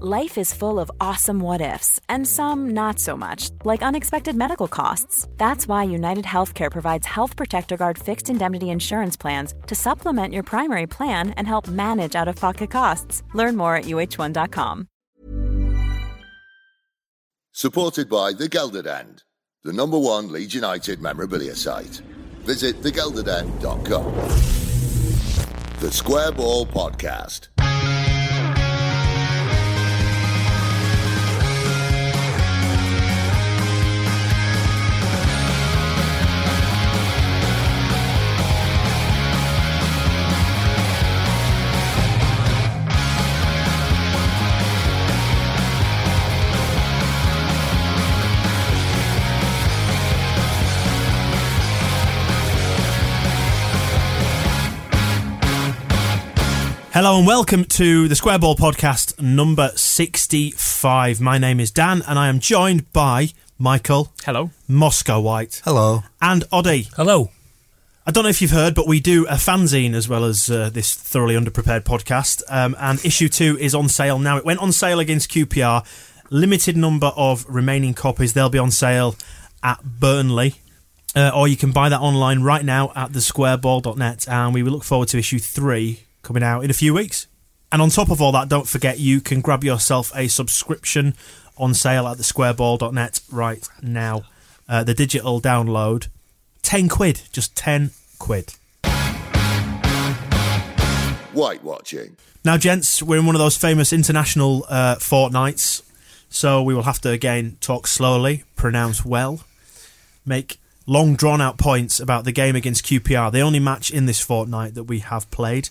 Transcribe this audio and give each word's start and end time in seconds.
Life 0.00 0.38
is 0.38 0.54
full 0.54 0.80
of 0.80 0.90
awesome 1.00 1.38
what 1.38 1.60
ifs, 1.60 2.00
and 2.08 2.26
some 2.26 2.70
not 2.70 2.98
so 2.98 3.14
much, 3.16 3.50
like 3.64 3.82
unexpected 3.82 4.34
medical 4.34 4.66
costs. 4.66 5.28
That's 5.36 5.68
why 5.68 5.82
United 5.84 6.24
Healthcare 6.24 6.70
provides 6.70 7.06
Health 7.06 7.36
Protector 7.36 7.76
Guard 7.76 7.98
fixed 7.98 8.30
indemnity 8.30 8.70
insurance 8.70 9.16
plans 9.18 9.54
to 9.66 9.74
supplement 9.74 10.32
your 10.32 10.44
primary 10.44 10.86
plan 10.86 11.30
and 11.36 11.46
help 11.46 11.68
manage 11.68 12.16
out 12.16 12.26
of 12.28 12.36
pocket 12.36 12.70
costs. 12.70 13.22
Learn 13.34 13.56
more 13.56 13.76
at 13.76 13.84
uh1.com. 13.84 14.88
Supported 17.52 18.08
by 18.08 18.32
The 18.32 18.48
Gelderd 18.48 19.22
the 19.62 19.72
number 19.72 19.98
one 19.98 20.32
Leeds 20.32 20.54
United 20.54 21.00
memorabilia 21.00 21.54
site. 21.54 22.00
Visit 22.44 22.80
thegelderdend.com. 22.80 24.14
The 25.80 25.92
Square 25.92 26.32
Ball 26.32 26.66
Podcast. 26.66 27.51
Hello 56.92 57.16
and 57.16 57.26
welcome 57.26 57.64
to 57.64 58.06
the 58.06 58.14
Square 58.14 58.40
Ball 58.40 58.54
Podcast 58.54 59.18
number 59.18 59.70
65. 59.74 61.22
My 61.22 61.38
name 61.38 61.58
is 61.58 61.70
Dan 61.70 62.02
and 62.06 62.18
I 62.18 62.28
am 62.28 62.38
joined 62.38 62.92
by 62.92 63.30
Michael. 63.58 64.12
Hello. 64.26 64.50
Moscow 64.68 65.18
White. 65.18 65.62
Hello. 65.64 66.02
And 66.20 66.42
Oddie. 66.52 66.94
Hello. 66.94 67.30
I 68.06 68.10
don't 68.10 68.24
know 68.24 68.28
if 68.28 68.42
you've 68.42 68.50
heard, 68.50 68.74
but 68.74 68.86
we 68.86 69.00
do 69.00 69.26
a 69.28 69.36
fanzine 69.36 69.94
as 69.94 70.06
well 70.06 70.22
as 70.22 70.50
uh, 70.50 70.68
this 70.68 70.94
thoroughly 70.94 71.34
underprepared 71.34 71.84
podcast. 71.84 72.42
Um, 72.50 72.76
and 72.78 73.02
issue 73.02 73.30
two 73.30 73.56
is 73.56 73.74
on 73.74 73.88
sale 73.88 74.18
now. 74.18 74.36
It 74.36 74.44
went 74.44 74.60
on 74.60 74.70
sale 74.70 75.00
against 75.00 75.30
QPR. 75.30 75.86
Limited 76.28 76.76
number 76.76 77.12
of 77.16 77.46
remaining 77.48 77.94
copies. 77.94 78.34
They'll 78.34 78.50
be 78.50 78.58
on 78.58 78.70
sale 78.70 79.16
at 79.62 79.82
Burnley. 79.82 80.56
Uh, 81.16 81.30
or 81.34 81.48
you 81.48 81.56
can 81.56 81.72
buy 81.72 81.88
that 81.88 82.00
online 82.02 82.42
right 82.42 82.66
now 82.66 82.92
at 82.94 83.12
thesquareball.net. 83.12 84.28
And 84.28 84.52
we 84.52 84.62
will 84.62 84.72
look 84.72 84.84
forward 84.84 85.08
to 85.08 85.18
issue 85.18 85.38
three 85.38 86.00
coming 86.22 86.42
out 86.42 86.64
in 86.64 86.70
a 86.70 86.74
few 86.74 86.94
weeks. 86.94 87.26
And 87.70 87.80
on 87.80 87.88
top 87.88 88.10
of 88.10 88.20
all 88.20 88.32
that, 88.32 88.48
don't 88.48 88.68
forget 88.68 88.98
you 88.98 89.20
can 89.20 89.40
grab 89.40 89.64
yourself 89.64 90.12
a 90.14 90.28
subscription 90.28 91.14
on 91.56 91.74
sale 91.74 92.06
at 92.06 92.18
thesquareball.net 92.18 93.20
right 93.30 93.66
now. 93.80 94.24
Uh, 94.68 94.84
the 94.84 94.94
digital 94.94 95.40
download, 95.40 96.08
10 96.62 96.88
quid, 96.88 97.22
just 97.32 97.56
10 97.56 97.90
quid. 98.18 98.54
White 101.32 101.64
watching. 101.64 102.16
Now, 102.44 102.56
gents, 102.56 103.02
we're 103.02 103.18
in 103.18 103.26
one 103.26 103.34
of 103.34 103.40
those 103.40 103.56
famous 103.56 103.92
international 103.92 104.66
uh, 104.68 104.96
fortnights, 104.96 105.82
so 106.28 106.62
we 106.62 106.74
will 106.74 106.82
have 106.82 107.00
to 107.02 107.10
again 107.10 107.56
talk 107.60 107.86
slowly, 107.86 108.44
pronounce 108.56 109.04
well, 109.04 109.44
make 110.26 110.58
long 110.86 111.14
drawn 111.14 111.40
out 111.40 111.56
points 111.56 112.00
about 112.00 112.24
the 112.24 112.32
game 112.32 112.56
against 112.56 112.84
QPR, 112.84 113.30
the 113.32 113.40
only 113.40 113.60
match 113.60 113.90
in 113.90 114.06
this 114.06 114.20
fortnight 114.20 114.74
that 114.74 114.84
we 114.84 114.98
have 114.98 115.30
played. 115.30 115.68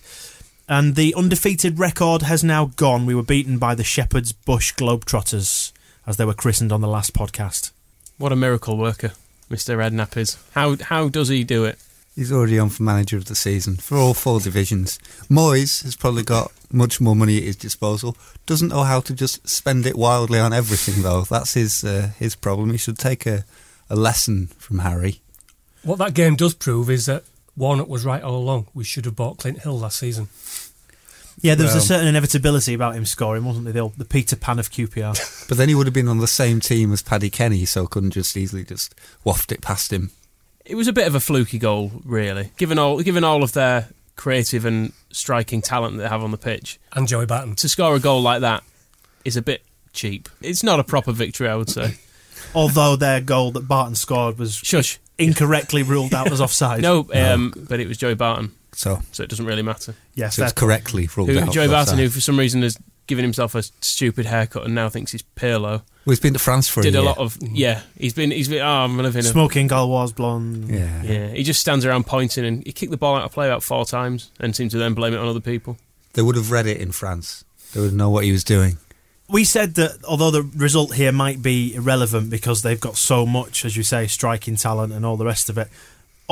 And 0.72 0.94
the 0.94 1.14
undefeated 1.14 1.78
record 1.78 2.22
has 2.22 2.42
now 2.42 2.70
gone. 2.76 3.04
We 3.04 3.14
were 3.14 3.22
beaten 3.22 3.58
by 3.58 3.74
the 3.74 3.84
Shepherd's 3.84 4.32
Bush 4.32 4.72
Globetrotters, 4.72 5.70
as 6.06 6.16
they 6.16 6.24
were 6.24 6.32
christened 6.32 6.72
on 6.72 6.80
the 6.80 6.88
last 6.88 7.12
podcast. 7.12 7.72
What 8.16 8.32
a 8.32 8.36
miracle 8.36 8.78
worker 8.78 9.12
Mr. 9.50 9.76
Redknapp 9.76 10.16
is. 10.16 10.38
How 10.52 10.78
how 10.80 11.10
does 11.10 11.28
he 11.28 11.44
do 11.44 11.66
it? 11.66 11.78
He's 12.16 12.32
already 12.32 12.58
on 12.58 12.70
for 12.70 12.84
manager 12.84 13.18
of 13.18 13.26
the 13.26 13.34
season 13.34 13.76
for 13.76 13.98
all 13.98 14.14
four 14.14 14.40
divisions. 14.40 14.96
Moyes 15.28 15.82
has 15.82 15.94
probably 15.94 16.22
got 16.22 16.50
much 16.72 17.02
more 17.02 17.14
money 17.14 17.36
at 17.36 17.42
his 17.42 17.56
disposal. 17.56 18.16
Doesn't 18.46 18.70
know 18.70 18.84
how 18.84 19.00
to 19.00 19.12
just 19.12 19.46
spend 19.46 19.84
it 19.84 19.94
wildly 19.94 20.38
on 20.38 20.54
everything 20.54 21.02
though. 21.02 21.24
That's 21.24 21.52
his 21.52 21.84
uh, 21.84 22.12
his 22.18 22.34
problem. 22.34 22.70
He 22.70 22.78
should 22.78 22.96
take 22.96 23.26
a, 23.26 23.44
a 23.90 23.94
lesson 23.94 24.46
from 24.56 24.78
Harry. 24.78 25.20
What 25.82 25.98
that 25.98 26.14
game 26.14 26.34
does 26.34 26.54
prove 26.54 26.88
is 26.88 27.04
that 27.04 27.24
Warnock 27.56 27.88
was 27.88 28.04
right 28.04 28.22
all 28.22 28.36
along. 28.36 28.68
We 28.72 28.84
should 28.84 29.04
have 29.04 29.16
bought 29.16 29.38
Clint 29.38 29.60
Hill 29.60 29.78
last 29.78 29.98
season. 29.98 30.28
Yeah, 31.42 31.54
there 31.56 31.66
was 31.66 31.74
a 31.74 31.80
certain 31.80 32.06
inevitability 32.08 32.72
about 32.72 32.94
him 32.94 33.04
scoring, 33.04 33.44
wasn't 33.44 33.64
there? 33.64 33.72
The, 33.74 33.80
old, 33.80 33.96
the 33.96 34.04
Peter 34.04 34.36
Pan 34.36 34.58
of 34.58 34.70
QPR. 34.70 35.18
But 35.48 35.58
then 35.58 35.68
he 35.68 35.74
would 35.74 35.86
have 35.86 35.92
been 35.94 36.08
on 36.08 36.18
the 36.18 36.26
same 36.28 36.60
team 36.60 36.92
as 36.92 37.02
Paddy 37.02 37.28
Kenny, 37.28 37.64
so 37.66 37.86
couldn't 37.86 38.12
just 38.12 38.36
easily 38.36 38.64
just 38.64 38.94
waft 39.24 39.52
it 39.52 39.60
past 39.60 39.92
him. 39.92 40.10
It 40.64 40.76
was 40.76 40.86
a 40.88 40.92
bit 40.92 41.06
of 41.08 41.14
a 41.14 41.20
fluky 41.20 41.58
goal, 41.58 41.90
really. 42.04 42.52
Given 42.56 42.78
all 42.78 43.00
given 43.02 43.24
all 43.24 43.42
of 43.42 43.52
their 43.52 43.88
creative 44.16 44.64
and 44.64 44.92
striking 45.10 45.60
talent 45.60 45.96
that 45.96 46.04
they 46.04 46.08
have 46.08 46.22
on 46.22 46.30
the 46.30 46.38
pitch, 46.38 46.78
And 46.92 47.08
Joey 47.08 47.26
Barton. 47.26 47.56
to 47.56 47.68
score 47.68 47.96
a 47.96 47.98
goal 48.00 48.22
like 48.22 48.40
that 48.42 48.62
is 49.24 49.36
a 49.36 49.42
bit 49.42 49.62
cheap. 49.92 50.28
It's 50.40 50.62
not 50.62 50.78
a 50.80 50.84
proper 50.84 51.10
victory, 51.12 51.48
I 51.48 51.56
would 51.56 51.68
say. 51.70 51.96
Although 52.54 52.96
their 52.96 53.20
goal 53.20 53.50
that 53.52 53.66
Barton 53.66 53.94
scored 53.96 54.38
was 54.38 54.54
Shush. 54.54 54.98
incorrectly 55.18 55.82
ruled 55.82 56.14
out 56.14 56.30
as 56.30 56.40
offside. 56.46 56.82
No, 56.82 57.08
um, 57.12 57.52
but 57.68 57.80
it 57.80 57.88
was 57.88 57.98
Joey 57.98 58.14
Barton, 58.14 58.52
So, 58.74 59.00
so 59.12 59.22
it 59.22 59.28
doesn't 59.28 59.44
really 59.46 59.62
matter. 59.62 59.94
yes, 60.14 60.36
so 60.36 60.44
it's 60.44 60.52
fair- 60.52 60.60
correctly 60.66 61.08
ruled 61.16 61.28
Who, 61.30 61.38
out. 61.38 61.52
Joey 61.52 61.68
Barton, 61.68 61.94
uh, 61.98 62.02
who 62.02 62.08
for 62.08 62.20
some 62.20 62.38
reason 62.38 62.62
has 62.62 62.78
given 63.06 63.22
himself 63.24 63.54
a 63.54 63.62
stupid 63.62 64.24
haircut 64.26 64.64
and 64.64 64.74
now 64.74 64.88
thinks 64.88 65.12
he's 65.12 65.22
Pirlo, 65.36 65.62
Well, 65.62 65.82
he's 66.06 66.20
been 66.20 66.32
to 66.32 66.38
France 66.38 66.68
for 66.68 66.82
did 66.82 66.94
a 66.94 66.98
a 66.98 67.02
year. 67.02 67.08
lot 67.10 67.18
of 67.18 67.34
mm-hmm. 67.38 67.54
yeah. 67.54 67.82
He's 67.98 68.14
been 68.14 68.30
he's 68.30 68.48
been 68.48 68.62
oh 68.62 68.66
I'm 68.84 68.96
living 68.96 69.20
a 69.20 69.22
Smoking 69.24 69.66
Gauloise 69.66 70.12
blonde. 70.12 70.70
yeah. 70.70 71.02
Yeah, 71.02 71.28
he 71.28 71.42
just 71.42 71.60
stands 71.60 71.84
around 71.84 72.06
pointing 72.06 72.44
and 72.46 72.64
he 72.64 72.72
kicked 72.72 72.90
the 72.92 72.96
ball 72.96 73.16
out 73.16 73.24
of 73.24 73.32
play 73.32 73.46
about 73.48 73.62
four 73.62 73.84
times 73.84 74.30
and 74.40 74.56
seemed 74.56 74.70
to 74.70 74.78
then 74.78 74.94
blame 74.94 75.12
it 75.12 75.18
on 75.18 75.28
other 75.28 75.40
people. 75.40 75.76
They 76.14 76.22
would 76.22 76.36
have 76.36 76.50
read 76.50 76.66
it 76.66 76.78
in 76.78 76.92
France. 76.92 77.44
They 77.74 77.80
would 77.80 77.92
know 77.92 78.08
what 78.10 78.24
he 78.24 78.32
was 78.32 78.44
doing. 78.44 78.78
We 79.28 79.44
said 79.44 79.74
that 79.76 79.98
although 80.06 80.30
the 80.30 80.42
result 80.42 80.94
here 80.94 81.10
might 81.12 81.40
be 81.42 81.74
irrelevant 81.74 82.28
because 82.30 82.62
they've 82.62 82.80
got 82.80 82.96
so 82.96 83.24
much, 83.26 83.64
as 83.64 83.76
you 83.76 83.82
say, 83.82 84.06
striking 84.06 84.56
talent 84.56 84.92
and 84.92 85.04
all 85.06 85.16
the 85.16 85.24
rest 85.24 85.48
of 85.48 85.56
it. 85.58 85.68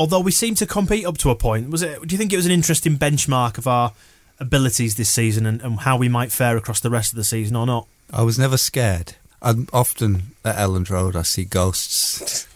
Although 0.01 0.21
we 0.21 0.31
seem 0.31 0.55
to 0.55 0.65
compete 0.65 1.05
up 1.05 1.19
to 1.19 1.29
a 1.29 1.35
point, 1.35 1.69
was 1.69 1.83
it? 1.83 2.07
Do 2.07 2.11
you 2.11 2.17
think 2.17 2.33
it 2.33 2.35
was 2.35 2.47
an 2.47 2.51
interesting 2.51 2.97
benchmark 2.97 3.59
of 3.59 3.67
our 3.67 3.93
abilities 4.39 4.95
this 4.95 5.11
season 5.11 5.45
and, 5.45 5.61
and 5.61 5.81
how 5.81 5.95
we 5.95 6.09
might 6.09 6.31
fare 6.31 6.57
across 6.57 6.79
the 6.79 6.89
rest 6.89 7.13
of 7.13 7.17
the 7.17 7.23
season 7.23 7.55
or 7.55 7.67
not? 7.67 7.87
I 8.11 8.23
was 8.23 8.39
never 8.39 8.57
scared. 8.57 9.13
I'm 9.43 9.67
often 9.71 10.31
at 10.43 10.55
Elland 10.55 10.89
Road. 10.89 11.15
I 11.15 11.21
see 11.21 11.45
ghosts, 11.45 12.47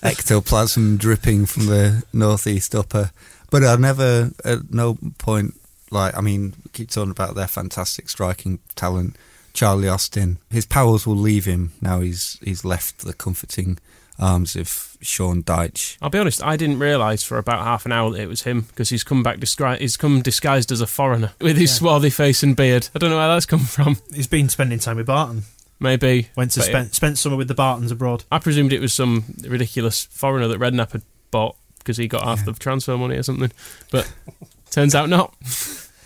ectoplasm 0.02 0.96
dripping 0.96 1.46
from 1.46 1.66
the 1.66 2.02
northeast 2.12 2.74
upper. 2.74 3.12
But 3.48 3.62
I 3.62 3.76
never, 3.76 4.32
at 4.44 4.74
no 4.74 4.98
point, 5.18 5.54
like 5.92 6.16
I 6.18 6.20
mean, 6.20 6.54
keep 6.72 6.90
talking 6.90 7.12
about 7.12 7.36
their 7.36 7.46
fantastic 7.46 8.08
striking 8.08 8.58
talent. 8.74 9.14
Charlie 9.52 9.88
Austin, 9.88 10.38
his 10.50 10.66
powers 10.66 11.06
will 11.06 11.14
leave 11.14 11.44
him 11.44 11.74
now. 11.80 12.00
He's 12.00 12.40
he's 12.42 12.64
left 12.64 13.02
the 13.02 13.14
comforting 13.14 13.78
arms 14.18 14.56
of 14.56 14.96
Sean 15.00 15.42
Dyche. 15.42 15.96
I'll 16.00 16.10
be 16.10 16.18
honest, 16.18 16.42
I 16.42 16.56
didn't 16.56 16.78
realise 16.78 17.22
for 17.22 17.38
about 17.38 17.64
half 17.64 17.86
an 17.86 17.92
hour 17.92 18.10
that 18.10 18.20
it 18.20 18.28
was 18.28 18.42
him 18.42 18.62
because 18.62 18.90
he's 18.90 19.04
come 19.04 19.22
back 19.22 19.40
disguised. 19.40 19.80
He's 19.80 19.96
come 19.96 20.22
disguised 20.22 20.70
as 20.72 20.80
a 20.80 20.86
foreigner 20.86 21.32
with 21.40 21.56
his 21.56 21.74
swarthy 21.74 22.10
face 22.10 22.42
and 22.42 22.56
beard. 22.56 22.88
I 22.94 22.98
don't 22.98 23.10
know 23.10 23.18
where 23.18 23.28
that's 23.28 23.46
come 23.46 23.60
from. 23.60 23.96
He's 24.14 24.26
been 24.26 24.48
spending 24.48 24.78
time 24.78 24.96
with 24.96 25.06
Barton. 25.06 25.42
Maybe 25.80 26.28
Went 26.36 26.52
to 26.52 26.60
But 26.60 26.66
spend 26.66 26.94
spent 26.94 27.18
summer 27.18 27.36
with 27.36 27.48
the 27.48 27.54
Bartons 27.54 27.90
abroad. 27.90 28.22
I 28.30 28.38
presumed 28.38 28.72
it 28.72 28.80
was 28.80 28.94
some 28.94 29.24
ridiculous 29.42 30.04
foreigner 30.04 30.46
that 30.48 30.60
Redknapp 30.60 30.92
had 30.92 31.02
bought 31.32 31.56
because 31.78 31.96
he 31.96 32.06
got 32.06 32.22
half 32.22 32.44
the 32.44 32.52
transfer 32.52 32.96
money 32.96 33.16
or 33.16 33.24
something. 33.24 33.50
But 33.90 34.10
turns 34.70 34.94
out 34.94 35.08
not. 35.08 35.34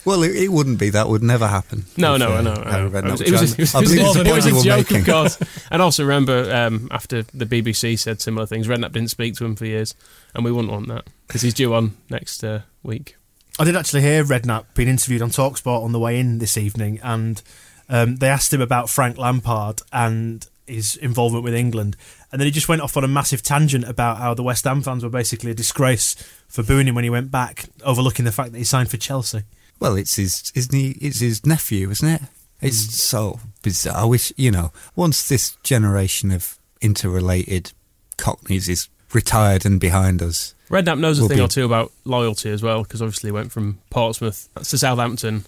Well, 0.06 0.22
it, 0.22 0.34
it 0.36 0.48
wouldn't 0.52 0.78
be. 0.78 0.90
That 0.90 1.08
would 1.08 1.22
never 1.22 1.46
happen. 1.48 1.84
No, 1.96 2.14
If, 2.14 2.20
no, 2.20 2.32
uh, 2.32 2.36
I 2.38 2.40
know. 2.42 2.62
I 2.64 2.70
Harry 2.70 2.90
know. 2.90 3.00
Redknapp, 3.02 3.20
It 3.20 3.30
was, 3.32 3.52
it 3.52 3.58
was, 3.58 3.74
I- 3.74 3.78
I 3.78 3.82
believe 3.82 3.98
it 4.26 4.32
was 4.32 4.46
a 4.46 4.50
you 4.50 4.62
joke, 4.62 4.76
making. 4.90 4.96
of 5.00 5.06
course. 5.06 5.38
And 5.70 5.82
also 5.82 6.04
remember, 6.04 6.54
um, 6.54 6.88
after 6.90 7.22
the 7.34 7.44
BBC 7.44 7.98
said 7.98 8.20
similar 8.22 8.46
things, 8.46 8.68
Redknapp 8.68 8.92
didn't 8.92 9.10
speak 9.10 9.34
to 9.36 9.44
him 9.44 9.56
for 9.56 9.66
years, 9.66 9.94
and 10.34 10.44
we 10.44 10.52
wouldn't 10.52 10.72
want 10.72 10.88
that 10.88 11.04
because 11.26 11.42
he's 11.42 11.54
due 11.54 11.74
on 11.74 11.96
next 12.08 12.42
uh, 12.44 12.60
week. 12.82 13.16
I 13.58 13.64
did 13.64 13.74
actually 13.76 14.02
hear 14.02 14.22
Redknapp 14.24 14.66
being 14.74 14.88
interviewed 14.88 15.22
on 15.22 15.30
Talksport 15.30 15.82
on 15.82 15.92
the 15.92 15.98
way 15.98 16.18
in 16.20 16.38
this 16.38 16.56
evening, 16.56 17.00
and 17.02 17.42
Um, 17.88 18.16
they 18.16 18.28
asked 18.28 18.52
him 18.52 18.60
about 18.60 18.90
Frank 18.90 19.16
Lampard 19.16 19.80
and 19.92 20.44
his 20.66 20.96
involvement 20.96 21.44
with 21.44 21.54
England, 21.54 21.96
and 22.32 22.40
then 22.40 22.46
he 22.46 22.50
just 22.50 22.68
went 22.68 22.82
off 22.82 22.96
on 22.96 23.04
a 23.04 23.08
massive 23.08 23.42
tangent 23.44 23.84
about 23.88 24.18
how 24.18 24.34
the 24.34 24.42
West 24.42 24.64
Ham 24.64 24.82
fans 24.82 25.04
were 25.04 25.08
basically 25.08 25.52
a 25.52 25.54
disgrace 25.54 26.16
for 26.48 26.64
booing 26.64 26.88
him 26.88 26.94
when 26.96 27.04
he 27.04 27.10
went 27.10 27.30
back, 27.30 27.66
overlooking 27.84 28.24
the 28.24 28.32
fact 28.32 28.50
that 28.52 28.58
he 28.58 28.64
signed 28.64 28.90
for 28.90 28.96
Chelsea. 28.96 29.42
Well, 29.78 29.96
it's 29.96 30.16
his, 30.16 30.50
isn't 30.54 30.74
he? 30.74 30.90
It's 31.00 31.20
his 31.20 31.44
nephew, 31.44 31.90
isn't 31.90 32.08
it? 32.08 32.22
It's 32.60 32.98
so 33.02 33.40
bizarre. 33.62 33.96
I 33.96 34.04
wish 34.04 34.32
you 34.36 34.50
know. 34.50 34.72
Once 34.94 35.28
this 35.28 35.56
generation 35.62 36.30
of 36.30 36.58
interrelated 36.80 37.72
Cockneys 38.16 38.68
is 38.68 38.88
retired 39.12 39.66
and 39.66 39.78
behind 39.78 40.22
us, 40.22 40.54
Redknapp 40.70 40.98
knows 40.98 41.18
a 41.18 41.22
Will 41.22 41.28
thing 41.28 41.36
be- 41.38 41.42
or 41.42 41.48
two 41.48 41.64
about 41.64 41.92
loyalty 42.04 42.50
as 42.50 42.62
well, 42.62 42.82
because 42.82 43.02
obviously 43.02 43.28
he 43.28 43.32
went 43.32 43.52
from 43.52 43.78
Portsmouth 43.90 44.48
to 44.56 44.78
Southampton, 44.78 45.44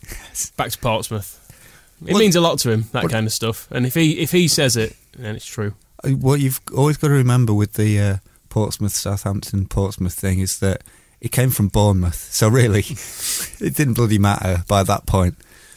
back 0.57 0.71
to 0.71 0.79
Portsmouth. 0.79 1.45
It 2.07 2.13
Well- 2.13 2.21
means 2.21 2.37
a 2.37 2.41
lot 2.41 2.59
to 2.61 2.71
him, 2.71 2.89
that 2.93 3.05
Well- 3.05 3.11
kind 3.11 3.27
of 3.27 3.33
stuff. 3.33 3.67
And 3.71 3.87
if 3.87 3.95
he 3.95 4.19
if 4.21 4.31
he 4.33 4.47
says 4.47 4.77
it, 4.77 4.95
then 5.17 5.35
it's 5.35 5.47
true. 5.47 5.75
Uh, 6.05 6.11
what 6.11 6.39
you've 6.41 6.61
always 6.77 6.97
got 6.99 7.09
to 7.09 7.15
remember 7.15 7.53
with 7.55 7.73
the 7.73 7.99
uh, 7.99 8.17
Portsmouth 8.51 8.93
Southampton 8.95 9.67
Portsmouth 9.67 10.15
thing 10.15 10.39
is 10.39 10.59
that 10.61 10.83
it 11.21 11.33
came 11.33 11.51
from 11.51 11.69
Bournemouth. 11.69 12.33
So 12.33 12.49
really, 12.49 12.81
it 13.61 13.75
didn't 13.75 13.95
bloody 13.95 14.19
matter 14.19 14.65
by 14.69 14.83
that 14.85 15.07
point. 15.07 15.37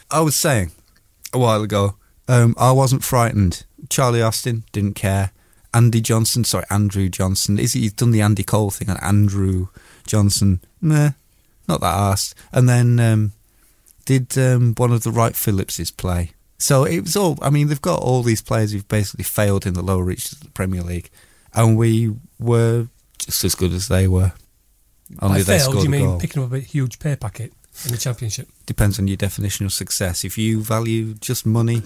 I 0.10 0.22
was 0.22 0.36
saying 0.36 0.72
a 1.34 1.40
while 1.40 1.64
ago, 1.64 1.96
um, 2.28 2.56
I 2.58 2.72
wasn't 2.72 3.04
frightened. 3.04 3.66
Charlie 3.90 4.22
Austin 4.22 4.64
didn't 4.72 4.96
care. 4.96 5.32
Andy 5.74 6.02
Johnson, 6.02 6.44
sorry, 6.44 6.66
Andrew 6.70 7.10
Johnson. 7.10 7.58
Is 7.58 7.74
he, 7.74 7.82
he's 7.82 7.94
done 7.94 8.12
the 8.12 8.22
Andy 8.22 8.44
Cole 8.44 8.72
thing 8.72 8.90
on 8.90 8.98
Andrew 8.98 9.68
Johnson? 10.06 10.62
Nah, 10.82 11.12
not 11.68 11.80
that 11.82 11.96
arsed. 11.96 12.34
And 12.52 12.68
then 12.68 13.00
um, 13.00 13.32
did 14.06 14.38
um, 14.38 14.74
one 14.76 14.92
of 14.92 15.04
the 15.04 15.12
Wright 15.12 15.36
Phillipses 15.36 15.92
play? 15.92 16.32
So 16.58 16.84
it 16.84 17.02
was 17.02 17.16
all. 17.16 17.40
I 17.42 17.50
mean, 17.50 17.70
they've 17.70 17.82
got 17.82 18.02
all 18.02 18.22
these 18.22 18.42
players 18.42 18.72
who've 18.72 18.88
basically 18.88 19.24
failed 19.24 19.66
in 19.66 19.74
the 19.74 19.82
lower 19.82 20.04
reaches 20.04 20.34
of 20.34 20.42
the 20.42 20.50
Premier 20.52 20.84
League, 20.84 21.10
and 21.54 21.78
we 21.78 22.14
were 22.40 22.88
just 23.18 23.44
as 23.44 23.56
good 23.56 23.72
as 23.72 23.88
they 23.88 24.08
were. 24.08 24.34
Only 25.20 25.40
By 25.40 25.44
they 25.44 25.58
failed, 25.60 25.72
scored 25.72 25.84
you 25.84 25.90
mean 25.90 26.06
goal. 26.06 26.20
picking 26.20 26.44
up 26.44 26.52
a 26.54 26.60
huge 26.60 27.00
pay 27.00 27.16
packet 27.16 27.54
in 27.86 27.92
the 27.92 27.98
Championship? 27.98 28.48
Depends 28.66 29.00
on 29.00 29.08
your 29.08 29.18
definition 29.18 29.66
of 29.66 29.74
success. 29.74 30.24
If 30.24 30.38
you 30.38 30.62
value 30.62 31.14
just 31.16 31.46
money, 31.46 31.82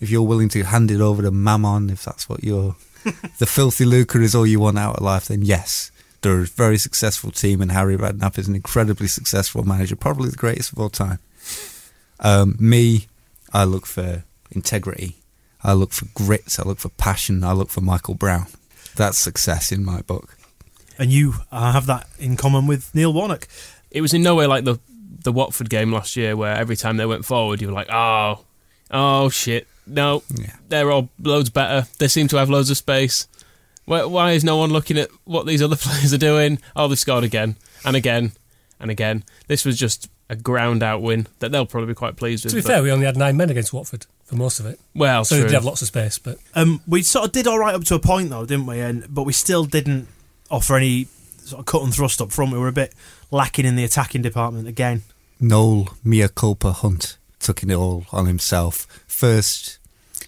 if 0.00 0.10
you're 0.10 0.22
willing 0.22 0.48
to 0.50 0.62
hand 0.64 0.90
it 0.90 1.00
over 1.00 1.22
to 1.22 1.30
Mammon, 1.30 1.90
if 1.90 2.04
that's 2.04 2.28
what 2.28 2.42
you're, 2.42 2.76
the 3.38 3.46
filthy 3.46 3.84
lucre 3.84 4.20
is 4.20 4.34
all 4.34 4.46
you 4.46 4.60
want 4.60 4.78
out 4.78 4.96
of 4.96 5.02
life, 5.02 5.26
then 5.26 5.42
yes, 5.42 5.90
they're 6.22 6.40
a 6.40 6.46
very 6.46 6.78
successful 6.78 7.30
team, 7.30 7.60
and 7.60 7.70
Harry 7.70 7.96
Redknapp 7.96 8.38
is 8.38 8.48
an 8.48 8.54
incredibly 8.54 9.08
successful 9.08 9.62
manager, 9.62 9.94
probably 9.96 10.30
the 10.30 10.36
greatest 10.36 10.72
of 10.72 10.78
all 10.80 10.90
time. 10.90 11.18
Um, 12.20 12.56
me, 12.58 13.06
I 13.52 13.64
look 13.64 13.86
for 13.86 14.24
integrity. 14.50 15.16
I 15.62 15.72
look 15.72 15.92
for 15.92 16.06
grit. 16.14 16.58
I 16.58 16.66
look 16.66 16.78
for 16.78 16.88
passion. 16.90 17.44
I 17.44 17.52
look 17.52 17.70
for 17.70 17.80
Michael 17.80 18.14
Brown. 18.14 18.46
That's 18.96 19.18
success 19.18 19.72
in 19.72 19.84
my 19.84 20.02
book. 20.02 20.36
And 20.98 21.10
you 21.10 21.34
uh, 21.50 21.72
have 21.72 21.86
that 21.86 22.06
in 22.18 22.36
common 22.36 22.66
with 22.66 22.94
Neil 22.94 23.12
Warnock. 23.12 23.48
It 23.90 24.00
was 24.00 24.14
in 24.14 24.22
no 24.22 24.34
way 24.34 24.46
like 24.46 24.64
the 24.64 24.78
the 25.22 25.32
Watford 25.32 25.70
game 25.70 25.90
last 25.92 26.16
year, 26.16 26.36
where 26.36 26.54
every 26.54 26.76
time 26.76 26.96
they 26.98 27.06
went 27.06 27.24
forward, 27.24 27.60
you 27.62 27.68
were 27.68 27.72
like, 27.72 27.88
oh, 27.90 28.44
oh 28.90 29.28
shit, 29.30 29.66
no, 29.86 30.22
Yeah. 30.34 30.52
they're 30.68 30.90
all 30.90 31.08
loads 31.18 31.48
better. 31.50 31.88
They 31.98 32.08
seem 32.08 32.28
to 32.28 32.36
have 32.36 32.50
loads 32.50 32.68
of 32.70 32.76
space. 32.76 33.26
Why, 33.86 34.04
why 34.04 34.32
is 34.32 34.44
no 34.44 34.56
one 34.58 34.70
looking 34.70 34.98
at 34.98 35.08
what 35.24 35.46
these 35.46 35.62
other 35.62 35.76
players 35.80 36.12
are 36.12 36.18
doing? 36.18 36.58
Oh, 36.76 36.88
they've 36.88 36.98
scored 36.98 37.24
again 37.24 37.56
and 37.86 37.96
again 37.96 38.32
and 38.78 38.90
again. 38.90 39.24
This 39.46 39.64
was 39.64 39.78
just 39.78 40.08
a 40.28 40.36
ground 40.36 40.82
out 40.82 41.00
win 41.02 41.26
that 41.38 41.52
they'll 41.52 41.66
probably 41.66 41.88
be 41.88 41.94
quite 41.94 42.16
pleased 42.16 42.44
with. 42.44 42.52
To 42.52 42.56
be 42.56 42.62
but- 42.62 42.68
fair, 42.68 42.82
we 42.82 42.90
only 42.92 43.06
had 43.06 43.16
nine 43.16 43.36
men 43.38 43.48
against 43.50 43.72
Watford 43.72 44.04
for 44.24 44.36
most 44.36 44.60
of 44.60 44.66
it. 44.66 44.78
well, 44.94 45.24
So 45.24 45.36
true. 45.36 45.42
they 45.44 45.48
did 45.48 45.54
have 45.54 45.64
lots 45.64 45.80
of 45.82 45.88
space, 45.88 46.18
but 46.18 46.36
Um, 46.54 46.80
we 46.86 47.02
sort 47.02 47.24
of 47.26 47.32
did 47.32 47.46
all 47.46 47.58
right 47.58 47.74
up 47.74 47.84
to 47.84 47.94
a 47.94 47.98
point, 47.98 48.28
though, 48.30 48.44
didn't 48.44 48.66
we? 48.66 48.80
And 48.80 49.06
but 49.08 49.22
we 49.24 49.32
still 49.32 49.64
didn't 49.64 50.08
offer 50.54 50.76
any 50.76 51.06
sort 51.38 51.60
of 51.60 51.66
cut 51.66 51.82
and 51.82 51.94
thrust 51.94 52.20
up 52.20 52.32
front. 52.32 52.52
We 52.52 52.58
were 52.58 52.68
a 52.68 52.72
bit 52.72 52.94
lacking 53.30 53.66
in 53.66 53.76
the 53.76 53.84
attacking 53.84 54.22
department 54.22 54.68
again. 54.68 55.02
Noel 55.40 55.88
Mea 56.02 56.28
Culpa 56.28 56.72
Hunt 56.72 57.18
took 57.38 57.62
it 57.62 57.72
all 57.72 58.06
on 58.12 58.26
himself. 58.26 58.86
First, 59.06 59.78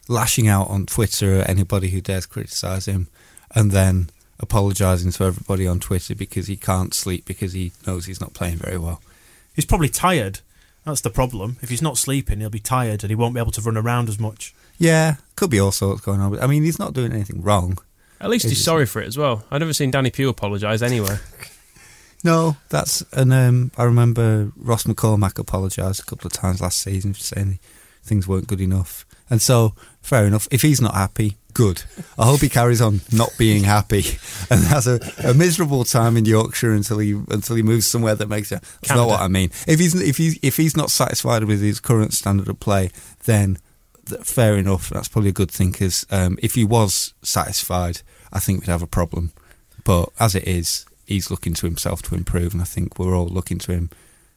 lashing 0.08 0.48
out 0.48 0.68
on 0.68 0.86
Twitter 0.86 1.40
at 1.40 1.48
anybody 1.48 1.90
who 1.90 2.00
dares 2.00 2.26
criticise 2.26 2.86
him, 2.86 3.08
and 3.54 3.70
then 3.70 4.10
apologising 4.38 5.12
to 5.12 5.24
everybody 5.24 5.66
on 5.66 5.80
Twitter 5.80 6.14
because 6.14 6.46
he 6.46 6.56
can't 6.56 6.92
sleep 6.92 7.24
because 7.24 7.52
he 7.52 7.72
knows 7.86 8.06
he's 8.06 8.20
not 8.20 8.34
playing 8.34 8.56
very 8.56 8.78
well. 8.78 9.00
He's 9.54 9.64
probably 9.64 9.88
tired. 9.88 10.40
That's 10.84 11.00
the 11.00 11.10
problem. 11.10 11.56
If 11.62 11.70
he's 11.70 11.82
not 11.82 11.98
sleeping, 11.98 12.40
he'll 12.40 12.50
be 12.50 12.60
tired 12.60 13.02
and 13.02 13.10
he 13.10 13.16
won't 13.16 13.34
be 13.34 13.40
able 13.40 13.52
to 13.52 13.60
run 13.60 13.76
around 13.76 14.08
as 14.08 14.20
much. 14.20 14.54
Yeah, 14.78 15.16
could 15.34 15.50
be 15.50 15.58
all 15.58 15.72
sorts 15.72 16.02
going 16.02 16.20
on. 16.20 16.30
But 16.30 16.42
I 16.42 16.46
mean, 16.46 16.62
he's 16.62 16.78
not 16.78 16.92
doing 16.92 17.12
anything 17.12 17.42
wrong. 17.42 17.78
At 18.20 18.30
least 18.30 18.46
he's 18.48 18.64
sorry 18.64 18.86
for 18.86 19.00
it 19.02 19.06
as 19.06 19.18
well. 19.18 19.44
I've 19.50 19.60
never 19.60 19.72
seen 19.72 19.90
Danny 19.90 20.10
Pugh 20.10 20.28
apologise 20.28 20.82
anywhere. 20.82 21.20
No, 22.24 22.56
that's 22.70 23.02
and 23.12 23.32
um, 23.32 23.70
I 23.76 23.84
remember 23.84 24.50
Ross 24.56 24.82
McCormack 24.84 25.38
apologised 25.38 26.00
a 26.00 26.04
couple 26.04 26.26
of 26.26 26.32
times 26.32 26.60
last 26.60 26.80
season 26.80 27.12
for 27.14 27.20
saying 27.20 27.60
things 28.02 28.26
weren't 28.26 28.48
good 28.48 28.60
enough, 28.60 29.06
and 29.30 29.40
so 29.40 29.74
fair 30.02 30.26
enough. 30.26 30.48
If 30.50 30.62
he's 30.62 30.80
not 30.80 30.94
happy, 30.94 31.36
good. 31.54 31.84
I 32.18 32.24
hope 32.26 32.40
he 32.40 32.48
carries 32.48 32.80
on 32.80 33.00
not 33.12 33.30
being 33.38 33.62
happy 33.64 33.98
and 34.50 34.60
has 34.64 34.88
a, 34.88 34.98
a 35.22 35.34
miserable 35.34 35.84
time 35.84 36.16
in 36.16 36.24
Yorkshire 36.24 36.72
until 36.72 36.98
he 36.98 37.12
until 37.12 37.54
he 37.54 37.62
moves 37.62 37.86
somewhere 37.86 38.14
that 38.16 38.28
makes 38.28 38.50
it. 38.50 38.60
That's 38.82 38.96
not 38.96 39.06
what 39.06 39.20
I 39.20 39.28
mean. 39.28 39.50
If 39.68 39.78
he's 39.78 39.94
if 39.94 40.16
he's 40.16 40.38
if 40.42 40.56
he's 40.56 40.76
not 40.76 40.90
satisfied 40.90 41.44
with 41.44 41.60
his 41.60 41.78
current 41.78 42.12
standard 42.12 42.48
of 42.48 42.58
play, 42.58 42.90
then 43.24 43.54
th- 43.54 43.60
fair 44.24 44.56
enough. 44.56 44.90
That's 44.90 45.08
probably 45.08 45.30
a 45.30 45.34
good 45.34 45.50
thing 45.50 45.72
because 45.72 46.06
um, 46.10 46.38
if 46.42 46.54
he 46.54 46.64
was 46.64 47.14
satisfied, 47.22 48.02
I 48.32 48.38
think 48.38 48.60
we'd 48.60 48.70
have 48.70 48.82
a 48.82 48.86
problem. 48.86 49.32
But 49.84 50.10
as 50.18 50.34
it 50.34 50.46
is, 50.46 50.86
he's 51.06 51.30
looking 51.30 51.54
to 51.54 51.66
himself 51.66 52.02
to 52.02 52.14
improve, 52.14 52.52
and 52.52 52.62
I 52.62 52.66
think 52.66 52.98
we're 52.98 53.16
all 53.16 53.28
looking 53.28 53.58
to 53.60 53.72
him. 53.72 53.90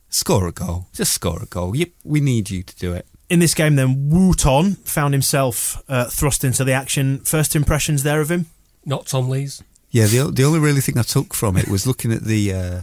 Score 0.10 0.48
a 0.48 0.52
goal. 0.52 0.88
Just 0.94 1.14
score 1.14 1.42
a 1.42 1.46
goal. 1.46 1.76
Yep, 1.76 1.90
we 2.04 2.20
need 2.20 2.50
you 2.50 2.64
to 2.64 2.76
do 2.76 2.94
it. 2.94 3.06
In 3.30 3.40
this 3.40 3.54
game, 3.54 3.76
then, 3.76 4.10
Wootton 4.10 4.76
found 4.86 5.14
himself 5.14 5.84
uh, 5.88 6.06
thrust 6.06 6.44
into 6.44 6.64
the 6.64 6.74
action. 6.74 7.20
First 7.20 7.56
impressions 7.56 8.04
there 8.04 8.22
of 8.22 8.32
him? 8.32 8.48
not 8.86 9.06
Tom 9.06 9.30
Lees. 9.30 9.64
Yeah, 9.92 10.06
the 10.06 10.32
the 10.32 10.44
only 10.44 10.60
really 10.60 10.82
thing 10.82 10.98
I 10.98 11.04
took 11.04 11.34
from 11.34 11.58
it 11.58 11.68
was 11.68 11.88
looking 11.88 12.12
at 12.12 12.24
the 12.24 12.54
uh, 12.54 12.82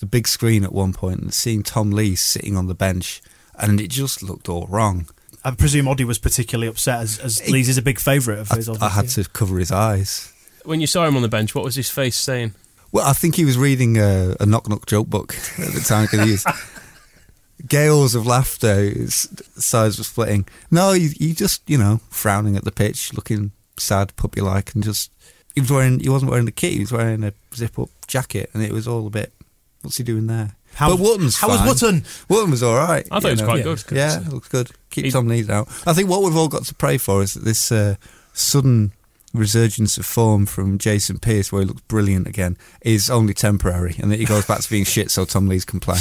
the 0.00 0.06
big 0.06 0.26
screen 0.26 0.64
at 0.64 0.72
one 0.72 0.92
point 0.92 1.20
and 1.20 1.32
seeing 1.32 1.62
Tom 1.62 1.90
Lees 1.90 2.20
sitting 2.20 2.56
on 2.56 2.66
the 2.66 2.74
bench, 2.74 3.22
and 3.54 3.80
it 3.80 3.88
just 3.88 4.22
looked 4.22 4.48
all 4.48 4.66
wrong. 4.66 5.08
I 5.44 5.50
presume 5.52 5.86
Oddie 5.86 6.04
was 6.04 6.18
particularly 6.18 6.68
upset 6.68 7.00
as, 7.00 7.18
as 7.18 7.38
He- 7.40 7.52
Lees 7.52 7.68
is 7.68 7.78
a 7.78 7.82
big 7.82 7.98
favourite 7.98 8.38
of 8.38 8.48
his. 8.50 8.68
I 8.68 8.72
obviously. 8.72 8.88
had 8.88 9.08
to 9.24 9.30
cover 9.30 9.58
his 9.58 9.72
eyes. 9.72 10.32
When 10.64 10.80
you 10.80 10.86
saw 10.86 11.04
him 11.06 11.16
on 11.16 11.22
the 11.22 11.28
bench, 11.28 11.54
what 11.54 11.64
was 11.64 11.74
his 11.74 11.90
face 11.90 12.16
saying? 12.16 12.54
Well, 12.92 13.04
I 13.06 13.12
think 13.14 13.34
he 13.34 13.44
was 13.44 13.58
reading 13.58 13.98
a, 13.98 14.36
a 14.38 14.46
knock 14.46 14.68
knock 14.68 14.86
joke 14.86 15.08
book 15.08 15.34
at 15.58 15.72
the 15.72 15.80
time 15.80 16.06
because 16.10 16.24
he 16.26 16.30
was 16.32 16.46
gales 17.66 18.14
of 18.14 18.26
laughter. 18.26 18.74
His 18.76 19.28
sides 19.56 19.98
were 19.98 20.04
splitting. 20.04 20.46
No, 20.70 20.92
he, 20.92 21.08
he 21.08 21.32
just 21.34 21.68
you 21.68 21.78
know 21.78 22.00
frowning 22.10 22.56
at 22.56 22.64
the 22.64 22.72
pitch, 22.72 23.12
looking 23.14 23.52
sad, 23.78 24.14
puppy 24.16 24.40
like, 24.40 24.74
and 24.74 24.84
just 24.84 25.10
he 25.54 25.60
was 25.60 25.70
wearing 25.72 26.00
he 26.00 26.08
wasn't 26.08 26.30
wearing 26.30 26.46
the 26.46 26.52
kit. 26.52 26.74
He 26.74 26.80
was 26.80 26.92
wearing 26.92 27.24
a 27.24 27.32
zip 27.54 27.78
up 27.78 27.88
jacket, 28.06 28.50
and 28.54 28.62
it 28.62 28.72
was 28.72 28.86
all 28.86 29.06
a 29.06 29.10
bit. 29.10 29.32
What's 29.80 29.96
he 29.96 30.04
doing 30.04 30.28
there? 30.28 30.54
How- 30.74 30.90
but 30.90 30.98
Wootton's 31.00 31.36
how 31.36 31.48
was 31.48 31.58
fine. 31.58 31.68
Wootton? 31.68 32.04
Wootton 32.28 32.50
was 32.50 32.62
all 32.62 32.76
right. 32.76 33.06
I 33.10 33.20
thought 33.20 33.22
you 33.22 33.28
he 33.28 33.32
was 33.32 33.40
know. 33.40 33.46
quite 33.46 33.56
Yeah, 33.58 33.62
good. 33.64 33.86
good. 33.86 33.96
Yeah, 33.98 34.22
looks 34.30 34.48
good. 34.48 34.70
Keep 34.90 35.12
Tom 35.12 35.28
Lees 35.28 35.48
out. 35.50 35.68
I 35.86 35.92
think 35.92 36.08
what 36.08 36.22
we've 36.22 36.36
all 36.36 36.48
got 36.48 36.64
to 36.64 36.74
pray 36.74 36.98
for 36.98 37.22
is 37.22 37.34
that 37.34 37.44
this 37.44 37.70
uh, 37.72 37.96
sudden 38.32 38.92
resurgence 39.34 39.96
of 39.98 40.04
form 40.06 40.44
from 40.46 40.78
Jason 40.78 41.18
Pearce, 41.18 41.50
where 41.52 41.62
he 41.62 41.68
looks 41.68 41.80
brilliant 41.82 42.26
again, 42.26 42.56
is 42.82 43.08
only 43.10 43.34
temporary, 43.34 43.96
and 43.98 44.10
that 44.10 44.18
he 44.18 44.24
goes 44.26 44.44
back 44.46 44.60
to 44.60 44.68
being 44.70 44.84
shit 44.84 45.10
so 45.10 45.24
Tom 45.24 45.48
Lees 45.48 45.64
can 45.64 45.80
play. 45.80 45.98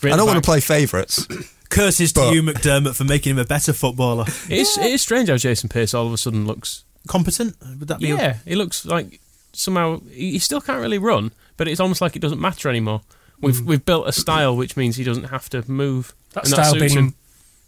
Bring 0.00 0.12
I 0.12 0.16
don't 0.16 0.26
want 0.26 0.42
to 0.42 0.46
play 0.46 0.60
favourites. 0.60 1.26
Curses 1.68 2.12
to 2.12 2.20
But- 2.20 2.34
you, 2.34 2.42
McDermott, 2.42 2.94
for 2.96 3.04
making 3.04 3.32
him 3.32 3.38
a 3.38 3.44
better 3.44 3.72
footballer. 3.72 4.24
It 4.48 4.58
is, 4.58 4.78
it 4.78 4.86
is 4.86 5.02
strange 5.02 5.28
how 5.28 5.36
Jason 5.36 5.68
Pearce 5.68 5.94
all 5.94 6.06
of 6.06 6.12
a 6.12 6.18
sudden 6.18 6.46
looks. 6.46 6.84
Competent? 7.08 7.56
Would 7.60 7.88
that 7.88 8.00
be? 8.00 8.08
Yeah, 8.08 8.36
he 8.44 8.54
looks 8.56 8.84
like 8.84 9.20
somehow 9.52 10.00
he 10.10 10.32
he 10.32 10.38
still 10.40 10.60
can't 10.60 10.80
really 10.80 10.98
run, 10.98 11.30
but 11.56 11.66
it's 11.68 11.80
almost 11.80 12.00
like 12.00 12.14
it 12.16 12.18
doesn't 12.20 12.40
matter 12.40 12.68
anymore. 12.68 13.02
We've 13.40 13.60
we've 13.64 13.84
built 13.84 14.08
a 14.08 14.12
style 14.12 14.56
which 14.56 14.76
means 14.76 14.96
he 14.96 15.04
doesn't 15.04 15.24
have 15.24 15.48
to 15.50 15.68
move. 15.70 16.14
That 16.32 16.44
and 16.44 16.52
style 16.52 16.72
suits 16.72 16.94
being 16.94 17.06
him. 17.06 17.14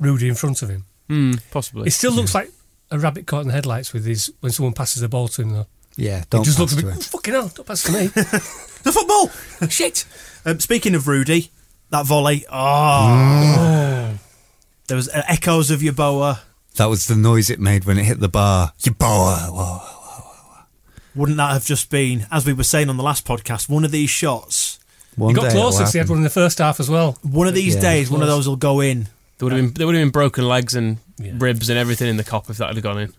Rudy 0.00 0.28
in 0.28 0.34
front 0.34 0.62
of 0.62 0.68
him. 0.68 0.84
Hmm, 1.08 1.32
possibly. 1.50 1.88
It 1.88 1.92
still 1.92 2.12
looks 2.12 2.34
like 2.34 2.50
a 2.90 2.98
rabbit 2.98 3.26
caught 3.26 3.42
in 3.42 3.48
the 3.48 3.54
headlights 3.54 3.92
with 3.92 4.04
his 4.06 4.32
when 4.40 4.52
someone 4.52 4.72
passes 4.74 5.02
the 5.02 5.08
ball 5.08 5.28
to 5.28 5.42
him 5.42 5.50
though. 5.50 5.66
Yeah, 5.96 6.24
don't 6.30 6.44
just 6.44 6.56
pass 6.58 6.60
looks 6.60 6.72
a 6.74 6.76
to 6.76 6.82
bit 6.86 6.94
him. 6.94 7.00
fucking 7.00 7.34
hell, 7.34 7.48
don't 7.54 7.66
pass 7.66 7.82
to 7.84 7.92
me. 7.92 8.10
The 8.84 8.92
football! 8.92 9.28
Shit! 9.68 10.04
Um, 10.46 10.60
speaking 10.60 10.94
of 10.94 11.08
Rudy, 11.08 11.50
that 11.90 12.06
volley. 12.06 12.40
Mm. 12.42 12.46
Oh. 12.52 14.18
There 14.86 14.96
was 14.96 15.08
uh, 15.08 15.22
echoes 15.28 15.72
of 15.72 15.80
Yeboah. 15.80 16.38
That 16.76 16.86
was 16.86 17.06
the 17.08 17.16
noise 17.16 17.50
it 17.50 17.58
made 17.58 17.84
when 17.84 17.98
it 17.98 18.04
hit 18.04 18.20
the 18.20 18.28
bar. 18.28 18.72
You 18.84 18.92
boa. 18.92 19.48
Whoa. 19.50 20.64
Wouldn't 21.16 21.38
that 21.38 21.52
have 21.52 21.64
just 21.64 21.90
been, 21.90 22.26
as 22.30 22.46
we 22.46 22.52
were 22.52 22.62
saying 22.62 22.88
on 22.88 22.96
the 22.96 23.02
last 23.02 23.26
podcast, 23.26 23.68
one 23.68 23.84
of 23.84 23.90
these 23.90 24.10
shots, 24.10 24.78
One 25.18 25.30
he 25.30 25.34
got 25.34 25.48
day 25.48 25.50
close 25.50 25.74
it'll 25.74 25.78
because 25.80 25.92
he 25.92 25.98
had 25.98 26.08
one 26.08 26.18
in 26.18 26.24
the 26.24 26.30
first 26.30 26.58
half 26.58 26.80
as 26.80 26.88
well. 26.88 27.18
one 27.22 27.48
of 27.48 27.54
these 27.54 27.74
Yeah, 27.74 27.80
days, 27.82 28.10
one 28.10 28.22
of 28.22 28.28
those 28.28 28.48
will 28.48 28.56
go 28.56 28.80
in. 28.80 29.08
There 29.38 29.46
would 29.46 29.52
have 29.52 29.62
been 29.62 29.74
there 29.74 29.86
would 29.86 29.94
have 29.94 30.02
been 30.02 30.10
broken 30.10 30.46
legs 30.48 30.74
and 30.74 30.98
ribs 31.18 31.68
and 31.68 31.78
everything 31.78 32.08
in 32.08 32.16
the 32.16 32.24
Kop 32.24 32.48
if 32.50 32.56
that 32.58 32.74
had 32.74 32.82
gone 32.82 32.98
in. 32.98 33.12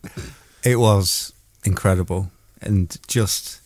It 0.63 0.77
was 0.79 1.33
incredible 1.65 2.31
and 2.61 2.97
just 3.07 3.61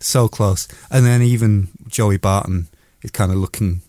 so 0.00 0.28
close. 0.28 0.68
And 0.90 1.04
then 1.04 1.22
even 1.22 1.68
Joey 1.88 2.16
Barton 2.16 2.68
is 3.02 3.10
kind 3.10 3.30
of 3.30 3.38
looking 3.38 3.82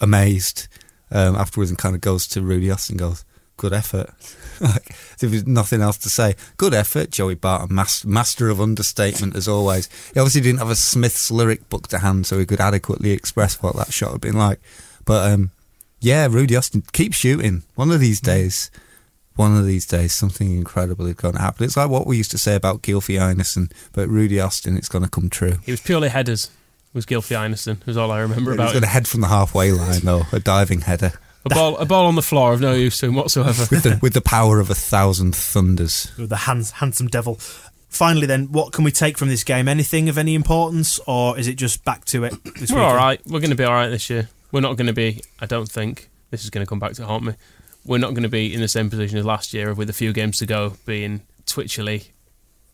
amazed 0.00 0.68
um, 1.10 1.36
afterwards 1.36 1.70
and 1.70 1.78
kind 1.78 1.94
of 1.94 2.00
goes 2.00 2.26
to 2.28 2.40
Rudy 2.42 2.70
Austin 2.70 2.94
and 2.94 3.00
goes, 3.00 3.24
good 3.56 3.72
effort. 3.72 4.10
Like, 4.60 4.94
there 5.18 5.30
was 5.30 5.46
nothing 5.46 5.80
else 5.80 5.96
to 5.98 6.10
say. 6.10 6.34
Good 6.56 6.74
effort, 6.74 7.10
Joey 7.10 7.34
Barton, 7.34 7.74
mas- 7.74 8.04
master 8.04 8.48
of 8.50 8.60
understatement 8.60 9.36
as 9.36 9.48
always. 9.48 9.88
He 10.12 10.20
obviously 10.20 10.40
didn't 10.40 10.58
have 10.60 10.70
a 10.70 10.76
Smith's 10.76 11.30
lyric 11.30 11.68
book 11.68 11.88
to 11.88 11.98
hand 11.98 12.26
so 12.26 12.38
he 12.38 12.46
could 12.46 12.60
adequately 12.60 13.10
express 13.12 13.62
what 13.62 13.76
that 13.76 13.92
shot 13.92 14.12
had 14.12 14.20
been 14.20 14.36
like. 14.38 14.60
But 15.04 15.30
um, 15.32 15.50
yeah, 16.00 16.26
Rudy 16.30 16.56
Austin, 16.56 16.82
keep 16.92 17.14
shooting. 17.14 17.62
One 17.74 17.90
of 17.90 18.00
these 18.00 18.20
days, 18.20 18.70
one 19.36 19.56
of 19.56 19.66
these 19.66 19.86
days, 19.86 20.12
something 20.12 20.56
incredible 20.56 21.06
is 21.06 21.14
going 21.14 21.34
to 21.34 21.40
happen. 21.40 21.64
It's 21.64 21.76
like 21.76 21.90
what 21.90 22.06
we 22.06 22.16
used 22.16 22.30
to 22.32 22.38
say 22.38 22.54
about 22.54 22.82
Gylfi 22.82 23.18
Einarsson, 23.18 23.72
but 23.92 24.08
Rudy 24.08 24.40
Austin, 24.40 24.76
it's 24.76 24.88
going 24.88 25.04
to 25.04 25.10
come 25.10 25.28
true. 25.28 25.58
He 25.64 25.72
was 25.72 25.80
purely 25.80 26.08
headers. 26.08 26.50
Was 26.92 27.04
Gylfi 27.06 27.36
Einarsson 27.36 27.84
was 27.86 27.96
all 27.96 28.12
I 28.12 28.20
remember 28.20 28.52
He's 28.52 28.54
about 28.54 28.66
going 28.66 28.76
him. 28.76 28.82
to 28.82 28.86
head 28.88 29.08
from 29.08 29.20
the 29.22 29.26
halfway 29.26 29.72
line, 29.72 30.02
though, 30.04 30.22
a 30.30 30.38
diving 30.38 30.82
header. 30.82 31.12
A 31.44 31.48
ball, 31.50 31.76
a 31.76 31.84
ball 31.84 32.06
on 32.06 32.14
the 32.14 32.22
floor 32.22 32.52
of 32.52 32.60
no 32.60 32.72
use 32.72 32.98
to 33.00 33.06
him 33.06 33.14
whatsoever. 33.14 33.66
with 33.70 33.82
the 33.82 33.98
with 34.00 34.14
the 34.14 34.20
power 34.20 34.60
of 34.60 34.70
a 34.70 34.74
thousand 34.74 35.34
thunders. 35.34 36.10
with 36.18 36.30
the 36.30 36.36
hands, 36.36 36.72
handsome 36.72 37.08
devil. 37.08 37.34
Finally, 37.88 38.26
then, 38.26 38.50
what 38.50 38.72
can 38.72 38.82
we 38.82 38.90
take 38.90 39.16
from 39.16 39.28
this 39.28 39.44
game? 39.44 39.68
Anything 39.68 40.08
of 40.08 40.18
any 40.18 40.34
importance, 40.34 40.98
or 41.06 41.38
is 41.38 41.46
it 41.46 41.54
just 41.54 41.84
back 41.84 42.04
to 42.06 42.24
it? 42.24 42.32
This 42.42 42.70
We're 42.70 42.78
weekend? 42.78 42.80
all 42.80 42.96
right. 42.96 43.20
We're 43.26 43.40
going 43.40 43.50
to 43.50 43.56
be 43.56 43.62
all 43.62 43.72
right 43.72 43.88
this 43.88 44.10
year. 44.10 44.28
We're 44.50 44.62
not 44.62 44.76
going 44.76 44.88
to 44.88 44.92
be. 44.92 45.22
I 45.38 45.46
don't 45.46 45.70
think 45.70 46.08
this 46.30 46.42
is 46.42 46.50
going 46.50 46.64
to 46.66 46.68
come 46.68 46.80
back 46.80 46.94
to 46.94 47.06
haunt 47.06 47.24
me. 47.24 47.34
We're 47.84 47.98
not 47.98 48.10
going 48.10 48.24
to 48.24 48.28
be 48.28 48.52
in 48.52 48.60
the 48.60 48.68
same 48.68 48.90
position 48.90 49.18
as 49.18 49.24
last 49.24 49.54
year, 49.54 49.72
with 49.74 49.88
a 49.90 49.92
few 49.92 50.12
games 50.12 50.38
to 50.38 50.46
go, 50.46 50.74
being 50.86 51.20
twitchily 51.46 52.08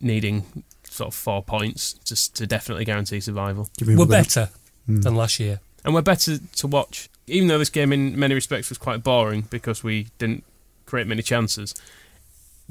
needing 0.01 0.65
sort 0.85 1.09
of 1.09 1.15
four 1.15 1.43
points 1.43 1.93
just 2.05 2.35
to 2.37 2.47
definitely 2.47 2.87
guarantee 2.87 3.21
survival. 3.21 3.69
We're 3.85 4.07
better 4.07 4.49
than 4.89 5.15
last 5.15 5.39
year. 5.39 5.61
And 5.85 5.93
we're 5.93 6.01
better 6.01 6.39
to 6.39 6.67
watch, 6.67 7.10
even 7.31 7.49
though 7.49 7.59
this 7.59 7.71
game 7.71 7.93
in 7.93 8.19
many 8.19 8.35
respects 8.35 8.69
was 8.69 8.79
quite 8.79 9.03
boring 9.03 9.47
because 9.51 9.83
we 9.83 10.09
didn't 10.19 10.45
create 10.85 11.07
many 11.07 11.23
chances. 11.23 11.75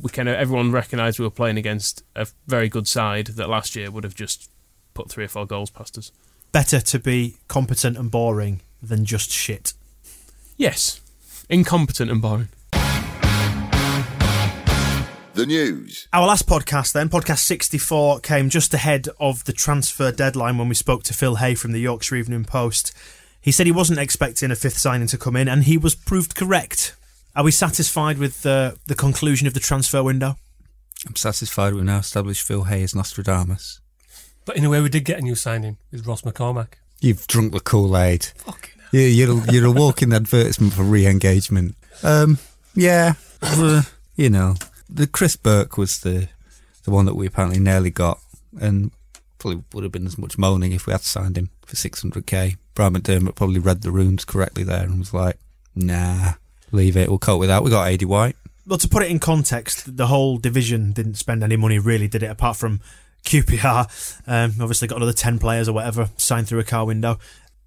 We 0.02 0.10
kind 0.10 0.30
of 0.30 0.36
everyone 0.36 0.72
recognised 0.72 1.20
we 1.20 1.26
were 1.26 1.32
playing 1.32 1.58
against 1.58 2.04
a 2.16 2.28
very 2.48 2.70
good 2.70 2.88
side 2.88 3.28
that 3.28 3.50
last 3.50 3.76
year 3.76 3.90
would 3.92 4.04
have 4.04 4.16
just 4.16 4.50
put 4.94 5.10
three 5.10 5.26
or 5.26 5.30
four 5.30 5.46
goals 5.46 5.70
past 5.70 5.98
us. 5.98 6.12
Better 6.52 6.80
to 6.82 7.00
be 7.00 7.38
competent 7.48 7.98
and 7.98 8.10
boring 8.10 8.62
than 8.82 9.06
just 9.06 9.32
shit. 9.32 9.74
Yes, 10.58 11.02
incompetent 11.50 12.12
and 12.12 12.22
boring. 12.22 12.50
The 15.34 15.46
news. 15.46 16.08
Our 16.12 16.28
last 16.28 16.48
podcast, 16.48 16.92
then, 16.92 17.08
podcast 17.08 17.40
64, 17.40 18.20
came 18.20 18.50
just 18.50 18.74
ahead 18.74 19.08
of 19.22 19.46
the 19.46 19.54
transfer 19.54 20.12
deadline 20.12 20.58
when 20.58 20.68
we 20.68 20.76
spoke 20.76 21.04
to 21.04 21.14
Phil 21.14 21.36
Hay 21.36 21.56
from 21.56 21.72
the 21.72 21.80
Yorkshire 21.80 22.16
Evening 22.16 22.44
Post. 22.44 22.94
He 23.42 23.52
said 23.52 23.66
he 23.66 23.72
wasn't 23.72 24.00
expecting 24.00 24.52
a 24.52 24.56
fifth 24.56 24.78
signing 24.78 25.08
to 25.08 25.18
come 25.18 25.36
in, 25.36 25.48
and 25.48 25.64
he 25.64 25.78
was 25.78 25.96
proved 25.96 26.36
correct. 26.36 26.96
Are 27.36 27.44
we 27.44 27.52
satisfied 27.52 28.18
with 28.18 28.46
uh, 28.46 28.74
the 28.88 28.96
conclusion 28.96 29.48
of 29.48 29.54
the 29.54 29.60
transfer 29.60 30.04
window? 30.04 30.36
I'm 31.08 31.16
satisfied 31.16 31.74
we've 31.74 31.84
now 31.84 32.00
established 32.00 32.46
Phil 32.46 32.66
Hay 32.66 32.84
as 32.84 32.94
Nostradamus. 32.94 33.80
But 34.44 34.58
in 34.58 34.66
a 34.66 34.70
way, 34.70 34.82
we 34.82 34.90
did 34.90 35.06
get 35.06 35.20
a 35.20 35.22
new 35.22 35.36
signing 35.36 35.78
with 35.92 36.06
Ross 36.06 36.24
McCormack. 36.24 36.74
You've 37.00 37.28
drunk 37.28 37.54
the 37.54 37.62
Kool 37.62 37.98
Aid. 37.98 38.26
Fucking 38.26 38.72
hell. 38.78 38.90
Yeah, 38.92 39.08
you're 39.08 39.46
you're 39.52 39.68
a 39.68 39.72
walking 39.72 40.12
advertisement 40.12 40.74
for 40.74 40.84
re-engagement. 40.84 41.76
Um, 42.04 42.40
yeah, 42.76 43.14
uh, 43.42 43.84
you 44.16 44.30
know, 44.30 44.56
the 44.90 45.08
Chris 45.08 45.38
Burke 45.38 45.78
was 45.78 46.00
the 46.00 46.28
the 46.84 46.92
one 46.92 47.06
that 47.06 47.16
we 47.16 47.28
apparently 47.28 47.60
nearly 47.60 47.92
got, 47.92 48.20
and 48.60 48.92
probably 49.38 49.64
would 49.74 49.84
have 49.84 49.94
been 49.94 50.08
as 50.08 50.18
much 50.18 50.38
moaning 50.38 50.74
if 50.74 50.88
we 50.88 50.92
had 50.92 51.02
signed 51.02 51.38
him 51.38 51.52
for 51.70 51.76
600k. 51.76 52.58
Brian 52.74 52.94
McDermott 52.94 53.36
probably 53.36 53.60
read 53.60 53.82
the 53.82 53.92
runes 53.92 54.26
correctly 54.26 54.64
there 54.64 54.84
and 54.84 55.00
was 55.00 55.14
like, 55.14 55.38
"Nah, 55.76 56.34
leave 56.72 56.98
it. 56.98 57.10
We'll 57.10 57.20
cope 57.20 57.40
with 57.40 57.50
that." 57.50 57.64
We 57.64 57.70
got 57.70 57.92
AD 57.92 58.04
White. 58.04 58.36
Well, 58.66 58.78
to 58.78 58.88
put 58.88 59.04
it 59.04 59.10
in 59.10 59.20
context, 59.20 59.98
the 59.98 60.08
whole 60.08 60.38
division 60.38 60.92
didn't 60.92 61.16
spend 61.16 61.44
any 61.44 61.56
money, 61.56 61.80
really, 61.80 62.08
did 62.08 62.22
it? 62.24 62.30
Apart 62.30 62.58
from 62.58 62.82
QPR, 63.26 63.88
um, 64.28 64.54
obviously 64.62 64.88
got 64.88 64.98
another 64.98 65.14
10 65.14 65.40
players 65.40 65.68
or 65.68 65.74
whatever 65.74 66.10
signed 66.18 66.48
through 66.48 66.60
a 66.60 66.64
car 66.64 66.86
window. 66.86 67.18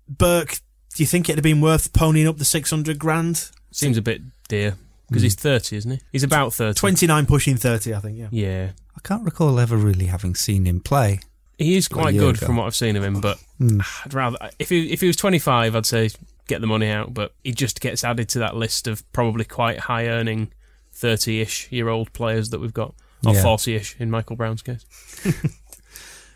Burke, 0.09 0.61
do 0.95 1.03
you 1.03 1.07
think 1.07 1.29
it'd 1.29 1.39
have 1.39 1.43
been 1.43 1.61
worth 1.61 1.93
ponying 1.93 2.29
up 2.29 2.39
the 2.39 2.45
600 2.45 2.99
grand? 2.99 3.51
Seems 3.71 3.97
a 3.97 4.03
bit 4.03 4.23
dear 4.49 4.77
because 5.09 5.23
he's 5.23 5.35
thirty, 5.35 5.77
isn't 5.77 5.91
he? 5.91 6.01
He's 6.13 6.23
about 6.23 6.55
thirty. 6.55 6.79
29 6.79 7.27
pushing 7.27 7.57
30, 7.57 7.95
I 7.95 8.01
think, 8.01 8.19
yeah. 8.19 8.29
Yeah, 8.31 8.71
I 8.97 9.01
can't 9.03 9.25
recall 9.25 9.59
ever 9.59 9.77
really 9.77 10.07
having 10.07 10.35
seen 10.35 10.67
him 10.67 10.81
play. 10.81 11.21
He 11.59 11.77
is 11.77 11.89
quite 11.89 12.13
good 12.17 12.37
ago. 12.37 12.47
from 12.47 12.57
what 12.57 12.67
I've 12.67 12.77
seen 12.77 12.97
of 12.97 13.05
him. 13.05 13.21
But 13.21 13.39
Hmm. 13.59 13.81
I'd 14.05 14.15
rather 14.15 14.39
if 14.59 14.69
he 14.71 14.93
if 14.93 15.01
he 15.01 15.07
was 15.07 15.17
twenty 15.17 15.39
five, 15.39 15.77
I'd 15.77 15.87
say 15.87 16.11
get 16.49 16.61
the 16.61 16.67
money 16.67 16.89
out. 16.89 17.15
But 17.15 17.33
he 17.45 17.53
just 17.53 17.81
gets 17.81 18.03
added 18.05 18.29
to 18.31 18.39
that 18.41 18.57
list 18.57 18.87
of 18.89 19.11
probably 19.13 19.45
quite 19.45 19.79
high 19.81 20.07
earning 20.09 20.53
thirty 20.93 21.41
ish 21.41 21.71
year 21.71 21.89
old 21.89 22.13
players 22.13 22.51
that 22.51 22.61
we've 22.61 22.75
got, 22.75 22.95
or 23.27 23.35
Yeah. 23.35 23.43
forty 23.43 23.75
ish 23.77 23.97
in 23.99 24.11
Michael 24.11 24.37
Brown's 24.37 24.63
case. 24.63 24.85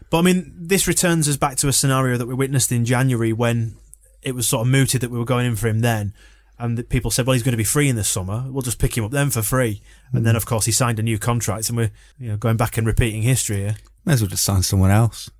But 0.09 0.19
I 0.19 0.23
mean, 0.23 0.53
this 0.57 0.87
returns 0.87 1.29
us 1.29 1.37
back 1.37 1.57
to 1.57 1.69
a 1.69 1.73
scenario 1.73 2.17
that 2.17 2.27
we 2.27 2.35
witnessed 2.35 2.71
in 2.71 2.85
January 2.85 3.33
when 3.33 3.75
it 4.23 4.37
was 4.37 4.47
sort 4.47 4.65
of 4.65 4.71
mooted 4.71 5.01
that 5.01 5.11
we 5.11 5.19
were 5.19 5.25
going 5.25 5.47
in 5.47 5.57
for 5.57 5.67
him 5.67 5.81
then. 5.81 6.15
And 6.61 6.79
that 6.79 6.89
people 6.89 7.11
said, 7.11 7.27
well, 7.27 7.35
he's 7.35 7.43
going 7.43 7.53
to 7.55 7.57
be 7.59 7.65
free 7.65 7.89
in 7.89 7.97
the 7.97 8.05
summer. 8.05 8.45
We'll 8.49 8.63
just 8.63 8.79
pick 8.79 8.97
him 8.97 9.03
up 9.05 9.11
then 9.11 9.31
for 9.31 9.43
free. 9.43 9.83
And 10.13 10.25
then, 10.25 10.37
of 10.37 10.47
course, 10.47 10.65
he 10.65 10.71
signed 10.73 11.01
a 11.01 11.03
new 11.03 11.19
contract, 11.19 11.69
and 11.69 11.77
we're 11.77 11.91
you 12.21 12.29
know 12.29 12.37
going 12.37 12.57
back 12.57 12.79
and 12.79 12.87
repeating 12.87 13.23
history 13.23 13.57
here. 13.57 13.77
May 14.07 14.13
as 14.13 14.23
well 14.23 14.31
just 14.31 14.45
sign 14.45 14.63
someone 14.63 14.93
else. 14.93 15.31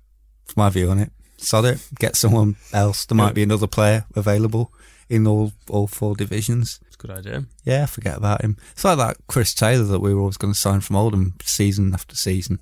That's 0.45 0.57
my 0.57 0.69
view 0.69 0.91
on 0.91 0.99
it. 0.99 1.11
Sod 1.37 1.65
it. 1.65 1.87
Get 1.97 2.15
someone 2.15 2.57
else. 2.73 3.05
There 3.05 3.15
might 3.15 3.33
be 3.33 3.43
another 3.43 3.67
player 3.67 4.05
available 4.15 4.73
in 5.09 5.25
all 5.25 5.53
all 5.69 5.87
four 5.87 6.15
divisions. 6.15 6.79
It's 6.87 6.95
a 6.95 6.99
good 6.99 7.11
idea. 7.11 7.45
Yeah, 7.63 7.85
forget 7.85 8.17
about 8.17 8.41
him. 8.41 8.57
It's 8.73 8.83
like 8.83 8.97
that 8.97 9.17
Chris 9.27 9.53
Taylor 9.53 9.85
that 9.85 9.99
we 9.99 10.13
were 10.13 10.19
always 10.19 10.37
going 10.37 10.53
to 10.53 10.59
sign 10.59 10.81
from 10.81 10.97
Oldham 10.97 11.35
season 11.43 11.93
after 11.93 12.15
season. 12.15 12.59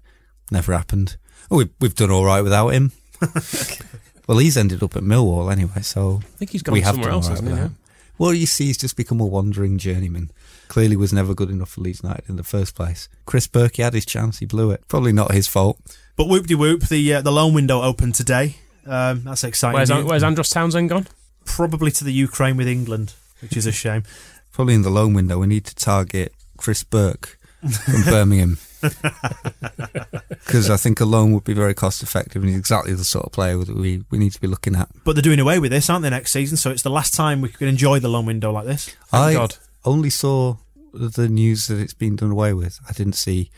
Never 0.52 0.74
happened. 0.74 1.18
Oh, 1.50 1.58
we've, 1.58 1.74
we've 1.80 1.96
done 1.96 2.12
all 2.12 2.26
right 2.26 2.42
without 2.42 2.70
him. 2.70 2.92
well, 4.28 4.38
he's 4.38 4.58
ended 4.58 4.84
up 4.84 4.96
at 4.96 5.04
Millwall 5.04 5.52
anyway, 5.52 5.82
so 5.82 6.20
I 6.22 6.38
think 6.38 6.52
he's 6.52 6.62
gone 6.62 6.74
we 6.74 6.82
have 6.82 6.96
somewhere 6.96 7.12
else, 7.12 7.30
right 7.30 7.42
hasn't 7.42 7.72
he? 7.72 7.76
Without 8.18 8.22
him. 8.22 8.26
Well, 8.26 8.34
you 8.34 8.46
see, 8.46 8.66
he's 8.66 8.78
just 8.78 8.96
become 8.98 9.20
a 9.20 9.26
wandering 9.26 9.78
journeyman. 9.78 10.32
Clearly 10.68 10.96
was 10.96 11.14
never 11.14 11.34
good 11.34 11.50
enough 11.50 11.70
for 11.70 11.82
Leeds 11.82 12.02
United 12.04 12.30
in 12.30 12.36
the 12.36 12.44
first 12.44 12.76
place. 12.76 13.08
Chris 13.26 13.48
Burke, 13.48 13.78
had 13.78 13.94
his 13.94 14.06
chance, 14.06 14.40
he 14.40 14.46
blew 14.46 14.72
it. 14.72 14.88
Probably 14.88 15.14
not 15.14 15.32
his 15.34 15.48
fault. 15.48 15.80
But 16.16 16.28
whoop 16.28 16.48
de 16.48 16.56
whoop, 16.56 16.84
the 16.84 17.16
uh, 17.16 17.22
the 17.22 17.32
loan 17.32 17.54
window 17.54 17.82
opened 17.82 18.16
today. 18.16 18.56
Um, 18.86 19.24
that's 19.24 19.44
exciting. 19.44 19.76
Where's, 19.76 19.90
news. 19.90 20.06
where's 20.06 20.24
Andros 20.24 20.50
Townsend 20.50 20.90
gone? 20.90 21.08
Probably 21.44 21.92
to 21.92 22.04
the 22.04 22.14
Ukraine 22.14 22.58
with 22.58 22.68
England, 22.68 23.14
which 23.42 23.58
is 23.58 23.66
a 23.66 23.72
shame. 23.72 24.04
Probably 24.52 24.76
in 24.76 24.84
the 24.84 24.90
loan 24.90 25.14
window, 25.14 25.40
we 25.40 25.48
need 25.48 25.66
to 25.66 25.76
target 25.76 26.34
Chris 26.58 26.84
Burke 26.84 27.38
from 27.62 28.04
Birmingham. 28.06 28.58
Because 30.46 30.70
I 30.70 30.78
think 30.78 31.00
a 31.00 31.06
loan 31.06 31.34
would 31.34 31.44
be 31.44 31.54
very 31.54 31.74
cost 31.74 32.04
effective 32.04 32.44
and 32.44 32.50
he's 32.50 32.60
exactly 32.60 32.94
the 32.94 33.04
sort 33.04 33.26
of 33.26 33.32
player 33.32 33.58
that 33.58 33.76
we, 33.76 34.04
we 34.12 34.20
need 34.20 34.32
to 34.34 34.40
be 34.40 34.48
looking 34.48 34.76
at. 34.76 34.90
But 35.04 35.16
they're 35.16 35.24
doing 35.24 35.40
away 35.40 35.58
with 35.58 35.72
this, 35.72 35.90
aren't 35.90 36.04
they, 36.04 36.10
next 36.12 36.32
season? 36.32 36.56
So 36.56 36.70
it's 36.70 36.84
the 36.84 36.92
last 36.92 37.16
time 37.16 37.42
we 37.42 37.50
can 37.50 37.68
enjoy 37.68 38.00
the 38.00 38.10
loan 38.10 38.28
window 38.28 38.52
like 38.52 38.66
this. 38.66 38.96
I 39.12 39.34
God. 39.34 39.56
only 39.84 40.12
saw 40.12 40.58
the 40.94 41.28
news 41.28 41.68
that 41.68 41.80
it's 41.80 41.96
been 41.96 42.16
done 42.16 42.32
away 42.32 42.54
with. 42.54 42.80
I 42.88 42.94
didn't 42.94 43.14
see 43.14 43.50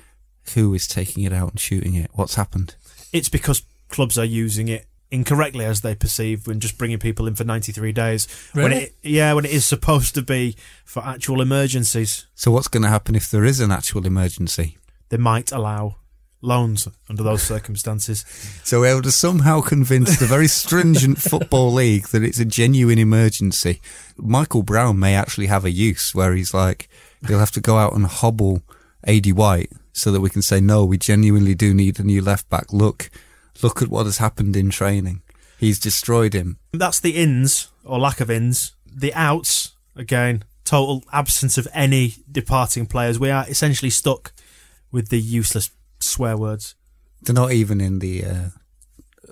who 0.53 0.73
is 0.73 0.87
taking 0.87 1.23
it 1.23 1.33
out 1.33 1.51
and 1.51 1.59
shooting 1.59 1.93
it. 1.93 2.09
What's 2.13 2.35
happened? 2.35 2.75
It's 3.11 3.29
because 3.29 3.63
clubs 3.89 4.17
are 4.17 4.25
using 4.25 4.69
it 4.69 4.85
incorrectly 5.11 5.65
as 5.65 5.81
they 5.81 5.95
perceive 5.95 6.47
when 6.47 6.59
just 6.59 6.77
bringing 6.77 6.99
people 6.99 7.27
in 7.27 7.35
for 7.35 7.43
93 7.43 7.91
days. 7.91 8.27
When 8.53 8.71
it, 8.71 8.95
yeah, 9.03 9.33
when 9.33 9.45
it 9.45 9.51
is 9.51 9.65
supposed 9.65 10.15
to 10.15 10.21
be 10.21 10.55
for 10.85 11.03
actual 11.03 11.41
emergencies. 11.41 12.25
So 12.33 12.51
what's 12.51 12.67
going 12.67 12.83
to 12.83 12.89
happen 12.89 13.15
if 13.15 13.29
there 13.29 13.45
is 13.45 13.59
an 13.59 13.71
actual 13.71 14.05
emergency? 14.05 14.77
They 15.09 15.17
might 15.17 15.51
allow 15.51 15.97
loans 16.41 16.87
under 17.09 17.23
those 17.23 17.41
circumstances. 17.41 18.23
So 18.63 18.81
we're 18.81 18.91
able 18.91 19.01
to 19.03 19.11
somehow 19.11 19.61
convince 19.61 20.19
the 20.19 20.25
very 20.25 20.47
stringent 20.47 21.17
football 21.17 21.73
league 21.73 22.07
that 22.09 22.23
it's 22.23 22.39
a 22.39 22.45
genuine 22.45 22.99
emergency. 22.99 23.81
Michael 24.17 24.63
Brown 24.63 24.99
may 24.99 25.15
actually 25.15 25.47
have 25.47 25.65
a 25.65 25.71
use 25.71 26.13
where 26.13 26.33
he's 26.33 26.53
like, 26.53 26.89
he'll 27.27 27.39
have 27.39 27.51
to 27.51 27.61
go 27.61 27.77
out 27.77 27.93
and 27.93 28.05
hobble 28.05 28.61
AD 29.05 29.27
White 29.31 29.71
so 29.93 30.11
that 30.11 30.21
we 30.21 30.29
can 30.29 30.41
say, 30.41 30.61
no, 30.61 30.85
we 30.85 30.97
genuinely 30.97 31.55
do 31.55 31.73
need 31.73 31.99
a 31.99 32.03
new 32.03 32.21
left 32.21 32.49
back. 32.49 32.71
Look, 32.71 33.09
look 33.63 33.81
at 33.81 33.87
what 33.87 34.05
has 34.05 34.19
happened 34.19 34.55
in 34.55 34.69
training. 34.69 35.21
He's 35.59 35.79
destroyed 35.79 36.33
him. 36.33 36.59
That's 36.71 36.99
the 36.99 37.15
ins, 37.15 37.71
or 37.83 37.97
lack 37.97 38.21
of 38.21 38.29
ins. 38.29 38.75
The 38.85 39.11
outs, 39.15 39.75
again, 39.95 40.43
total 40.63 41.03
absence 41.11 41.57
of 41.57 41.67
any 41.73 42.15
departing 42.31 42.85
players. 42.85 43.17
We 43.17 43.31
are 43.31 43.45
essentially 43.49 43.89
stuck 43.89 44.33
with 44.91 45.09
the 45.09 45.19
useless 45.19 45.71
swear 45.99 46.37
words. 46.37 46.75
They're 47.21 47.33
not 47.35 47.51
even 47.51 47.81
in 47.81 47.99
the, 47.99 48.25
uh, 48.25 48.45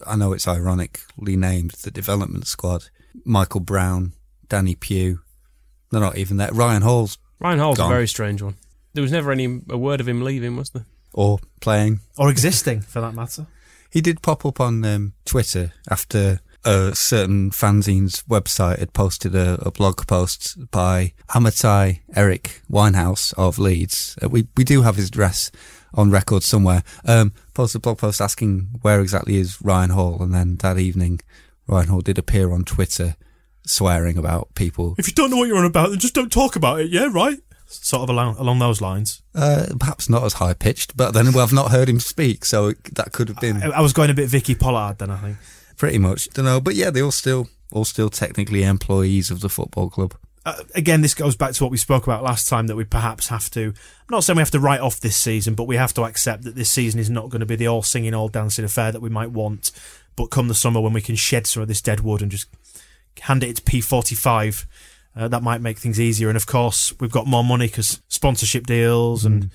I 0.06 0.16
know 0.16 0.34
it's 0.34 0.48
ironically 0.48 1.36
named 1.36 1.72
the 1.84 1.92
development 1.92 2.48
squad. 2.48 2.86
Michael 3.24 3.62
Brown, 3.62 4.14
Danny 4.50 4.76
Pugh. 4.76 5.20
They're 5.92 6.02
not 6.02 6.18
even 6.18 6.38
there. 6.38 6.52
Ryan 6.52 6.82
Hall's 6.82 7.18
Ryan 7.40 7.60
Hall's 7.60 7.78
Gone. 7.78 7.92
a 7.92 7.94
very 7.94 8.08
strange 8.08 8.42
one. 8.42 8.56
there 8.94 9.02
was 9.04 9.12
never 9.12 9.32
any 9.32 9.62
a 9.70 9.78
word 9.78 10.00
of 10.02 10.08
him 10.08 10.22
leaving, 10.24 10.56
was 10.56 10.70
there? 10.72 10.86
or 11.14 11.40
playing. 11.62 12.02
or 12.18 12.30
existing 12.30 12.82
for 12.82 13.00
that 13.02 13.14
matter. 13.14 13.48
He 13.90 14.02
did 14.02 14.22
pop 14.22 14.46
up 14.46 14.60
on 14.60 14.84
um, 14.84 15.14
Twitter 15.24 15.72
after 15.90 16.42
a 16.66 16.96
certain 16.96 17.52
fanzine's 17.52 18.24
website 18.24 18.80
had 18.80 18.94
posted 18.94 19.36
a, 19.36 19.60
a 19.66 19.72
blog 19.72 20.06
post 20.08 20.72
by 20.72 21.14
Amatai 21.30 22.00
Eric 22.16 22.62
Winehouse 22.70 23.34
of 23.36 23.60
Leeds. 23.60 24.18
Uh, 24.22 24.30
we 24.30 24.48
we 24.58 24.64
do 24.64 24.82
have 24.82 24.96
his 24.96 25.08
address 25.08 25.52
on 25.94 26.12
record 26.12 26.44
somewhere. 26.44 26.84
Um, 27.06 27.34
posted 27.54 27.80
a 27.80 27.82
blog 27.82 28.00
post 28.00 28.20
asking 28.20 28.80
where 28.82 29.00
exactly 29.00 29.38
is 29.38 29.62
Ryan 29.62 29.92
Hall, 29.92 30.22
and 30.22 30.34
then 30.34 30.58
that 30.58 30.78
evening, 30.78 31.22
Ryan 31.68 31.88
Hall 31.90 32.02
did 32.02 32.18
appear 32.18 32.52
on 32.52 32.66
Twitter 32.66 33.16
swearing 33.66 34.18
about 34.18 34.54
people. 34.56 34.96
If 34.98 35.08
you 35.08 35.14
don't 35.14 35.30
know 35.30 35.38
what 35.38 35.48
you're 35.48 35.58
on 35.58 35.66
about, 35.66 35.90
then 35.90 36.00
just 36.00 36.16
don't 36.16 36.32
talk 36.32 36.56
about 36.56 36.80
it. 36.80 36.90
Yeah, 36.90 37.10
right. 37.12 37.40
Sort 37.68 38.04
of 38.04 38.10
along 38.10 38.38
along 38.38 38.60
those 38.60 38.80
lines. 38.82 39.22
Uh, 39.34 39.68
perhaps 39.80 40.10
not 40.10 40.24
as 40.24 40.34
high 40.34 40.54
pitched, 40.54 40.96
but 40.98 41.14
then 41.14 41.28
I've 41.28 41.54
not 41.54 41.72
heard 41.72 41.90
him 41.90 42.00
speak, 42.00 42.46
so 42.46 42.74
that 42.94 43.12
could 43.12 43.28
have 43.28 43.40
been. 43.40 43.62
I, 43.62 43.78
I 43.78 43.82
was 43.82 43.94
going 43.94 44.10
a 44.10 44.14
bit 44.14 44.30
Vicky 44.30 44.56
Pollard 44.56 44.98
then. 45.00 45.12
I 45.12 45.18
think. 45.18 45.38
Pretty 45.78 45.98
much. 45.98 46.30
Don't 46.30 46.46
know, 46.46 46.62
but 46.62 46.76
yeah, 46.76 46.90
they 46.90 47.02
all 47.02 47.12
still 47.12 47.50
all 47.72 47.86
still 47.86 48.10
technically 48.10 48.64
employees 48.64 49.30
of 49.32 49.42
the 49.42 49.50
football 49.50 49.90
club. 49.90 50.14
uh, 50.46 50.54
again, 50.76 51.02
this 51.02 51.16
goes 51.16 51.36
back 51.36 51.54
to 51.54 51.64
what 51.64 51.72
we 51.72 51.78
spoke 51.78 52.06
about 52.06 52.24
last 52.24 52.48
time 52.48 52.68
that 52.68 52.76
we 52.76 52.84
perhaps 52.84 53.30
have 53.30 53.50
to. 53.52 53.70
I'm 53.70 53.74
not 54.12 54.24
saying 54.24 54.38
we 54.38 54.42
have 54.42 54.52
to 54.52 54.60
write 54.60 54.80
off 54.80 55.00
this 55.00 55.18
season, 55.18 55.56
but 55.56 55.64
we 55.64 55.76
have 55.76 55.94
to 55.96 56.04
accept 56.04 56.44
that 56.44 56.56
this 56.56 56.70
season 56.70 57.00
is 57.00 57.10
not 57.10 57.30
going 57.30 57.40
to 57.40 57.46
be 57.46 57.56
the 57.56 57.68
all 57.68 57.82
singing, 57.82 58.14
all 58.14 58.30
dancing 58.30 58.64
affair 58.64 58.92
that 58.92 59.02
we 59.02 59.10
might 59.10 59.32
want. 59.32 59.72
But 60.16 60.28
come 60.28 60.48
the 60.48 60.54
summer, 60.54 60.80
when 60.80 60.94
we 60.94 61.02
can 61.02 61.16
shed 61.16 61.48
some 61.48 61.64
of 61.64 61.68
this 61.68 61.82
dead 61.82 62.02
wood 62.02 62.22
and 62.22 62.32
just 62.32 62.48
hand 63.22 63.44
it 63.44 63.56
to 63.58 63.62
P45, 63.64 64.66
uh, 65.16 65.28
that 65.28 65.42
might 65.44 65.62
make 65.62 65.80
things 65.80 66.00
easier. 66.00 66.30
And 66.30 66.38
of 66.38 66.46
course, 66.46 66.94
we've 67.00 67.12
got 67.12 67.28
more 67.28 67.44
money 67.44 67.68
because 67.68 68.02
sponsorship 68.08 68.66
deals 68.66 69.26
and. 69.26 69.50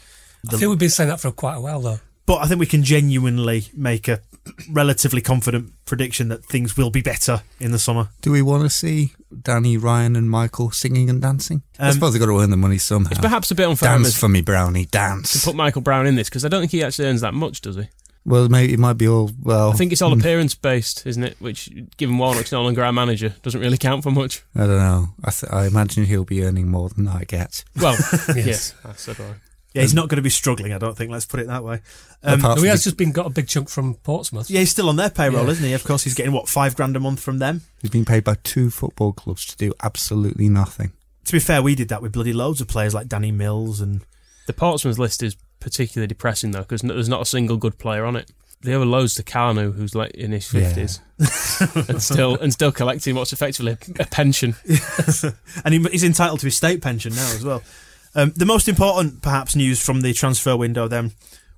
I 0.48 0.52
think 0.56 0.70
we've 0.70 0.78
been 0.78 0.88
saying 0.88 1.10
that 1.10 1.20
for 1.20 1.30
quite 1.32 1.56
a 1.56 1.60
while, 1.60 1.80
though. 1.80 2.00
But 2.30 2.44
I 2.44 2.46
think 2.46 2.60
we 2.60 2.66
can 2.66 2.84
genuinely 2.84 3.64
make 3.74 4.06
a 4.06 4.20
relatively 4.70 5.20
confident 5.20 5.72
prediction 5.84 6.28
that 6.28 6.44
things 6.44 6.76
will 6.76 6.90
be 6.90 7.02
better 7.02 7.42
in 7.58 7.72
the 7.72 7.78
summer. 7.78 8.10
Do 8.22 8.30
we 8.30 8.40
want 8.40 8.62
to 8.62 8.70
see 8.70 9.14
Danny, 9.42 9.76
Ryan, 9.76 10.14
and 10.14 10.30
Michael 10.30 10.70
singing 10.70 11.10
and 11.10 11.20
dancing? 11.20 11.62
I 11.78 11.88
Um, 11.88 11.94
suppose 11.94 12.12
they've 12.12 12.20
got 12.20 12.26
to 12.26 12.38
earn 12.38 12.50
the 12.50 12.56
money 12.56 12.78
somehow. 12.78 13.10
It's 13.10 13.18
perhaps 13.20 13.50
a 13.50 13.56
bit 13.56 13.66
unfair 13.66 13.90
dance 13.98 14.16
for 14.16 14.28
me, 14.28 14.42
Brownie, 14.42 14.84
dance. 14.86 15.32
To 15.32 15.44
put 15.44 15.56
Michael 15.56 15.82
Brown 15.82 16.06
in 16.06 16.14
this 16.14 16.28
because 16.28 16.44
I 16.44 16.48
don't 16.48 16.60
think 16.60 16.70
he 16.70 16.84
actually 16.84 17.08
earns 17.08 17.20
that 17.22 17.34
much, 17.34 17.62
does 17.62 17.74
he? 17.74 17.88
Well, 18.24 18.48
maybe 18.48 18.74
it 18.74 18.78
might 18.78 18.92
be 18.98 19.08
all 19.08 19.32
well. 19.42 19.70
I 19.70 19.74
think 19.74 19.90
it's 19.90 20.00
all 20.02 20.14
mm, 20.14 20.20
appearance 20.20 20.54
based, 20.54 21.04
isn't 21.08 21.24
it? 21.24 21.36
Which, 21.40 21.68
given 21.96 22.16
Warnock's 22.16 22.52
no 22.52 22.62
longer 22.62 22.84
our 22.84 22.92
manager, 22.92 23.34
doesn't 23.42 23.60
really 23.60 23.76
count 23.78 24.04
for 24.04 24.12
much. 24.12 24.44
I 24.54 24.60
don't 24.66 24.78
know. 24.78 25.08
I, 25.24 25.30
th- 25.32 25.52
I 25.52 25.66
imagine 25.66 26.04
he'll 26.04 26.24
be 26.24 26.44
earning 26.44 26.68
more 26.68 26.90
than 26.90 27.08
I 27.08 27.24
get. 27.24 27.64
Well, 27.76 27.94
Yes. 28.28 28.46
yes, 28.46 28.74
that's 28.84 29.02
so 29.02 29.14
do 29.14 29.24
I. 29.24 29.34
Yeah, 29.72 29.82
he's 29.82 29.94
not 29.94 30.08
going 30.08 30.16
to 30.16 30.22
be 30.22 30.30
struggling, 30.30 30.72
I 30.72 30.78
don't 30.78 30.96
think. 30.96 31.10
Let's 31.12 31.26
put 31.26 31.38
it 31.40 31.46
that 31.46 31.62
way. 31.62 31.80
Um, 32.24 32.40
Apart 32.40 32.58
he 32.60 32.66
has 32.66 32.80
the- 32.82 32.90
just 32.90 32.96
been 32.96 33.12
got 33.12 33.26
a 33.26 33.30
big 33.30 33.46
chunk 33.46 33.68
from 33.68 33.94
Portsmouth. 33.94 34.50
yeah, 34.50 34.60
he's 34.60 34.70
still 34.70 34.88
on 34.88 34.96
their 34.96 35.10
payroll, 35.10 35.44
Yeah. 35.44 35.50
isn't 35.52 35.64
he? 35.64 35.72
Of 35.74 35.84
course, 35.84 36.02
he's 36.04 36.14
getting 36.14 36.32
what 36.32 36.48
five 36.48 36.74
grand 36.74 36.96
a 36.96 37.00
month 37.00 37.20
from 37.20 37.38
them. 37.38 37.62
he's 37.80 37.90
been 37.90 38.04
paid 38.04 38.24
by 38.24 38.34
two 38.42 38.70
football 38.70 39.12
clubs 39.12 39.46
to 39.46 39.56
do 39.56 39.72
absolutely 39.82 40.48
nothing. 40.48 40.92
To 41.26 41.32
be 41.32 41.38
fair, 41.38 41.62
we 41.62 41.74
did 41.76 41.88
that 41.88 42.02
with 42.02 42.12
bloody 42.12 42.32
loads 42.32 42.60
of 42.60 42.66
players 42.66 42.94
like 42.94 43.06
Danny 43.06 43.30
Mills 43.30 43.80
and 43.80 44.00
The 44.46 44.52
Portsmouth 44.52 44.98
list 44.98 45.22
is 45.22 45.36
particularly 45.60 46.08
depressing 46.08 46.50
though 46.50 46.60
because 46.62 46.80
there's 46.82 47.08
not 47.08 47.20
a 47.22 47.26
single 47.26 47.56
good 47.56 47.78
player 47.78 48.04
on 48.04 48.16
it. 48.16 48.30
The 48.62 48.74
other 48.74 48.84
loads 48.86 49.14
to 49.14 49.22
Kanu, 49.22 49.72
who's 49.74 49.94
like 49.94 50.10
in 50.12 50.32
his 50.32 50.52
Yeah. 50.52 50.60
fifties, 50.72 51.00
and 51.88 52.02
still 52.02 52.34
and 52.36 52.52
still 52.52 52.72
collecting 52.72 53.14
what's 53.14 53.32
effectively 53.32 53.76
a 54.00 54.04
pension. 54.06 54.56
and 55.64 55.74
he, 55.74 55.82
he's 55.90 56.04
entitled 56.04 56.40
to 56.40 56.46
his 56.46 56.56
state 56.56 56.82
pension 56.82 57.14
now 57.14 57.30
as 57.32 57.44
well. 57.44 57.62
Um, 58.14 58.32
the 58.34 58.46
most 58.46 58.68
important, 58.68 59.22
perhaps, 59.22 59.54
news 59.54 59.82
from 59.82 60.00
the 60.00 60.12
transfer 60.12 60.56
window 60.56 60.88
then 60.88 61.12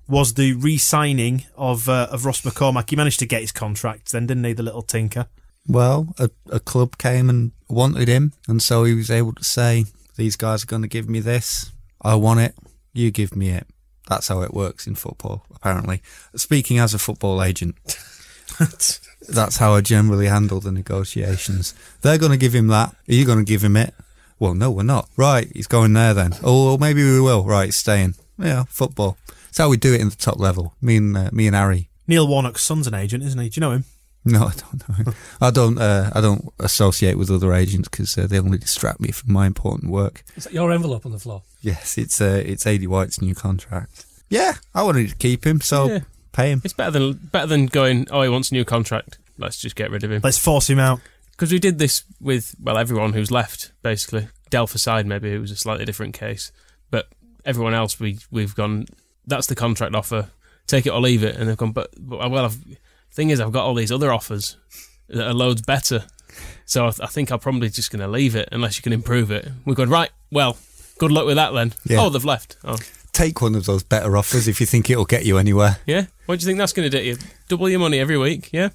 was 0.07 0.33
the 0.33 0.53
re-signing 0.53 1.45
of 1.55 1.89
uh, 1.89 2.07
of 2.11 2.25
Ross 2.25 2.41
McCormack. 2.41 2.89
He 2.89 2.95
managed 2.95 3.19
to 3.19 3.25
get 3.25 3.41
his 3.41 3.51
contract, 3.51 4.11
then 4.11 4.27
didn't 4.27 4.43
he, 4.43 4.53
the 4.53 4.63
little 4.63 4.81
tinker? 4.81 5.27
Well, 5.67 6.13
a, 6.19 6.29
a 6.51 6.59
club 6.59 6.97
came 6.97 7.29
and 7.29 7.53
wanted 7.69 8.07
him, 8.07 8.33
and 8.47 8.61
so 8.61 8.83
he 8.83 8.93
was 8.93 9.09
able 9.09 9.33
to 9.33 9.43
say, 9.43 9.85
"These 10.15 10.35
guys 10.35 10.63
are 10.63 10.67
going 10.67 10.81
to 10.81 10.87
give 10.87 11.09
me 11.09 11.19
this. 11.19 11.71
I 12.01 12.15
want 12.15 12.41
it. 12.41 12.55
You 12.93 13.11
give 13.11 13.35
me 13.35 13.49
it." 13.49 13.65
That's 14.09 14.27
how 14.27 14.41
it 14.41 14.53
works 14.53 14.85
in 14.85 14.95
football, 14.95 15.45
apparently. 15.55 16.01
Speaking 16.35 16.77
as 16.77 16.93
a 16.93 16.99
football 16.99 17.41
agent, 17.41 17.75
that's 19.29 19.57
how 19.57 19.73
I 19.73 19.81
generally 19.81 20.27
handle 20.27 20.59
the 20.59 20.71
negotiations. 20.73 21.73
They're 22.01 22.17
going 22.17 22.33
to 22.33 22.37
give 22.37 22.53
him 22.53 22.67
that. 22.67 22.89
Are 22.89 23.13
you 23.13 23.25
going 23.25 23.39
to 23.39 23.45
give 23.49 23.63
him 23.63 23.77
it? 23.77 23.93
Well, 24.39 24.53
no, 24.53 24.71
we're 24.71 24.83
not. 24.83 25.09
Right, 25.17 25.49
he's 25.53 25.67
going 25.67 25.93
there 25.93 26.13
then. 26.13 26.33
Oh, 26.43 26.77
maybe 26.77 27.03
we 27.03 27.21
will. 27.21 27.43
Right, 27.43 27.65
he's 27.65 27.77
staying. 27.77 28.15
Yeah, 28.37 28.63
football. 28.67 29.17
It's 29.49 29.57
how 29.57 29.69
we 29.69 29.77
do 29.77 29.93
it 29.93 30.01
in 30.01 30.09
the 30.09 30.15
top 30.15 30.39
level. 30.39 30.73
Me 30.81 30.97
and 30.97 31.15
uh, 31.15 31.29
me 31.31 31.47
and 31.47 31.55
Harry. 31.55 31.89
Neil 32.07 32.27
Warnock's 32.27 32.63
son's 32.63 32.87
an 32.87 32.93
agent, 32.93 33.23
isn't 33.23 33.39
he? 33.39 33.49
Do 33.49 33.59
you 33.59 33.61
know 33.61 33.71
him? 33.71 33.85
No, 34.25 34.45
I 34.47 34.53
don't 34.53 35.05
know. 35.07 35.13
I 35.41 35.51
don't. 35.51 35.77
Uh, 35.77 36.09
I 36.13 36.21
don't 36.21 36.49
associate 36.59 37.17
with 37.17 37.29
other 37.29 37.53
agents 37.53 37.87
because 37.89 38.17
uh, 38.17 38.25
they 38.27 38.39
only 38.39 38.57
distract 38.57 38.99
me 38.99 39.11
from 39.11 39.31
my 39.33 39.45
important 39.45 39.91
work. 39.91 40.23
Is 40.35 40.45
that 40.45 40.53
your 40.53 40.71
envelope 40.71 41.05
on 41.05 41.11
the 41.11 41.19
floor? 41.19 41.43
Yes, 41.61 41.97
it's 41.97 42.19
uh, 42.19 42.41
it's 42.45 42.65
AD 42.65 42.87
White's 42.87 43.21
new 43.21 43.35
contract. 43.35 44.05
Yeah, 44.29 44.53
I 44.73 44.81
wanted 44.83 45.09
to 45.09 45.15
keep 45.15 45.45
him, 45.45 45.61
so 45.61 45.87
Yeah. 45.87 45.99
pay 46.31 46.51
him. 46.51 46.61
It's 46.63 46.73
better 46.73 46.91
than 46.91 47.13
better 47.31 47.47
than 47.47 47.67
going. 47.67 48.07
Oh, 48.11 48.21
he 48.23 48.29
wants 48.29 48.49
a 48.51 48.55
new 48.55 48.65
contract. 48.65 49.19
Let's 49.37 49.57
just 49.59 49.75
get 49.75 49.91
rid 49.91 50.03
of 50.03 50.11
him. 50.11 50.21
Let's 50.23 50.37
force 50.39 50.69
him 50.69 50.79
out. 50.79 50.99
Because 51.43 51.51
we 51.51 51.59
did 51.59 51.77
this 51.77 52.05
with 52.21 52.55
well 52.63 52.77
everyone 52.77 53.11
who's 53.11 53.29
left 53.29 53.73
basically. 53.81 54.29
Delph 54.49 54.73
aside, 54.75 55.05
maybe 55.05 55.33
it 55.33 55.39
was 55.39 55.51
a 55.51 55.57
slightly 55.57 55.83
different 55.83 56.13
case, 56.13 56.53
but 56.89 57.09
everyone 57.43 57.73
else 57.73 57.99
we 57.99 58.19
we've 58.31 58.55
gone. 58.55 58.85
That's 59.27 59.47
the 59.47 59.53
contract 59.53 59.93
offer. 59.93 60.29
Take 60.67 60.85
it 60.85 60.91
or 60.91 61.01
leave 61.01 61.21
it, 61.21 61.35
and 61.35 61.49
they've 61.49 61.57
gone. 61.57 61.73
But, 61.73 61.89
but 61.99 62.19
uh, 62.25 62.29
well, 62.29 62.45
I've, 62.45 62.57
thing 63.11 63.29
is, 63.29 63.41
I've 63.41 63.51
got 63.51 63.65
all 63.65 63.73
these 63.73 63.91
other 63.91 64.13
offers 64.13 64.55
that 65.09 65.27
are 65.27 65.33
loads 65.33 65.61
better. 65.61 66.05
So 66.63 66.85
I, 66.85 66.93
I 67.01 67.07
think 67.07 67.29
I'm 67.29 67.39
probably 67.39 67.67
just 67.67 67.91
going 67.91 67.99
to 67.99 68.07
leave 68.07 68.37
it 68.37 68.47
unless 68.53 68.77
you 68.77 68.81
can 68.81 68.93
improve 68.93 69.29
it. 69.29 69.45
We're 69.65 69.75
going 69.75 69.89
right. 69.89 70.11
Well, 70.31 70.55
good 70.97 71.11
luck 71.11 71.25
with 71.25 71.35
that 71.35 71.51
then. 71.51 71.73
Yeah. 71.85 71.99
Oh, 71.99 72.09
they've 72.09 72.23
left. 72.23 72.55
Oh, 72.63 72.77
Take 73.11 73.41
one 73.41 73.55
of 73.55 73.65
those 73.65 73.83
better 73.83 74.15
offers 74.15 74.47
if 74.47 74.61
you 74.61 74.65
think 74.65 74.89
it'll 74.89 75.03
get 75.03 75.25
you 75.25 75.37
anywhere. 75.37 75.79
yeah. 75.85 76.05
What 76.25 76.39
do 76.39 76.43
you 76.45 76.47
think 76.47 76.59
that's 76.59 76.71
going 76.71 76.89
to 76.89 76.97
do? 76.97 77.03
You 77.03 77.17
double 77.49 77.67
your 77.67 77.81
money 77.81 77.99
every 77.99 78.17
week. 78.17 78.49
Yeah. 78.53 78.69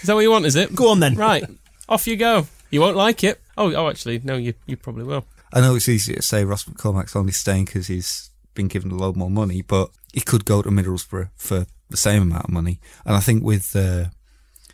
Is 0.00 0.08
that 0.08 0.14
what 0.14 0.22
you 0.22 0.32
want? 0.32 0.46
Is 0.46 0.56
it? 0.56 0.74
Go 0.74 0.90
on 0.90 0.98
then. 0.98 1.14
Right. 1.14 1.44
Off 1.88 2.06
you 2.06 2.16
go. 2.16 2.46
You 2.70 2.80
won't 2.80 2.96
like 2.96 3.24
it. 3.24 3.40
Oh, 3.56 3.72
oh, 3.74 3.88
actually, 3.88 4.20
no. 4.22 4.36
You 4.36 4.54
you 4.66 4.76
probably 4.76 5.04
will. 5.04 5.24
I 5.52 5.60
know 5.60 5.74
it's 5.74 5.88
easy 5.88 6.14
to 6.14 6.22
say 6.22 6.44
Ross 6.44 6.64
McCormack's 6.64 7.16
only 7.16 7.32
staying 7.32 7.66
because 7.66 7.86
he's 7.86 8.30
been 8.54 8.68
given 8.68 8.90
a 8.90 8.96
load 8.96 9.16
more 9.16 9.30
money, 9.30 9.62
but 9.62 9.90
he 10.12 10.20
could 10.20 10.44
go 10.44 10.60
to 10.60 10.68
Middlesbrough 10.68 11.30
for 11.36 11.66
the 11.88 11.96
same 11.96 12.22
amount 12.22 12.44
of 12.44 12.50
money. 12.50 12.80
And 13.06 13.16
I 13.16 13.20
think 13.20 13.42
with 13.42 13.74
uh, 13.74 14.06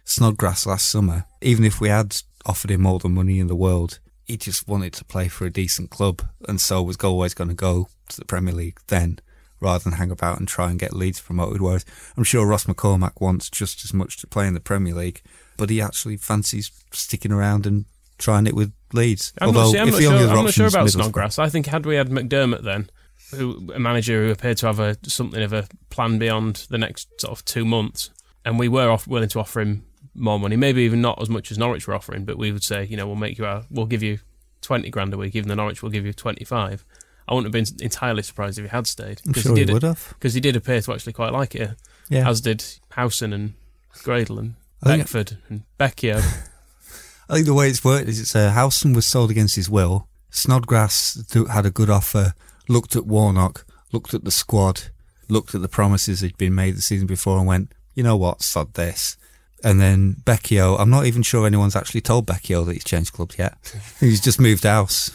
Snodgrass 0.04 0.66
last 0.66 0.90
summer, 0.90 1.26
even 1.40 1.64
if 1.64 1.80
we 1.80 1.88
had 1.88 2.16
offered 2.44 2.70
him 2.70 2.86
all 2.86 2.98
the 2.98 3.08
money 3.08 3.38
in 3.38 3.46
the 3.46 3.54
world, 3.54 4.00
he 4.24 4.36
just 4.36 4.66
wanted 4.66 4.92
to 4.94 5.04
play 5.04 5.28
for 5.28 5.44
a 5.46 5.52
decent 5.52 5.90
club, 5.90 6.22
and 6.48 6.60
so 6.60 6.82
was 6.82 6.96
always 6.96 7.34
going 7.34 7.50
to 7.50 7.54
go 7.54 7.88
to 8.08 8.16
the 8.18 8.24
Premier 8.24 8.54
League 8.54 8.80
then, 8.88 9.18
rather 9.60 9.84
than 9.84 9.94
hang 9.94 10.10
about 10.10 10.38
and 10.38 10.48
try 10.48 10.70
and 10.70 10.78
get 10.78 10.94
Leeds 10.94 11.20
promoted. 11.20 11.60
Whereas 11.60 11.84
I'm 12.16 12.24
sure 12.24 12.46
Ross 12.46 12.64
McCormack 12.64 13.20
wants 13.20 13.50
just 13.50 13.84
as 13.84 13.94
much 13.94 14.18
to 14.18 14.26
play 14.26 14.46
in 14.46 14.54
the 14.54 14.60
Premier 14.60 14.94
League, 14.94 15.22
but 15.56 15.70
he 15.70 15.80
actually 15.80 16.16
fancies 16.16 16.70
sticking 16.92 17.32
around 17.32 17.66
and 17.66 17.84
trying 18.18 18.46
it 18.46 18.54
with 18.54 18.72
Leeds. 18.92 19.32
I'm 19.40 19.48
Although 19.48 19.72
not, 19.72 19.80
I'm 19.80 19.88
if 19.88 19.94
not 19.94 19.96
the 19.98 20.02
sure, 20.02 20.12
only 20.12 20.24
other 20.24 20.32
I'm 20.38 20.44
not 20.44 20.54
sure 20.54 20.66
about 20.68 20.90
Snodgrass. 20.90 21.38
I 21.38 21.48
think 21.48 21.66
had 21.66 21.84
we 21.86 21.96
had 21.96 22.08
McDermott 22.10 22.62
then, 22.62 22.88
who 23.34 23.70
a 23.74 23.78
manager 23.78 24.24
who 24.24 24.30
appeared 24.32 24.58
to 24.58 24.66
have 24.66 24.78
a 24.80 24.96
something 25.04 25.42
of 25.42 25.52
a 25.52 25.66
plan 25.90 26.18
beyond 26.18 26.66
the 26.70 26.78
next 26.78 27.08
sort 27.20 27.32
of 27.36 27.44
two 27.44 27.64
months, 27.64 28.10
and 28.44 28.58
we 28.58 28.68
were 28.68 28.90
off, 28.90 29.06
willing 29.08 29.28
to 29.30 29.40
offer 29.40 29.60
him 29.60 29.84
more 30.14 30.38
money, 30.38 30.54
maybe 30.56 30.82
even 30.82 31.00
not 31.00 31.20
as 31.20 31.28
much 31.28 31.50
as 31.50 31.58
Norwich 31.58 31.88
were 31.88 31.94
offering, 31.94 32.24
but 32.24 32.38
we 32.38 32.52
would 32.52 32.62
say, 32.62 32.84
you 32.84 32.96
know, 32.96 33.06
we'll 33.06 33.16
make 33.16 33.36
you 33.36 33.44
our, 33.46 33.64
we'll 33.70 33.86
give 33.86 34.02
you 34.02 34.18
twenty 34.60 34.90
grand 34.90 35.12
a 35.12 35.16
week, 35.18 35.34
even 35.34 35.48
though 35.48 35.56
Norwich 35.56 35.82
will 35.82 35.90
give 35.90 36.06
you 36.06 36.12
twenty 36.12 36.44
five. 36.44 36.84
I 37.26 37.34
wouldn't 37.34 37.52
have 37.52 37.66
been 37.66 37.82
entirely 37.84 38.22
surprised 38.22 38.58
if 38.58 38.66
he 38.66 38.68
had 38.68 38.86
stayed 38.86 39.22
I'm 39.26 39.32
sure 39.32 39.56
he 39.56 39.64
did 39.64 39.72
would 39.72 39.82
have. 39.82 40.10
because 40.10 40.34
he 40.34 40.40
did 40.40 40.56
appear 40.56 40.80
to 40.82 40.92
actually 40.92 41.14
quite 41.14 41.32
like 41.32 41.54
it, 41.54 41.70
Yeah. 42.10 42.28
as 42.28 42.42
did 42.42 42.62
Howson 42.90 43.32
and 43.32 43.54
Gradel 43.94 44.38
and 44.38 44.54
Beckford 44.84 45.38
and 45.48 45.62
Becchio. 45.78 46.18
I 47.28 47.34
think 47.34 47.46
the 47.46 47.54
way 47.54 47.68
it's 47.68 47.84
worked 47.84 48.08
is 48.08 48.20
it's 48.20 48.36
uh, 48.36 48.50
Howson 48.50 48.92
was 48.92 49.06
sold 49.06 49.30
against 49.30 49.56
his 49.56 49.70
will. 49.70 50.08
Snodgrass 50.30 51.32
had 51.50 51.64
a 51.64 51.70
good 51.70 51.88
offer, 51.88 52.34
looked 52.68 52.96
at 52.96 53.06
Warnock, 53.06 53.64
looked 53.92 54.14
at 54.14 54.24
the 54.24 54.30
squad, 54.30 54.82
looked 55.28 55.54
at 55.54 55.62
the 55.62 55.68
promises 55.68 56.20
that 56.20 56.32
had 56.32 56.38
been 56.38 56.54
made 56.54 56.76
the 56.76 56.82
season 56.82 57.06
before 57.06 57.38
and 57.38 57.46
went, 57.46 57.72
you 57.94 58.02
know 58.02 58.16
what, 58.16 58.42
sod 58.42 58.74
this. 58.74 59.16
And 59.62 59.80
then 59.80 60.16
Becchio, 60.24 60.78
I'm 60.78 60.90
not 60.90 61.06
even 61.06 61.22
sure 61.22 61.46
anyone's 61.46 61.76
actually 61.76 62.02
told 62.02 62.26
Becchio 62.26 62.66
that 62.66 62.74
he's 62.74 62.84
changed 62.84 63.14
clubs 63.14 63.38
yet. 63.38 63.56
he's 64.00 64.20
just 64.20 64.40
moved 64.40 64.64
house 64.64 65.10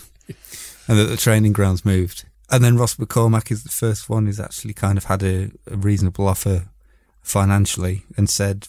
and 0.88 0.98
that 0.98 1.06
the 1.06 1.18
training 1.18 1.54
ground's 1.54 1.86
moved. 1.86 2.26
And 2.50 2.64
then 2.64 2.78
Ross 2.78 2.96
McCormack 2.96 3.52
is 3.52 3.64
the 3.64 3.70
first 3.70 4.10
one 4.10 4.26
who's 4.26 4.40
actually 4.40 4.74
kind 4.74 4.98
of 4.98 5.04
had 5.04 5.22
a, 5.22 5.52
a 5.70 5.78
reasonable 5.78 6.28
offer 6.28 6.70
financially 7.22 8.06
and 8.18 8.28
said, 8.28 8.68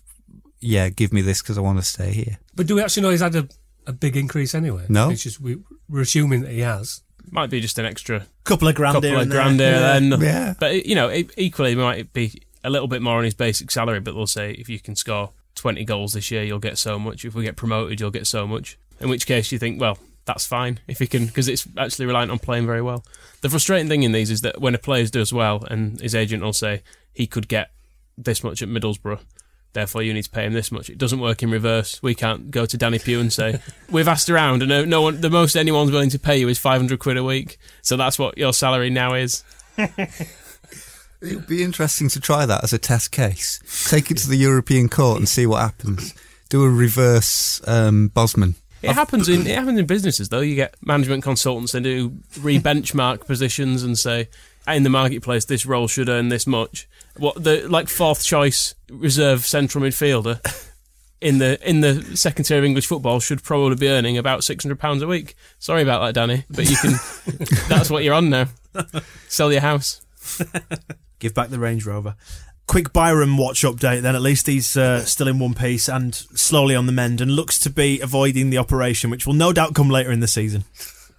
yeah, 0.61 0.89
give 0.89 1.13
me 1.13 1.23
this 1.23 1.41
because 1.43 1.59
I 1.59 1.61
want 1.61 1.79
to 1.79 1.85
stay 1.85 2.13
here. 2.13 2.39
But 2.55 2.67
do 2.67 2.75
we 2.77 2.83
actually 2.83 3.03
know 3.05 3.11
he's 3.11 3.21
had 3.21 3.35
a, 3.37 3.49
a 3.87 3.93
big 3.93 4.17
increase 4.17 4.55
anyway? 4.55 4.87
No. 4.89 5.11
It's 5.11 5.23
just 5.23 5.41
we, 5.41 5.57
we're 5.89 6.03
assuming 6.03 6.43
that 6.43 6.53
he 6.53 6.61
has. 6.61 7.03
might 7.31 7.51
be 7.51 7.61
just 7.61 7.79
an 7.79 7.87
extra 7.87 8.27
Couple 8.45 8.69
of 8.69 8.75
grand 8.75 8.95
couple 8.95 9.15
of 9.15 9.21
and 9.23 9.31
there. 9.31 9.39
grand 9.43 9.61
Yeah. 9.61 9.79
then. 9.99 10.21
Yeah. 10.21 10.55
But 10.59 10.87
you 10.87 10.95
know, 10.95 11.11
equally, 11.37 11.73
it 11.73 11.79
might 11.79 12.13
be 12.13 12.43
a 12.65 12.71
little 12.71 12.89
bit 12.89 13.01
more 13.03 13.19
on 13.19 13.25
his 13.25 13.35
basic 13.35 13.71
salary. 13.71 14.01
But 14.01 14.15
they'll 14.15 14.27
say 14.27 14.53
if 14.53 14.69
you 14.69 14.81
can 14.81 14.97
score 14.97 15.31
twenty 15.55 15.85
goals 15.85 16.13
this 16.13 16.31
year, 16.31 16.43
you'll 16.43 16.59
get 16.59 16.79
so 16.79 16.99
much. 16.99 17.25
If 17.25 17.35
we 17.35 17.45
get 17.45 17.57
promoted, 17.57 18.01
you'll 18.01 18.11
get 18.11 18.27
so 18.27 18.47
much. 18.47 18.79
In 19.01 19.09
which 19.09 19.27
case, 19.27 19.51
you 19.53 19.59
think, 19.59 19.81
well, 19.81 19.97
that's 20.27 20.45
fine 20.47 20.79
if 20.87 20.99
he 20.99 21.07
can, 21.07 21.25
because 21.27 21.49
it's 21.49 21.67
actually 21.79 22.05
reliant 22.07 22.31
on 22.31 22.39
playing 22.39 22.67
very 22.67 22.83
well. 22.83 23.03
The 23.41 23.49
frustrating 23.49 23.89
thing 23.89 24.03
in 24.03 24.13
these 24.13 24.31
is 24.31 24.43
that 24.43 24.61
when 24.61 24.75
a 24.75 24.79
player 24.79 25.07
does 25.07 25.33
well, 25.33 25.65
and 25.71 25.99
his 26.01 26.15
agent 26.15 26.43
will 26.43 26.53
say 26.53 26.83
he 27.15 27.27
could 27.27 27.49
get 27.49 27.71
this 28.19 28.45
much 28.45 28.61
at 28.63 28.69
Middlesbrough. 28.69 29.21
Therefore, 29.73 30.03
you 30.03 30.13
need 30.13 30.25
to 30.25 30.31
pay 30.31 30.45
him 30.45 30.53
this 30.53 30.73
much. 30.73 30.91
It 30.91 30.99
doesn't 30.99 31.21
work 31.21 31.43
in 31.43 31.51
reverse. 31.51 32.03
We 32.03 32.15
can't 32.15 32.51
go 32.51 32.67
to 32.67 32.77
Danny 32.77 32.99
Pugh 32.99 33.21
and 33.21 33.33
say 33.33 33.61
we've 33.91 34.09
asked 34.09 34.29
around, 34.29 34.63
and 34.63 34.69
no, 34.69 34.85
no 34.85 35.03
one, 35.03 35.21
the 35.21 35.31
most 35.31 35.57
anyone's 35.57 35.93
willing 35.93 36.11
to 36.11 36.19
pay 36.19 36.39
you 36.39 36.49
is 36.49 36.59
five 36.59 36.81
hundred 36.81 36.99
quid 36.99 37.17
a 37.17 37.25
week. 37.25 37.59
So 37.83 37.97
that's 37.97 38.19
what 38.19 38.37
your 38.37 38.53
salary 38.53 38.91
now 38.91 39.15
is. 39.15 39.45
It 41.23 41.35
would 41.35 41.47
be 41.47 41.63
interesting 41.63 42.09
to 42.11 42.21
try 42.21 42.47
that 42.47 42.65
as 42.65 42.73
a 42.73 42.79
test 42.79 43.13
case. 43.13 43.61
Take 43.91 44.11
it 44.11 44.17
to 44.19 44.29
the 44.29 44.37
European 44.37 44.89
court 44.89 45.19
and 45.19 45.29
see 45.29 45.47
what 45.47 45.61
happens. 45.61 46.15
Do 46.49 46.65
a 46.65 46.71
reverse 46.71 47.61
um, 47.69 48.09
Bosman. 48.09 48.55
It 48.83 48.93
happens 48.93 49.29
in 49.29 49.47
it 49.47 49.55
happens 49.55 49.79
in 49.79 49.85
businesses 49.85 50.31
though. 50.31 50.41
You 50.41 50.55
get 50.55 50.75
management 50.83 51.23
consultants 51.23 51.73
that 51.73 51.83
do 51.83 52.15
re-benchmark 52.41 53.27
positions 53.27 53.83
and 53.83 53.99
say 53.99 54.31
in 54.67 54.83
the 54.83 54.89
marketplace 54.89 55.45
this 55.45 55.67
role 55.67 55.87
should 55.87 56.09
earn 56.09 56.31
this 56.31 56.47
much. 56.47 56.89
What 57.21 57.43
the 57.43 57.69
like 57.69 57.89
fourth 57.89 58.25
choice 58.25 58.75
reserve 58.91 59.47
central 59.47 59.85
midfielder 59.85 60.41
in 61.21 61.39
the 61.39 61.59
in 61.69 61.81
the 61.81 62.17
second 62.17 62.45
tier 62.45 62.59
of 62.59 62.65
English 62.65 62.87
football 62.87 63.21
should 63.21 63.43
probably 63.43 63.77
be 63.77 63.89
earning 63.89 64.17
about 64.17 64.43
six 64.43 64.65
hundred 64.65 64.81
pounds 64.81 65.03
a 65.03 65.07
week. 65.07 65.35
Sorry 65.59 65.83
about 65.83 66.01
that, 66.01 66.15
Danny, 66.15 66.45
but 66.49 66.69
you 66.69 66.77
can. 66.77 66.93
that's 67.69 67.91
what 67.91 68.05
you're 68.05 68.15
on 68.15 68.31
now. 68.31 68.47
Sell 69.29 69.53
your 69.53 69.61
house. 69.61 70.01
Give 71.19 71.35
back 71.35 71.51
the 71.51 71.59
Range 71.59 71.85
Rover. 71.85 72.17
Quick 72.67 72.93
Byram 72.93 73.37
watch 73.37 73.63
update 73.63 74.01
then. 74.01 74.15
At 74.15 74.23
least 74.23 74.47
he's 74.47 74.77
uh, 74.77 75.05
still 75.05 75.29
in 75.29 75.39
one 75.39 75.55
piece 75.55 75.89
and 75.89 76.15
slowly 76.15 76.75
on 76.75 76.87
the 76.87 76.93
mend 76.93 77.21
and 77.21 77.33
looks 77.33 77.59
to 77.61 77.71
be 77.71 78.01
avoiding 78.01 78.49
the 78.49 78.59
operation, 78.59 79.11
which 79.11 79.27
will 79.27 79.35
no 79.35 79.53
doubt 79.53 79.75
come 79.75 79.91
later 79.91 80.11
in 80.11 80.21
the 80.21 80.29
season. 80.29 80.65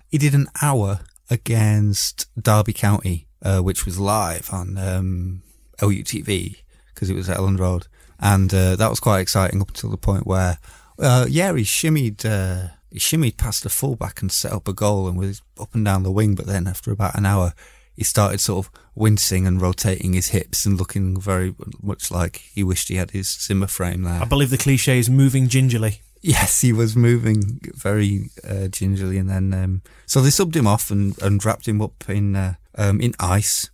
He 0.09 0.17
did 0.17 0.33
an 0.33 0.47
hour 0.61 1.01
against 1.29 2.27
Derby 2.41 2.73
County, 2.73 3.27
uh, 3.41 3.59
which 3.59 3.85
was 3.85 3.99
live 3.99 4.49
on 4.51 4.77
um, 4.77 5.43
LUTV 5.81 6.57
because 6.93 7.09
it 7.09 7.15
was 7.15 7.29
at 7.29 7.37
Elland 7.37 7.59
Road, 7.59 7.87
and 8.19 8.53
uh, 8.53 8.75
that 8.75 8.89
was 8.89 8.99
quite 8.99 9.19
exciting 9.19 9.61
up 9.61 9.69
until 9.69 9.89
the 9.89 9.97
point 9.97 10.27
where, 10.27 10.59
uh, 10.99 11.25
yeah, 11.29 11.53
he 11.53 11.63
shimmied, 11.63 12.25
uh, 12.25 12.69
he 12.91 12.99
shimmied 12.99 13.37
past 13.37 13.63
the 13.63 13.69
fullback 13.69 14.21
and 14.21 14.31
set 14.31 14.53
up 14.53 14.67
a 14.67 14.73
goal 14.73 15.07
and 15.07 15.17
was 15.17 15.41
up 15.59 15.73
and 15.73 15.83
down 15.83 16.03
the 16.03 16.11
wing. 16.11 16.35
But 16.35 16.45
then 16.45 16.67
after 16.67 16.91
about 16.91 17.17
an 17.17 17.25
hour, 17.25 17.53
he 17.95 18.03
started 18.03 18.39
sort 18.39 18.65
of 18.65 18.71
wincing 18.95 19.47
and 19.47 19.61
rotating 19.61 20.13
his 20.13 20.29
hips 20.29 20.65
and 20.65 20.77
looking 20.77 21.19
very 21.19 21.55
much 21.81 22.11
like 22.11 22.37
he 22.53 22.63
wished 22.63 22.87
he 22.87 22.95
had 22.95 23.11
his 23.11 23.29
Zimmer 23.29 23.67
frame 23.67 24.03
there. 24.03 24.21
I 24.21 24.25
believe 24.25 24.49
the 24.49 24.57
cliche 24.57 24.99
is 24.99 25.09
moving 25.09 25.47
gingerly. 25.47 26.01
Yes, 26.21 26.61
he 26.61 26.71
was 26.71 26.95
moving 26.95 27.59
very 27.73 28.29
uh, 28.47 28.67
gingerly, 28.67 29.17
and 29.17 29.27
then 29.27 29.53
um, 29.55 29.81
so 30.05 30.21
they 30.21 30.29
subbed 30.29 30.55
him 30.55 30.67
off 30.67 30.91
and, 30.91 31.19
and 31.19 31.43
wrapped 31.43 31.67
him 31.67 31.81
up 31.81 32.07
in 32.07 32.35
uh, 32.35 32.53
um, 32.75 33.01
in 33.01 33.15
ice. 33.19 33.70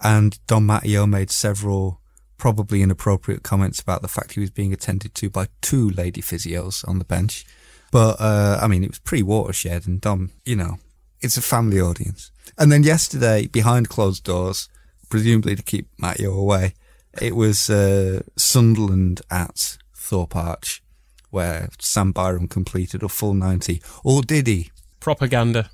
And 0.00 0.38
Dom 0.46 0.66
Matteo 0.66 1.06
made 1.06 1.30
several 1.30 2.00
probably 2.36 2.82
inappropriate 2.82 3.42
comments 3.42 3.80
about 3.80 4.00
the 4.00 4.08
fact 4.08 4.32
he 4.32 4.40
was 4.40 4.50
being 4.50 4.72
attended 4.72 5.14
to 5.16 5.28
by 5.28 5.48
two 5.60 5.90
lady 5.90 6.22
physios 6.22 6.86
on 6.88 6.98
the 6.98 7.04
bench. 7.04 7.44
But 7.90 8.20
uh, 8.20 8.58
I 8.62 8.68
mean, 8.68 8.84
it 8.84 8.90
was 8.90 9.00
pre-watershed, 9.00 9.86
and 9.86 10.00
Dom, 10.00 10.30
you 10.44 10.56
know, 10.56 10.78
it's 11.20 11.36
a 11.36 11.42
family 11.42 11.80
audience. 11.80 12.30
And 12.56 12.70
then 12.70 12.82
yesterday, 12.82 13.46
behind 13.46 13.88
closed 13.88 14.24
doors, 14.24 14.68
presumably 15.08 15.56
to 15.56 15.62
keep 15.62 15.88
Matteo 15.98 16.32
away, 16.32 16.74
it 17.20 17.34
was 17.34 17.68
uh, 17.68 18.20
Sunderland 18.36 19.22
at 19.30 19.78
Thorpe 19.94 20.36
Arch, 20.36 20.82
where 21.30 21.68
Sam 21.80 22.12
Byram 22.12 22.48
completed 22.48 23.02
a 23.02 23.08
full 23.08 23.34
90. 23.34 23.82
Or 24.04 24.22
did 24.22 24.46
he? 24.46 24.70
Propaganda. 25.00 25.70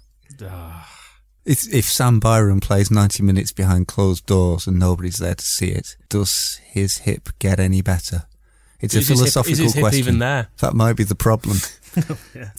If, 1.45 1.73
if 1.73 1.85
Sam 1.85 2.21
Byram 2.21 2.61
plays 2.61 2.91
90 2.91 3.23
minutes 3.23 3.53
behind 3.53 3.87
closed 3.87 4.25
doors 4.27 4.67
and 4.67 4.79
nobody's 4.79 5.17
there 5.19 5.35
to 5.35 5.45
see 5.45 5.69
it, 5.69 5.97
does 6.09 6.59
his 6.65 6.99
hip 6.99 7.29
get 7.39 7.61
any 7.61 7.83
better? 7.83 8.25
It's 8.81 8.95
Is 8.95 8.97
a 8.97 8.99
his 9.01 9.09
hip- 9.09 9.17
philosophical 9.19 9.53
is 9.53 9.59
his 9.59 9.75
hip 9.75 9.83
question. 9.83 9.99
even 9.99 10.19
there? 10.21 10.49
That 10.61 10.75
might 10.75 10.97
be 10.97 11.05
the 11.05 11.15
problem. 11.15 11.59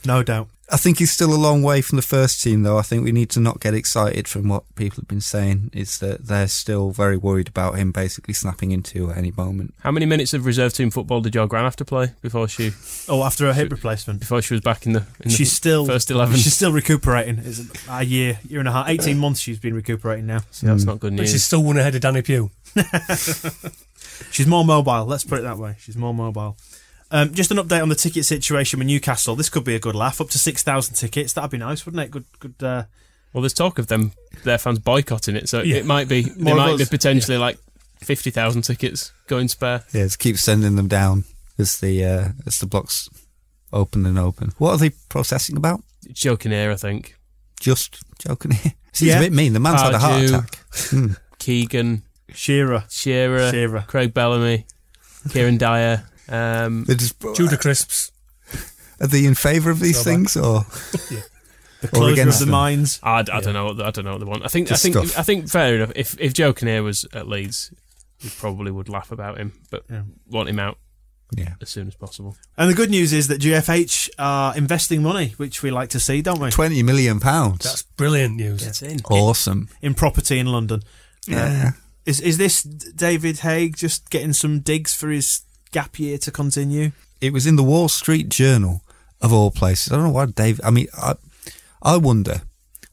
No 0.06 0.24
doubt. 0.24 0.48
I 0.71 0.78
think 0.78 0.97
he's 0.97 1.12
still 1.12 1.32
a 1.32 1.38
long 1.38 1.62
way 1.62 1.82
from 1.82 1.95
the 1.97 2.01
first 2.01 2.41
team, 2.41 2.63
though. 2.63 2.78
I 2.78 2.82
think 2.82 3.04
we 3.04 3.12
need 3.12 3.30
to 3.32 3.39
not 3.39 3.60
get 3.60 3.75
excited 3.75 4.28
from 4.28 4.47
what 4.47 4.63
people 4.75 4.97
have 4.97 5.08
been 5.08 5.21
saying. 5.21 5.69
Is 5.73 5.99
that 5.99 6.28
they're 6.28 6.47
still 6.47 6.89
very 6.89 7.17
worried 7.17 7.47
about 7.47 7.75
him 7.75 7.91
basically 7.91 8.34
snapping 8.34 8.71
into 8.71 9.12
at 9.12 9.17
any 9.17 9.32
moment. 9.32 9.75
How 9.82 9.91
many 9.91 10.08
minutes 10.08 10.34
of 10.34 10.45
reserve 10.45 10.73
team 10.73 10.89
football 10.89 11.21
did 11.21 11.36
your 11.36 11.45
gran 11.47 11.65
have 11.65 11.75
to 11.78 11.86
play 11.86 12.13
before 12.21 12.47
she 12.47 12.71
Oh, 13.08 13.23
after 13.23 13.45
her 13.45 13.54
hip 13.54 13.71
replacement. 13.71 14.19
before 14.19 14.41
she 14.41 14.56
was 14.56 14.62
back 14.62 14.86
in 14.88 14.93
the 14.93 15.06
in 15.19 15.30
the 15.30 15.30
She's 15.30 15.51
still 15.51 15.86
first 15.86 16.10
eleven? 16.10 16.36
She's 16.38 16.56
still 16.56 16.71
recuperating. 16.71 17.39
It's 17.39 17.62
a 17.88 18.04
year, 18.04 18.39
year 18.47 18.60
and 18.60 18.67
a 18.67 18.71
half, 18.71 18.89
eighteen 18.89 19.19
months. 19.19 19.39
She's 19.39 19.60
been 19.60 19.75
recuperating 19.75 20.25
now. 20.25 20.39
See, 20.49 20.65
that's 20.65 20.84
hmm. 20.84 20.89
not 20.89 20.99
good 20.99 21.15
But 21.15 21.21
news. 21.23 21.32
she's 21.32 21.45
still 21.45 21.63
one 21.63 21.78
ahead 21.78 21.93
of 21.93 22.01
Danny 22.01 22.21
Pugh. 22.23 22.49
She's 24.32 24.47
more 24.47 24.65
mobile. 24.65 25.06
Let's 25.06 25.23
put 25.23 25.39
it 25.39 25.43
that 25.43 25.58
way. 25.58 25.75
She's 25.80 25.97
more 25.97 26.13
mobile. 26.13 26.58
Um, 27.11 27.33
just 27.33 27.51
an 27.51 27.57
update 27.57 27.81
on 27.81 27.89
the 27.89 27.95
ticket 27.95 28.25
situation 28.25 28.79
with 28.79 28.87
Newcastle. 28.87 29.35
This 29.35 29.49
could 29.49 29.63
be 29.63 29.75
a 29.75 29.79
good 29.79 29.95
laugh. 29.95 30.19
Up 30.19 30.29
to 30.29 30.39
six 30.39 30.63
thousand 30.63 30.95
tickets. 30.95 31.33
That'd 31.33 31.51
be 31.51 31.57
nice, 31.57 31.85
wouldn't 31.85 32.03
it? 32.03 32.11
Good, 32.11 32.25
good. 32.39 32.55
Uh, 32.61 32.83
Well, 33.33 33.41
there's 33.41 33.53
talk 33.53 33.77
of 33.79 33.87
them 33.87 34.11
their 34.43 34.57
fans 34.57 34.79
boycotting 34.79 35.35
it, 35.35 35.47
so 35.49 35.61
Yeah. 35.61 35.77
it 35.77 35.85
might 35.85 36.07
be 36.07 36.21
they 36.35 36.41
More 36.41 36.55
might 36.55 36.77
be 36.77 36.83
us. 36.83 36.89
potentially 36.89 37.37
like 37.37 37.57
fifty 38.01 38.31
thousand 38.31 38.63
tickets 38.63 39.11
going 39.27 39.47
spare. 39.49 39.83
Yeah, 39.93 40.03
just 40.05 40.19
keep 40.19 40.37
sending 40.37 40.75
them 40.77 40.87
down 40.87 41.25
as 41.59 41.77
the 41.79 42.03
uh, 42.03 42.27
as 42.47 42.57
the 42.59 42.65
blocks 42.65 43.09
open 43.71 44.05
and 44.05 44.17
open. 44.17 44.51
What 44.57 44.71
are 44.71 44.77
they 44.77 44.91
processing 45.09 45.57
about? 45.57 45.81
Joking 46.11 46.51
here, 46.51 46.71
I 46.71 46.75
think. 46.75 47.15
Just 47.59 48.01
joking 48.19 48.51
here. 48.51 48.73
Seems 48.93 49.09
Yeah. 49.09 49.17
a 49.17 49.21
bit 49.21 49.33
mean. 49.33 49.53
The 49.53 49.59
man's 49.59 49.81
had 49.81 49.93
a 49.93 49.99
heart 49.99 50.23
attack. 50.23 50.59
Hmm. 50.89 51.07
Keegan, 51.39 52.03
Shearer. 52.33 52.85
Shearer, 52.89 53.51
Shearer. 53.51 53.83
Craig 53.87 54.13
Bellamy, 54.13 54.65
Kieran 55.29 55.57
Dyer. 55.57 56.03
Um, 56.29 56.85
They're 56.85 56.95
just, 56.95 57.15
Judah 57.35 57.57
Crisps. 57.57 58.11
are 58.99 59.07
they 59.07 59.25
in 59.25 59.35
favour 59.35 59.69
of 59.71 59.79
these 59.79 59.97
So 59.97 60.03
things 60.03 60.35
or? 60.38 60.65
The 61.81 61.88
Or 61.89 61.91
closure 61.91 62.07
of 62.07 62.13
against 62.13 62.39
the 62.39 62.45
them. 62.45 62.51
mines. 62.53 62.99
I, 63.03 63.19
I 63.19 63.23
don't 63.23 63.53
know. 63.53 63.65
What, 63.65 63.81
I 63.81 63.91
don't 63.91 64.05
know 64.05 64.13
what 64.13 64.19
they 64.19 64.25
want. 64.25 64.43
I 64.45 64.47
think. 64.47 64.69
Just 64.69 64.83
I 64.85 64.89
think. 64.91 65.07
stuff. 65.07 65.19
I 65.19 65.23
think. 65.23 65.49
Fair 65.49 65.75
enough. 65.75 65.91
If 65.95 66.15
if 66.19 66.33
Joe 66.33 66.53
Kinnear 66.53 66.81
was 66.81 67.05
at 67.13 67.27
Leeds, 67.27 67.69
we 68.23 68.29
probably 68.29 68.71
would 68.71 68.88
laugh 68.89 69.11
about 69.11 69.38
him, 69.38 69.51
but 69.69 69.83
Yeah. 69.91 70.03
want 70.27 70.47
him 70.49 70.57
out 70.57 70.77
Yeah. 71.35 71.55
as 71.61 71.69
soon 71.69 71.88
as 71.88 71.93
possible. 71.95 72.38
And 72.57 72.71
the 72.71 72.73
good 72.73 72.89
news 72.89 73.11
is 73.13 73.27
that 73.27 73.39
GFH 73.41 74.09
are 74.17 74.55
investing 74.57 75.03
money, 75.03 75.33
which 75.38 75.61
we 75.61 75.69
like 75.69 75.89
to 75.89 75.99
see, 75.99 76.21
don't 76.23 76.39
we? 76.39 76.49
Twenty 76.49 76.81
million 76.81 77.19
pounds. 77.19 77.65
That's 77.65 77.83
brilliant 77.83 78.35
news. 78.38 78.65
It's 78.65 78.81
in. 78.81 79.01
awesome. 79.11 79.67
In 79.81 79.93
property 79.93 80.39
in 80.39 80.47
London. 80.47 80.81
Yeah. 81.27 81.71
Is 82.05 82.19
is 82.21 82.38
this 82.38 82.63
David 82.63 83.39
Haigh 83.39 83.69
just 83.69 84.09
getting 84.09 84.33
some 84.33 84.61
digs 84.61 84.95
for 84.95 85.09
his 85.09 85.41
gap 85.75 85.99
year 85.99 86.17
to 86.17 86.31
continue? 86.31 86.93
It 87.19 87.33
was 87.33 87.45
in 87.45 87.57
the 87.57 87.63
Wall 87.71 87.89
Street 87.89 88.29
Journal 88.29 88.81
of 89.21 89.33
all 89.33 89.51
places. 89.51 89.91
I 89.91 89.97
don't 89.97 90.05
know 90.05 90.11
why 90.11 90.25
Dave. 90.27 90.61
I 90.63 90.71
mean, 90.71 90.88
I, 90.97 91.15
I 91.81 91.97
wonder 91.97 92.43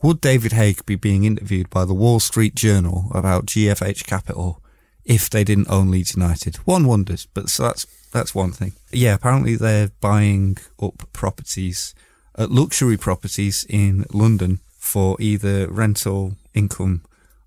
would 0.02 0.20
David 0.20 0.50
Haigh 0.50 0.74
be 0.84 0.96
being 0.96 1.22
interviewed 1.22 1.70
by 1.70 1.84
the 1.84 1.94
Wall 1.94 2.18
Street 2.18 2.56
Journal 2.56 3.06
about 3.14 3.46
GFH 3.46 4.04
Capital 4.04 4.60
if 5.04 5.30
they 5.30 5.44
didn't 5.44 5.70
own 5.70 5.92
Leeds 5.92 6.16
United? 6.16 6.56
One 6.64 6.88
wonders, 6.88 7.28
but 7.32 7.48
so 7.48 7.62
that's 7.62 7.86
that's 8.10 8.34
one 8.34 8.50
thing. 8.50 8.72
Yeah, 8.90 9.14
apparently 9.14 9.54
they're 9.54 9.92
buying 10.00 10.58
up 10.82 11.04
properties, 11.12 11.94
uh, 12.36 12.48
luxury 12.50 12.96
properties 12.96 13.64
in 13.70 14.06
London 14.12 14.58
for 14.76 15.16
either 15.20 15.68
rental 15.68 16.34
income 16.52 17.02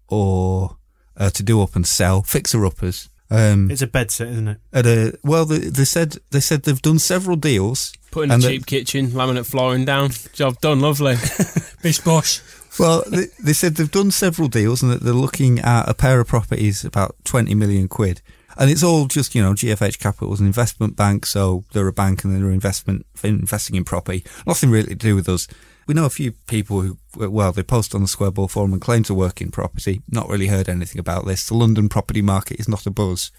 or 0.07 0.77
uh, 1.17 1.29
to 1.31 1.43
do 1.43 1.61
up 1.61 1.75
and 1.75 1.85
sell 1.85 2.21
fixer 2.23 2.65
uppers. 2.65 3.09
Um, 3.31 3.71
It's 3.71 3.81
a 3.81 3.87
bed 3.87 4.11
set, 4.11 4.27
isn't 4.27 4.47
it? 4.47 4.57
at 4.71 4.85
a 4.85 5.17
well, 5.23 5.45
they, 5.45 5.57
they 5.57 5.85
said 5.85 6.17
they 6.31 6.39
said 6.39 6.63
they've 6.63 6.81
done 6.81 6.99
several 6.99 7.35
deals. 7.37 7.91
Putting 8.11 8.31
a 8.31 8.35
and 8.35 8.43
that- 8.43 8.47
cheap 8.49 8.65
kitchen, 8.65 9.07
laminate 9.07 9.45
flooring 9.45 9.85
down. 9.85 10.11
Job 10.33 10.59
done. 10.61 10.79
Lovely. 10.79 11.15
Bish 11.81 11.99
Bosh. 11.99 12.41
Well, 12.79 13.03
they, 13.07 13.25
they 13.43 13.53
said 13.53 13.75
they've 13.75 13.89
done 13.89 14.11
several 14.11 14.47
deals 14.47 14.83
and 14.83 14.91
that 14.91 15.01
they're 15.01 15.13
looking 15.13 15.59
at 15.59 15.87
a 15.89 15.93
pair 15.93 16.19
of 16.19 16.27
properties 16.27 16.83
about 16.83 17.15
20 17.23 17.55
million 17.55 17.87
quid. 17.87 18.21
And 18.57 18.69
it's 18.69 18.83
all 18.83 19.07
just, 19.07 19.33
you 19.35 19.41
know, 19.41 19.53
GFH 19.53 19.99
Capital 19.99 20.33
is 20.33 20.39
an 20.39 20.45
investment 20.45 20.95
bank, 20.95 21.25
so 21.25 21.63
they're 21.73 21.87
a 21.87 21.93
bank 21.93 22.23
and 22.23 22.33
they're 22.35 22.51
investment 22.51 23.05
investing 23.23 23.75
in 23.75 23.83
property. 23.85 24.23
Nothing 24.45 24.69
really 24.71 24.89
to 24.89 24.95
do 24.95 25.15
with 25.15 25.27
us. 25.27 25.47
We 25.87 25.93
know 25.93 26.05
a 26.05 26.09
few 26.09 26.31
people 26.47 26.81
who, 26.81 26.97
well, 27.15 27.51
they 27.51 27.63
post 27.63 27.93
on 27.93 28.01
the 28.01 28.07
Square 28.07 28.31
Ball 28.31 28.47
forum 28.47 28.73
and 28.73 28.81
claim 28.81 29.03
to 29.03 29.13
work 29.13 29.41
in 29.41 29.51
property. 29.51 30.01
Not 30.09 30.29
really 30.29 30.47
heard 30.47 30.67
anything 30.67 30.99
about 30.99 31.25
this. 31.25 31.47
The 31.47 31.53
London 31.53 31.89
property 31.89 32.21
market 32.21 32.59
is 32.59 32.67
not 32.67 32.87
a 32.87 32.91
buzz 32.91 33.31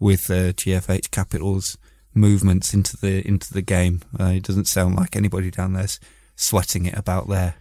with 0.00 0.28
uh, 0.30 0.52
GFH 0.52 1.10
Capital's 1.10 1.78
movements 2.14 2.74
into 2.74 2.96
the 2.96 3.26
into 3.26 3.52
the 3.52 3.62
game. 3.62 4.02
Uh, 4.18 4.32
it 4.36 4.42
doesn't 4.42 4.66
sound 4.66 4.96
like 4.96 5.16
anybody 5.16 5.50
down 5.50 5.72
there's 5.72 6.00
sweating 6.36 6.86
it 6.86 6.96
about 6.96 7.28
their 7.28 7.54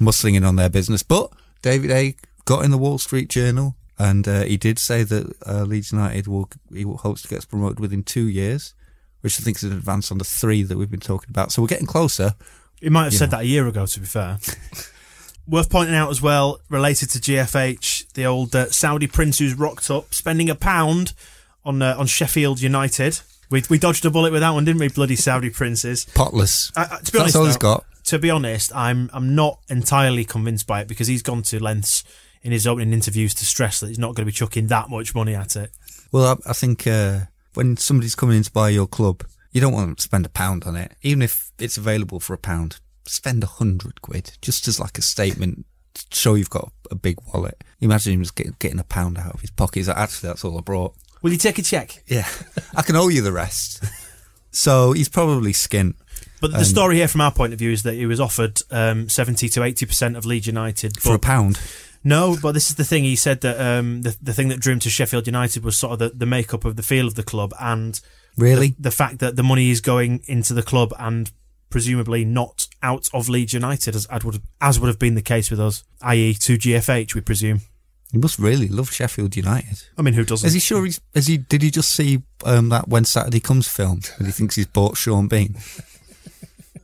muscling 0.00 0.36
in 0.36 0.44
on 0.44 0.56
their 0.56 0.68
business. 0.68 1.02
But 1.02 1.32
David 1.62 1.90
A 1.90 2.16
got 2.44 2.64
in 2.64 2.70
the 2.70 2.78
Wall 2.78 2.98
Street 2.98 3.28
Journal 3.28 3.76
and 3.98 4.26
uh, 4.28 4.42
he 4.42 4.56
did 4.56 4.78
say 4.78 5.02
that 5.04 5.34
uh, 5.46 5.62
Leeds 5.62 5.92
United 5.92 6.28
will 6.28 6.50
he 6.72 6.82
hopes 6.82 7.22
to 7.22 7.28
get 7.28 7.48
promoted 7.48 7.80
within 7.80 8.02
two 8.02 8.28
years, 8.28 8.74
which 9.20 9.40
I 9.40 9.42
think 9.42 9.56
is 9.58 9.64
an 9.64 9.72
advance 9.72 10.10
on 10.10 10.18
the 10.18 10.24
three 10.24 10.62
that 10.62 10.76
we've 10.76 10.90
been 10.90 11.00
talking 11.00 11.30
about. 11.30 11.52
So 11.52 11.62
we're 11.62 11.68
getting 11.68 11.86
closer. 11.86 12.34
He 12.80 12.90
might 12.90 13.04
have 13.04 13.14
said 13.14 13.30
know. 13.30 13.38
that 13.38 13.44
a 13.44 13.46
year 13.46 13.66
ago, 13.66 13.86
to 13.86 14.00
be 14.00 14.06
fair. 14.06 14.38
Worth 15.48 15.70
pointing 15.70 15.94
out 15.94 16.10
as 16.10 16.20
well, 16.20 16.60
related 16.68 17.10
to 17.10 17.18
GFH, 17.18 18.12
the 18.14 18.26
old 18.26 18.54
uh, 18.54 18.70
Saudi 18.70 19.06
prince 19.06 19.38
who's 19.38 19.54
rocked 19.54 19.90
up, 19.90 20.12
spending 20.12 20.50
a 20.50 20.54
pound 20.56 21.12
on 21.64 21.80
uh, 21.82 21.96
on 21.98 22.06
Sheffield 22.06 22.60
United. 22.60 23.20
We, 23.48 23.62
we 23.70 23.78
dodged 23.78 24.04
a 24.04 24.10
bullet 24.10 24.32
with 24.32 24.40
that 24.40 24.50
one, 24.50 24.64
didn't 24.64 24.80
we? 24.80 24.88
Bloody 24.88 25.14
Saudi 25.14 25.50
princes. 25.50 26.04
Potless. 26.14 26.72
I, 26.76 26.82
I, 26.82 26.84
to 26.84 27.12
be 27.12 27.18
That's 27.18 27.20
honest, 27.20 27.36
all 27.36 27.44
he's 27.44 27.54
though, 27.54 27.60
got. 27.60 27.84
To 28.04 28.18
be 28.18 28.30
honest, 28.30 28.74
I'm 28.74 29.10
I'm 29.12 29.34
not 29.34 29.60
entirely 29.68 30.24
convinced 30.24 30.66
by 30.66 30.80
it 30.80 30.88
because 30.88 31.06
he's 31.06 31.22
gone 31.22 31.42
to 31.42 31.62
lengths 31.62 32.04
in 32.42 32.52
his 32.52 32.66
opening 32.66 32.92
interviews 32.92 33.34
to 33.34 33.44
stress 33.44 33.80
that 33.80 33.88
he's 33.88 33.98
not 33.98 34.14
going 34.14 34.22
to 34.22 34.26
be 34.26 34.32
chucking 34.32 34.68
that 34.68 34.88
much 34.90 35.14
money 35.14 35.34
at 35.34 35.56
it. 35.56 35.70
Well, 36.12 36.38
I, 36.46 36.50
I 36.50 36.52
think 36.52 36.86
uh, 36.86 37.20
when 37.54 37.76
somebody's 37.76 38.14
coming 38.14 38.36
in 38.36 38.42
to 38.44 38.52
buy 38.52 38.68
your 38.68 38.86
club, 38.86 39.24
you 39.56 39.62
don't 39.62 39.72
want 39.72 39.96
to 39.96 40.02
spend 40.02 40.26
a 40.26 40.28
pound 40.28 40.64
on 40.64 40.76
it, 40.76 40.92
even 41.00 41.22
if 41.22 41.50
it's 41.58 41.78
available 41.78 42.20
for 42.20 42.34
a 42.34 42.38
pound. 42.38 42.78
Spend 43.06 43.42
a 43.42 43.46
hundred 43.46 44.02
quid 44.02 44.36
just 44.42 44.68
as 44.68 44.78
like 44.78 44.98
a 44.98 45.02
statement, 45.02 45.64
to 45.94 46.04
show 46.10 46.34
you've 46.34 46.50
got 46.50 46.72
a 46.90 46.94
big 46.94 47.16
wallet. 47.32 47.64
Imagine 47.80 48.12
him 48.12 48.22
just 48.22 48.34
get, 48.34 48.58
getting 48.58 48.78
a 48.78 48.84
pound 48.84 49.16
out 49.16 49.32
of 49.32 49.40
his 49.40 49.50
pocket. 49.50 49.76
He's 49.76 49.88
like, 49.88 49.96
actually, 49.96 50.28
that's 50.28 50.44
all 50.44 50.58
I 50.58 50.60
brought. 50.60 50.94
Will 51.22 51.32
you 51.32 51.38
take 51.38 51.58
a 51.58 51.62
check? 51.62 52.02
Yeah, 52.06 52.28
I 52.76 52.82
can 52.82 52.96
owe 52.96 53.08
you 53.08 53.22
the 53.22 53.32
rest. 53.32 53.82
So 54.50 54.92
he's 54.92 55.08
probably 55.08 55.52
skint. 55.52 55.94
But 56.40 56.50
the 56.50 56.58
Um, 56.58 56.64
story 56.64 56.96
here, 56.96 57.08
from 57.08 57.22
our 57.22 57.32
point 57.32 57.54
of 57.54 57.58
view, 57.58 57.70
is 57.70 57.82
that 57.84 57.94
he 57.94 58.04
was 58.04 58.20
offered 58.20 58.60
um, 58.70 59.08
seventy 59.08 59.48
to 59.48 59.62
eighty 59.62 59.86
percent 59.86 60.16
of 60.16 60.26
Leeds 60.26 60.46
United 60.46 61.00
For 61.00 61.14
a 61.14 61.18
pound. 61.18 61.58
No, 62.04 62.36
but 62.42 62.52
this 62.52 62.68
is 62.68 62.76
the 62.76 62.84
thing. 62.84 63.04
He 63.04 63.16
said 63.16 63.40
that 63.40 63.58
um, 63.58 64.02
the 64.02 64.16
the 64.22 64.34
thing 64.34 64.48
that 64.48 64.60
drew 64.60 64.74
him 64.74 64.80
to 64.80 64.90
Sheffield 64.90 65.26
United 65.26 65.64
was 65.64 65.78
sort 65.78 65.94
of 65.94 65.98
the, 65.98 66.10
the 66.10 66.26
makeup 66.26 66.64
of 66.64 66.76
the 66.76 66.82
feel 66.82 67.06
of 67.06 67.14
the 67.14 67.22
club 67.22 67.54
and 67.58 68.00
Really? 68.36 68.68
the, 68.68 68.82
the 68.82 68.90
fact 68.90 69.18
that 69.20 69.36
the 69.36 69.42
money 69.42 69.70
is 69.70 69.80
going 69.80 70.22
into 70.26 70.54
the 70.54 70.62
club 70.62 70.92
and 70.98 71.30
presumably 71.70 72.24
not 72.24 72.68
out 72.82 73.08
of 73.12 73.28
Leeds 73.28 73.52
United, 73.52 73.94
as 73.94 74.06
as 74.06 74.24
would 74.24 74.42
as 74.60 74.78
would 74.78 74.88
have 74.88 74.98
been 74.98 75.14
the 75.14 75.22
case 75.22 75.50
with 75.50 75.60
us, 75.60 75.84
i.e. 76.02 76.34
to 76.34 76.56
GFH, 76.56 77.14
we 77.14 77.20
presume. 77.20 77.60
He 78.12 78.18
must 78.18 78.38
really 78.38 78.68
love 78.68 78.92
Sheffield 78.92 79.34
United. 79.36 79.82
I 79.98 80.02
mean, 80.02 80.14
who 80.14 80.24
doesn't? 80.24 80.46
Is 80.46 80.54
he 80.54 80.60
sure 80.60 80.84
he's? 80.84 81.00
Is 81.14 81.26
he? 81.26 81.38
Did 81.38 81.62
he 81.62 81.70
just 81.70 81.90
see 81.90 82.22
um, 82.44 82.68
that 82.68 82.88
When 82.88 83.04
Saturday 83.04 83.40
Comes 83.40 83.68
film? 83.68 84.00
And 84.18 84.26
he 84.26 84.32
thinks 84.32 84.54
he's 84.54 84.66
bought 84.66 84.96
Sean 84.96 85.28
Bean. 85.28 85.56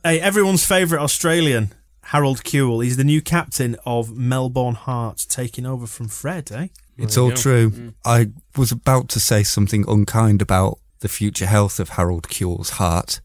Hey, 0.05 0.19
everyone's 0.19 0.65
favourite 0.65 1.01
Australian, 1.01 1.71
Harold 2.01 2.43
Kewell. 2.43 2.83
He's 2.83 2.97
the 2.97 3.05
new 3.05 3.21
captain 3.21 3.77
of 3.85 4.13
Melbourne 4.13 4.75
Heart, 4.75 5.27
taking 5.29 5.65
over 5.65 5.87
from 5.87 6.09
Fred, 6.09 6.51
eh? 6.51 6.67
It's 6.97 7.17
all 7.17 7.31
true. 7.31 7.93
I 8.03 8.31
was 8.57 8.73
about 8.73 9.07
to 9.09 9.21
say 9.21 9.43
something 9.43 9.85
unkind 9.87 10.41
about 10.41 10.79
the 11.03 11.09
future 11.09 11.45
health 11.45 11.81
of 11.81 11.89
Harold 11.89 12.29
Kewell's 12.29 12.71
heart, 12.71 13.19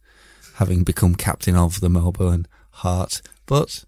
having 0.56 0.82
become 0.82 1.14
captain 1.14 1.54
of 1.54 1.80
the 1.80 1.88
Melbourne 1.88 2.46
Heart, 2.70 3.22
but 3.46 3.84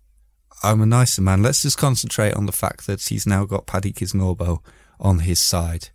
I'm 0.62 0.81
a 0.81 0.87
nicer 0.87 1.20
man. 1.20 1.42
Let's 1.42 1.62
just 1.62 1.76
concentrate 1.76 2.35
on 2.35 2.46
the 2.46 2.53
fact 2.53 2.87
that 2.87 3.03
he's 3.03 3.26
now 3.26 3.44
got 3.44 3.66
Paddy 3.66 3.92
Kisnorbo 3.92 4.61
on 5.00 5.18
his 5.20 5.42
side. 5.42 5.88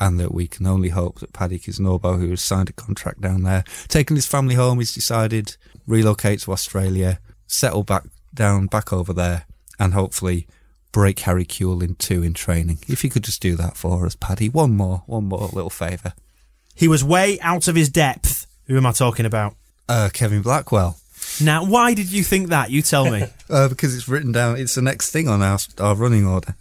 And 0.00 0.20
that 0.20 0.32
we 0.32 0.46
can 0.46 0.66
only 0.66 0.90
hope 0.90 1.18
that 1.18 1.32
Paddy 1.32 1.58
Kisnorbo, 1.58 2.20
who 2.20 2.30
has 2.30 2.42
signed 2.42 2.68
a 2.68 2.72
contract 2.72 3.20
down 3.20 3.42
there, 3.42 3.64
taken 3.88 4.14
his 4.14 4.26
family 4.26 4.54
home, 4.54 4.78
he's 4.78 4.94
decided 4.94 5.56
relocate 5.88 6.40
to 6.40 6.52
Australia, 6.52 7.18
settle 7.48 7.82
back 7.82 8.04
down 8.32 8.66
back 8.66 8.92
over 8.92 9.12
there, 9.12 9.46
and 9.78 9.94
hopefully 9.94 10.46
break 10.92 11.20
Harry 11.20 11.44
Kewell 11.44 11.82
in 11.82 11.96
two 11.96 12.22
in 12.22 12.34
training. 12.34 12.78
If 12.86 13.02
you 13.02 13.10
could 13.10 13.24
just 13.24 13.42
do 13.42 13.56
that 13.56 13.76
for 13.76 14.06
us, 14.06 14.14
Paddy. 14.14 14.48
One 14.48 14.76
more, 14.76 15.02
one 15.06 15.24
more 15.24 15.48
little 15.52 15.70
favour. 15.70 16.12
He 16.78 16.86
was 16.86 17.02
way 17.02 17.40
out 17.40 17.66
of 17.66 17.74
his 17.74 17.88
depth. 17.88 18.46
Who 18.68 18.76
am 18.76 18.86
I 18.86 18.92
talking 18.92 19.26
about? 19.26 19.56
Uh, 19.88 20.10
Kevin 20.12 20.42
Blackwell. 20.42 20.96
Now, 21.42 21.64
why 21.64 21.92
did 21.92 22.12
you 22.12 22.22
think 22.22 22.50
that? 22.50 22.70
You 22.70 22.82
tell 22.82 23.10
me. 23.10 23.24
Uh, 23.50 23.66
because 23.66 23.96
it's 23.96 24.06
written 24.06 24.30
down, 24.30 24.58
it's 24.58 24.74
the 24.74 24.82
next 24.82 25.10
thing 25.10 25.26
on 25.26 25.40
our, 25.40 25.58
our 25.78 25.94
running 25.94 26.26
order. 26.26 26.54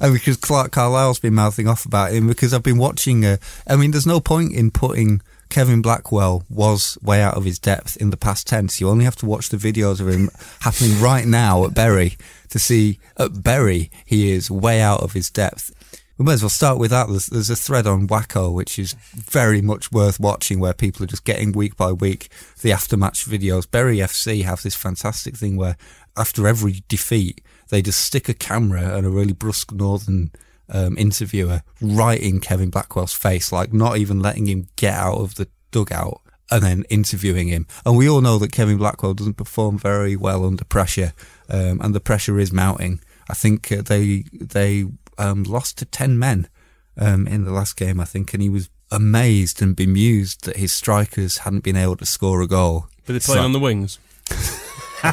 And 0.00 0.14
because 0.14 0.38
Clarke 0.38 0.72
Carlisle's 0.72 1.18
been 1.18 1.34
mouthing 1.34 1.68
off 1.68 1.84
about 1.84 2.14
him, 2.14 2.26
because 2.26 2.54
I've 2.54 2.62
been 2.62 2.78
watching, 2.78 3.22
uh, 3.22 3.36
I 3.68 3.76
mean, 3.76 3.90
there's 3.90 4.06
no 4.06 4.18
point 4.18 4.54
in 4.54 4.70
putting 4.70 5.20
Kevin 5.50 5.82
Blackwell 5.82 6.44
was 6.48 6.96
way 7.02 7.20
out 7.20 7.36
of 7.36 7.44
his 7.44 7.58
depth 7.58 7.98
in 7.98 8.08
the 8.08 8.16
past 8.16 8.46
tense. 8.46 8.80
You 8.80 8.88
only 8.88 9.04
have 9.04 9.16
to 9.16 9.26
watch 9.26 9.50
the 9.50 9.58
videos 9.58 10.00
of 10.00 10.08
him 10.08 10.30
happening 10.60 10.98
right 11.02 11.26
now 11.26 11.66
at 11.66 11.74
Bury 11.74 12.16
to 12.48 12.58
see 12.58 12.98
at 13.18 13.42
Bury 13.42 13.90
he 14.06 14.32
is 14.32 14.50
way 14.50 14.80
out 14.80 15.02
of 15.02 15.12
his 15.12 15.28
depth. 15.28 15.70
We 16.18 16.24
might 16.24 16.34
as 16.34 16.42
well 16.42 16.50
start 16.50 16.78
with 16.78 16.90
that. 16.90 17.08
There's, 17.08 17.26
there's 17.26 17.50
a 17.50 17.56
thread 17.56 17.86
on 17.86 18.06
WACCOE 18.06 18.52
which 18.52 18.78
is 18.78 18.94
very 19.14 19.62
much 19.62 19.90
worth 19.90 20.20
watching 20.20 20.60
where 20.60 20.74
people 20.74 21.02
are 21.02 21.08
just 21.08 21.24
getting 21.24 21.52
week 21.52 21.76
by 21.76 21.92
week 21.92 22.28
the 22.60 22.70
aftermatch 22.70 23.26
videos. 23.26 23.70
Bury 23.70 23.98
FC 23.98 24.44
have 24.44 24.62
this 24.62 24.74
fantastic 24.74 25.36
thing 25.36 25.56
where 25.56 25.76
after 26.16 26.46
every 26.46 26.82
defeat, 26.88 27.40
they 27.70 27.80
just 27.80 28.02
stick 28.02 28.28
a 28.28 28.34
camera 28.34 28.96
and 28.96 29.06
a 29.06 29.10
really 29.10 29.32
brusque 29.32 29.72
northern 29.72 30.30
um, 30.68 30.96
interviewer 30.98 31.62
right 31.80 32.20
in 32.20 32.40
Kevin 32.40 32.70
Blackwell's 32.70 33.14
face, 33.14 33.52
like 33.52 33.72
not 33.72 33.96
even 33.96 34.20
letting 34.20 34.46
him 34.46 34.68
get 34.76 34.94
out 34.94 35.18
of 35.18 35.36
the 35.36 35.48
dugout 35.70 36.20
and 36.50 36.62
then 36.62 36.84
interviewing 36.90 37.48
him. 37.48 37.66
And 37.86 37.96
we 37.96 38.08
all 38.08 38.20
know 38.20 38.38
that 38.38 38.52
Kevin 38.52 38.76
Blackwell 38.76 39.14
doesn't 39.14 39.38
perform 39.38 39.78
very 39.78 40.16
well 40.16 40.44
under 40.44 40.64
pressure, 40.64 41.14
um, 41.48 41.80
and 41.80 41.94
the 41.94 42.00
pressure 42.00 42.38
is 42.38 42.52
mounting. 42.52 43.00
I 43.28 43.34
think 43.34 43.72
uh, 43.72 43.82
they 43.82 44.24
they 44.32 44.86
um, 45.18 45.42
lost 45.44 45.78
to 45.78 45.84
ten 45.84 46.18
men 46.18 46.48
um, 46.96 47.26
in 47.26 47.44
the 47.44 47.52
last 47.52 47.76
game, 47.76 48.00
I 48.00 48.04
think, 48.04 48.32
and 48.34 48.42
he 48.42 48.48
was 48.48 48.68
amazed 48.90 49.62
and 49.62 49.74
bemused 49.74 50.44
that 50.44 50.56
his 50.56 50.72
strikers 50.72 51.38
hadn't 51.38 51.64
been 51.64 51.76
able 51.76 51.96
to 51.96 52.06
score 52.06 52.42
a 52.42 52.46
goal. 52.46 52.86
But 53.06 53.12
they're 53.14 53.20
playing 53.20 53.40
So- 53.40 53.44
on 53.44 53.52
the 53.52 53.58
wings. 53.60 53.98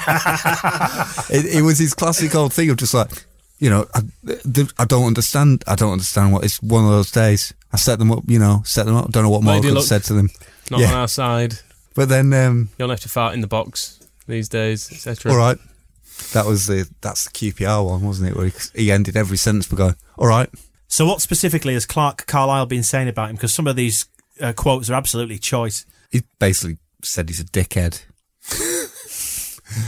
it, 1.29 1.55
it 1.57 1.61
was 1.63 1.79
his 1.79 1.93
classic 1.93 2.35
old 2.35 2.53
thing 2.53 2.69
of 2.69 2.77
just 2.77 2.93
like, 2.93 3.09
you 3.59 3.69
know, 3.69 3.85
I, 3.93 4.01
I 4.77 4.85
don't 4.85 5.05
understand. 5.07 5.63
I 5.67 5.75
don't 5.75 5.91
understand 5.91 6.31
what 6.33 6.43
it's 6.43 6.61
one 6.61 6.85
of 6.85 6.91
those 6.91 7.11
days. 7.11 7.53
I 7.73 7.77
set 7.77 7.99
them 7.99 8.11
up, 8.11 8.23
you 8.27 8.39
know, 8.39 8.61
set 8.65 8.85
them 8.85 8.95
up. 8.95 9.11
Don't 9.11 9.23
know 9.23 9.29
what 9.29 9.43
more 9.43 9.53
I 9.53 9.57
Lady 9.57 9.73
could 9.73 9.83
said 9.83 10.03
to 10.05 10.13
them. 10.13 10.29
Not 10.71 10.79
Yeah. 10.81 10.89
on 10.89 10.93
our 10.95 11.07
side. 11.07 11.55
But 11.95 12.09
then, 12.09 12.31
um, 12.33 12.69
You 12.77 12.83
don't 12.83 12.89
have 12.91 12.99
to 13.01 13.09
fart 13.09 13.33
in 13.33 13.41
the 13.41 13.47
box 13.47 13.99
these 14.27 14.47
days, 14.47 14.89
etc. 14.91 15.31
all 15.31 15.37
right, 15.37 15.57
that 16.33 16.45
was 16.45 16.67
the 16.67 16.89
that's 17.01 17.25
the 17.25 17.31
QPR 17.31 17.85
one, 17.85 18.01
wasn't 18.01 18.31
it? 18.31 18.35
Where 18.37 18.47
he, 18.47 18.53
he 18.75 18.91
ended 18.91 19.15
every 19.15 19.37
sentence 19.37 19.67
by 19.67 19.77
going, 19.77 19.95
"All 20.17 20.27
right." 20.27 20.49
So, 20.87 21.05
what 21.05 21.21
specifically 21.21 21.73
has 21.73 21.85
Clarke 21.85 22.25
Carlisle 22.25 22.65
been 22.65 22.83
saying 22.83 23.07
about 23.07 23.29
him? 23.29 23.35
Because 23.35 23.53
some 23.53 23.67
of 23.67 23.75
these 23.75 24.05
uh, 24.41 24.53
quotes 24.53 24.89
are 24.89 24.95
absolutely 24.95 25.37
choice. 25.37 25.85
He 26.11 26.23
basically 26.39 26.77
said 27.03 27.29
he's 27.29 27.39
a 27.39 27.45
dickhead. 27.45 28.03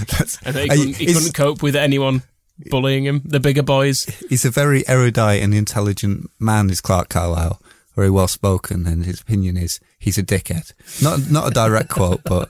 That's, 0.07 0.37
And 0.43 0.55
that 0.55 0.63
he 0.63 0.69
couldn't, 0.69 0.95
he 0.97 1.05
couldn't 1.07 1.33
cope 1.33 1.63
with 1.63 1.75
anyone 1.75 2.21
bullying 2.69 3.05
him, 3.05 3.21
the 3.25 3.39
bigger 3.39 3.63
boys. 3.63 4.05
he's 4.29 4.45
a 4.45 4.51
very 4.51 4.87
erudite 4.87 5.41
and 5.41 5.53
intelligent 5.53 6.29
man, 6.39 6.69
is 6.69 6.81
Clarke 6.81 7.09
Carlisle. 7.09 7.59
Very 7.95 8.09
well 8.11 8.27
spoken, 8.27 8.87
and 8.87 9.05
his 9.05 9.21
opinion 9.21 9.57
is 9.57 9.79
he's 9.99 10.17
a 10.17 10.23
dickhead. 10.23 10.73
Not 11.01 11.29
not 11.29 11.47
a 11.47 11.51
direct 11.51 11.89
quote, 11.89 12.21
but 12.23 12.49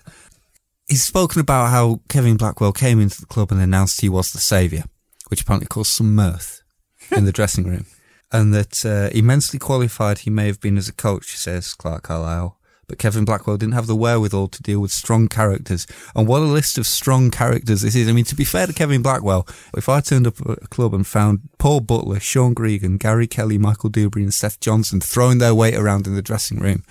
he's 0.92 1.06
spoken 1.06 1.40
about 1.40 1.72
how 1.72 2.02
Kevin 2.10 2.36
Blackwell 2.36 2.74
came 2.74 3.00
into 3.00 3.22
the 3.22 3.26
club 3.26 3.50
and 3.52 3.62
announced 3.62 4.02
he 4.02 4.10
was 4.10 4.32
the 4.32 4.40
saviour, 4.40 4.84
which 5.30 5.42
apparently 5.42 5.68
caused 5.68 5.92
some 5.92 6.14
mirth 6.14 6.62
in 7.16 7.24
the 7.24 7.32
dressing 7.40 7.64
room, 7.64 7.86
and 8.32 8.54
that 8.54 8.86
uh, 8.86 9.10
immensely 9.18 9.58
qualified 9.58 10.20
he 10.20 10.30
may 10.30 10.48
have 10.48 10.60
been 10.60 10.78
as 10.78 10.90
a 10.90 10.94
coach, 10.94 11.38
says 11.38 11.74
Clarke 11.74 12.04
Carlisle. 12.04 12.58
But 12.88 13.00
Kevin 13.00 13.24
Blackwell 13.24 13.56
didn't 13.56 13.76
have 13.76 13.88
the 13.88 13.96
wherewithal 13.96 14.50
to 14.50 14.62
deal 14.62 14.82
with 14.82 14.92
strong 14.92 15.30
characters. 15.30 15.88
And 16.14 16.28
what 16.28 16.42
a 16.42 16.46
list 16.46 16.78
of 16.78 16.86
strong 16.86 17.32
characters 17.32 17.84
this 17.84 17.96
is. 17.96 18.10
I 18.10 18.12
mean, 18.12 18.26
to 18.26 18.36
be 18.36 18.44
fair 18.44 18.68
to 18.68 18.74
Kevin 18.74 19.02
Blackwell, 19.02 19.48
if 19.78 19.88
I 19.88 20.02
turned 20.02 20.28
up 20.28 20.42
at 20.42 20.64
a 20.64 20.68
club 20.68 20.94
and 20.94 21.08
found 21.08 21.48
Paul 21.58 21.80
Butler, 21.80 22.20
Sean 22.20 22.54
Gregan, 22.54 23.00
Gary 23.00 23.28
Kelly, 23.28 23.58
Michael 23.58 23.90
Duberry 23.90 24.24
and 24.24 24.34
Seth 24.34 24.60
Johnson 24.60 25.00
throwing 25.00 25.38
their 25.38 25.56
weight 25.56 25.76
around 25.76 26.06
in 26.06 26.16
the 26.16 26.22
dressing 26.22 26.60
room, 26.60 26.84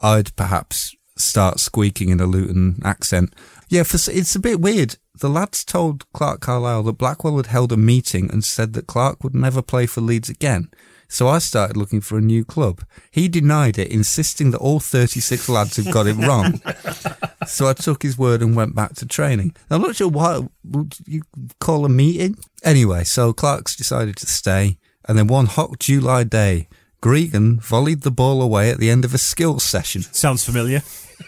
I'd 0.00 0.34
perhaps 0.36 0.96
start 1.22 1.60
squeaking 1.60 2.08
in 2.08 2.20
a 2.20 2.26
Luton 2.26 2.80
accent. 2.84 3.34
Yeah, 3.68 3.84
for, 3.84 3.96
it's 4.10 4.36
a 4.36 4.40
bit 4.40 4.60
weird. 4.60 4.96
The 5.18 5.28
lads 5.28 5.64
told 5.64 6.10
Clarke 6.12 6.40
Carlisle 6.40 6.82
that 6.84 6.98
Blackwell 6.98 7.36
had 7.36 7.46
held 7.46 7.72
a 7.72 7.76
meeting 7.76 8.30
and 8.30 8.44
said 8.44 8.72
that 8.72 8.86
Clarke 8.86 9.22
would 9.22 9.34
never 9.34 9.62
play 9.62 9.86
for 9.86 10.00
Leeds 10.00 10.28
again. 10.28 10.70
So 11.12 11.28
I 11.28 11.40
started 11.40 11.76
looking 11.76 12.00
for 12.00 12.16
a 12.16 12.22
new 12.22 12.42
club. 12.42 12.84
He 13.10 13.28
denied 13.28 13.78
it, 13.78 13.92
insisting 13.92 14.50
that 14.50 14.58
all 14.58 14.80
36 14.80 15.46
lads 15.50 15.76
had 15.76 15.92
got 15.92 16.06
it 16.06 16.16
wrong. 16.16 16.62
so 17.46 17.68
I 17.68 17.74
took 17.74 18.02
his 18.02 18.16
word 18.16 18.40
and 18.40 18.56
went 18.56 18.74
back 18.74 18.94
to 18.94 19.06
training. 19.06 19.54
I'm 19.68 19.82
not 19.82 19.96
sure 19.96 20.08
why 20.08 20.48
would 20.64 20.96
you 21.06 21.22
call 21.60 21.84
a 21.84 21.90
meeting. 21.90 22.38
Anyway, 22.64 23.04
so 23.04 23.34
Clarke's 23.34 23.76
decided 23.76 24.16
to 24.16 24.26
stay, 24.26 24.78
and 25.06 25.18
then 25.18 25.26
one 25.26 25.46
hot 25.46 25.78
July 25.78 26.24
day, 26.24 26.68
Gregan 27.02 27.60
volleyed 27.60 28.02
the 28.02 28.10
ball 28.10 28.40
away 28.40 28.70
at 28.70 28.78
the 28.78 28.88
end 28.88 29.04
of 29.04 29.12
a 29.12 29.18
skills 29.18 29.64
session, 29.64 30.02
Sounds 30.02 30.44
familiar. 30.44 30.82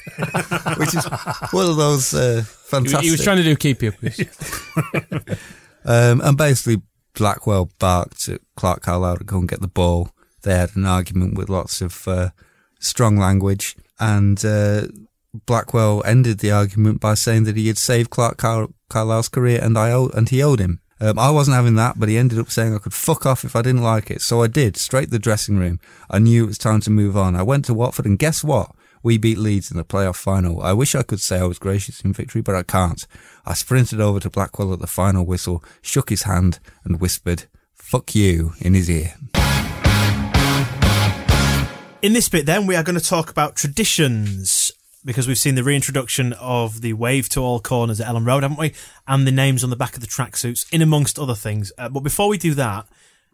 which 0.78 0.94
is 0.94 1.04
one 1.50 1.66
of 1.70 1.76
those 1.76 2.12
uh, 2.14 2.36
He, 2.36 2.42
fantastic. 2.42 3.00
he 3.02 3.10
was 3.10 3.22
trying 3.24 3.38
to 3.38 3.42
do 3.42 3.56
keep 3.56 3.82
you. 3.82 3.92
Um, 5.86 6.22
and 6.22 6.36
basically, 6.36 6.82
Blackwell 7.14 7.70
barked 7.78 8.28
at 8.30 8.40
Clarke 8.56 8.80
Carlisle 8.82 9.18
to 9.18 9.24
go 9.24 9.36
and 9.38 9.48
get 9.48 9.60
the 9.60 9.68
ball. 9.68 10.10
They 10.42 10.54
had 10.56 10.74
an 10.76 10.86
argument 10.86 11.36
with 11.36 11.50
lots 11.50 11.82
of 11.82 12.08
uh, 12.08 12.30
strong 12.80 13.18
language, 13.18 13.76
and 14.00 14.42
uh, 14.44 14.86
Blackwell 15.46 16.02
ended 16.06 16.38
the 16.38 16.52
argument 16.52 17.00
by 17.00 17.12
saying 17.14 17.44
that 17.44 17.56
he 17.56 17.66
had 17.66 17.76
saved 17.76 18.08
Clarke 18.08 18.38
Car- 18.38 18.68
Carlisle's 18.88 19.28
career, 19.28 19.60
and 19.62 19.76
I 19.76 19.90
owe- 19.92 20.08
and 20.14 20.28
he 20.28 20.42
owed 20.42 20.58
him. 20.58 20.80
Um, 21.00 21.18
I 21.18 21.28
wasn't 21.30 21.56
having 21.56 21.74
that, 21.74 21.98
but 21.98 22.08
he 22.08 22.16
ended 22.16 22.38
up 22.38 22.50
saying 22.50 22.74
I 22.74 22.78
could 22.78 22.94
fuck 22.94 23.26
off 23.26 23.44
if 23.44 23.54
I 23.54 23.60
didn't 23.60 23.82
like 23.82 24.10
it. 24.10 24.22
So 24.22 24.42
I 24.42 24.46
did, 24.46 24.76
straight 24.78 25.06
to 25.06 25.10
the 25.10 25.18
dressing 25.18 25.58
room. 25.58 25.80
I 26.08 26.18
knew 26.18 26.44
it 26.44 26.48
was 26.48 26.56
time 26.56 26.80
to 26.82 26.90
move 26.90 27.14
on. 27.14 27.36
I 27.36 27.42
went 27.42 27.66
to 27.66 27.74
Watford, 27.74 28.06
and 28.06 28.18
guess 28.18 28.42
what? 28.42 28.70
We 29.04 29.18
beat 29.18 29.36
Leeds 29.36 29.70
in 29.70 29.76
the 29.76 29.84
playoff 29.84 30.16
final. 30.16 30.62
I 30.62 30.72
wish 30.72 30.94
I 30.94 31.02
could 31.02 31.20
say 31.20 31.38
I 31.38 31.44
was 31.44 31.58
gracious 31.58 32.00
in 32.00 32.14
victory, 32.14 32.40
but 32.40 32.54
I 32.54 32.62
can't. 32.62 33.06
I 33.44 33.52
sprinted 33.52 34.00
over 34.00 34.18
to 34.18 34.30
Blackwell 34.30 34.72
at 34.72 34.78
the 34.78 34.86
final 34.86 35.26
whistle, 35.26 35.62
shook 35.82 36.08
his 36.08 36.22
hand, 36.22 36.58
and 36.84 37.02
whispered, 37.02 37.44
fuck 37.74 38.14
you, 38.14 38.54
in 38.60 38.72
his 38.72 38.88
ear. 38.88 39.14
In 42.00 42.14
this 42.14 42.30
bit, 42.30 42.46
then, 42.46 42.66
we 42.66 42.76
are 42.76 42.82
going 42.82 42.98
to 42.98 43.04
talk 43.04 43.28
about 43.28 43.56
traditions 43.56 44.72
because 45.04 45.28
we've 45.28 45.36
seen 45.36 45.54
the 45.54 45.62
reintroduction 45.62 46.32
of 46.40 46.80
the 46.80 46.94
wave 46.94 47.28
to 47.28 47.40
all 47.40 47.60
corners 47.60 48.00
at 48.00 48.06
Elland 48.08 48.26
Road, 48.26 48.42
haven't 48.42 48.58
we? 48.58 48.72
And 49.06 49.26
the 49.26 49.32
names 49.32 49.62
on 49.62 49.68
the 49.68 49.76
back 49.76 49.94
of 49.96 50.00
the 50.00 50.06
tracksuits, 50.06 50.64
in 50.72 50.80
amongst 50.80 51.18
other 51.18 51.34
things. 51.34 51.70
Uh, 51.76 51.90
but 51.90 52.00
before 52.00 52.28
we 52.28 52.38
do 52.38 52.54
that, 52.54 52.86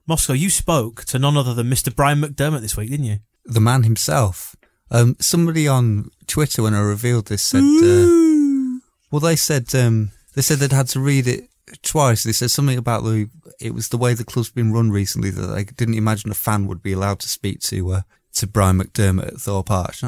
Moscow, 0.04 0.32
you 0.32 0.50
spoke 0.50 1.04
to 1.04 1.20
none 1.20 1.36
other 1.36 1.54
than 1.54 1.70
Mr. 1.70 1.94
Brian 1.94 2.22
McDermott 2.22 2.60
this 2.60 2.76
week, 2.76 2.90
didn't 2.90 3.06
you? 3.06 3.18
The 3.44 3.60
man 3.60 3.84
himself. 3.84 4.56
Um, 4.90 5.16
somebody 5.20 5.68
on 5.68 6.10
Twitter, 6.26 6.62
when 6.62 6.74
I 6.74 6.80
revealed 6.80 7.26
this, 7.26 7.42
said, 7.42 7.62
uh, 7.62 8.80
well, 9.10 9.20
they 9.20 9.36
said, 9.36 9.72
um, 9.74 10.10
they 10.34 10.42
said 10.42 10.58
they'd 10.58 10.72
had 10.72 10.88
to 10.88 11.00
read 11.00 11.26
it 11.26 11.48
twice. 11.82 12.24
They 12.24 12.32
said 12.32 12.50
something 12.50 12.78
about 12.78 13.04
the, 13.04 13.28
it 13.60 13.74
was 13.74 13.88
the 13.88 13.98
way 13.98 14.14
the 14.14 14.24
club's 14.24 14.50
been 14.50 14.72
run 14.72 14.90
recently 14.90 15.30
that 15.30 15.46
they 15.46 15.64
didn't 15.64 15.94
imagine 15.94 16.30
a 16.30 16.34
fan 16.34 16.66
would 16.66 16.82
be 16.82 16.92
allowed 16.92 17.20
to 17.20 17.28
speak 17.28 17.60
to, 17.60 17.92
uh, 17.92 18.00
to 18.34 18.46
Brian 18.46 18.78
McDermott 18.78 19.28
at 19.28 19.40
Thorpe 19.40 19.70
Arch. 19.70 20.02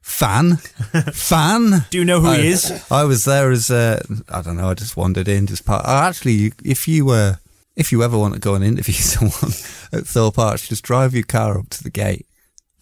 Fan? 0.00 0.56
Fan? 1.12 1.84
Do 1.90 1.98
you 1.98 2.04
know 2.04 2.20
who 2.20 2.28
I, 2.28 2.38
he 2.38 2.48
is? 2.48 2.86
I 2.90 3.04
was 3.04 3.24
there 3.24 3.50
as, 3.50 3.70
uh, 3.70 4.02
I 4.28 4.42
don't 4.42 4.56
know, 4.56 4.70
I 4.70 4.74
just 4.74 4.96
wandered 4.96 5.28
in, 5.28 5.46
just 5.46 5.64
part. 5.64 5.84
Oh, 5.86 5.98
actually, 5.98 6.52
if 6.64 6.88
you, 6.88 7.10
uh, 7.10 7.36
if 7.76 7.92
you 7.92 8.02
ever 8.02 8.18
want 8.18 8.34
to 8.34 8.40
go 8.40 8.54
and 8.54 8.64
interview 8.64 8.94
someone 8.94 9.52
at 9.92 10.06
Thorpe 10.06 10.38
Arch, 10.38 10.68
just 10.68 10.84
drive 10.84 11.14
your 11.14 11.24
car 11.24 11.58
up 11.58 11.68
to 11.70 11.82
the 11.82 11.90
gate. 11.90 12.26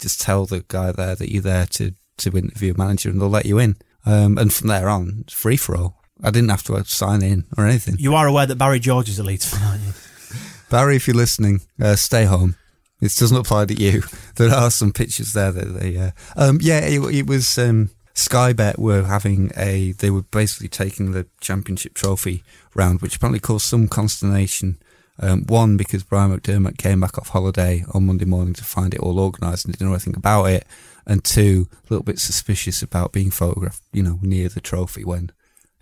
Just 0.01 0.21
tell 0.21 0.47
the 0.47 0.65
guy 0.69 0.93
there 0.93 1.15
that 1.15 1.31
you're 1.31 1.43
there 1.43 1.67
to, 1.67 1.93
to 2.19 2.37
interview 2.37 2.75
a 2.75 2.79
manager 2.79 3.11
and 3.11 3.21
they'll 3.21 3.29
let 3.29 3.47
you 3.47 3.59
in. 3.59 3.77
Um, 4.07 4.39
and 4.39 4.53
from 4.53 4.69
there 4.69 4.89
on, 4.89 5.19
it's 5.21 5.35
free 5.35 5.57
for 5.57 5.77
all. 5.77 6.03
I 6.23 6.31
didn't 6.31 6.51
have 6.51 6.63
to 6.65 6.85
sign 6.85 7.23
in 7.23 7.45
or 7.57 7.67
anything. 7.67 7.97
You 7.99 8.15
are 8.15 8.27
aware 8.27 8.47
that 8.47 8.57
Barry 8.57 8.81
George 8.81 9.09
is 9.09 9.19
a 9.19 9.23
Leeds 9.23 9.49
fan, 9.49 9.63
aren't 9.63 9.83
you? 9.83 9.93
Barry, 10.71 10.97
if 10.97 11.07
you're 11.07 11.17
listening, 11.17 11.61
uh, 11.81 11.97
stay 11.97 12.25
home. 12.25 12.57
This 13.01 13.17
doesn't 13.17 13.37
apply 13.37 13.67
to 13.67 13.75
you. 13.75 14.03
There 14.37 14.51
are 14.51 14.71
some 14.71 14.93
pictures 14.93 15.35
there 15.35 15.53
that 15.53 15.79
they, 15.79 15.99
uh, 15.99 16.11
um, 16.35 16.61
yeah, 16.63 16.79
it, 16.79 17.01
it 17.15 17.27
was, 17.27 17.59
um, 17.59 17.91
Sky 18.15 18.53
Bet 18.55 18.79
were 18.79 19.03
having 19.03 19.51
a, 19.57 19.93
they 19.93 20.11
were 20.11 20.23
basically 20.23 20.69
taking 20.69 21.13
the 21.13 21.27
championship 21.41 21.93
trophy 21.95 22.43
round, 22.75 23.03
which 23.03 23.17
apparently 23.17 23.41
caused 23.41 23.67
some 23.67 23.87
consternation. 23.87 24.79
Um, 25.23 25.45
one, 25.45 25.77
because 25.77 26.03
Brian 26.03 26.37
McDermott 26.37 26.79
came 26.79 27.01
back 27.01 27.19
off 27.19 27.29
holiday 27.29 27.85
on 27.93 28.07
Monday 28.07 28.25
morning 28.25 28.55
to 28.55 28.65
find 28.65 28.95
it 28.95 29.01
all 29.01 29.21
organised 29.21 29.67
and 29.67 29.75
didn't 29.75 29.87
know 29.87 29.93
anything 29.93 30.17
about 30.17 30.45
it. 30.47 30.67
And 31.07 31.23
two, 31.23 31.69
a 31.73 31.93
little 31.93 32.05
bit 32.05 32.19
suspicious 32.19 32.83
about 32.83 33.13
being 33.13 33.31
photographed, 33.31 33.83
you 33.93 34.03
know, 34.03 34.19
near 34.23 34.49
the 34.49 34.61
trophy 34.61 35.05
when 35.05 35.31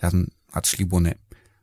he 0.00 0.06
hadn't 0.06 0.32
actually 0.54 0.86
won 0.86 1.06
it. 1.06 1.20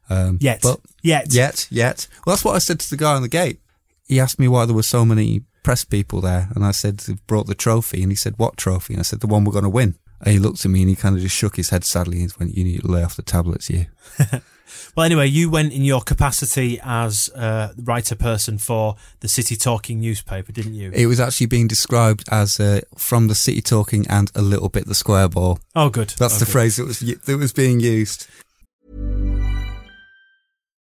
Um, 0.09 0.37
Yet. 0.39 0.61
But 0.61 0.79
Yet. 1.01 1.33
Yet, 1.33 1.67
yet. 1.69 2.07
Well, 2.25 2.35
that's 2.35 2.45
what 2.45 2.55
I 2.55 2.59
said 2.59 2.79
to 2.79 2.89
the 2.89 2.97
guy 2.97 3.13
on 3.13 3.21
the 3.21 3.27
gate. 3.27 3.59
He 4.07 4.19
asked 4.19 4.39
me 4.39 4.47
why 4.47 4.65
there 4.65 4.75
were 4.75 4.83
so 4.83 5.03
many 5.03 5.41
press 5.63 5.83
people 5.83 6.21
there, 6.21 6.49
and 6.55 6.63
I 6.63 6.71
said 6.71 6.99
they've 6.99 7.27
brought 7.27 7.47
the 7.47 7.55
trophy, 7.55 8.03
and 8.03 8.11
he 8.11 8.15
said, 8.15 8.35
"What 8.37 8.55
trophy?" 8.55 8.93
And 8.93 8.99
I 8.99 9.03
said, 9.03 9.19
"The 9.19 9.27
one 9.27 9.43
we're 9.43 9.51
going 9.51 9.63
to 9.63 9.69
win." 9.69 9.95
And 10.21 10.31
he 10.31 10.39
looked 10.39 10.63
at 10.63 10.71
me 10.71 10.81
and 10.81 10.89
he 10.89 10.95
kind 10.95 11.15
of 11.15 11.21
just 11.21 11.35
shook 11.35 11.55
his 11.55 11.71
head 11.71 11.83
sadly 11.83 12.21
and 12.21 12.31
went, 12.39 12.55
"You 12.55 12.63
need 12.63 12.81
to 12.81 12.87
lay 12.87 13.03
off 13.03 13.15
the 13.15 13.23
tablets, 13.23 13.69
you." 13.69 13.87
Well, 14.95 15.05
anyway, 15.05 15.27
you 15.27 15.49
went 15.49 15.73
in 15.73 15.83
your 15.83 16.01
capacity 16.01 16.79
as 16.83 17.29
uh, 17.35 17.73
writer 17.77 18.15
person 18.15 18.57
for 18.57 18.95
the 19.19 19.27
City 19.27 19.55
Talking 19.55 19.99
newspaper, 19.99 20.51
didn't 20.51 20.73
you? 20.75 20.91
It 20.93 21.07
was 21.07 21.19
actually 21.19 21.47
being 21.47 21.67
described 21.67 22.23
as 22.31 22.59
uh, 22.59 22.81
from 22.97 23.27
the 23.27 23.35
city 23.35 23.61
talking 23.61 24.05
and 24.09 24.31
a 24.35 24.41
little 24.41 24.69
bit 24.69 24.85
the 24.87 24.95
square 24.95 25.27
ball. 25.29 25.59
oh, 25.75 25.89
good. 25.89 26.09
That's 26.17 26.35
Oh, 26.35 26.39
the 26.39 26.45
good. 26.45 26.51
phrase 26.51 26.75
that 26.77 26.85
was 26.85 26.99
that 26.99 27.37
was 27.37 27.53
being 27.53 27.79
used. 27.79 28.27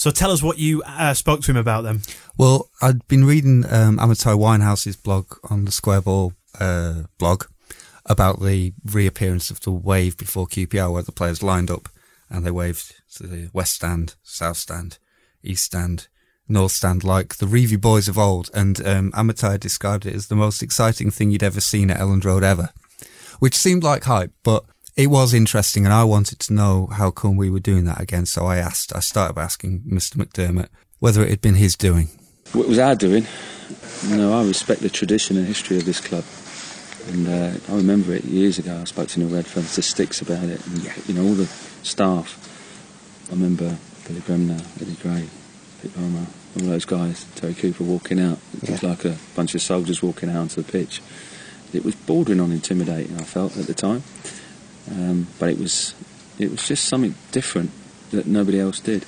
So 0.00 0.10
tell 0.10 0.30
us 0.30 0.42
what 0.42 0.58
you 0.58 0.82
uh, 0.86 1.12
spoke 1.12 1.42
to 1.42 1.50
him 1.50 1.58
about 1.58 1.84
then. 1.84 2.00
Well, 2.38 2.70
I'd 2.80 3.06
been 3.06 3.26
reading 3.26 3.66
um, 3.68 3.98
Winehouse's 3.98 4.96
blog 4.96 5.26
on 5.50 5.66
the 5.66 5.70
Square 5.70 6.00
Ball 6.00 6.32
uh, 6.58 7.02
blog 7.18 7.44
about 8.06 8.40
the 8.40 8.72
reappearance 8.82 9.50
of 9.50 9.60
the 9.60 9.70
wave 9.70 10.16
before 10.16 10.46
QPR, 10.46 10.90
where 10.90 11.02
the 11.02 11.12
players 11.12 11.42
lined 11.42 11.70
up 11.70 11.90
and 12.30 12.46
they 12.46 12.50
waved 12.50 12.94
to 13.16 13.26
the 13.26 13.50
west 13.52 13.74
stand, 13.74 14.14
south 14.22 14.56
stand, 14.56 14.96
east 15.42 15.64
stand, 15.64 16.08
north 16.48 16.72
stand, 16.72 17.04
like 17.04 17.36
the 17.36 17.44
Revie 17.44 17.78
boys 17.78 18.08
of 18.08 18.16
old. 18.16 18.48
And 18.54 18.80
um, 18.86 19.12
described 19.58 20.06
it 20.06 20.14
as 20.14 20.28
the 20.28 20.34
most 20.34 20.62
exciting 20.62 21.10
thing 21.10 21.30
you'd 21.30 21.42
ever 21.42 21.60
seen 21.60 21.90
at 21.90 22.00
Elland 22.00 22.24
Road 22.24 22.42
ever, 22.42 22.70
which 23.38 23.54
seemed 23.54 23.84
like 23.84 24.04
hype, 24.04 24.32
but 24.44 24.64
it 25.02 25.06
was 25.08 25.32
interesting, 25.34 25.84
and 25.84 25.94
I 25.94 26.04
wanted 26.04 26.38
to 26.40 26.52
know 26.52 26.86
how 26.92 27.10
come 27.10 27.36
we 27.36 27.50
were 27.50 27.60
doing 27.60 27.84
that 27.84 28.00
again. 28.00 28.26
So 28.26 28.46
I 28.46 28.56
asked, 28.58 28.94
I 28.94 29.00
started 29.00 29.34
by 29.34 29.42
asking 29.44 29.80
Mr. 29.80 30.16
McDermott 30.16 30.68
whether 30.98 31.22
it 31.22 31.30
had 31.30 31.40
been 31.40 31.54
his 31.54 31.74
doing. 31.76 32.08
What 32.52 32.68
was 32.68 32.78
our 32.78 32.94
doing? 32.94 33.26
No, 34.08 34.38
I 34.38 34.44
respect 34.46 34.80
the 34.82 34.90
tradition 34.90 35.36
and 35.36 35.46
history 35.46 35.76
of 35.78 35.84
this 35.84 36.00
club. 36.00 36.24
And 37.08 37.26
uh, 37.28 37.72
I 37.72 37.76
remember 37.76 38.12
it 38.12 38.24
years 38.24 38.58
ago. 38.58 38.78
I 38.80 38.84
spoke 38.84 39.08
to 39.08 39.20
Neil 39.20 39.28
Redfearn 39.30 39.74
to 39.74 39.82
Sticks 39.82 40.20
about 40.20 40.44
it, 40.44 40.64
and 40.66 41.08
you 41.08 41.14
know 41.14 41.24
all 41.26 41.34
the 41.34 41.46
staff. 41.82 42.36
I 43.30 43.34
remember 43.34 43.78
Billy 44.06 44.20
Bremner, 44.20 44.60
Eddie 44.80 44.96
Gray, 45.02 45.28
Pete 45.80 45.94
Palmer, 45.94 46.26
All 46.60 46.66
those 46.66 46.84
guys, 46.84 47.24
Terry 47.36 47.54
Cooper 47.54 47.84
walking 47.84 48.18
out, 48.20 48.38
it 48.62 48.68
was 48.68 48.82
Yeah. 48.82 48.88
like 48.90 49.04
a 49.04 49.16
bunch 49.36 49.54
of 49.54 49.62
soldiers 49.62 50.02
walking 50.02 50.28
out 50.28 50.36
onto 50.36 50.62
the 50.62 50.70
pitch. 50.70 51.00
It 51.72 51.84
was 51.84 51.94
bordering 51.94 52.40
on 52.40 52.50
intimidating. 52.50 53.16
I 53.20 53.22
felt 53.22 53.56
at 53.56 53.66
the 53.68 53.74
time, 53.74 54.02
um, 54.90 55.26
but 55.38 55.50
it 55.50 55.58
was 55.58 55.94
it 56.38 56.50
was 56.50 56.66
just 56.66 56.84
something 56.84 57.14
different 57.32 57.70
that 58.10 58.26
nobody 58.26 58.58
else 58.58 58.80
did, 58.80 59.04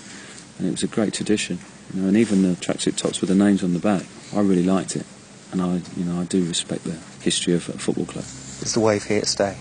and 0.58 0.68
it 0.68 0.70
was 0.70 0.82
a 0.82 0.88
great 0.88 1.14
tradition. 1.14 1.58
You 1.92 2.02
know, 2.02 2.08
and 2.08 2.16
even 2.16 2.42
the 2.42 2.56
tracksuit 2.56 2.96
tops 2.96 3.20
with 3.20 3.28
the 3.28 3.34
names 3.34 3.62
on 3.62 3.72
the 3.72 3.78
back, 3.78 4.04
I 4.34 4.40
really 4.40 4.62
liked 4.62 4.96
it, 4.96 5.06
and 5.50 5.60
I 5.60 5.80
you 5.96 6.04
know 6.04 6.20
I 6.20 6.24
do 6.24 6.44
respect 6.44 6.84
the 6.84 6.98
history 7.20 7.54
of 7.54 7.68
a 7.68 7.72
football 7.72 8.06
club. 8.06 8.24
Is 8.62 8.74
the 8.74 8.80
wave 8.80 9.04
here 9.04 9.20
to 9.20 9.26
stay? 9.26 9.56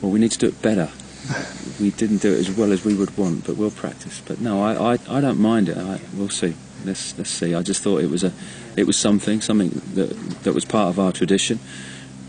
Well, 0.00 0.12
we 0.12 0.20
need 0.20 0.32
to 0.32 0.38
do 0.38 0.46
it 0.46 0.62
better. 0.62 0.90
we 1.80 1.90
didn't 1.90 2.18
do 2.18 2.32
it 2.32 2.38
as 2.38 2.50
well 2.50 2.72
as 2.72 2.84
we 2.84 2.94
would 2.94 3.16
want, 3.16 3.44
but 3.44 3.56
we'll 3.56 3.70
practice. 3.70 4.22
But 4.24 4.40
no, 4.40 4.62
I, 4.62 4.94
I, 4.94 4.98
I 5.08 5.20
don't 5.20 5.40
mind 5.40 5.68
it. 5.68 5.76
I, 5.76 6.00
we'll 6.14 6.30
see. 6.30 6.54
Let's 6.84 7.18
let's 7.18 7.30
see. 7.30 7.54
I 7.54 7.62
just 7.62 7.82
thought 7.82 8.02
it 8.02 8.10
was 8.10 8.22
a, 8.22 8.32
it 8.76 8.86
was 8.86 8.96
something, 8.96 9.40
something 9.40 9.70
that 9.94 10.10
that 10.44 10.54
was 10.54 10.64
part 10.64 10.90
of 10.90 11.00
our 11.00 11.12
tradition, 11.12 11.58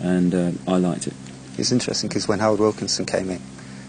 and 0.01 0.33
uh, 0.33 0.51
I 0.67 0.77
liked 0.77 1.05
it. 1.05 1.13
It's 1.59 1.71
interesting 1.71 2.07
because 2.09 2.27
when 2.27 2.39
Howard 2.39 2.59
Wilkinson 2.59 3.05
came 3.05 3.29
in, 3.29 3.41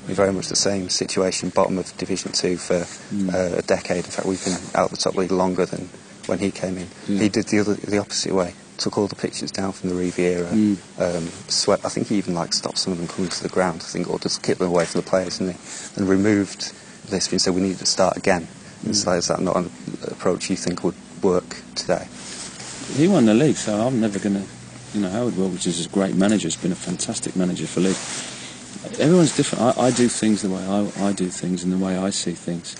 we 0.06 0.08
were 0.08 0.14
very 0.14 0.32
much 0.32 0.48
the 0.48 0.56
same 0.56 0.88
situation, 0.88 1.50
bottom 1.50 1.78
of 1.78 1.96
Division 1.98 2.32
Two 2.32 2.56
for 2.56 2.80
Mm. 3.14 3.32
uh, 3.32 3.58
a 3.58 3.62
decade. 3.62 4.04
In 4.04 4.10
fact, 4.10 4.26
we've 4.26 4.44
been 4.44 4.58
out 4.74 4.86
of 4.86 4.90
the 4.90 4.96
top 4.96 5.14
league 5.14 5.30
longer 5.30 5.64
than 5.66 5.88
when 6.26 6.38
he 6.40 6.50
came 6.50 6.78
in. 6.78 6.88
Yeah. 7.08 7.20
He 7.22 7.28
did 7.28 7.46
the 7.46 7.60
other, 7.60 7.74
the 7.74 7.98
opposite 7.98 8.34
way. 8.34 8.54
Took 8.78 8.96
all 8.98 9.06
the 9.06 9.14
pictures 9.14 9.50
down 9.50 9.72
from 9.72 9.90
the 9.90 9.94
Revie 9.94 10.18
era. 10.20 10.48
Mm. 10.48 10.76
Um, 10.98 11.26
swept. 11.48 11.84
I 11.84 11.90
think 11.90 12.08
he 12.08 12.16
even 12.16 12.34
like 12.34 12.52
stopped 12.54 12.78
some 12.78 12.92
of 12.92 12.98
them 12.98 13.08
coming 13.08 13.30
to 13.30 13.42
the 13.42 13.48
ground. 13.50 13.82
I 13.82 13.84
think, 13.84 14.08
or 14.10 14.18
just 14.18 14.42
kept 14.42 14.58
them 14.58 14.68
away 14.68 14.86
from 14.86 15.02
the 15.02 15.06
players, 15.06 15.38
didn't 15.38 15.54
he? 15.54 15.60
And 15.96 16.08
removed 16.08 16.72
this 17.10 17.30
and 17.30 17.40
said 17.40 17.54
we 17.54 17.60
need 17.60 17.78
to 17.78 17.86
start 17.86 18.16
again. 18.16 18.48
It's 18.86 19.06
like, 19.06 19.18
is 19.18 19.28
that 19.28 19.40
not 19.40 19.56
an 19.56 19.70
approach 20.04 20.48
you 20.48 20.56
think 20.56 20.82
would 20.82 20.94
work 21.22 21.56
today? 21.74 22.08
He 22.96 23.06
won 23.06 23.26
the 23.26 23.34
league, 23.34 23.56
so 23.56 23.86
I'm 23.86 24.00
never 24.00 24.18
going 24.18 24.36
to. 24.36 24.42
You 24.94 25.02
know, 25.02 25.10
Howard 25.10 25.36
Wilkins 25.36 25.66
is 25.66 25.86
a 25.86 25.88
great 25.88 26.16
manager. 26.16 26.48
He's 26.48 26.56
been 26.56 26.72
a 26.72 26.74
fantastic 26.74 27.36
manager 27.36 27.66
for 27.68 27.78
league. 27.78 27.94
Everyone's 28.98 29.36
different. 29.36 29.78
I, 29.78 29.86
I 29.86 29.90
do 29.92 30.08
things 30.08 30.42
the 30.42 30.50
way 30.50 30.66
I, 30.66 31.08
I 31.08 31.12
do 31.12 31.28
things 31.28 31.62
and 31.62 31.72
the 31.72 31.78
way 31.78 31.96
I 31.96 32.10
see 32.10 32.32
things, 32.32 32.74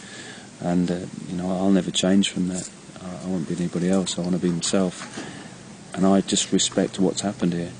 and 0.61 0.91
uh, 0.91 0.99
you 1.29 1.37
know, 1.37 1.49
I'll 1.49 1.71
never 1.71 1.93
change 1.93 2.31
from 2.31 2.49
that. 2.49 2.69
I, 3.01 3.27
I 3.27 3.29
won't 3.29 3.49
be 3.49 3.55
anybody 3.55 3.91
else. 3.91 4.19
I 4.19 4.23
want 4.23 4.33
to 4.33 4.41
be 4.41 4.51
myself, 4.51 5.23
and 5.95 6.05
I 6.05 6.21
just 6.23 6.51
respect 6.53 6.99
what's 6.99 7.21
happened 7.21 7.53
here. 7.53 7.71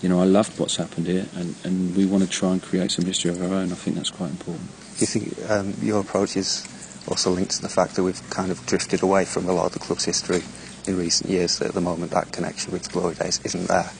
You 0.00 0.08
know, 0.08 0.20
I 0.20 0.24
loved 0.24 0.58
what's 0.58 0.76
happened 0.76 1.06
here, 1.06 1.26
and, 1.36 1.54
and 1.62 1.94
we 1.94 2.04
want 2.04 2.24
to 2.24 2.28
try 2.28 2.50
and 2.50 2.60
create 2.60 2.90
some 2.90 3.04
history 3.04 3.30
of 3.30 3.40
our 3.40 3.56
own. 3.58 3.70
I 3.70 3.76
think 3.76 3.94
that's 3.94 4.10
quite 4.10 4.30
important. 4.30 4.66
Do 4.96 5.00
you 5.00 5.06
think 5.06 5.50
um, 5.50 5.74
your 5.80 6.00
approach 6.00 6.36
is 6.36 6.66
also 7.06 7.30
linked 7.30 7.52
to 7.52 7.62
the 7.62 7.68
fact 7.68 7.94
that 7.94 8.02
we've 8.02 8.28
kind 8.30 8.50
of 8.50 8.64
drifted 8.66 9.04
away 9.04 9.24
from 9.24 9.48
a 9.48 9.52
lot 9.52 9.66
of 9.66 9.72
the 9.72 9.78
club's 9.78 10.04
history 10.04 10.42
in 10.86 10.96
recent 10.98 11.30
years? 11.30 11.58
That 11.58 11.68
at 11.68 11.74
the 11.74 11.80
moment 11.80 12.12
that 12.12 12.32
connection 12.32 12.72
with 12.72 12.82
the 12.84 12.90
glory 12.90 13.14
days 13.14 13.40
isn't 13.44 13.68
there, 13.68 13.90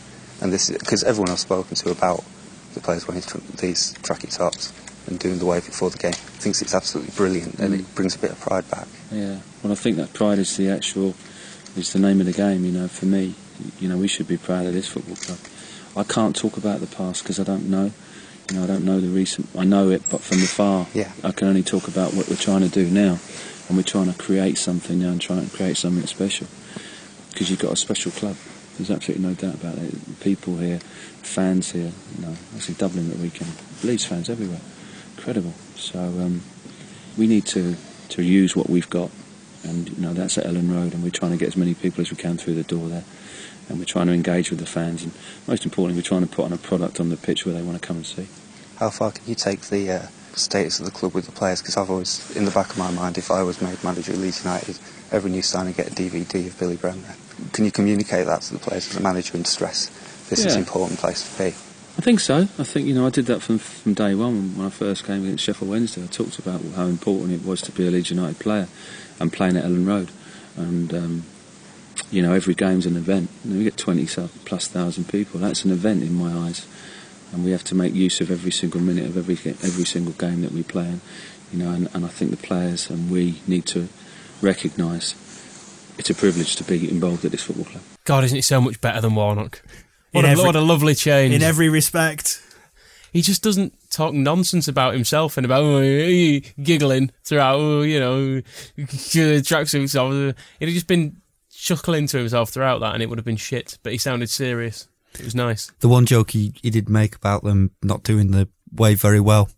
and 0.40 0.52
this 0.52 0.70
because 0.70 1.04
everyone 1.04 1.30
I've 1.30 1.40
spoken 1.40 1.76
to 1.76 1.90
about 1.90 2.24
the 2.74 2.80
players 2.80 3.06
wearing 3.06 3.22
these 3.60 3.94
tracky 4.02 4.34
tops 4.34 4.72
and 5.06 5.18
doing 5.18 5.38
the 5.38 5.44
wave 5.46 5.66
before 5.66 5.90
the 5.90 5.98
game 5.98 6.12
thinks 6.12 6.62
it's 6.62 6.74
absolutely 6.74 7.12
brilliant 7.16 7.58
and 7.58 7.74
Mm. 7.74 7.80
it 7.80 7.94
brings 7.94 8.14
a 8.14 8.18
bit 8.18 8.30
of 8.30 8.40
pride 8.40 8.68
back. 8.70 8.86
Yeah, 9.10 9.38
well, 9.62 9.72
I 9.72 9.76
think 9.76 9.96
that 9.96 10.12
pride 10.14 10.38
is 10.38 10.56
the 10.56 10.70
actual, 10.70 11.14
is 11.76 11.92
the 11.92 11.98
name 11.98 12.20
of 12.20 12.26
the 12.26 12.32
game. 12.32 12.64
You 12.64 12.72
know, 12.72 12.88
for 12.88 13.06
me, 13.06 13.34
you 13.80 13.88
know, 13.88 13.96
we 13.98 14.08
should 14.08 14.26
be 14.28 14.36
proud 14.38 14.64
of 14.66 14.72
this 14.74 14.88
football 14.88 15.16
club. 15.16 15.38
I 15.96 16.04
can't 16.04 16.34
talk 16.34 16.56
about 16.56 16.80
the 16.80 16.86
past 16.86 17.22
because 17.22 17.38
I 17.38 17.42
don't 17.44 17.68
know. 17.68 17.90
You 18.50 18.56
know, 18.56 18.64
I 18.64 18.66
don't 18.66 18.84
know 18.84 19.00
the 19.00 19.08
recent. 19.08 19.48
I 19.56 19.64
know 19.64 19.90
it, 19.90 20.02
but 20.10 20.20
from 20.22 20.38
afar. 20.38 20.86
Yeah. 20.94 21.12
I 21.22 21.32
can 21.32 21.48
only 21.48 21.62
talk 21.62 21.88
about 21.88 22.14
what 22.14 22.28
we're 22.28 22.36
trying 22.36 22.62
to 22.62 22.68
do 22.68 22.86
now, 22.88 23.18
and 23.68 23.76
we're 23.76 23.82
trying 23.82 24.10
to 24.10 24.18
create 24.18 24.56
something 24.56 24.98
now 24.98 25.08
and 25.10 25.20
trying 25.20 25.46
to 25.48 25.54
create 25.54 25.76
something 25.76 26.06
special. 26.06 26.46
Because 27.32 27.50
you've 27.50 27.58
got 27.58 27.72
a 27.72 27.76
special 27.76 28.12
club. 28.12 28.36
There's 28.76 28.90
absolutely 28.90 29.26
no 29.26 29.34
doubt 29.34 29.54
about 29.54 29.78
it. 29.78 30.20
People 30.20 30.56
here, 30.56 30.78
fans 30.78 31.72
here. 31.72 31.92
You 32.16 32.26
know, 32.26 32.36
I 32.56 32.58
see 32.58 32.72
Dublin 32.74 33.10
at 33.10 33.16
the 33.16 33.22
weekend. 33.22 33.52
Leeds 33.82 34.04
fans 34.04 34.30
everywhere. 34.30 34.60
Incredible. 35.16 35.52
So 35.76 35.98
um, 35.98 36.42
we 37.16 37.26
need 37.26 37.46
to 37.46 37.76
to 38.10 38.22
use 38.22 38.54
what 38.54 38.68
we've 38.68 38.90
got, 38.90 39.10
and 39.64 39.88
you 39.88 40.02
know 40.02 40.12
that's 40.12 40.38
at 40.38 40.44
Elland 40.44 40.70
Road, 40.72 40.94
and 40.94 41.02
we're 41.02 41.10
trying 41.10 41.32
to 41.32 41.38
get 41.38 41.48
as 41.48 41.56
many 41.56 41.74
people 41.74 42.02
as 42.02 42.10
we 42.10 42.16
can 42.16 42.36
through 42.36 42.54
the 42.54 42.62
door 42.62 42.88
there, 42.88 43.04
and 43.68 43.78
we're 43.78 43.84
trying 43.84 44.06
to 44.06 44.12
engage 44.12 44.50
with 44.50 44.58
the 44.58 44.66
fans, 44.66 45.02
and 45.02 45.12
most 45.46 45.64
importantly, 45.64 45.98
we're 45.98 46.06
trying 46.06 46.26
to 46.26 46.34
put 46.34 46.44
on 46.44 46.52
a 46.52 46.58
product 46.58 47.00
on 47.00 47.08
the 47.08 47.16
pitch 47.16 47.46
where 47.46 47.54
they 47.54 47.62
want 47.62 47.80
to 47.80 47.86
come 47.86 47.96
and 47.96 48.06
see. 48.06 48.26
How 48.76 48.90
far 48.90 49.12
can 49.12 49.22
you 49.26 49.34
take 49.34 49.60
the 49.62 49.90
uh, 49.90 50.06
status 50.34 50.80
of 50.80 50.86
the 50.86 50.92
club 50.92 51.14
with 51.14 51.26
the 51.26 51.32
players? 51.32 51.60
Because 51.60 51.76
I've 51.76 51.90
always, 51.90 52.34
in 52.36 52.44
the 52.44 52.50
back 52.50 52.70
of 52.70 52.78
my 52.78 52.90
mind, 52.90 53.16
if 53.16 53.30
I 53.30 53.42
was 53.42 53.62
made 53.62 53.82
manager 53.84 54.12
of 54.12 54.18
Leeds 54.18 54.44
United, 54.44 54.78
every 55.10 55.30
new 55.30 55.42
signing 55.42 55.74
get 55.74 55.88
a 55.88 55.94
DVD 55.94 56.46
of 56.46 56.58
Billy 56.58 56.76
Bremner. 56.76 57.14
Can 57.52 57.64
you 57.64 57.72
communicate 57.72 58.26
that 58.26 58.42
to 58.42 58.54
the 58.54 58.60
players 58.60 58.88
as 58.88 58.96
a 58.96 59.00
manager 59.00 59.36
and 59.36 59.46
stress 59.46 59.90
this 60.32 60.46
is 60.46 60.54
an 60.54 60.60
important 60.60 60.98
place 60.98 61.30
to 61.30 61.42
be? 61.42 61.48
I 61.48 62.00
think 62.00 62.20
so. 62.20 62.36
I 62.36 62.64
think 62.64 62.86
you 62.86 62.94
know 62.94 63.06
I 63.06 63.10
did 63.10 63.26
that 63.26 63.42
from 63.42 63.58
from 63.58 63.92
day 63.92 64.14
one 64.14 64.56
when 64.56 64.66
I 64.66 64.70
first 64.70 65.04
came 65.04 65.24
against 65.24 65.44
Sheffield 65.44 65.70
Wednesday. 65.70 66.02
I 66.02 66.06
talked 66.06 66.38
about 66.38 66.62
how 66.74 66.86
important 66.86 67.32
it 67.32 67.46
was 67.46 67.60
to 67.62 67.72
be 67.72 67.86
a 67.86 67.90
Leeds 67.90 68.10
United 68.10 68.38
player 68.38 68.66
and 69.20 69.30
playing 69.30 69.56
at 69.58 69.64
Elland 69.64 69.86
Road, 69.86 70.10
and 70.56 70.94
um, 70.94 71.24
you 72.10 72.22
know 72.22 72.32
every 72.32 72.54
game's 72.54 72.86
an 72.86 72.96
event. 72.96 73.28
You 73.44 73.50
know, 73.50 73.58
we 73.58 73.64
get 73.64 73.76
twenty 73.76 74.06
plus 74.06 74.68
thousand 74.68 75.08
people. 75.08 75.38
That's 75.38 75.66
an 75.66 75.70
event 75.70 76.02
in 76.02 76.14
my 76.14 76.32
eyes, 76.46 76.66
and 77.30 77.44
we 77.44 77.50
have 77.50 77.64
to 77.64 77.74
make 77.74 77.94
use 77.94 78.22
of 78.22 78.30
every 78.30 78.52
single 78.52 78.80
minute 78.80 79.04
of 79.04 79.18
every 79.18 79.34
every 79.34 79.84
single 79.84 80.14
game 80.14 80.40
that 80.40 80.52
we 80.52 80.62
play. 80.62 80.86
And 80.86 81.00
you 81.52 81.58
know, 81.58 81.72
and, 81.72 81.90
and 81.92 82.06
I 82.06 82.08
think 82.08 82.30
the 82.30 82.38
players 82.38 82.88
and 82.88 83.10
we 83.10 83.42
need 83.46 83.66
to 83.66 83.88
recognise 84.40 85.14
it's 85.98 86.10
a 86.10 86.14
privilege 86.14 86.56
to 86.56 86.64
be 86.64 86.88
involved 86.90 87.24
at 87.24 87.30
this 87.30 87.42
football 87.42 87.64
club. 87.66 87.82
God, 88.04 88.24
isn't 88.24 88.36
he 88.36 88.42
so 88.42 88.60
much 88.60 88.80
better 88.80 89.00
than 89.00 89.14
Warnock? 89.14 89.62
What, 90.12 90.24
a, 90.24 90.28
every- 90.28 90.44
what 90.44 90.56
a 90.56 90.60
lovely 90.60 90.94
change. 90.94 91.34
In 91.34 91.42
every 91.42 91.68
respect. 91.68 92.42
he 93.12 93.22
just 93.22 93.42
doesn't 93.42 93.74
talk 93.90 94.12
nonsense 94.14 94.68
about 94.68 94.94
himself 94.94 95.36
and 95.36 95.44
about 95.44 95.62
oh, 95.62 96.40
giggling 96.62 97.10
throughout, 97.24 97.56
oh, 97.56 97.82
you 97.82 98.00
know, 98.00 98.42
tracksuits. 98.78 100.00
on. 100.00 100.34
He'd 100.58 100.66
have 100.66 100.74
just 100.74 100.86
been 100.86 101.18
chuckling 101.50 102.06
to 102.08 102.18
himself 102.18 102.50
throughout 102.50 102.80
that, 102.80 102.94
and 102.94 103.02
it 103.02 103.08
would 103.08 103.18
have 103.18 103.24
been 103.24 103.36
shit. 103.36 103.78
But 103.82 103.92
he 103.92 103.98
sounded 103.98 104.30
serious. 104.30 104.88
It 105.14 105.24
was 105.24 105.34
nice. 105.34 105.70
The 105.80 105.88
one 105.88 106.06
joke 106.06 106.30
he, 106.30 106.54
he 106.62 106.70
did 106.70 106.88
make 106.88 107.14
about 107.16 107.44
them 107.44 107.70
not 107.82 108.02
doing 108.02 108.30
the 108.30 108.48
wave 108.72 109.00
very 109.00 109.20
well, 109.20 109.50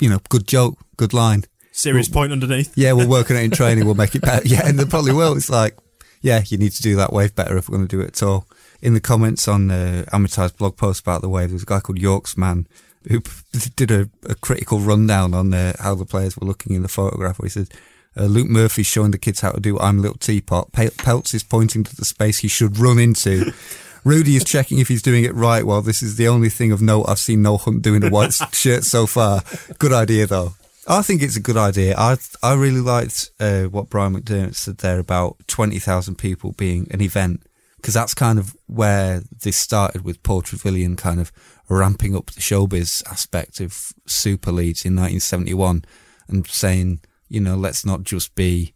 you 0.00 0.08
know, 0.08 0.20
good 0.30 0.46
joke, 0.46 0.78
good 0.96 1.12
line. 1.12 1.44
Serious 1.72 2.08
point 2.08 2.32
underneath. 2.32 2.72
Yeah, 2.76 2.92
we're 2.92 3.08
working 3.08 3.36
it 3.36 3.42
in 3.42 3.50
training. 3.62 3.86
We'll 3.86 3.94
make 3.94 4.14
it 4.14 4.22
better. 4.22 4.46
Yeah, 4.46 4.66
and 4.66 4.78
they 4.78 4.84
probably 4.84 5.12
will. 5.12 5.36
It's 5.36 5.50
like, 5.50 5.76
yeah, 6.20 6.42
you 6.46 6.58
need 6.58 6.72
to 6.72 6.82
do 6.82 6.96
that 6.96 7.12
wave 7.12 7.34
better 7.34 7.56
if 7.56 7.68
we're 7.68 7.76
going 7.76 7.88
to 7.88 7.96
do 7.96 8.02
it 8.02 8.08
at 8.08 8.22
all. 8.22 8.46
In 8.82 8.94
the 8.94 9.00
comments 9.00 9.48
on 9.48 9.68
the 9.68 10.06
Amity's 10.12 10.52
blog 10.52 10.76
post 10.76 11.00
about 11.00 11.22
the 11.22 11.28
wave, 11.28 11.50
there's 11.50 11.62
a 11.62 11.66
guy 11.66 11.80
called 11.80 11.98
Yorks 11.98 12.36
Man 12.36 12.66
who 13.08 13.22
did 13.76 13.90
a, 13.90 14.08
a 14.28 14.34
critical 14.34 14.78
rundown 14.78 15.34
on 15.34 15.52
uh, 15.52 15.72
how 15.80 15.94
the 15.94 16.04
players 16.04 16.36
were 16.36 16.46
looking 16.46 16.74
in 16.74 16.82
the 16.82 16.88
photograph. 16.88 17.38
Where 17.38 17.46
he 17.46 17.50
said, 17.50 17.68
uh, 18.16 18.24
Luke 18.24 18.48
Murphy's 18.48 18.86
showing 18.86 19.10
the 19.10 19.18
kids 19.18 19.40
how 19.40 19.52
to 19.52 19.60
do 19.60 19.78
I'm 19.78 19.98
a 19.98 20.02
Little 20.02 20.18
Teapot. 20.18 20.72
Pel- 20.72 20.90
Peltz 20.90 21.34
is 21.34 21.42
pointing 21.42 21.84
to 21.84 21.96
the 21.96 22.04
space 22.04 22.38
he 22.38 22.48
should 22.48 22.78
run 22.78 22.98
into. 22.98 23.52
Rudy 24.04 24.34
is 24.34 24.44
checking 24.44 24.78
if 24.80 24.88
he's 24.88 25.02
doing 25.02 25.22
it 25.24 25.32
right. 25.32 25.64
Well, 25.64 25.80
this 25.80 26.02
is 26.02 26.16
the 26.16 26.26
only 26.26 26.48
thing 26.48 26.72
of 26.72 26.82
note 26.82 27.04
I've 27.04 27.20
seen 27.20 27.40
Noel 27.40 27.58
Hunt 27.58 27.82
doing 27.82 28.02
a 28.02 28.10
white 28.10 28.32
shirt 28.52 28.82
so 28.82 29.06
far. 29.06 29.42
Good 29.78 29.92
idea, 29.92 30.26
though. 30.26 30.54
I 30.88 31.02
think 31.02 31.22
it's 31.22 31.36
a 31.36 31.40
good 31.40 31.56
idea. 31.56 31.94
I 31.96 32.16
I 32.42 32.54
really 32.54 32.80
liked 32.80 33.30
uh, 33.38 33.64
what 33.64 33.88
Brian 33.88 34.14
McDermott 34.14 34.56
said 34.56 34.78
there 34.78 34.98
about 34.98 35.36
twenty 35.46 35.78
thousand 35.78 36.16
people 36.16 36.52
being 36.52 36.88
an 36.90 37.00
event 37.00 37.42
because 37.76 37.94
that's 37.94 38.14
kind 38.14 38.38
of 38.38 38.56
where 38.66 39.22
this 39.42 39.56
started 39.56 40.04
with 40.04 40.22
Paul 40.22 40.42
Trevillion 40.42 40.96
kind 40.96 41.20
of 41.20 41.32
ramping 41.68 42.14
up 42.14 42.30
the 42.30 42.40
showbiz 42.40 43.04
aspect 43.10 43.60
of 43.60 43.92
Super 44.06 44.52
Leeds 44.52 44.84
in 44.84 44.92
1971 44.92 45.84
and 46.28 46.46
saying, 46.46 47.00
you 47.28 47.40
know, 47.40 47.56
let's 47.56 47.84
not 47.84 48.04
just 48.04 48.36
be 48.36 48.72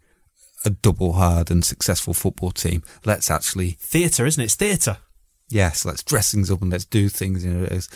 a 0.64 0.70
double 0.70 1.12
hard 1.12 1.52
and 1.52 1.64
successful 1.64 2.14
football 2.14 2.50
team. 2.50 2.82
Let's 3.04 3.30
actually 3.30 3.76
Theatre, 3.78 4.26
isn't 4.26 4.40
it? 4.40 4.46
It's 4.46 4.56
theatre. 4.56 4.98
yes, 5.48 5.84
let's 5.84 6.02
dress 6.02 6.32
things 6.32 6.50
up 6.50 6.60
and 6.60 6.72
let's 6.72 6.84
do 6.84 7.08
things. 7.08 7.44
You 7.44 7.52
know, 7.52 7.66
as 7.66 7.88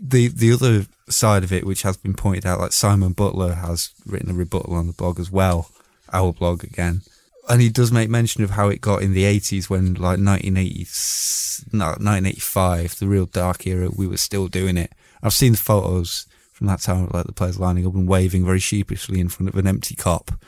the 0.00 0.28
the 0.28 0.52
other 0.52 0.86
side 1.08 1.44
of 1.44 1.52
it, 1.52 1.66
which 1.66 1.82
has 1.82 1.96
been 1.96 2.14
pointed 2.14 2.46
out, 2.46 2.60
like 2.60 2.72
Simon 2.72 3.12
Butler 3.12 3.54
has 3.54 3.90
written 4.06 4.30
a 4.30 4.34
rebuttal 4.34 4.74
on 4.74 4.86
the 4.86 4.92
blog 4.92 5.18
as 5.18 5.30
well, 5.30 5.70
our 6.12 6.32
blog 6.32 6.64
again, 6.64 7.02
and 7.48 7.60
he 7.60 7.68
does 7.68 7.90
make 7.90 8.10
mention 8.10 8.44
of 8.44 8.50
how 8.50 8.68
it 8.68 8.80
got 8.80 9.02
in 9.02 9.12
the 9.12 9.24
eighties 9.24 9.70
when, 9.70 9.94
like, 9.94 10.18
1980, 10.18 10.86
no, 11.72 11.86
1985, 11.86 12.98
the 12.98 13.08
real 13.08 13.26
dark 13.26 13.66
era, 13.66 13.88
we 13.94 14.06
were 14.06 14.16
still 14.16 14.48
doing 14.48 14.76
it. 14.76 14.92
I've 15.22 15.32
seen 15.32 15.52
the 15.52 15.58
photos 15.58 16.26
from 16.52 16.66
that 16.66 16.80
time, 16.80 17.08
like 17.12 17.26
the 17.26 17.32
players 17.32 17.58
lining 17.58 17.86
up 17.86 17.94
and 17.94 18.08
waving 18.08 18.44
very 18.44 18.58
sheepishly 18.58 19.20
in 19.20 19.28
front 19.28 19.48
of 19.48 19.56
an 19.56 19.66
empty 19.66 19.94
Kop. 19.94 20.38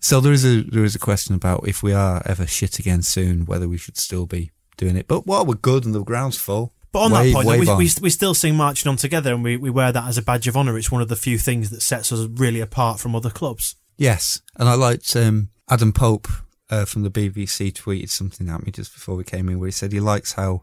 So 0.00 0.20
there 0.20 0.32
is 0.32 0.44
a 0.44 0.62
there 0.62 0.84
is 0.84 0.94
a 0.94 0.98
question 0.98 1.34
about 1.34 1.68
if 1.68 1.82
we 1.82 1.92
are 1.92 2.22
ever 2.24 2.46
shit 2.46 2.78
again 2.78 3.02
soon, 3.02 3.44
whether 3.44 3.68
we 3.68 3.76
should 3.76 3.98
still 3.98 4.26
be 4.26 4.50
doing 4.76 4.96
it. 4.96 5.06
But 5.06 5.26
while 5.26 5.44
we're 5.44 5.54
good 5.54 5.84
and 5.84 5.94
the 5.94 6.02
ground's 6.02 6.38
full, 6.38 6.72
But 6.92 7.00
on 7.00 7.12
wave- 7.12 7.34
that 7.34 7.44
point, 7.44 7.60
we, 7.60 7.68
on. 7.68 7.78
we, 7.78 7.88
we 8.02 8.10
still 8.10 8.34
sing 8.34 8.56
Marching 8.56 8.88
On 8.88 8.96
Together 8.96 9.32
and 9.32 9.44
we, 9.44 9.56
we 9.56 9.70
wear 9.70 9.92
that 9.92 10.08
as 10.08 10.18
a 10.18 10.22
badge 10.22 10.48
of 10.48 10.56
honour. 10.56 10.76
It's 10.76 10.90
one 10.90 11.02
of 11.02 11.08
the 11.08 11.16
few 11.16 11.38
things 11.38 11.70
that 11.70 11.82
sets 11.82 12.12
us 12.12 12.26
really 12.34 12.60
apart 12.60 12.98
from 12.98 13.14
other 13.14 13.30
clubs. 13.30 13.76
Yes, 13.96 14.40
and 14.56 14.68
I 14.68 14.74
liked 14.74 15.14
um, 15.14 15.50
Adam 15.68 15.92
Pope 15.92 16.26
uh, 16.70 16.84
from 16.84 17.02
the 17.02 17.10
BBC 17.10 17.72
tweeted 17.72 18.10
something 18.10 18.48
at 18.48 18.64
me 18.64 18.72
just 18.72 18.94
before 18.94 19.14
we 19.14 19.24
came 19.24 19.48
in 19.48 19.58
where 19.58 19.66
he 19.66 19.72
said 19.72 19.92
he 19.92 20.00
likes 20.00 20.32
how 20.32 20.62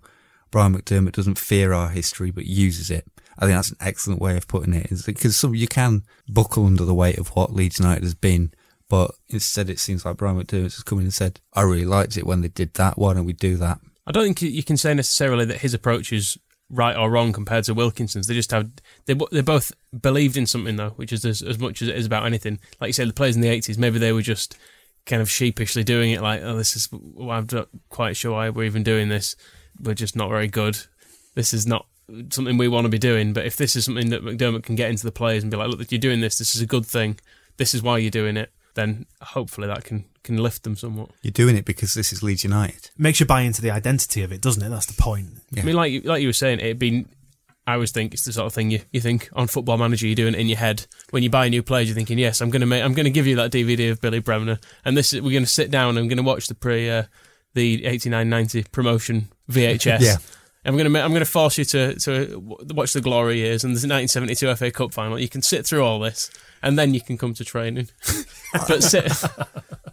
Brian 0.52 0.76
McDermott 0.76 1.12
doesn't 1.14 1.38
fear 1.38 1.74
our 1.74 1.90
history 1.90 2.32
but 2.32 2.46
uses 2.46 2.90
it. 2.90 3.06
I 3.38 3.46
think 3.46 3.56
that's 3.58 3.72
an 3.72 3.78
excellent 3.80 4.22
way 4.22 4.36
of 4.36 4.48
putting 4.48 4.74
it. 4.74 4.92
Is 4.92 5.04
because 5.04 5.38
some, 5.38 5.54
you 5.54 5.68
can 5.68 6.04
buckle 6.28 6.66
under 6.66 6.86
the 6.86 6.96
weight 6.96 7.20
of 7.20 7.30
what 7.30 7.54
Leeds 7.54 7.80
United 7.80 8.04
has 8.04 8.16
been, 8.16 8.52
but 8.90 9.12
instead 9.30 9.70
it 9.70 9.80
seems 9.80 10.06
like 10.06 10.18
Brian 10.18 10.42
McDermott 10.42 10.64
has 10.76 10.84
come 10.84 11.00
in 11.00 11.06
and 11.06 11.14
said, 11.14 11.40
"I 11.54 11.62
really 11.62 11.86
liked 11.86 12.18
it 12.18 12.26
when 12.26 12.42
they 12.42 12.48
did 12.48 12.74
that. 12.76 12.98
Why 12.98 13.14
don't 13.14 13.26
we 13.26 13.34
do 13.34 13.56
that?" 13.58 13.80
I 14.08 14.12
don't 14.12 14.24
think 14.24 14.42
you 14.42 14.64
can 14.64 14.78
say 14.78 14.94
necessarily 14.94 15.46
that 15.46 15.60
his 15.60 15.74
approach 15.74 16.14
is 16.14 16.38
right 16.70 16.96
or 16.96 17.12
wrong 17.12 17.34
compared 17.34 17.66
to 17.66 17.74
Wilkinson's. 17.74 18.28
They 18.28 18.34
just 18.34 18.52
have 18.52 18.72
they 19.06 19.16
they 19.32 19.42
both 19.42 19.74
believed 20.02 20.38
in 20.38 20.46
something 20.46 20.78
though, 20.78 20.92
which 20.92 21.12
is 21.12 21.26
as, 21.26 21.42
as 21.42 21.60
much 21.60 21.82
as 21.82 21.90
it 21.90 21.98
is 21.98 22.06
about 22.06 22.26
anything. 22.26 22.60
Like 22.80 22.88
you 22.88 22.94
said, 22.94 23.10
the 23.10 23.14
players 23.14 23.36
in 23.36 23.42
the 23.42 23.50
eighties, 23.50 23.78
maybe 23.78 24.00
they 24.00 24.14
were 24.14 24.22
just 24.22 24.58
kind 25.06 25.22
of 25.22 25.30
sheepishly 25.30 25.84
doing 25.84 26.12
it, 26.12 26.22
like, 26.22 26.42
oh, 26.42 26.58
this 26.58 26.76
is 26.76 26.90
I'm 26.92 27.48
not 27.52 27.70
quite 27.90 28.18
sure 28.18 28.34
why 28.34 28.50
we're 28.50 28.64
even 28.64 28.84
doing 28.84 29.10
this. 29.10 29.36
We're 29.80 29.94
just 29.94 30.16
not 30.16 30.30
very 30.30 30.48
good. 30.48 30.78
This 31.36 31.54
is 31.54 31.68
not 31.68 31.86
something 32.30 32.58
we 32.58 32.68
want 32.68 32.86
to 32.86 32.90
be 32.90 32.98
doing. 32.98 33.34
But 33.34 33.46
if 33.46 33.58
this 33.58 33.76
is 33.76 33.86
something 33.86 34.10
that 34.10 34.24
McDermott 34.24 34.64
can 34.64 34.76
get 34.76 34.90
into 34.90 35.06
the 35.06 35.12
players 35.12 35.44
and 35.44 35.52
be 35.52 35.58
like, 35.58 35.70
look, 35.70 35.92
you're 35.92 36.00
doing 36.00 36.22
this. 36.22 36.38
This 36.38 36.56
is 36.56 36.62
a 36.62 36.66
good 36.66 36.86
thing. 36.86 37.20
This 37.58 37.74
is 37.74 37.82
why 37.82 37.98
you're 37.98 38.12
doing 38.12 38.38
it. 38.38 38.52
Then 38.78 39.08
hopefully 39.22 39.68
that 39.68 39.84
can 39.84 40.06
can 40.24 40.38
lift 40.38 40.62
them 40.62 40.76
somewhat. 40.76 41.10
You're 41.24 41.32
doing 41.32 41.58
it 41.58 41.66
because 41.66 41.96
this 41.96 42.14
is 42.14 42.22
Leeds 42.22 42.44
United. 42.44 42.92
Makes 42.96 43.20
you 43.20 43.26
buy 43.26 43.42
into 43.42 43.60
the 43.60 43.72
identity 43.72 44.22
of 44.22 44.32
it, 44.32 44.40
doesn't 44.40 44.62
it? 44.62 44.70
That's 44.70 44.86
the 44.86 45.02
point. 45.02 45.30
I 45.58 45.64
mean, 45.64 45.76
like 45.76 45.92
you, 45.92 46.02
like 46.02 46.22
you 46.22 46.28
were 46.30 46.34
saying, 46.34 46.60
it'd 46.60 46.78
be. 46.78 47.06
I 47.66 47.74
always 47.74 47.92
think 47.92 48.14
it's 48.14 48.24
the 48.24 48.32
sort 48.32 48.46
of 48.46 48.54
thing 48.54 48.70
you, 48.70 48.82
you 48.92 49.02
think 49.02 49.30
on 49.34 49.48
Football 49.48 49.78
Manager. 49.78 50.06
You're 50.06 50.16
doing 50.16 50.36
it 50.36 50.40
in 50.40 50.48
your 50.48 50.60
head 50.60 50.86
when 51.10 51.24
you 51.24 51.32
buy 51.32 51.48
a 51.48 51.50
new 51.50 51.64
players. 51.64 51.88
You're 51.90 51.96
thinking, 51.96 52.20
yes, 52.20 52.40
I'm 52.40 52.52
going 52.52 52.62
to 52.62 52.68
make. 52.68 52.84
I'm 52.84 52.94
going 52.94 53.06
to 53.06 53.10
give 53.10 53.26
you 53.26 53.36
that 53.38 53.52
DVD 53.52 53.92
of 53.92 54.00
Billy 54.00 54.20
Bremner, 54.20 54.60
and 54.86 54.96
this 54.96 55.12
is, 55.12 55.22
we're 55.22 55.32
going 55.32 55.44
to 55.44 55.50
sit 55.50 55.72
down. 55.72 55.90
and 55.90 56.00
I'm 56.00 56.08
going 56.08 56.18
to 56.18 56.24
watch 56.24 56.48
the 56.48 56.56
pre 56.56 56.90
uh, 56.90 57.04
the 57.56 57.82
89-90 57.82 58.72
promotion 58.72 59.30
VHS. 59.52 60.02
Yeah. 60.02 60.18
I'm 60.66 60.76
going 60.78 60.92
to 60.92 61.02
I'm 61.02 61.12
going 61.12 61.24
to 61.24 61.26
force 61.26 61.58
you 61.58 61.64
to 61.66 61.96
to 61.96 62.40
watch 62.74 62.92
the 62.92 63.00
glory 63.00 63.38
years 63.38 63.64
and 63.64 63.72
the 63.72 63.88
1972 63.88 64.56
FA 64.56 64.70
Cup 64.70 64.94
final. 64.94 65.18
You 65.18 65.30
can 65.30 65.42
sit 65.42 65.66
through 65.66 65.82
all 65.82 66.00
this, 66.00 66.30
and 66.62 66.78
then 66.78 66.94
you 66.94 67.02
can 67.02 67.18
come 67.18 67.34
to 67.36 67.46
training. 67.46 67.90
but 68.68 68.84
sit. 68.84 69.12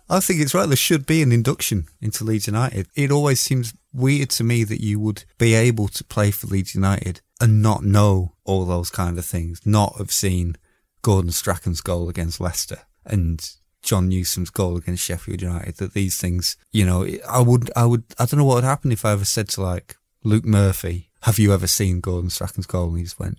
I 0.08 0.20
think 0.20 0.40
it's 0.40 0.54
right. 0.54 0.66
There 0.66 0.76
should 0.76 1.06
be 1.06 1.22
an 1.22 1.32
induction 1.32 1.86
into 2.00 2.24
Leeds 2.24 2.46
United. 2.46 2.88
It 2.94 3.10
always 3.10 3.40
seems 3.40 3.74
weird 3.92 4.30
to 4.30 4.44
me 4.44 4.64
that 4.64 4.82
you 4.82 5.00
would 5.00 5.24
be 5.38 5.54
able 5.54 5.88
to 5.88 6.04
play 6.04 6.30
for 6.30 6.46
Leeds 6.46 6.74
United 6.74 7.20
and 7.40 7.62
not 7.62 7.84
know 7.84 8.34
all 8.44 8.64
those 8.64 8.90
kind 8.90 9.18
of 9.18 9.24
things, 9.24 9.60
not 9.64 9.96
have 9.98 10.12
seen 10.12 10.56
Gordon 11.02 11.30
Strachan's 11.30 11.80
goal 11.80 12.08
against 12.08 12.40
Leicester 12.40 12.80
and 13.04 13.54
John 13.82 14.08
Newsome's 14.08 14.50
goal 14.50 14.76
against 14.76 15.04
Sheffield 15.04 15.42
United. 15.42 15.76
That 15.76 15.94
these 15.94 16.16
things, 16.16 16.56
you 16.72 16.84
know, 16.84 17.06
I 17.28 17.40
would, 17.40 17.70
I 17.76 17.84
would, 17.84 18.04
I 18.18 18.24
don't 18.24 18.38
know 18.38 18.44
what 18.44 18.56
would 18.56 18.64
happen 18.64 18.92
if 18.92 19.04
I 19.04 19.12
ever 19.12 19.24
said 19.24 19.48
to 19.50 19.62
like 19.62 19.96
Luke 20.22 20.44
Murphy, 20.44 21.10
"Have 21.22 21.38
you 21.38 21.52
ever 21.52 21.66
seen 21.66 22.00
Gordon 22.00 22.30
Strachan's 22.30 22.66
goal?" 22.66 22.88
And 22.88 22.98
he 22.98 23.04
just 23.04 23.20
went, 23.20 23.38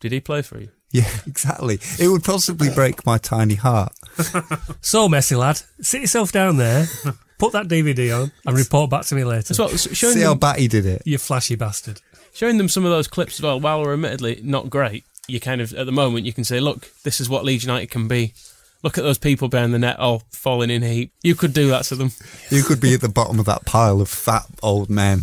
"Did 0.00 0.12
he 0.12 0.20
play 0.20 0.42
for 0.42 0.60
you?" 0.60 0.70
Yeah, 1.02 1.10
exactly. 1.26 1.80
It 1.98 2.06
would 2.06 2.22
possibly 2.22 2.70
break 2.74 3.04
my 3.04 3.18
tiny 3.18 3.56
heart. 3.56 3.92
so 4.80 5.08
messy, 5.08 5.34
lad. 5.34 5.60
Sit 5.80 6.02
yourself 6.02 6.30
down 6.30 6.56
there, 6.56 6.86
put 7.36 7.52
that 7.52 7.66
DVD 7.66 8.22
on, 8.22 8.30
and 8.46 8.56
report 8.56 8.90
back 8.90 9.04
to 9.06 9.16
me 9.16 9.24
later. 9.24 9.54
Well, 9.58 9.70
See 9.70 10.20
how 10.20 10.36
batty 10.36 10.68
did 10.68 10.86
it. 10.86 11.02
You 11.04 11.18
flashy 11.18 11.56
bastard. 11.56 12.00
Showing 12.32 12.58
them 12.58 12.68
some 12.68 12.84
of 12.84 12.92
those 12.92 13.08
clips 13.08 13.40
as 13.40 13.42
well, 13.42 13.58
while 13.58 13.82
we're 13.82 13.94
admittedly 13.94 14.40
not 14.44 14.70
great, 14.70 15.04
you 15.26 15.40
kind 15.40 15.60
of 15.60 15.74
at 15.74 15.84
the 15.86 15.90
moment 15.92 16.26
you 16.26 16.32
can 16.32 16.44
say, 16.44 16.60
look, 16.60 16.88
this 17.02 17.20
is 17.20 17.28
what 17.28 17.44
Leeds 17.44 17.64
United 17.64 17.90
can 17.90 18.06
be. 18.06 18.32
Look 18.84 18.96
at 18.96 19.02
those 19.02 19.18
people 19.18 19.48
behind 19.48 19.74
the 19.74 19.78
net 19.80 19.98
all 19.98 20.22
falling 20.30 20.70
in 20.70 20.84
a 20.84 20.88
heap. 20.88 21.12
You 21.22 21.34
could 21.34 21.54
do 21.54 21.70
that 21.70 21.86
to 21.86 21.96
them. 21.96 22.12
You 22.50 22.62
could 22.62 22.80
be 22.80 22.94
at 22.94 23.00
the 23.00 23.08
bottom 23.08 23.40
of 23.40 23.46
that 23.46 23.64
pile 23.64 24.00
of 24.00 24.08
fat 24.08 24.44
old 24.62 24.90
men. 24.90 25.22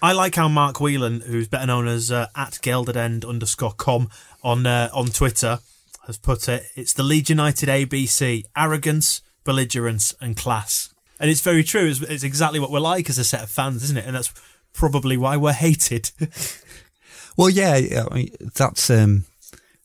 I 0.00 0.12
like 0.12 0.36
how 0.36 0.48
Mark 0.48 0.80
Whelan, 0.80 1.22
who's 1.22 1.48
better 1.48 1.66
known 1.66 1.88
as 1.88 2.12
uh, 2.12 2.28
at 2.36 2.60
geldedend 2.62 3.28
underscore 3.28 3.72
com 3.72 4.08
on 4.44 4.64
uh, 4.66 4.90
on 4.92 5.06
Twitter, 5.06 5.58
has 6.06 6.18
put 6.18 6.48
it. 6.48 6.64
It's 6.76 6.92
the 6.92 7.02
Leeds 7.02 7.30
United 7.30 7.68
ABC: 7.68 8.44
arrogance, 8.56 9.22
belligerence, 9.44 10.14
and 10.20 10.36
class. 10.36 10.94
And 11.18 11.30
it's 11.30 11.40
very 11.40 11.64
true. 11.64 11.88
It's, 11.88 12.00
it's 12.00 12.22
exactly 12.22 12.60
what 12.60 12.70
we're 12.70 12.78
like 12.78 13.10
as 13.10 13.18
a 13.18 13.24
set 13.24 13.42
of 13.42 13.50
fans, 13.50 13.82
isn't 13.84 13.96
it? 13.96 14.06
And 14.06 14.14
that's 14.14 14.32
probably 14.72 15.16
why 15.16 15.36
we're 15.36 15.52
hated. 15.52 16.12
well, 17.36 17.50
yeah, 17.50 18.04
I 18.08 18.14
mean, 18.14 18.30
that's 18.54 18.88
um, 18.90 19.24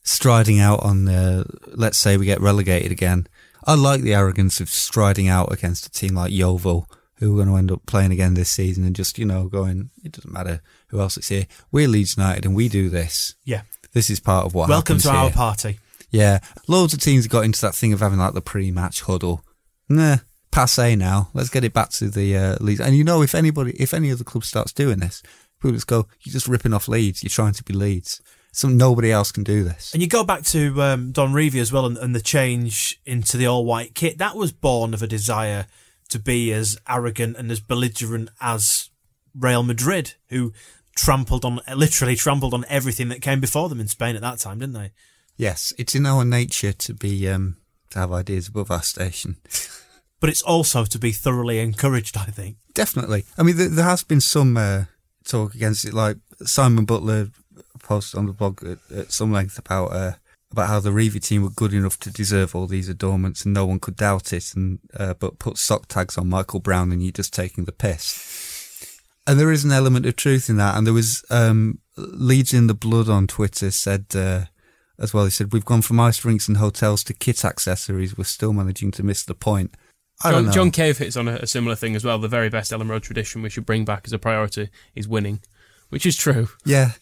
striding 0.04 0.60
out 0.60 0.84
on, 0.84 1.08
uh, 1.08 1.44
let's 1.66 1.98
say 1.98 2.16
we 2.16 2.26
get 2.26 2.40
relegated 2.40 2.92
again. 2.92 3.26
I 3.64 3.74
like 3.74 4.02
the 4.02 4.14
arrogance 4.14 4.60
of 4.60 4.68
striding 4.68 5.26
out 5.26 5.52
against 5.52 5.86
a 5.86 5.90
team 5.90 6.14
like 6.14 6.30
Yeovil, 6.30 6.88
who 7.16 7.32
are 7.32 7.44
going 7.44 7.48
to 7.48 7.56
end 7.56 7.70
up 7.70 7.86
playing 7.86 8.12
again 8.12 8.34
this 8.34 8.50
season 8.50 8.84
and 8.84 8.94
just, 8.96 9.18
you 9.18 9.24
know, 9.24 9.48
going, 9.48 9.90
it 10.02 10.12
doesn't 10.12 10.32
matter 10.32 10.60
who 10.88 11.00
else 11.00 11.16
is 11.16 11.28
here. 11.28 11.46
We're 11.70 11.88
Leeds 11.88 12.16
United 12.16 12.44
and 12.44 12.54
we 12.54 12.68
do 12.68 12.88
this. 12.88 13.34
Yeah. 13.44 13.62
This 13.92 14.10
is 14.10 14.20
part 14.20 14.46
of 14.46 14.54
what 14.54 14.68
Welcome 14.68 14.98
to 14.98 15.10
here. 15.10 15.18
our 15.18 15.30
party. 15.30 15.78
Yeah. 16.10 16.40
Loads 16.66 16.92
of 16.94 17.00
teams 17.00 17.26
got 17.26 17.44
into 17.44 17.60
that 17.60 17.74
thing 17.74 17.92
of 17.92 18.00
having 18.00 18.18
like 18.18 18.34
the 18.34 18.40
pre-match 18.40 19.02
huddle. 19.02 19.44
Nah, 19.88 20.18
passe 20.50 20.96
now. 20.96 21.28
Let's 21.34 21.50
get 21.50 21.64
it 21.64 21.72
back 21.72 21.90
to 21.90 22.08
the 22.08 22.36
uh, 22.36 22.56
Leeds. 22.60 22.80
And 22.80 22.96
you 22.96 23.04
know, 23.04 23.22
if 23.22 23.34
anybody, 23.34 23.72
if 23.78 23.94
any 23.94 24.10
other 24.10 24.24
club 24.24 24.44
starts 24.44 24.72
doing 24.72 24.98
this, 24.98 25.22
people 25.60 25.72
just 25.72 25.86
go, 25.86 26.06
you're 26.22 26.32
just 26.32 26.48
ripping 26.48 26.72
off 26.72 26.88
Leeds. 26.88 27.22
You're 27.22 27.30
trying 27.30 27.52
to 27.54 27.64
be 27.64 27.74
Leeds. 27.74 28.20
So 28.52 28.68
nobody 28.68 29.10
else 29.10 29.32
can 29.32 29.42
do 29.42 29.64
this. 29.64 29.92
And 29.92 30.00
you 30.00 30.08
go 30.08 30.22
back 30.22 30.42
to 30.44 30.80
um, 30.80 31.10
Don 31.10 31.32
Revie 31.32 31.60
as 31.60 31.72
well 31.72 31.86
and, 31.86 31.96
and 31.98 32.14
the 32.14 32.20
change 32.20 33.00
into 33.04 33.36
the 33.36 33.46
all 33.46 33.64
white 33.64 33.96
kit. 33.96 34.18
That 34.18 34.36
was 34.36 34.52
born 34.52 34.94
of 34.94 35.02
a 35.02 35.08
desire 35.08 35.66
to 36.08 36.18
be 36.18 36.52
as 36.52 36.76
arrogant 36.88 37.36
and 37.36 37.50
as 37.50 37.60
belligerent 37.60 38.30
as 38.40 38.90
Real 39.34 39.62
Madrid, 39.62 40.14
who 40.28 40.52
trampled 40.96 41.44
on, 41.44 41.60
literally 41.74 42.16
trampled 42.16 42.54
on 42.54 42.64
everything 42.68 43.08
that 43.08 43.22
came 43.22 43.40
before 43.40 43.68
them 43.68 43.80
in 43.80 43.88
Spain 43.88 44.14
at 44.14 44.22
that 44.22 44.38
time, 44.38 44.58
didn't 44.60 44.74
they? 44.74 44.92
Yes, 45.36 45.72
it's 45.78 45.94
in 45.94 46.06
our 46.06 46.24
nature 46.24 46.72
to 46.72 46.94
be 46.94 47.28
um, 47.28 47.56
to 47.90 47.98
have 47.98 48.12
ideas 48.12 48.48
above 48.48 48.70
our 48.70 48.82
station. 48.82 49.36
but 50.20 50.30
it's 50.30 50.42
also 50.42 50.84
to 50.84 50.98
be 50.98 51.12
thoroughly 51.12 51.58
encouraged, 51.58 52.16
I 52.16 52.26
think. 52.26 52.56
Definitely. 52.72 53.24
I 53.36 53.42
mean, 53.42 53.56
there, 53.56 53.68
there 53.68 53.84
has 53.84 54.04
been 54.04 54.20
some 54.20 54.56
uh, 54.56 54.84
talk 55.24 55.54
against 55.54 55.84
it, 55.84 55.94
like 55.94 56.18
Simon 56.44 56.84
Butler 56.84 57.28
posted 57.82 58.18
on 58.18 58.26
the 58.26 58.32
blog 58.32 58.64
at, 58.64 58.78
at 58.96 59.12
some 59.12 59.32
length 59.32 59.58
about 59.58 59.92
uh, 59.92 60.12
about 60.54 60.68
how 60.68 60.80
the 60.80 60.90
Revie 60.90 61.22
team 61.22 61.42
were 61.42 61.50
good 61.50 61.74
enough 61.74 61.98
to 62.00 62.10
deserve 62.10 62.54
all 62.54 62.66
these 62.66 62.88
adornments 62.88 63.44
and 63.44 63.52
no 63.52 63.66
one 63.66 63.80
could 63.80 63.96
doubt 63.96 64.32
it, 64.32 64.54
and 64.54 64.78
uh, 64.96 65.14
but 65.14 65.38
put 65.38 65.58
sock 65.58 65.88
tags 65.88 66.16
on 66.16 66.28
Michael 66.28 66.60
Brown 66.60 66.92
and 66.92 67.02
you're 67.02 67.12
just 67.12 67.34
taking 67.34 67.64
the 67.64 67.72
piss. 67.72 69.00
And 69.26 69.40
there 69.40 69.52
is 69.52 69.64
an 69.64 69.72
element 69.72 70.06
of 70.06 70.16
truth 70.16 70.50
in 70.50 70.56
that. 70.58 70.76
And 70.76 70.86
there 70.86 70.94
was 70.94 71.24
um, 71.30 71.78
Leeds 71.96 72.52
in 72.52 72.66
the 72.66 72.74
Blood 72.74 73.08
on 73.08 73.26
Twitter 73.26 73.70
said 73.70 74.06
uh, 74.14 74.44
as 74.98 75.14
well. 75.14 75.24
He 75.24 75.30
said 75.30 75.52
we've 75.52 75.64
gone 75.64 75.82
from 75.82 75.98
ice 76.00 76.24
rinks 76.24 76.46
and 76.46 76.58
hotels 76.58 77.02
to 77.04 77.14
kit 77.14 77.44
accessories. 77.44 78.18
We're 78.18 78.24
still 78.24 78.52
managing 78.52 78.90
to 78.92 79.02
miss 79.02 79.24
the 79.24 79.34
point. 79.34 79.74
I 80.22 80.30
John. 80.30 80.52
John 80.52 80.70
Cave 80.70 80.98
hits 80.98 81.16
on 81.16 81.26
a, 81.26 81.36
a 81.36 81.46
similar 81.46 81.74
thing 81.74 81.96
as 81.96 82.04
well. 82.04 82.18
The 82.18 82.28
very 82.28 82.48
best 82.48 82.70
Elland 82.70 82.90
Road 82.90 83.02
tradition 83.02 83.42
we 83.42 83.50
should 83.50 83.66
bring 83.66 83.84
back 83.84 84.02
as 84.04 84.12
a 84.12 84.18
priority 84.18 84.68
is 84.94 85.08
winning, 85.08 85.40
which 85.88 86.06
is 86.06 86.16
true. 86.16 86.48
Yeah, 86.64 86.92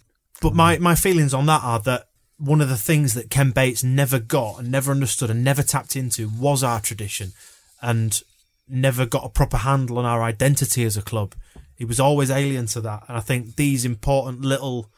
But 0.40 0.54
my, 0.54 0.78
my 0.78 0.94
feelings 0.94 1.34
on 1.34 1.46
that 1.46 1.62
are 1.62 1.78
that 1.80 2.08
one 2.42 2.60
of 2.60 2.68
the 2.68 2.76
things 2.76 3.14
that 3.14 3.30
Ken 3.30 3.52
Bates 3.52 3.84
never 3.84 4.18
got 4.18 4.58
and 4.58 4.70
never 4.70 4.90
understood 4.90 5.30
and 5.30 5.44
never 5.44 5.62
tapped 5.62 5.94
into 5.94 6.28
was 6.28 6.64
our 6.64 6.80
tradition 6.80 7.32
and 7.80 8.20
never 8.68 9.06
got 9.06 9.24
a 9.24 9.28
proper 9.28 9.58
handle 9.58 9.96
on 9.98 10.04
our 10.04 10.22
identity 10.22 10.84
as 10.84 10.96
a 10.96 11.02
club. 11.02 11.36
He 11.76 11.84
was 11.84 12.00
always 12.00 12.32
alien 12.32 12.66
to 12.66 12.80
that. 12.80 13.04
And 13.06 13.16
I 13.16 13.20
think 13.20 13.54
these 13.54 13.84
important 13.84 14.40
little 14.40 14.90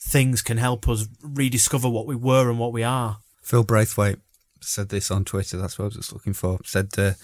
things 0.00 0.42
can 0.42 0.58
help 0.58 0.88
us 0.88 1.08
rediscover 1.22 1.88
what 1.88 2.06
we 2.06 2.14
were 2.14 2.48
and 2.48 2.58
what 2.58 2.72
we 2.72 2.84
are. 2.84 3.18
Phil 3.42 3.64
Braithwaite 3.64 4.18
said 4.60 4.90
this 4.90 5.10
on 5.10 5.24
Twitter. 5.24 5.56
That's 5.56 5.78
what 5.78 5.84
I 5.84 5.86
was 5.86 5.96
just 5.96 6.12
looking 6.12 6.34
for. 6.34 6.60
Said 6.64 6.90
uh, 6.96 7.14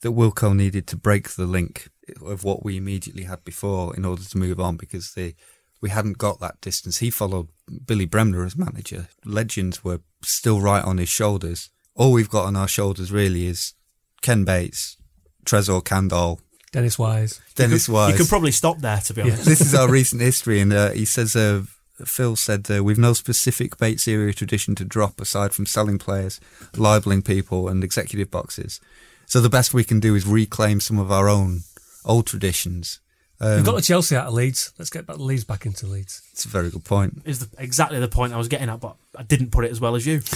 that 0.00 0.10
Wilko 0.10 0.54
needed 0.54 0.88
to 0.88 0.96
break 0.96 1.30
the 1.30 1.46
link 1.46 1.90
of 2.24 2.42
what 2.42 2.64
we 2.64 2.76
immediately 2.76 3.24
had 3.24 3.44
before 3.44 3.94
in 3.94 4.04
order 4.04 4.24
to 4.24 4.38
move 4.38 4.58
on 4.58 4.76
because 4.76 5.12
the 5.12 5.34
we 5.80 5.90
hadn't 5.90 6.18
got 6.18 6.40
that 6.40 6.60
distance. 6.60 6.98
He 6.98 7.10
followed 7.10 7.48
Billy 7.86 8.06
Bremner 8.06 8.44
as 8.44 8.56
manager. 8.56 9.08
Legends 9.24 9.84
were 9.84 10.00
still 10.22 10.60
right 10.60 10.84
on 10.84 10.98
his 10.98 11.08
shoulders. 11.08 11.70
All 11.94 12.12
we've 12.12 12.30
got 12.30 12.46
on 12.46 12.56
our 12.56 12.68
shoulders 12.68 13.12
really 13.12 13.46
is 13.46 13.74
Ken 14.22 14.44
Bates, 14.44 14.96
Trezor 15.44 15.84
Candle, 15.84 16.40
Dennis 16.72 16.98
Wise. 16.98 17.40
Dennis 17.54 17.88
you 17.88 17.92
could, 17.92 17.98
Wise. 17.98 18.12
You 18.12 18.18
could 18.18 18.28
probably 18.28 18.52
stop 18.52 18.78
there, 18.78 18.98
to 18.98 19.14
be 19.14 19.22
honest. 19.22 19.44
this 19.44 19.60
is 19.60 19.74
our 19.74 19.88
recent 19.90 20.20
history, 20.20 20.60
and 20.60 20.72
uh, 20.72 20.90
he 20.90 21.04
says 21.04 21.34
uh, 21.34 21.62
Phil 22.04 22.36
said 22.36 22.70
uh, 22.70 22.84
we've 22.84 22.98
no 22.98 23.12
specific 23.12 23.78
Bates 23.78 24.06
era 24.06 24.32
tradition 24.34 24.74
to 24.76 24.84
drop 24.84 25.20
aside 25.20 25.52
from 25.52 25.66
selling 25.66 25.98
players, 25.98 26.40
libeling 26.76 27.22
people, 27.22 27.68
and 27.68 27.82
executive 27.82 28.30
boxes. 28.30 28.80
So 29.26 29.40
the 29.40 29.48
best 29.48 29.74
we 29.74 29.84
can 29.84 30.00
do 30.00 30.14
is 30.14 30.26
reclaim 30.26 30.80
some 30.80 30.98
of 30.98 31.10
our 31.10 31.28
own 31.28 31.60
old 32.04 32.26
traditions. 32.26 33.00
Um, 33.40 33.56
We've 33.56 33.64
got 33.64 33.76
the 33.76 33.82
Chelsea 33.82 34.16
out 34.16 34.26
of 34.26 34.34
Leeds. 34.34 34.72
Let's 34.78 34.90
get 34.90 35.06
back 35.06 35.16
the 35.16 35.22
Leeds 35.22 35.44
back 35.44 35.64
into 35.64 35.86
Leeds. 35.86 36.22
It's 36.32 36.44
a 36.44 36.48
very 36.48 36.70
good 36.70 36.84
point. 36.84 37.22
Is 37.24 37.38
the, 37.46 37.62
exactly 37.62 38.00
the 38.00 38.08
point 38.08 38.32
I 38.32 38.36
was 38.36 38.48
getting 38.48 38.68
at, 38.68 38.80
but 38.80 38.96
I 39.16 39.22
didn't 39.22 39.50
put 39.52 39.64
it 39.64 39.70
as 39.70 39.80
well 39.80 39.94
as 39.94 40.06
you. 40.06 40.20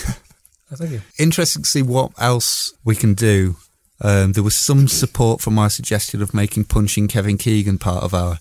Oh, 0.71 0.75
thank 0.77 0.91
you. 0.93 1.03
Interesting 1.19 1.65
to 1.65 1.69
see 1.69 1.83
what 1.83 2.13
else 2.19 2.73
we 2.83 2.97
can 2.97 3.13
do 3.13 3.57
Um, 4.01 4.33
there 4.33 4.43
was 4.43 4.55
some 4.55 4.89
support 4.89 5.43
for 5.43 5.51
my 5.51 5.69
suggestion 5.69 6.23
of 6.23 6.33
making 6.33 6.65
punching 6.65 7.09
Kevin 7.09 7.37
Keegan 7.37 7.77
part 7.77 8.03
of 8.03 8.15
our 8.15 8.39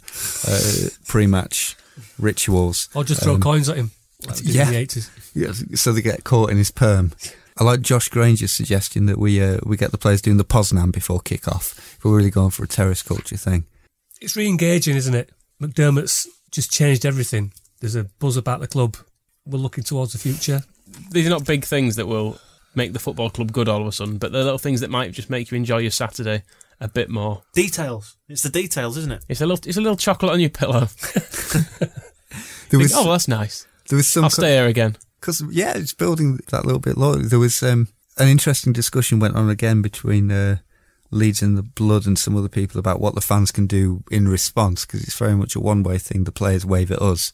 uh, 0.47 0.87
pre-match 1.07 1.75
rituals. 2.17 2.87
Or 2.95 3.03
just 3.03 3.21
throw 3.21 3.33
Um, 3.35 3.41
coins 3.41 3.67
at 3.67 3.75
him. 3.75 3.91
like 4.25 4.37
yeah. 4.43 4.67
in 4.67 4.73
the 4.73 4.85
80s. 4.87 5.09
Yeah, 5.35 5.75
so 5.75 5.91
they 5.91 6.01
get 6.01 6.23
caught 6.23 6.51
in 6.51 6.57
his 6.57 6.71
perm. 6.71 7.11
I 7.57 7.63
like 7.65 7.81
Josh 7.81 8.07
Granger's 8.09 8.53
suggestion 8.53 9.07
that 9.07 9.17
we 9.17 9.41
uh, 9.43 9.59
we 9.65 9.75
get 9.75 9.91
the 9.91 9.97
players 9.97 10.21
doing 10.21 10.37
the 10.37 10.45
Poznan 10.45 10.91
before 10.93 11.19
kick-off. 11.19 11.77
If 11.97 12.05
we're 12.05 12.15
really 12.15 12.31
going 12.31 12.51
for 12.51 12.63
a 12.63 12.67
terrace 12.67 13.01
culture 13.03 13.35
thing. 13.37 13.65
It's 14.21 14.35
re 14.35 14.47
engaging, 14.47 14.95
isn't 14.95 15.15
it? 15.15 15.31
McDermott's 15.61 16.27
just 16.51 16.71
changed 16.71 17.05
everything. 17.05 17.53
There's 17.79 17.95
a 17.95 18.03
buzz 18.19 18.37
about 18.37 18.59
the 18.59 18.67
club. 18.67 18.95
We're 19.45 19.57
looking 19.57 19.83
towards 19.83 20.13
the 20.13 20.19
future. 20.19 20.61
These 21.11 21.25
are 21.27 21.31
not 21.31 21.45
big 21.45 21.65
things 21.65 21.95
that 21.95 22.07
will 22.07 22.37
make 22.75 22.93
the 22.93 22.99
football 22.99 23.29
club 23.29 23.51
good 23.51 23.67
all 23.67 23.81
of 23.81 23.87
a 23.87 23.91
sudden, 23.91 24.17
but 24.17 24.31
they're 24.31 24.43
little 24.43 24.57
things 24.57 24.81
that 24.81 24.89
might 24.89 25.11
just 25.11 25.29
make 25.29 25.49
you 25.51 25.57
enjoy 25.57 25.77
your 25.79 25.91
Saturday 25.91 26.43
a 26.79 26.87
bit 26.87 27.09
more. 27.09 27.41
Details. 27.53 28.17
It's 28.29 28.43
the 28.43 28.49
details, 28.49 28.97
isn't 28.97 29.11
it? 29.11 29.25
It's 29.27 29.41
a 29.41 29.45
little, 29.45 29.67
it's 29.67 29.77
a 29.77 29.81
little 29.81 29.97
chocolate 29.97 30.31
on 30.31 30.39
your 30.39 30.49
pillow. 30.49 30.87
There 32.69 32.79
Think, 32.79 32.83
was- 32.83 32.93
oh, 32.95 33.11
that's 33.11 33.27
nice. 33.27 33.67
There 33.89 33.97
was 33.97 34.07
some 34.07 34.23
I'll 34.23 34.29
stay 34.29 34.53
here 34.55 34.65
again. 34.67 34.95
Because 35.19 35.43
yeah, 35.51 35.73
it's 35.75 35.93
building 35.93 36.39
that 36.51 36.63
little 36.65 36.79
bit 36.79 36.97
lower. 36.97 37.17
There 37.17 37.37
was 37.37 37.61
um, 37.61 37.89
an 38.17 38.29
interesting 38.29 38.71
discussion 38.71 39.19
went 39.19 39.35
on 39.35 39.49
again 39.49 39.81
between 39.81 40.31
uh, 40.31 40.59
Leeds 41.11 41.41
in 41.41 41.55
the 41.55 41.63
Blood 41.63 42.07
and 42.07 42.17
some 42.17 42.35
other 42.35 42.49
people 42.49 42.79
about 42.79 43.01
what 43.01 43.15
the 43.15 43.21
fans 43.21 43.51
can 43.51 43.67
do 43.67 44.03
in 44.09 44.27
response 44.27 44.85
because 44.85 45.03
it's 45.03 45.17
very 45.17 45.35
much 45.35 45.55
a 45.55 45.59
one-way 45.59 45.97
thing. 45.97 46.23
The 46.23 46.31
players 46.31 46.65
wave 46.65 46.91
at 46.91 47.01
us. 47.01 47.31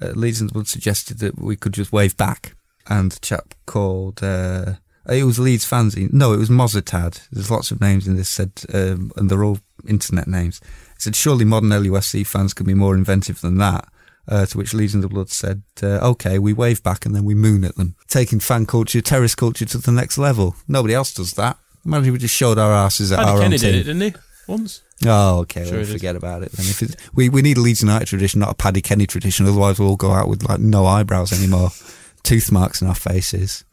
Uh, 0.00 0.08
Leeds 0.08 0.40
in 0.40 0.46
the 0.48 0.52
Blood 0.52 0.68
suggested 0.68 1.18
that 1.18 1.38
we 1.38 1.56
could 1.56 1.72
just 1.72 1.92
wave 1.92 2.16
back, 2.16 2.54
and 2.86 3.12
a 3.12 3.18
chap 3.20 3.54
called 3.66 4.22
uh, 4.22 4.74
it 5.08 5.24
was 5.24 5.38
Leeds 5.38 5.64
fans. 5.64 5.96
No, 5.96 6.32
it 6.32 6.38
was 6.38 6.48
Mozartad. 6.48 7.26
There's 7.30 7.50
lots 7.50 7.70
of 7.70 7.80
names 7.80 8.06
in 8.06 8.16
this 8.16 8.30
said, 8.30 8.52
um, 8.72 9.12
and 9.16 9.30
they're 9.30 9.44
all 9.44 9.58
internet 9.86 10.26
names. 10.26 10.60
It 10.96 11.02
said 11.02 11.16
surely 11.16 11.44
modern 11.44 11.70
LUFC 11.70 12.26
fans 12.26 12.54
can 12.54 12.66
be 12.66 12.74
more 12.74 12.94
inventive 12.94 13.40
than 13.40 13.58
that. 13.58 13.88
Uh, 14.26 14.46
to 14.46 14.56
which 14.56 14.72
Legion 14.72 15.00
of 15.00 15.02
the 15.02 15.08
Blood 15.14 15.28
said, 15.28 15.62
uh, 15.82 15.98
okay, 16.12 16.38
we 16.38 16.54
wave 16.54 16.82
back 16.82 17.04
and 17.04 17.14
then 17.14 17.24
we 17.24 17.34
moon 17.34 17.62
at 17.62 17.76
them. 17.76 17.94
Taking 18.08 18.40
fan 18.40 18.64
culture, 18.64 19.02
terrace 19.02 19.34
culture 19.34 19.66
to 19.66 19.76
the 19.76 19.92
next 19.92 20.16
level. 20.16 20.56
Nobody 20.66 20.94
else 20.94 21.12
does 21.12 21.34
that. 21.34 21.58
Imagine 21.84 22.12
we 22.12 22.18
just 22.18 22.34
showed 22.34 22.58
our 22.58 22.72
asses 22.72 23.12
at 23.12 23.18
Paddy 23.18 23.30
our 23.30 23.38
Kenny 23.38 23.54
own 23.56 23.60
did 23.60 23.74
it, 23.74 23.82
didn't 23.84 24.00
he? 24.00 24.14
Once. 24.46 24.82
Oh, 25.06 25.40
okay. 25.40 25.64
Sure 25.64 25.72
well, 25.72 25.80
it 25.80 25.88
is. 25.88 25.92
forget 25.92 26.16
about 26.16 26.42
it 26.42 26.52
then. 26.52 26.66
If 26.66 26.82
it, 26.82 26.96
we 27.14 27.28
we 27.28 27.42
need 27.42 27.56
a 27.56 27.60
Leeds 27.60 27.82
United 27.82 28.06
tradition, 28.06 28.40
not 28.40 28.50
a 28.50 28.54
Paddy 28.54 28.80
Kenny 28.80 29.06
tradition. 29.06 29.46
Otherwise, 29.46 29.78
we'll 29.78 29.88
all 29.88 29.96
go 29.96 30.12
out 30.12 30.28
with 30.28 30.42
like 30.42 30.60
no 30.60 30.86
eyebrows 30.86 31.32
anymore, 31.32 31.70
tooth 32.22 32.52
marks 32.52 32.82
in 32.82 32.88
our 32.88 32.94
faces. 32.94 33.64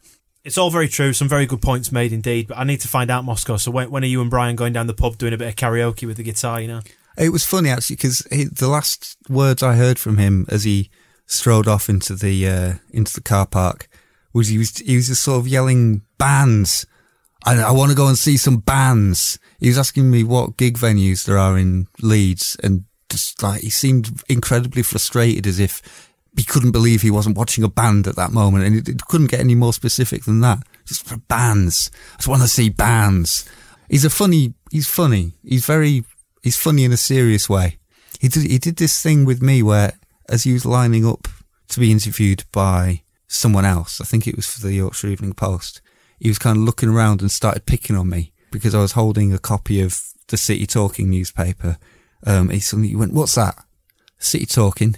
It's 0.44 0.58
all 0.58 0.70
very 0.70 0.88
true. 0.88 1.12
Some 1.12 1.28
very 1.28 1.46
good 1.46 1.62
points 1.62 1.92
made 1.92 2.12
indeed. 2.12 2.48
But 2.48 2.58
I 2.58 2.64
need 2.64 2.80
to 2.80 2.88
find 2.88 3.10
out 3.10 3.24
Moscow. 3.24 3.56
So 3.56 3.70
when, 3.70 3.90
when 3.90 4.02
are 4.02 4.08
you 4.08 4.20
and 4.20 4.30
Brian 4.30 4.56
going 4.56 4.72
down 4.72 4.88
the 4.88 4.94
pub 4.94 5.16
doing 5.16 5.32
a 5.32 5.36
bit 5.36 5.48
of 5.48 5.56
karaoke 5.56 6.06
with 6.06 6.16
the 6.16 6.24
guitar? 6.24 6.60
You 6.60 6.68
know. 6.68 6.80
It 7.16 7.30
was 7.30 7.44
funny 7.44 7.68
actually 7.68 7.96
because 7.96 8.20
the 8.20 8.68
last 8.68 9.16
words 9.28 9.62
I 9.62 9.74
heard 9.74 9.98
from 9.98 10.16
him 10.16 10.46
as 10.48 10.64
he 10.64 10.90
strode 11.26 11.68
off 11.68 11.88
into 11.88 12.14
the 12.14 12.48
uh, 12.48 12.72
into 12.90 13.14
the 13.14 13.20
car 13.20 13.46
park 13.46 13.88
was 14.32 14.48
he 14.48 14.58
was 14.58 14.78
he 14.78 14.96
was 14.96 15.08
just 15.08 15.22
sort 15.22 15.40
of 15.40 15.48
yelling 15.48 16.02
bands. 16.18 16.86
I, 17.44 17.60
I 17.60 17.70
want 17.72 17.90
to 17.90 17.96
go 17.96 18.06
and 18.06 18.18
see 18.18 18.36
some 18.36 18.58
bands. 18.58 19.38
He 19.58 19.68
was 19.68 19.78
asking 19.78 20.10
me 20.10 20.24
what 20.24 20.56
gig 20.56 20.78
venues 20.78 21.24
there 21.24 21.38
are 21.38 21.58
in 21.58 21.86
Leeds, 22.00 22.56
and 22.62 22.84
just 23.08 23.42
like 23.42 23.62
he 23.62 23.70
seemed 23.70 24.22
incredibly 24.28 24.82
frustrated, 24.82 25.46
as 25.46 25.58
if 25.58 26.10
he 26.36 26.44
couldn't 26.44 26.72
believe 26.72 27.02
he 27.02 27.10
wasn't 27.10 27.36
watching 27.36 27.64
a 27.64 27.68
band 27.68 28.06
at 28.06 28.16
that 28.16 28.32
moment, 28.32 28.64
and 28.64 28.76
it, 28.76 28.88
it 28.88 29.06
couldn't 29.06 29.30
get 29.30 29.40
any 29.40 29.54
more 29.54 29.72
specific 29.72 30.24
than 30.24 30.40
that. 30.40 30.62
Just 30.84 31.06
for 31.06 31.16
bands, 31.16 31.90
I 32.14 32.16
just 32.16 32.28
want 32.28 32.42
to 32.42 32.48
see 32.48 32.68
bands. 32.68 33.48
He's 33.88 34.04
a 34.04 34.10
funny. 34.10 34.54
He's 34.70 34.88
funny. 34.88 35.32
He's 35.44 35.66
very. 35.66 36.04
He's 36.42 36.56
funny 36.56 36.84
in 36.84 36.92
a 36.92 36.96
serious 36.96 37.48
way. 37.48 37.78
He 38.20 38.28
did. 38.28 38.50
He 38.50 38.58
did 38.58 38.76
this 38.76 39.02
thing 39.02 39.24
with 39.24 39.42
me 39.42 39.62
where, 39.62 39.92
as 40.28 40.44
he 40.44 40.52
was 40.52 40.64
lining 40.64 41.06
up 41.06 41.28
to 41.68 41.80
be 41.80 41.90
interviewed 41.90 42.44
by 42.52 43.02
someone 43.26 43.64
else, 43.64 44.00
I 44.00 44.04
think 44.04 44.26
it 44.26 44.36
was 44.36 44.46
for 44.46 44.60
the 44.60 44.74
Yorkshire 44.74 45.08
Evening 45.08 45.34
Post. 45.34 45.80
He 46.22 46.28
was 46.28 46.38
kind 46.38 46.56
of 46.56 46.62
looking 46.62 46.88
around 46.88 47.20
and 47.20 47.32
started 47.32 47.66
picking 47.66 47.96
on 47.96 48.08
me 48.08 48.32
because 48.52 48.76
I 48.76 48.80
was 48.80 48.92
holding 48.92 49.32
a 49.32 49.40
copy 49.40 49.80
of 49.80 50.00
the 50.28 50.36
City 50.36 50.68
Talking 50.68 51.10
newspaper. 51.10 51.78
Um, 52.24 52.50
he 52.50 52.60
suddenly 52.60 52.94
went, 52.94 53.12
"What's 53.12 53.34
that? 53.34 53.56
City 54.20 54.46
Talking, 54.46 54.94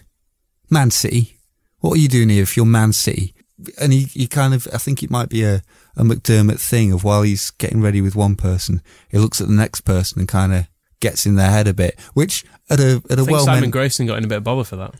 Man 0.68 0.90
City. 0.90 1.38
What 1.80 1.94
are 1.94 2.00
you 2.00 2.08
doing 2.08 2.28
here 2.28 2.42
if 2.42 2.58
you're 2.58 2.66
Man 2.66 2.92
City?" 2.92 3.34
And 3.80 3.94
he, 3.94 4.02
he 4.02 4.26
kind 4.26 4.52
of, 4.52 4.68
I 4.70 4.76
think 4.76 5.02
it 5.02 5.10
might 5.10 5.30
be 5.30 5.44
a, 5.44 5.62
a 5.96 6.02
McDermott 6.02 6.60
thing 6.60 6.92
of 6.92 7.04
while 7.04 7.22
he's 7.22 7.50
getting 7.52 7.80
ready 7.80 8.02
with 8.02 8.14
one 8.14 8.36
person, 8.36 8.82
he 9.08 9.16
looks 9.16 9.40
at 9.40 9.46
the 9.46 9.54
next 9.54 9.80
person 9.80 10.18
and 10.18 10.28
kind 10.28 10.52
of 10.52 10.66
gets 11.00 11.24
in 11.24 11.36
their 11.36 11.50
head 11.50 11.66
a 11.66 11.72
bit, 11.72 11.98
which 12.12 12.44
at 12.68 12.80
a 12.80 13.02
at 13.08 13.12
I 13.18 13.22
a 13.22 13.24
think 13.24 13.30
well 13.30 13.46
Simon 13.46 13.70
Grayson 13.70 14.06
got 14.06 14.18
in 14.18 14.24
a 14.24 14.28
bit 14.28 14.36
of 14.38 14.44
bother 14.44 14.64
for 14.64 14.76
that. 14.76 14.92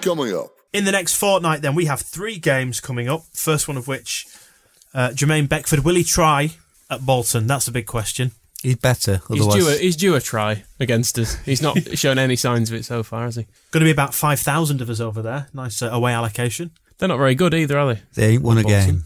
Coming 0.00 0.34
up. 0.34 0.57
In 0.72 0.84
the 0.84 0.92
next 0.92 1.14
fortnight, 1.14 1.62
then 1.62 1.74
we 1.74 1.86
have 1.86 2.00
three 2.00 2.38
games 2.38 2.80
coming 2.80 3.08
up. 3.08 3.22
First 3.32 3.68
one 3.68 3.76
of 3.78 3.88
which, 3.88 4.26
uh, 4.92 5.10
Jermaine 5.10 5.48
Beckford 5.48 5.80
will 5.84 5.94
he 5.94 6.04
try 6.04 6.50
at 6.90 7.06
Bolton? 7.06 7.46
That's 7.46 7.68
a 7.68 7.72
big 7.72 7.86
question. 7.86 8.32
He's 8.62 8.76
better. 8.76 9.22
He's 9.28 9.46
due, 9.46 9.68
a, 9.68 9.76
he's 9.76 9.96
due 9.96 10.14
a 10.16 10.20
try 10.20 10.64
against 10.80 11.18
us. 11.18 11.36
He's 11.44 11.62
not 11.62 11.78
shown 11.98 12.18
any 12.18 12.36
signs 12.36 12.70
of 12.70 12.76
it 12.76 12.84
so 12.84 13.02
far, 13.02 13.24
has 13.24 13.36
he? 13.36 13.46
Going 13.70 13.80
to 13.80 13.86
be 13.86 13.92
about 13.92 14.14
five 14.14 14.40
thousand 14.40 14.80
of 14.80 14.90
us 14.90 15.00
over 15.00 15.22
there. 15.22 15.46
Nice 15.54 15.80
uh, 15.80 15.90
away 15.90 16.12
allocation. 16.12 16.72
They're 16.98 17.08
not 17.08 17.18
very 17.18 17.36
good 17.36 17.54
either, 17.54 17.78
are 17.78 17.94
they? 17.94 18.02
They 18.14 18.26
ain't 18.34 18.42
won 18.42 18.58
a 18.58 18.64
game. 18.64 19.04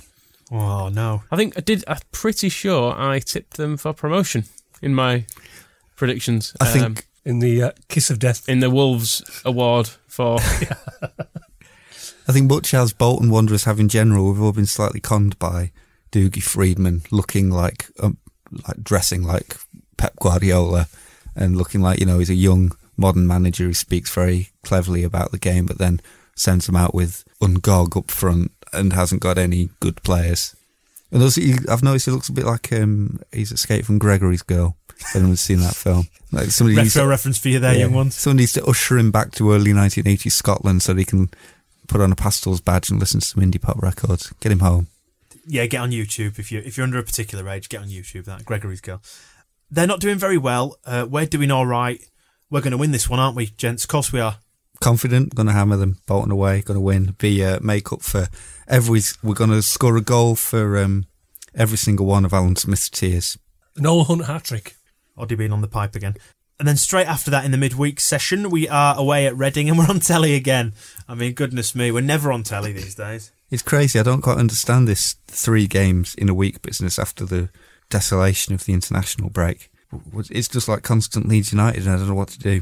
Oh 0.51 0.89
no! 0.89 1.23
I 1.31 1.37
think 1.37 1.57
I 1.57 1.61
did. 1.61 1.85
I'm 1.87 1.99
pretty 2.13 2.49
sure 2.49 2.95
I 2.99 3.19
tipped 3.19 3.57
them 3.59 3.77
for 3.77 3.93
promotion 3.93 4.45
in 4.81 4.95
my 4.95 5.27
predictions. 5.97 6.57
I 6.61 6.67
think- 6.67 7.07
in 7.25 7.39
the 7.39 7.63
uh, 7.63 7.71
kiss 7.89 8.11
of 8.11 8.19
death 8.19 8.49
in 8.49 8.59
the 8.59 8.71
Wolves 8.71 9.23
award 9.45 9.89
for. 10.09 10.39
I 12.29 12.33
think 12.33 12.51
much 12.51 12.73
as 12.75 12.93
Bolton 12.93 13.31
Wanderers 13.31 13.65
have 13.65 13.81
in 13.81 13.89
general, 13.89 14.31
we've 14.31 14.41
all 14.41 14.53
been 14.53 14.67
slightly 14.67 15.01
conned 15.01 15.39
by 15.39 15.73
Dougie 16.13 16.43
Freedman 16.43 17.03
looking 17.11 17.51
like, 17.51 17.87
um, 18.01 18.19
like 18.67 18.83
dressing 18.83 19.23
like 19.25 19.57
Pep 19.97 20.15
Guardiola 20.21 20.87
and 21.35 21.57
looking 21.57 21.81
like, 21.81 21.99
you 22.01 22.07
know, 22.07 22.19
he's 22.19 22.31
a 22.31 22.35
young 22.35 22.73
modern 22.97 23.27
manager 23.27 23.65
who 23.65 23.75
speaks 23.75 24.13
very 24.15 24.51
cleverly 24.63 25.03
about 25.03 25.33
the 25.33 25.39
game, 25.39 25.67
but 25.67 25.79
then 25.79 26.01
sends 26.37 26.67
them 26.67 26.77
out 26.77 26.95
with 26.95 27.25
Ngog 27.41 27.97
up 27.97 28.11
front 28.11 28.53
and 28.73 28.93
hasn't 28.93 29.23
got 29.23 29.39
any 29.39 29.71
good 29.81 30.03
players. 30.03 30.55
And 31.11 31.23
also, 31.23 31.41
I've 31.69 31.83
noticed 31.83 32.07
he 32.07 32.13
looks 32.13 32.29
a 32.31 32.33
bit 32.33 32.47
like 32.47 32.73
um, 32.73 33.21
he's 33.33 33.53
escaped 33.53 33.87
from 33.87 33.99
Gregory's 33.99 34.43
Girl. 34.43 34.77
If 34.99 35.17
anyone's 35.17 35.41
seen 35.41 35.61
that 35.61 35.75
film, 35.75 36.07
like 36.31 36.51
somebody 36.51 36.77
Retro 36.77 37.03
to- 37.03 37.09
reference 37.09 37.37
for 37.37 37.49
you 37.49 37.59
there, 37.59 37.75
young 37.75 37.93
ones. 37.93 38.15
Someone 38.15 38.37
needs 38.39 38.53
to 38.53 38.65
usher 38.65 38.97
him 38.97 39.11
back 39.11 39.33
to 39.33 39.53
early 39.53 39.73
1980s 39.73 40.33
Scotland 40.33 40.83
so 40.83 40.93
that 40.95 40.99
he 41.01 41.05
can 41.05 41.29
put 41.93 42.01
on 42.01 42.11
a 42.11 42.17
pastels 42.17 42.63
badge 42.63 42.91
and 42.91 42.99
listen 42.99 43.21
to 43.21 43.27
some 43.27 43.43
indie 43.43 43.61
pop 43.61 43.81
records. 43.83 44.33
Get 44.41 44.51
him 44.51 44.61
home. 44.61 44.89
Yeah, 45.47 45.67
get 45.67 45.81
on 45.81 45.91
YouTube 45.91 46.39
if 46.39 46.51
you 46.51 46.61
if 46.65 46.77
you're 46.77 46.85
under 46.85 46.99
a 46.99 47.03
particular 47.03 47.49
age. 47.49 47.69
Get 47.69 47.83
on 47.83 47.89
YouTube. 47.89 48.25
That 48.25 48.45
Gregory's 48.45 48.81
girl. 48.81 49.03
They're 49.71 49.87
not 49.87 50.01
doing 50.01 50.19
very 50.19 50.39
well. 50.39 50.77
Uh, 50.85 51.07
we're 51.09 51.27
doing 51.27 51.51
all 51.51 51.67
right. 51.67 52.01
We're 52.51 52.61
going 52.61 52.73
to 52.73 52.79
win 52.79 52.93
this 52.93 53.09
one, 53.09 53.19
aren't 53.19 53.37
we, 53.37 53.47
gents? 53.47 53.85
Of 53.85 53.89
course 53.89 54.13
we 54.13 54.21
are. 54.21 54.37
Confident, 54.81 55.35
going 55.35 55.47
to 55.47 55.53
hammer 55.53 55.77
them. 55.77 55.99
Bolton 56.07 56.31
away, 56.31 56.61
going 56.63 56.77
to 56.77 56.81
win. 56.81 57.15
Be 57.19 57.45
uh, 57.45 57.59
make 57.63 57.93
up 57.93 58.03
for 58.03 58.29
every. 58.67 59.01
We're 59.23 59.35
going 59.35 59.51
to 59.51 59.63
score 59.63 59.97
a 59.97 60.01
goal 60.01 60.35
for 60.35 60.79
um, 60.79 61.07
every 61.55 61.79
single 61.79 62.07
one 62.07 62.25
of 62.25 62.33
Alan 62.33 62.57
Smith's 62.57 62.89
tears. 62.89 63.39
an 63.77 63.83
Noel 63.83 64.05
Hunt 64.05 64.27
hat 64.27 64.45
trick. 64.45 64.77
Oddie 65.19 65.37
being 65.37 65.53
on 65.53 65.61
the 65.61 65.69
pipe 65.69 65.95
again. 65.95 66.17
And 66.63 66.69
then 66.69 66.77
straight 66.77 67.09
after 67.09 67.29
that, 67.33 67.45
in 67.45 67.51
the 67.51 67.59
midweek 67.59 67.99
session, 67.99 68.49
we 68.49 68.69
are 68.69 68.97
away 68.97 69.27
at 69.27 69.37
Reading 69.37 69.69
and 69.69 69.77
we're 69.77 69.89
on 69.89 69.99
telly 69.99 70.37
again. 70.37 70.75
I 71.09 71.17
mean, 71.17 71.33
goodness 71.33 71.75
me, 71.75 71.91
we're 71.91 72.03
never 72.03 72.31
on 72.31 72.45
telly 72.45 72.71
these 72.71 72.95
days. 72.95 73.33
It's 73.51 73.65
crazy. 73.65 73.99
I 73.99 74.05
don't 74.05 74.23
quite 74.23 74.37
understand 74.39 74.87
this 74.87 75.17
three 75.27 75.67
games 75.67 76.15
in 76.15 76.29
a 76.29 76.35
week 76.35 76.63
business 76.63 77.01
after 77.01 77.25
the 77.25 77.49
desolation 77.91 78.55
of 78.55 78.65
the 78.65 78.75
international 78.75 79.29
break. 79.29 79.73
It's 80.31 80.47
just 80.47 80.69
like 80.69 80.85
constant 80.85 81.27
Leeds 81.27 81.51
United, 81.51 81.83
and 81.83 81.95
I 81.95 81.97
don't 81.97 82.07
know 82.07 82.15
what 82.15 82.29
to 82.29 82.39
do. 82.39 82.61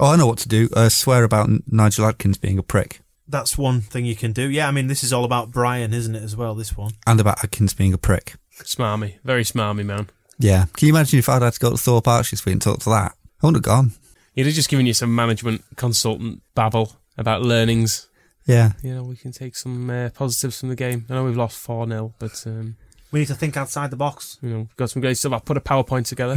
Oh, 0.00 0.10
I 0.10 0.16
know 0.16 0.26
what 0.26 0.38
to 0.38 0.48
do. 0.48 0.68
Uh, 0.74 0.88
swear 0.88 1.22
about 1.22 1.48
Nigel 1.68 2.06
Adkins 2.06 2.38
being 2.38 2.58
a 2.58 2.62
prick, 2.64 3.02
That's 3.28 3.56
one 3.56 3.82
thing 3.82 4.04
you 4.04 4.16
can 4.16 4.32
do. 4.32 4.50
Yeah, 4.50 4.66
I 4.66 4.72
mean, 4.72 4.88
this 4.88 5.04
is 5.04 5.12
all 5.12 5.24
about 5.24 5.52
Brian, 5.52 5.94
isn't 5.94 6.16
it, 6.16 6.24
as 6.24 6.34
well, 6.34 6.56
this 6.56 6.76
one? 6.76 6.94
and 7.06 7.20
about 7.20 7.44
Adkins 7.44 7.72
being 7.72 7.92
a 7.92 7.98
prick. 7.98 8.34
Smarmy, 8.64 9.20
very 9.22 9.44
smarmy 9.44 9.86
man. 9.86 10.08
Yeah. 10.42 10.66
Can 10.74 10.88
you 10.88 10.92
imagine 10.94 11.18
if 11.18 11.28
I'd 11.28 11.42
had 11.42 11.52
to 11.54 11.60
go 11.60 11.70
to 11.70 11.76
Thorpe 11.76 12.08
Arch 12.08 12.30
this 12.32 12.44
week 12.44 12.54
and 12.54 12.62
talk 12.62 12.80
to 12.80 12.90
that? 12.90 13.12
I 13.42 13.46
wouldn't 13.46 13.64
have 13.64 13.70
gone. 13.74 13.92
He'd 14.34 14.46
have 14.46 14.54
just 14.54 14.68
given 14.68 14.86
you 14.86 14.94
some 14.94 15.14
management 15.14 15.62
consultant 15.76 16.42
babble 16.54 16.96
about 17.16 17.42
learnings. 17.42 18.08
Yeah. 18.46 18.72
You 18.82 18.94
know, 18.94 19.04
we 19.04 19.16
can 19.16 19.30
take 19.32 19.54
some 19.56 19.88
uh, 19.88 20.10
positives 20.10 20.58
from 20.58 20.68
the 20.70 20.74
game. 20.76 21.06
I 21.08 21.14
know 21.14 21.24
we've 21.24 21.36
lost 21.36 21.58
4 21.58 21.86
0, 21.86 22.14
but, 22.18 22.42
um, 22.46 22.76
We 23.12 23.20
need 23.20 23.26
to 23.26 23.34
think 23.34 23.56
outside 23.56 23.90
the 23.90 23.96
box. 23.96 24.38
you 24.42 24.50
know, 24.50 24.58
we've 24.58 24.76
got 24.76 24.90
some 24.90 25.00
great 25.00 25.16
stuff. 25.16 25.32
I've 25.32 25.44
put 25.44 25.56
a 25.56 25.60
PowerPoint 25.60 26.06
together. 26.08 26.36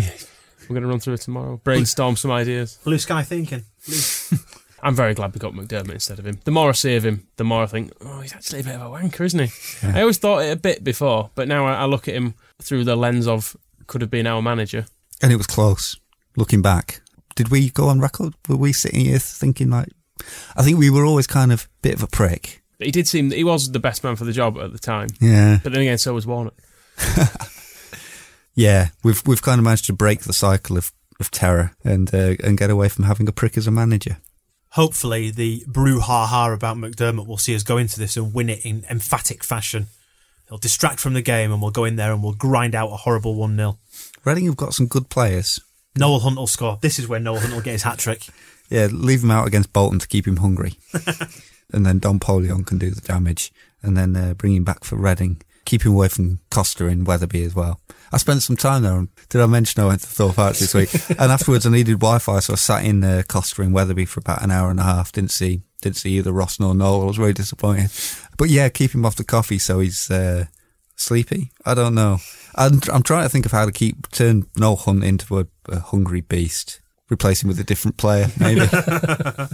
We're 0.61 0.73
going 0.75 0.83
to 0.83 0.87
run 0.89 0.99
through 0.99 1.15
it 1.15 1.21
tomorrow. 1.21 1.59
Brainstorm 1.63 2.15
some 2.15 2.31
ideas. 2.31 2.79
Blue 2.83 2.97
sky 2.97 3.23
thinking. 3.23 3.63
Blue. 3.87 4.39
I'm 4.83 4.95
very 4.95 5.15
glad 5.15 5.33
we 5.33 5.39
got 5.39 5.53
McDermott 5.53 5.93
instead 5.93 6.19
of 6.19 6.27
him. 6.27 6.39
The 6.43 6.51
more 6.51 6.69
I 6.69 6.73
see 6.73 6.95
of 6.95 7.03
him, 7.03 7.27
the 7.37 7.43
more 7.43 7.63
I 7.63 7.65
think, 7.65 7.91
oh, 8.01 8.19
he's 8.19 8.33
actually 8.33 8.59
a 8.59 8.63
bit 8.63 8.75
of 8.75 8.81
a 8.81 8.85
wanker, 8.85 9.25
isn't 9.25 9.39
he? 9.39 9.49
Yeah. 9.87 9.97
I 9.97 10.01
always 10.01 10.19
thought 10.19 10.43
it 10.43 10.51
a 10.51 10.55
bit 10.55 10.83
before, 10.83 11.31
but 11.33 11.47
now 11.47 11.65
I, 11.65 11.73
I 11.73 11.85
look 11.85 12.07
at 12.07 12.13
him 12.13 12.35
through 12.61 12.83
the 12.83 12.95
lens 12.95 13.27
of 13.27 13.55
could 13.87 14.01
have 14.01 14.11
been 14.11 14.27
our 14.27 14.41
manager. 14.41 14.85
And 15.21 15.31
it 15.31 15.37
was 15.37 15.47
close. 15.47 15.99
Looking 16.37 16.61
back, 16.61 17.01
did 17.35 17.49
we 17.49 17.69
go 17.69 17.87
on 17.87 17.99
record? 17.99 18.33
Were 18.49 18.57
we 18.57 18.73
sitting 18.73 19.01
here 19.05 19.19
thinking 19.19 19.69
like? 19.69 19.89
I 20.55 20.63
think 20.63 20.77
we 20.77 20.89
were 20.89 21.05
always 21.05 21.27
kind 21.27 21.51
of 21.51 21.63
a 21.63 21.81
bit 21.81 21.95
of 21.95 22.03
a 22.03 22.07
prick. 22.07 22.61
But 22.77 22.87
he 22.87 22.91
did 22.91 23.07
seem 23.07 23.29
that 23.29 23.37
he 23.37 23.43
was 23.43 23.71
the 23.71 23.79
best 23.79 24.03
man 24.03 24.15
for 24.15 24.25
the 24.25 24.33
job 24.33 24.57
at 24.57 24.71
the 24.73 24.79
time. 24.79 25.07
Yeah. 25.21 25.59
But 25.63 25.71
then 25.71 25.81
again, 25.81 25.97
so 25.97 26.13
was 26.13 26.27
Warnock. 26.27 26.55
Yeah, 28.55 28.89
we've 29.03 29.21
we've 29.27 29.41
kind 29.41 29.59
of 29.59 29.65
managed 29.65 29.85
to 29.85 29.93
break 29.93 30.21
the 30.21 30.33
cycle 30.33 30.77
of, 30.77 30.91
of 31.19 31.29
terror 31.29 31.75
and 31.83 32.11
uh, 32.13 32.35
and 32.43 32.57
get 32.57 32.69
away 32.69 32.89
from 32.89 33.03
having 33.03 33.27
a 33.27 33.33
prick 33.33 33.57
as 33.57 33.67
a 33.67 33.71
manager. 33.71 34.17
Hopefully, 34.71 35.29
the 35.29 35.63
brouhaha 35.67 36.53
about 36.53 36.77
McDermott 36.77 37.27
will 37.27 37.37
see 37.37 37.55
us 37.55 37.63
go 37.63 37.77
into 37.77 37.99
this 37.99 38.17
and 38.17 38.33
win 38.33 38.49
it 38.49 38.65
in 38.65 38.85
emphatic 38.89 39.43
fashion. 39.43 39.87
He'll 40.47 40.57
distract 40.57 40.99
from 40.99 41.13
the 41.13 41.21
game 41.21 41.51
and 41.51 41.61
we'll 41.61 41.71
go 41.71 41.85
in 41.85 41.95
there 41.95 42.11
and 42.11 42.21
we'll 42.21 42.33
grind 42.33 42.75
out 42.75 42.91
a 42.91 42.97
horrible 42.97 43.35
1 43.35 43.55
0. 43.55 43.77
Reading 44.23 44.45
have 44.45 44.57
got 44.57 44.73
some 44.73 44.87
good 44.87 45.09
players. 45.09 45.59
Noel 45.97 46.19
Hunt 46.19 46.37
will 46.37 46.47
score. 46.47 46.77
This 46.81 46.99
is 46.99 47.07
where 47.07 47.19
Noel 47.19 47.39
Hunt 47.39 47.53
will 47.53 47.61
get 47.61 47.71
his 47.73 47.83
hat 47.83 47.99
trick. 47.99 48.27
Yeah, 48.67 48.87
leave 48.91 49.23
him 49.23 49.29
out 49.29 49.45
against 49.47 49.73
Bolton 49.73 49.99
to 49.99 50.07
keep 50.07 50.25
him 50.27 50.37
hungry, 50.37 50.73
and 51.71 51.85
then 51.85 51.99
Dom 51.99 52.19
Poleon 52.19 52.65
can 52.65 52.79
do 52.79 52.89
the 52.89 52.99
damage, 52.99 53.53
and 53.83 53.95
then 53.95 54.15
uh, 54.15 54.33
bring 54.33 54.55
him 54.55 54.63
back 54.63 54.83
for 54.83 54.95
Reading. 54.95 55.39
Keep 55.65 55.83
him 55.85 55.91
away 55.91 56.07
from 56.07 56.39
Costa 56.49 56.87
in 56.87 57.03
Wetherby 57.03 57.43
as 57.43 57.53
well. 57.53 57.79
I 58.11 58.17
spent 58.17 58.41
some 58.41 58.57
time 58.57 58.81
there. 58.81 58.97
and 58.97 59.09
Did 59.29 59.41
I 59.41 59.45
mention 59.45 59.83
I 59.83 59.85
went 59.85 60.01
to 60.01 60.07
Thorpe 60.07 60.39
Arch 60.39 60.57
this 60.57 60.73
week? 60.73 60.91
and 61.09 61.31
afterwards, 61.31 61.67
I 61.67 61.69
needed 61.69 61.99
Wi-Fi, 61.99 62.39
so 62.39 62.53
I 62.53 62.55
sat 62.55 62.85
in 62.85 63.03
uh, 63.03 63.21
Costa 63.27 63.61
in 63.61 63.71
Wetherby 63.71 64.05
for 64.05 64.19
about 64.19 64.41
an 64.41 64.49
hour 64.49 64.71
and 64.71 64.79
a 64.79 64.83
half. 64.83 65.11
Didn't 65.11 65.29
see 65.29 65.61
didn't 65.85 65.97
see 65.97 66.17
either 66.17 66.33
Ross 66.33 66.59
nor 66.59 66.75
Noel. 66.75 67.03
I 67.03 67.05
was 67.05 67.17
very 67.17 67.33
disappointed. 67.33 67.91
But 68.37 68.49
yeah, 68.49 68.69
keep 68.69 68.93
him 68.93 69.05
off 69.05 69.15
the 69.15 69.23
coffee 69.23 69.59
so 69.59 69.79
he's 69.79 70.09
uh, 70.09 70.45
sleepy. 70.95 71.51
I 71.65 71.73
don't 71.73 71.95
know. 71.95 72.17
I'm, 72.55 72.81
I'm 72.91 73.03
trying 73.03 73.23
to 73.23 73.29
think 73.29 73.45
of 73.45 73.51
how 73.51 73.65
to 73.65 73.71
keep 73.71 74.09
turn 74.11 74.47
Noel 74.57 74.75
Hunt 74.75 75.03
into 75.03 75.39
a, 75.39 75.47
a 75.69 75.79
hungry 75.79 76.21
beast. 76.21 76.81
Replace 77.09 77.43
him 77.43 77.49
with 77.49 77.59
a 77.59 77.63
different 77.63 77.97
player, 77.97 78.27
maybe. 78.39 78.65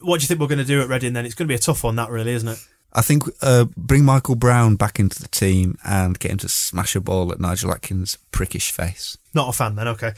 What 0.00 0.20
do 0.20 0.24
you 0.24 0.28
think 0.28 0.40
we're 0.40 0.46
going 0.46 0.58
to 0.58 0.64
do 0.64 0.82
at 0.82 0.88
Reading 0.88 1.14
then? 1.14 1.24
It's 1.24 1.34
going 1.34 1.48
to 1.48 1.50
be 1.50 1.56
a 1.56 1.58
tough 1.58 1.82
one, 1.82 1.96
that 1.96 2.10
really, 2.10 2.32
isn't 2.32 2.48
it? 2.48 2.58
I 2.92 3.02
think 3.02 3.24
uh, 3.42 3.66
bring 3.76 4.04
Michael 4.04 4.36
Brown 4.36 4.76
back 4.76 4.98
into 4.98 5.20
the 5.20 5.28
team 5.28 5.76
and 5.84 6.18
get 6.18 6.30
him 6.30 6.38
to 6.38 6.48
smash 6.48 6.96
a 6.96 7.00
ball 7.00 7.30
at 7.30 7.38
Nigel 7.38 7.70
Adkins' 7.70 8.16
prickish 8.32 8.70
face. 8.70 9.18
Not 9.34 9.50
a 9.50 9.52
fan 9.52 9.74
then, 9.76 9.86
okay. 9.88 10.12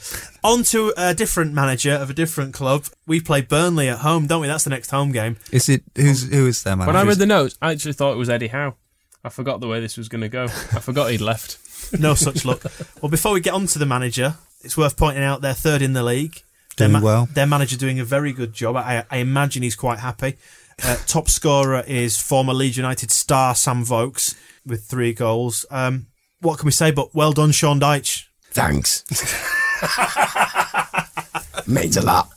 On 0.45 0.63
to 0.63 0.93
a 0.95 1.13
different 1.13 1.53
manager 1.53 1.91
of 1.91 2.09
a 2.09 2.13
different 2.13 2.53
club. 2.53 2.85
We 3.05 3.19
play 3.19 3.41
Burnley 3.41 3.89
at 3.89 3.99
home, 3.99 4.27
don't 4.27 4.39
we? 4.41 4.47
That's 4.47 4.63
the 4.63 4.69
next 4.69 4.91
home 4.91 5.11
game. 5.11 5.35
Is 5.51 5.67
it 5.67 5.83
who's 5.95 6.29
who 6.31 6.47
is 6.47 6.63
their 6.63 6.77
manager? 6.77 6.93
When 6.93 6.95
I 6.95 7.07
read 7.07 7.17
the 7.17 7.25
notes, 7.25 7.57
I 7.61 7.71
actually 7.71 7.93
thought 7.93 8.13
it 8.13 8.17
was 8.17 8.29
Eddie 8.29 8.47
Howe. 8.47 8.75
I 9.23 9.29
forgot 9.29 9.59
the 9.59 9.67
way 9.67 9.81
this 9.81 9.97
was 9.97 10.07
going 10.07 10.21
to 10.21 10.29
go. 10.29 10.43
I 10.45 10.79
forgot 10.79 11.11
he'd 11.11 11.21
left. 11.21 11.57
No 11.99 12.13
such 12.13 12.45
luck. 12.45 12.61
Well, 13.01 13.09
before 13.09 13.31
we 13.31 13.39
get 13.39 13.53
on 13.53 13.65
to 13.67 13.79
the 13.79 13.85
manager, 13.85 14.35
it's 14.61 14.77
worth 14.77 14.95
pointing 14.95 15.23
out 15.23 15.41
they're 15.41 15.53
third 15.55 15.81
in 15.81 15.93
the 15.93 16.03
league. 16.03 16.43
Doing 16.75 16.91
their 16.91 17.01
well. 17.01 17.27
Their 17.33 17.47
manager 17.47 17.77
doing 17.77 17.99
a 17.99 18.03
very 18.03 18.31
good 18.31 18.53
job. 18.53 18.75
I, 18.75 19.05
I 19.09 19.17
imagine 19.17 19.63
he's 19.63 19.75
quite 19.75 19.97
happy. 19.99 20.37
Uh, 20.83 20.97
top 21.07 21.29
scorer 21.29 21.83
is 21.87 22.17
former 22.19 22.53
Leeds 22.53 22.77
United 22.77 23.11
star 23.11 23.55
Sam 23.55 23.83
Vokes 23.83 24.35
with 24.65 24.83
three 24.85 25.13
goals. 25.13 25.65
Um, 25.69 26.07
what 26.41 26.57
can 26.59 26.65
we 26.65 26.71
say? 26.71 26.91
But 26.91 27.13
well 27.13 27.31
done, 27.31 27.51
Sean 27.51 27.79
Dyche. 27.79 28.25
Thanks. 28.51 29.03
Means 31.67 31.97
a 31.97 32.01
lot. 32.01 32.29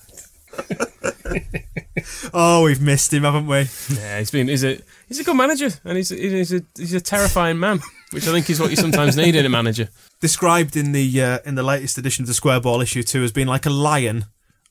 Oh, 2.34 2.64
we've 2.64 2.80
missed 2.80 3.12
him, 3.12 3.22
haven't 3.22 3.46
we? 3.46 3.66
Yeah, 3.94 4.18
he's 4.18 4.30
been. 4.30 4.48
He's 4.48 4.64
a 4.64 4.78
he's 5.08 5.20
a 5.20 5.24
good 5.24 5.36
manager, 5.36 5.70
and 5.84 5.96
he's 5.96 6.08
he's 6.10 6.52
a 6.52 6.62
he's 6.76 6.94
a 6.94 7.00
terrifying 7.00 7.58
man, 7.58 7.80
which 8.10 8.26
I 8.26 8.32
think 8.32 8.48
is 8.50 8.60
what 8.60 8.70
you 8.70 8.76
sometimes 8.76 9.16
need 9.16 9.34
in 9.34 9.46
a 9.46 9.48
manager. 9.48 9.88
Described 10.20 10.76
in 10.76 10.92
the 10.92 11.22
uh, 11.22 11.38
in 11.44 11.54
the 11.54 11.62
latest 11.62 11.98
edition 11.98 12.22
of 12.22 12.28
the 12.28 12.34
Square 12.34 12.60
Ball 12.60 12.80
issue 12.80 13.02
two 13.02 13.22
as 13.22 13.32
being 13.32 13.46
like 13.46 13.66
a 13.66 13.70
lion 13.70 14.26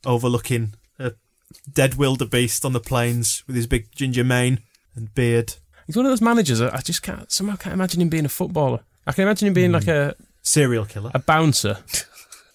overlooking 0.06 0.74
a 0.74 0.81
dead 1.72 1.96
wildebeest 1.96 2.64
on 2.66 2.74
the 2.74 2.80
plains 2.80 3.44
with 3.48 3.56
his 3.56 3.68
big 3.68 3.92
ginger 3.94 4.24
mane 4.24 4.60
and 4.96 5.14
beard. 5.16 5.56
He's 5.88 5.96
one 5.98 6.06
of 6.06 6.12
those 6.12 6.22
managers. 6.22 6.62
I 6.62 6.76
I 6.78 6.82
just 6.82 7.02
can't 7.02 7.32
somehow 7.32 7.56
can't 7.56 7.74
imagine 7.74 8.02
him 8.02 8.10
being 8.10 8.26
a 8.26 8.30
footballer. 8.30 8.82
I 9.08 9.12
can 9.14 9.24
imagine 9.24 9.48
him 9.48 9.54
being 9.54 9.72
like 9.72 9.88
a 9.88 10.16
serial 10.42 10.86
killer, 10.86 11.12
a 11.14 11.20
bouncer. 11.20 11.78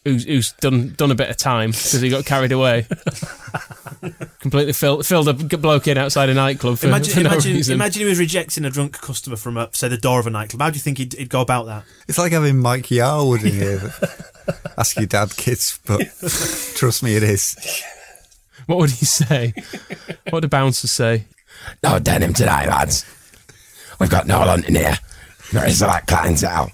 Who's, 0.05 0.24
who's 0.24 0.53
done 0.61 0.94
done 0.97 1.11
a 1.11 1.16
bit 1.16 1.30
of 1.30 1.36
time 1.36 1.72
because 1.72 2.01
he 2.01 2.09
got 2.11 2.24
carried 2.24 2.53
away, 2.53 2.86
completely 4.40 4.72
filled 4.72 5.05
filled 5.05 5.28
a 5.28 5.32
g- 5.32 5.57
bloke 5.57 5.88
in 5.88 5.99
outside 5.99 6.28
a 6.28 6.34
nightclub 6.34 6.78
for, 6.78 6.86
Imagine, 6.86 7.12
for 7.14 7.20
no 7.24 7.30
imagine, 7.30 7.53
reason. 7.55 7.74
imagine 7.74 8.03
he 8.03 8.09
was 8.09 8.18
rejecting 8.20 8.64
a 8.64 8.70
drunk 8.70 9.01
customer 9.01 9.34
from, 9.34 9.57
uh, 9.57 9.66
say, 9.72 9.88
the 9.88 9.97
door 9.97 10.20
of 10.20 10.26
a 10.28 10.30
nightclub. 10.30 10.62
How 10.62 10.70
do 10.70 10.76
you 10.76 10.80
think 10.80 10.99
he'd, 10.99 11.14
he'd 11.14 11.28
go 11.28 11.40
about 11.40 11.66
that? 11.66 11.84
It's 12.07 12.18
like 12.18 12.30
having 12.30 12.59
Mike 12.59 12.84
Yarwood 12.84 13.42
in 13.44 13.53
here. 13.55 13.92
Ask 14.78 14.97
your 14.97 15.07
dad, 15.07 15.36
kids, 15.36 15.80
but 15.86 16.01
trust 16.76 17.03
me, 17.03 17.16
it 17.16 17.24
is. 17.24 17.57
What 18.67 18.79
would 18.79 18.91
he 18.91 19.05
say? 19.05 19.55
what 20.31 20.41
do 20.41 20.49
bouncers 20.49 20.91
say? 20.91 21.25
No 21.83 21.99
denim 21.99 22.33
today, 22.33 22.69
lads. 22.69 23.05
We've 23.99 24.11
got 24.11 24.27
no 24.27 24.39
Hunt 24.39 24.69
in 24.69 24.75
here. 24.75 24.99
There 25.53 25.67
is 25.67 25.81
like 25.81 26.07
clientele. 26.07 26.71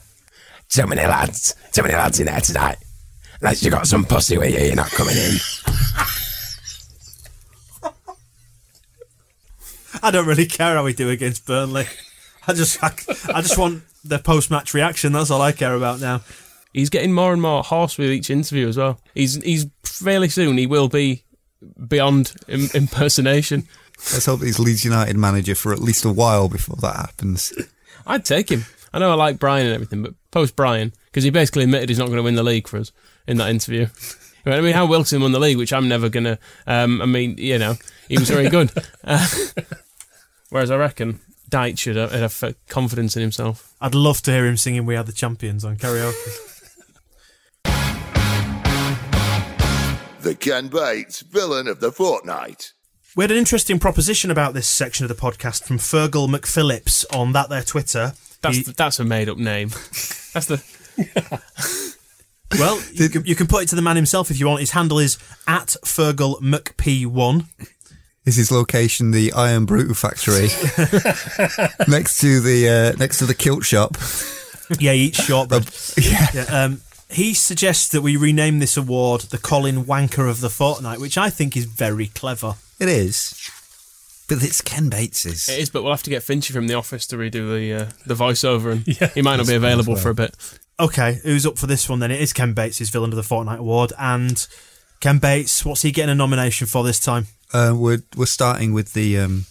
Too 0.69 0.87
many 0.87 1.03
lads. 1.03 1.55
Too 1.73 1.83
many 1.83 1.95
lads 1.95 2.19
in 2.19 2.27
there 2.27 2.41
tonight. 2.41 2.79
Unless 3.41 3.63
you 3.63 3.71
got 3.71 3.87
some 3.87 4.05
pussy 4.05 4.39
with 4.39 4.53
you, 4.59 4.67
you're 4.67 4.77
not 4.77 4.91
coming 4.91 5.17
in. 5.17 5.37
I 10.03 10.11
don't 10.11 10.27
really 10.27 10.47
care 10.47 10.75
how 10.77 10.85
we 10.85 10.95
do 10.95 11.11
against 11.11 11.47
Burnley. 11.47 11.87
I 12.49 12.55
just, 12.55 12.83
I, 12.83 12.89
I 13.33 13.43
just 13.43 13.59
want 13.59 13.85
the 14.05 14.19
post-match 14.19 14.75
reaction. 14.75 15.13
That's 15.13 15.31
all 15.31 15.43
I 15.43 15.53
care 15.53 15.75
about 15.75 16.01
now. 16.01 16.23
He's 16.73 16.91
getting 16.91 17.13
more 17.13 17.33
and 17.33 17.43
more 17.43 17.63
hoarse 17.63 17.99
with 17.99 18.11
each 18.11 18.31
interview 18.31 18.67
as 18.67 18.79
well. 18.79 18.99
He's 19.15 19.35
he's 19.43 19.67
fairly 19.85 20.29
soon 20.31 20.57
he 20.57 20.67
will 20.67 20.89
be 20.89 21.23
beyond 21.89 22.35
Im- 22.49 22.71
impersonation. 22.75 23.67
Let's 24.13 24.27
hope 24.27 24.43
he's 24.43 24.59
Leeds 24.59 24.85
United 24.85 25.17
manager 25.17 25.55
for 25.55 25.73
at 25.73 25.79
least 25.79 26.05
a 26.05 26.13
while 26.13 26.49
before 26.49 26.77
that 26.81 26.97
happens. 26.97 27.53
I'd 28.07 28.25
take 28.25 28.51
him. 28.51 28.65
I 28.93 28.99
know 28.99 29.11
I 29.11 29.15
like 29.15 29.39
Brian 29.39 29.67
and 29.67 29.75
everything, 29.75 30.03
but 30.03 30.15
post 30.31 30.57
Brian 30.57 30.93
because 31.07 31.25
he 31.25 31.31
basically 31.31 31.65
admitted 31.65 31.89
he's 31.89 31.99
not 31.99 32.07
going 32.07 32.17
to 32.17 32.23
win 32.23 32.35
the 32.35 32.43
league 32.43 32.69
for 32.69 32.79
us 32.79 32.93
in 33.27 33.37
that 33.39 33.51
interview. 33.51 33.87
I 34.45 34.61
mean, 34.61 34.75
how 34.75 34.87
Wilson 34.87 35.23
won 35.23 35.33
the 35.33 35.39
league, 35.39 35.57
which 35.57 35.73
I'm 35.73 35.89
never 35.89 36.09
going 36.09 36.25
to. 36.25 36.39
Um, 36.67 37.01
I 37.01 37.07
mean, 37.07 37.37
you 37.39 37.59
know, 37.59 37.77
he 38.09 38.19
was 38.19 38.29
very 38.29 38.49
good. 38.49 38.73
Uh, 39.05 39.27
whereas 40.51 40.71
I 40.71 40.77
reckon 40.77 41.21
Dyche 41.49 41.79
should 41.79 41.97
have, 41.97 42.13
have 42.13 42.55
confidence 42.69 43.15
in 43.15 43.23
himself. 43.23 43.73
I'd 43.81 43.95
love 43.95 44.21
to 44.23 44.33
hear 44.33 44.47
him 44.47 44.57
singing 44.57 44.85
"We 44.85 44.97
Are 44.97 45.05
the 45.05 45.13
Champions" 45.13 45.65
on 45.65 45.77
karaoke. 45.77 46.52
The 50.23 50.35
Ken 50.35 50.69
Bates 50.69 51.21
Villain 51.21 51.67
of 51.67 51.81
the 51.81 51.91
Fortnight. 51.93 52.73
We 53.17 53.25
had 53.25 53.31
an 53.33 53.37
interesting 53.37 53.79
proposition 53.79 54.31
about 54.31 54.55
this 54.55 54.67
section 54.69 55.05
of 55.05 55.09
the 55.09 55.21
podcast 55.21 55.65
from 55.65 55.79
Fergal 55.79 56.29
McPhillips 56.29 57.05
on 57.15 57.33
that 57.33 57.49
their 57.49 57.63
Twitter. 57.63 58.13
That's 58.41 58.57
He- 58.59 58.63
the, 58.63 58.73
that's 58.73 58.99
a 59.01 59.05
made 59.05 59.29
up 59.29 59.39
name. 59.39 59.69
That's 60.33 60.47
the 60.47 60.63
well, 62.59 62.81
you 62.93 63.09
can, 63.11 63.25
you 63.27 63.35
can 63.35 63.47
put 63.47 63.63
it 63.65 63.69
to 63.71 63.77
the 63.77 63.83
man 63.83 63.97
himself 63.97 64.31
if 64.31 64.39
you 64.41 64.47
want. 64.47 64.61
His 64.61 64.71
handle 64.71 64.99
is 64.99 65.19
at 65.47 65.77
Fergal 65.85 66.41
McP1. 66.41 67.47
Is 68.25 68.37
his 68.37 68.51
location 68.53 69.11
the 69.11 69.33
Irn-Bru 69.37 69.93
factory 69.95 70.43
next 71.89 72.19
to 72.21 72.41
the 72.41 72.93
uh, 72.95 72.99
next 72.99 73.19
to 73.19 73.27
the 73.27 73.35
kilt 73.35 73.65
shop? 73.65 73.97
Yeah, 74.79 74.93
he 74.93 75.07
eats 75.07 75.23
shortbread. 75.23 75.69
yeah. 76.01 76.27
Yeah, 76.33 76.43
um, 76.65 76.81
he 77.13 77.35
suggests 77.35 77.89
that 77.89 78.03
we 78.03 78.17
rename 78.17 78.59
this 78.59 78.77
award 78.77 79.23
the 79.23 79.39
Colin 79.39 79.85
Wanker 79.85 80.29
of 80.31 80.41
the 80.41 80.51
Fortnight, 80.51 81.01
which 81.01 81.17
I 81.19 81.31
think 81.31 81.57
is 81.57 81.65
very 81.67 82.07
clever. 82.09 82.55
It 82.81 82.89
is, 82.89 83.51
but 84.29 84.43
it's 84.43 84.61
Ken 84.61 84.89
Bates's. 84.89 85.49
It 85.49 85.59
is, 85.61 85.71
but 85.71 85.83
we'll 85.83 85.93
have 85.93 86.03
to 86.05 86.11
get 86.11 86.23
Finchy 86.23 86.53
from 86.53 86.67
the 86.67 86.75
office 86.75 87.07
to 87.09 87.17
redo 87.17 87.53
the 87.55 87.73
uh, 87.85 87.91
the 88.07 88.15
voiceover, 88.15 88.73
and 88.73 88.87
Yeah. 89.01 89.09
he 89.09 89.23
might 89.23 89.37
not 89.37 89.47
be 89.47 89.55
As 89.55 89.61
well, 89.61 89.71
available 89.73 89.97
for 89.97 90.11
a 90.11 90.15
bit. 90.15 90.35
Okay, 90.81 91.19
who's 91.23 91.47
up 91.47 91.59
for 91.59 91.67
this 91.67 91.89
one 91.89 92.01
then? 92.01 92.11
It 92.11 92.21
is 92.21 92.33
Ken 92.33 92.55
Bates' 92.55 92.89
Villain 92.91 93.11
of 93.11 93.17
the 93.17 93.23
Fortnight 93.23 93.61
award, 93.61 93.93
and 93.99 94.47
Ken 95.01 95.19
Bates, 95.19 95.65
what's 95.65 95.83
he 95.83 95.93
getting 95.93 96.11
a 96.11 96.15
nomination 96.15 96.67
for 96.67 96.83
this 96.83 96.99
time? 96.99 97.27
Uh, 97.53 97.75
we're 97.77 98.03
we're 98.17 98.27
starting 98.27 98.73
with 98.73 98.95
the 98.95 99.19
um, 99.19 99.45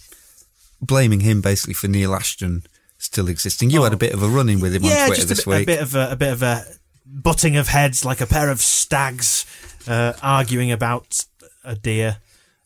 blaming 0.80 1.20
him 1.20 1.40
basically 1.40 1.74
for 1.74 1.88
Neil 1.88 2.14
Ashton 2.14 2.64
still 2.98 3.28
existing. 3.28 3.70
You 3.70 3.82
had 3.84 3.92
a 3.92 3.96
bit 3.96 4.12
of 4.12 4.22
a 4.22 4.28
run 4.28 4.48
in 4.48 4.60
with 4.60 4.74
him 4.74 4.84
Oh. 4.84 4.88
yeah, 4.88 5.02
on 5.02 5.06
Twitter 5.08 5.22
just 5.26 5.26
a 5.26 5.34
this 5.34 5.44
bit, 5.44 5.62
a 5.62 5.66
bit 5.66 5.80
of 5.82 5.94
a, 5.94 6.10
a 6.12 6.16
bit 6.16 6.32
of 6.32 6.42
a 6.42 6.64
butting 7.12 7.56
of 7.56 7.68
heads, 7.68 8.04
like 8.04 8.20
a 8.20 8.26
pair 8.26 8.50
of 8.50 8.60
stags 8.60 9.46
uh, 9.86 10.14
arguing 10.22 10.72
about 10.72 11.24
a 11.64 11.74
deer 11.74 12.18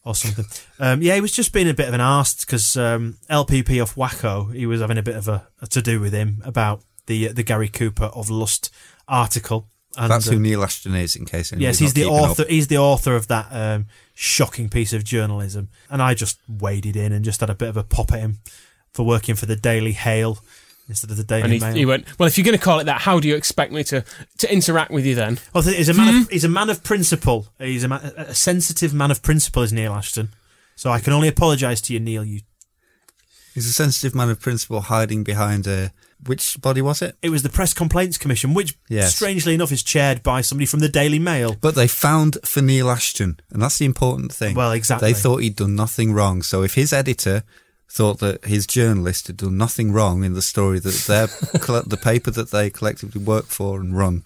or 0.05 0.15
something. 0.15 0.45
Um, 0.79 1.03
yeah, 1.03 1.17
he 1.17 1.21
was 1.21 1.33
just 1.33 1.53
being 1.53 1.69
a 1.69 1.75
bit 1.75 1.89
of 1.89 1.95
an 1.95 2.01
arse 2.01 2.45
because 2.45 2.77
um, 2.77 3.19
LPP 3.29 3.83
of 3.83 3.95
WACCOE, 3.95 4.55
he 4.55 4.67
was 4.67 4.81
having 4.81 4.99
a 4.99 5.03
bit 5.03 5.17
of 5.17 5.29
a, 5.29 5.49
a 5.61 5.67
to 5.67 5.83
do 5.83 6.01
with 6.01 6.13
him 6.13 6.41
about 6.45 6.83
the 7.07 7.29
the 7.29 7.43
Gary 7.43 7.69
Cooper 7.69 8.07
of 8.07 8.31
Lust 8.31 8.73
article. 9.09 9.69
And, 9.99 10.11
That's 10.11 10.29
uh, 10.29 10.33
who 10.33 10.39
Neil 10.39 10.63
Ashton 10.63 10.95
is, 10.95 11.17
in 11.17 11.25
case 11.25 11.53
Yes, 11.53 11.79
he's 11.79 11.95
the 11.95 12.05
author. 12.05 12.43
up. 12.43 12.49
He's 12.49 12.67
the 12.69 12.77
author 12.77 13.17
of 13.17 13.29
that 13.29 13.47
um, 13.51 13.87
shocking 14.13 14.69
piece 14.69 14.93
of 14.93 15.05
journalism. 15.05 15.71
And 15.89 16.03
I 16.03 16.13
just 16.13 16.39
waded 16.47 16.97
in 16.97 17.13
and 17.13 17.25
just 17.25 17.41
had 17.41 17.49
a 17.49 17.55
bit 17.55 17.71
of 17.71 17.79
a 17.79 17.83
pop 17.83 18.13
at 18.13 18.21
him 18.21 18.41
for 18.93 19.07
working 19.07 19.37
for 19.37 19.47
the 19.47 19.57
Daily 19.57 19.93
Hail 19.93 20.39
instead 20.89 21.11
of 21.11 21.17
the 21.17 21.25
Daily 21.25 21.43
And 21.43 21.53
he, 21.53 21.59
Mail. 21.59 21.75
he 21.75 21.87
went, 21.87 22.19
well, 22.19 22.27
if 22.27 22.37
you're 22.39 22.45
going 22.45 22.57
to 22.59 22.63
call 22.65 22.79
it 22.81 22.85
that, 22.85 23.01
how 23.03 23.19
do 23.21 23.29
you 23.29 23.35
expect 23.35 23.73
me 23.73 23.83
to, 23.85 24.05
to 24.39 24.53
interact 24.53 24.91
with 24.91 25.05
you 25.05 25.15
then? 25.15 25.39
Well, 25.53 25.63
he's 25.65 25.89
a 25.89 25.95
man. 25.95 26.15
Hmm? 26.15 26.21
Of, 26.23 26.31
he's 26.31 26.45
a 26.45 26.49
man 26.49 26.71
of 26.71 26.83
principle. 26.85 27.49
He's 27.59 27.85
a, 27.85 27.89
man, 27.89 28.01
a 28.17 28.35
sensitive 28.35 28.95
man 28.95 29.11
of 29.11 29.23
principle. 29.23 29.63
Is 29.63 29.73
Neil 29.73 29.93
Ashton. 29.93 30.29
So 30.77 30.91
I 30.91 31.01
can 31.01 31.13
only 31.13 31.29
apologise 31.29 31.81
to 31.83 31.93
you, 31.93 32.01
Neil. 32.01 32.25
You. 32.25 32.41
He's 33.55 33.67
a 33.67 33.73
sensitive 33.73 34.15
man 34.15 34.29
of 34.29 34.41
principle 34.41 34.81
hiding 34.83 35.25
behind 35.25 35.67
a. 35.67 35.93
Which 36.27 36.61
body 36.63 36.81
was 36.81 37.03
it? 37.03 37.15
It 37.21 37.29
was 37.29 37.43
the 37.43 37.51
Press 37.51 37.75
Complaints 37.75 38.17
Commission, 38.17 38.55
which, 38.55 38.75
Yes. 38.89 39.15
strangely 39.15 39.55
enough, 39.55 39.71
is 39.71 39.83
chaired 39.83 40.23
by 40.23 40.41
somebody 40.41 40.65
from 40.65 40.81
the 40.81 40.89
Daily 40.89 41.19
Mail. 41.19 41.55
But 41.61 41.75
they 41.75 41.87
found 41.87 42.39
for 42.43 42.63
Neil 42.63 42.91
Ashton, 42.91 43.39
and 43.51 43.61
that's 43.61 43.77
the 43.79 43.85
important 43.85 44.33
thing. 44.33 44.55
Well, 44.57 44.73
exactly. 44.73 45.13
They 45.13 45.19
thought 45.19 45.43
he'd 45.43 45.57
done 45.57 45.75
nothing 45.77 46.15
wrong. 46.15 46.43
So 46.43 46.63
if 46.63 46.75
his 46.75 46.93
editor 46.93 47.43
thought 47.89 48.19
that 48.19 48.45
his 48.45 48.67
journalist 48.67 49.27
had 49.29 49.37
done 49.39 49.57
nothing 49.57 49.93
wrong 49.93 50.25
in 50.25 50.35
the 50.35 50.43
story 50.43 50.79
that 50.79 50.95
their 51.07 51.27
the 51.87 51.99
paper 52.01 52.31
that 52.31 52.51
they 52.51 52.69
collectively 52.71 53.23
work 53.23 53.47
for 53.47 53.81
and 53.81 53.97
run, 53.97 54.25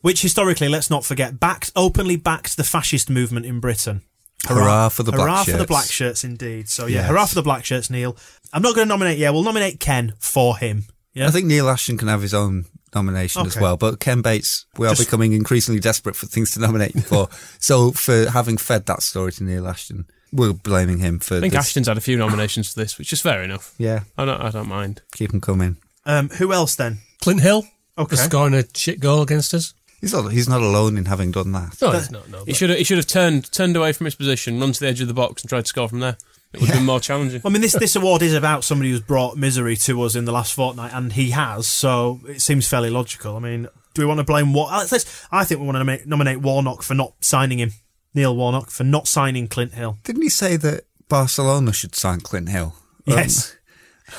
Which 0.00 0.22
historically, 0.22 0.68
let's 0.68 0.90
not 0.90 1.04
forget, 1.04 1.40
backed 1.40 1.70
openly 1.74 2.16
backed 2.16 2.56
the 2.56 2.64
fascist 2.64 3.08
movement 3.10 3.46
in 3.46 3.60
Britain. 3.60 4.02
Hurrah 4.46 4.88
for 4.88 5.02
the 5.02 5.10
black 5.12 5.20
hurrah 5.22 5.44
for 5.44 5.50
the 5.52 5.58
shirts. 5.58 5.68
black 5.68 5.84
shirts, 5.86 6.24
indeed. 6.24 6.68
So 6.68 6.86
yeah, 6.86 7.00
Yes. 7.00 7.08
hurrah 7.08 7.26
for 7.26 7.34
the 7.34 7.42
black 7.42 7.64
shirts, 7.64 7.90
Neil. 7.90 8.16
I'm 8.52 8.62
not 8.62 8.74
going 8.74 8.86
to 8.86 8.88
nominate. 8.88 9.18
Yeah, 9.18 9.30
we'll 9.30 9.42
nominate 9.42 9.80
Ken 9.80 10.12
for 10.20 10.56
him. 10.56 10.84
Yeah, 11.12 11.26
I 11.26 11.30
think 11.30 11.46
Neil 11.46 11.68
Ashton 11.68 11.98
can 11.98 12.06
have 12.08 12.22
his 12.22 12.34
own 12.34 12.66
nomination 12.94 13.44
as 13.46 13.56
well. 13.58 13.76
But 13.76 13.98
Ken 13.98 14.22
Bates, 14.22 14.66
we 14.76 14.86
are 14.86 14.94
Just- 14.94 15.08
becoming 15.08 15.32
increasingly 15.32 15.80
desperate 15.80 16.14
for 16.14 16.26
things 16.26 16.52
to 16.52 16.60
nominate 16.60 16.92
for. 17.04 17.28
so 17.58 17.90
for 17.90 18.30
having 18.30 18.56
fed 18.58 18.86
that 18.86 19.02
story 19.02 19.32
to 19.32 19.44
Neil 19.44 19.66
Ashton, 19.66 20.06
we're 20.32 20.52
blaming 20.52 20.98
him 20.98 21.18
for. 21.18 21.36
I 21.36 21.40
think 21.40 21.52
this. 21.52 21.66
Ashton's 21.66 21.88
had 21.88 21.96
a 21.96 22.00
few 22.02 22.16
nominations 22.16 22.72
for 22.72 22.80
this, 22.80 22.98
which 22.98 23.12
is 23.12 23.20
fair 23.20 23.42
enough. 23.42 23.74
Yeah, 23.78 24.00
I 24.16 24.24
don't, 24.24 24.40
I 24.40 24.50
don't 24.50 24.68
mind. 24.68 25.02
keep 25.12 25.32
him 25.32 25.40
coming. 25.40 25.76
Um, 26.06 26.28
who 26.30 26.52
else 26.52 26.74
then? 26.74 26.98
Clint 27.20 27.40
Hill 27.42 27.66
Okay. 27.98 28.16
for 28.16 28.22
scoring 28.22 28.54
a 28.54 28.64
shit 28.74 29.00
goal 29.00 29.22
against 29.22 29.52
us. 29.54 29.74
He's 30.00 30.12
not. 30.12 30.28
He's 30.32 30.48
not 30.48 30.60
alone 30.62 30.96
in 30.96 31.06
having 31.06 31.32
done 31.32 31.50
that. 31.52 31.76
No, 31.82 31.90
he's 31.90 32.10
not. 32.10 32.28
No, 32.28 32.44
He 32.44 32.52
should 32.52 32.70
have, 32.70 32.78
he 32.78 32.84
should 32.84 32.98
have 32.98 33.06
turned 33.08 33.50
turned 33.52 33.76
away 33.76 33.92
from 33.92 34.04
his 34.04 34.14
position, 34.14 34.60
run 34.60 34.72
to 34.72 34.78
the 34.80 34.86
edge 34.86 35.00
of 35.00 35.08
the 35.08 35.14
box, 35.14 35.42
and 35.42 35.48
tried 35.48 35.62
to 35.62 35.66
score 35.68 35.88
from 35.88 36.00
there. 36.00 36.16
It 36.52 36.60
would 36.60 36.70
have 36.70 36.78
been 36.78 36.86
more 36.86 37.00
challenging. 37.00 37.42
I 37.44 37.48
mean, 37.50 37.60
this 37.60 37.72
this 37.72 37.96
award 37.96 38.22
is 38.22 38.32
about 38.32 38.62
somebody 38.64 38.90
who's 38.90 39.00
brought 39.00 39.36
misery 39.36 39.76
to 39.76 40.00
us 40.02 40.14
in 40.14 40.24
the 40.24 40.32
last 40.32 40.54
fortnight, 40.54 40.92
and 40.94 41.12
he 41.12 41.30
has. 41.32 41.66
So 41.66 42.20
it 42.28 42.40
seems 42.40 42.66
fairly 42.68 42.88
logical. 42.90 43.36
I 43.36 43.40
mean, 43.40 43.68
do 43.92 44.02
we 44.02 44.06
want 44.06 44.18
to 44.18 44.24
blame 44.24 44.54
what? 44.54 44.70
Let's, 44.72 44.92
let's, 44.92 45.26
I 45.32 45.44
think 45.44 45.60
we 45.60 45.66
want 45.66 45.74
to 45.74 45.80
nominate, 45.80 46.06
nominate 46.06 46.40
Warnock 46.40 46.82
for 46.82 46.94
not 46.94 47.14
signing 47.20 47.58
him. 47.58 47.72
Neil 48.14 48.34
Warnock 48.36 48.70
for 48.70 48.84
not 48.84 49.06
signing 49.08 49.48
Clint 49.48 49.74
Hill. 49.74 49.98
Didn't 50.04 50.22
he 50.22 50.28
say 50.28 50.56
that 50.56 50.84
Barcelona 51.08 51.72
should 51.72 51.94
sign 51.94 52.20
Clint 52.20 52.48
Hill? 52.48 52.74
Yes. 53.04 53.52
Um, 53.52 53.58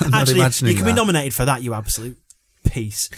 I'm 0.06 0.10
not 0.10 0.20
Actually, 0.22 0.40
imagining 0.40 0.72
you 0.72 0.76
can 0.78 0.86
be 0.86 0.92
nominated 0.92 1.34
for 1.34 1.44
that. 1.44 1.62
You 1.62 1.74
absolute 1.74 2.18
piece. 2.64 3.10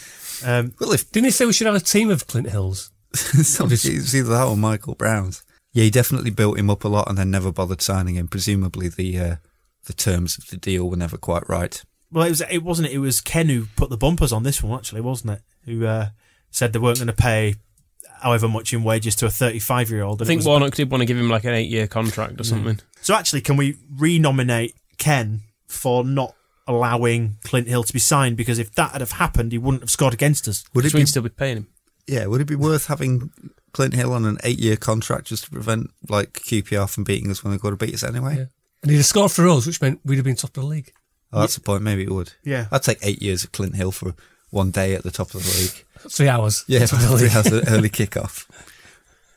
Um, 0.45 0.73
Well, 0.81 0.93
if 0.93 1.11
Didn't 1.13 1.27
he 1.27 1.31
say 1.31 1.45
we 1.45 1.53
should 1.53 1.67
have 1.67 1.77
a 1.77 1.81
team 1.81 2.11
of 2.11 2.27
Clint 2.27 2.49
Hills? 2.49 2.91
somebody, 3.13 3.75
it's 3.75 4.15
either 4.15 4.31
that 4.31 4.47
or 4.47 4.57
Michael 4.57 4.95
Brown's. 4.95 5.45
Yeah, 5.73 5.85
he 5.85 5.91
definitely 5.91 6.31
built 6.31 6.59
him 6.59 6.71
up 6.71 6.85
a 6.85 6.89
lot 6.89 7.09
and 7.09 7.17
then 7.17 7.31
never 7.31 7.53
bothered 7.53 7.83
signing 7.83 8.15
him. 8.15 8.29
Presumably, 8.29 8.89
the 8.89 9.19
uh, 9.19 9.37
the 9.85 9.93
terms 9.93 10.39
of 10.39 10.49
the 10.49 10.57
deal 10.57 10.89
were 10.89 10.97
never 10.97 11.17
quite 11.17 11.49
right. 11.49 11.83
well, 12.11 12.27
it 12.27 12.31
was 12.31 12.43
it 12.51 12.63
wasn't 12.63 12.89
it. 12.89 12.95
It 12.95 12.99
was 12.99 13.21
Ken 13.21 13.49
who 13.49 13.67
put 13.77 13.91
the 13.91 13.97
bumpers 13.97 14.33
on 14.33 14.43
this 14.43 14.63
one, 14.63 14.79
actually, 14.79 15.01
wasn't 15.03 15.39
it? 15.39 15.43
Who 15.65 15.87
uh, 15.87 16.09
said 16.51 16.73
they 16.73 16.79
weren't 16.79 16.99
going 16.99 17.07
to 17.09 17.13
pay 17.13 17.57
however 18.23 18.49
much 18.49 18.73
in 18.73 18.83
wages 18.85 19.15
to 19.17 19.27
a 19.27 19.31
35 19.31 19.91
year 19.91 20.03
old. 20.03 20.23
I 20.23 20.25
think 20.25 20.45
Warnock 20.45 20.75
did 20.75 20.91
want 20.91 21.01
to 21.03 21.07
give 21.07 21.17
him 21.19 21.29
like 21.29 21.45
an 21.45 21.55
eight 21.55 21.69
year 21.71 21.87
contract 21.87 22.41
or 22.41 22.45
something. 22.45 22.79
So 23.03 23.15
actually, 23.15 23.41
can 23.41 23.57
we 23.57 23.77
renominate 23.97 24.75
Ken 24.99 25.41
for 25.67 26.05
not 26.05 26.35
allowing 26.69 27.37
Clint 27.45 27.69
Hill 27.69 27.83
to 27.85 27.93
be 27.93 27.99
signed? 27.99 28.37
Because 28.37 28.59
if 28.59 28.75
that 28.75 28.93
had 28.93 29.01
have 29.01 29.13
happened, 29.13 29.53
he 29.53 29.59
wouldn't 29.59 29.83
have 29.83 29.91
scored 29.91 30.15
against 30.15 30.47
us. 30.49 30.65
Would 30.75 30.85
it 30.85 30.87
Which 30.87 30.93
be 30.95 30.99
we'd 31.01 31.09
still 31.09 31.23
be 31.23 31.29
paying 31.29 31.57
him. 31.59 31.67
yeah? 32.07 32.27
Would 32.27 32.41
it 32.41 32.47
be 32.47 32.55
worth 32.57 32.87
having 32.87 33.31
Clint 33.73 33.95
Hill 33.95 34.13
on 34.13 34.25
an 34.25 34.39
eight 34.45 34.59
year 34.61 34.77
contract 34.77 35.27
just 35.27 35.45
to 35.45 35.51
prevent 35.51 35.91
like 36.09 36.33
QPR 36.35 36.89
from 36.89 37.05
beating 37.05 37.31
us 37.31 37.43
when 37.43 37.53
they 37.53 37.59
go 37.59 37.71
to 37.71 37.77
beat 37.77 37.95
us 37.95 38.03
anyway? 38.05 38.37
Yeah. 38.37 38.45
And 38.83 38.91
he'd 38.91 38.99
have 38.99 39.07
scored 39.07 39.31
for 39.33 39.49
us, 39.49 39.67
which 39.67 39.81
meant 39.81 40.01
we'd 40.05 40.17
have 40.17 40.25
been 40.25 40.37
top 40.37 40.57
of 40.57 40.63
the 40.63 40.69
league. 40.69 40.93
Oh, 41.33 41.41
that's 41.41 41.55
the 41.55 41.61
point. 41.61 41.83
Maybe 41.83 42.03
it 42.03 42.11
would. 42.11 42.33
Yeah. 42.45 42.67
I'd 42.71 42.83
take 42.83 42.99
eight 43.03 43.23
years 43.23 43.43
of 43.45 43.53
Clint 43.53 43.75
Hill 43.77 43.91
for 43.93 44.15
one 44.53 44.71
day 44.71 44.95
at 44.95 45.03
the 45.03 45.11
top 45.11 45.35
of 45.35 45.43
the 45.43 45.61
league. 45.61 45.85
Three 46.13 46.29
hours. 46.29 46.65
Yeah, 46.69 46.87
Top 46.87 47.01
of 47.01 47.09
the 47.11 47.19
three 47.19 47.29
league. 47.29 47.37
hours 47.37 47.69
early 47.69 47.91
kickoff. 47.91 48.47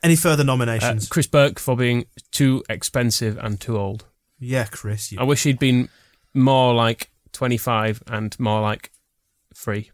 Any 0.04 0.16
further 0.16 0.44
Uh, 0.44 0.46
nominations? 0.46 1.08
Chris 1.10 1.26
Burke 1.26 1.58
for 1.58 1.76
being 1.76 2.06
too 2.32 2.64
expensive 2.70 3.38
and 3.40 3.60
too 3.60 3.78
old. 3.78 4.06
yeah, 4.40 4.66
Chris. 4.66 5.12
You, 5.12 5.20
I 5.20 5.24
wish 5.24 5.44
he'd 5.44 5.58
been 5.58 5.90
more 6.34 6.74
like 6.76 7.10
25 7.32 8.04
and 8.08 8.40
more 8.40 8.62
like 8.62 8.92
free. 9.54 9.90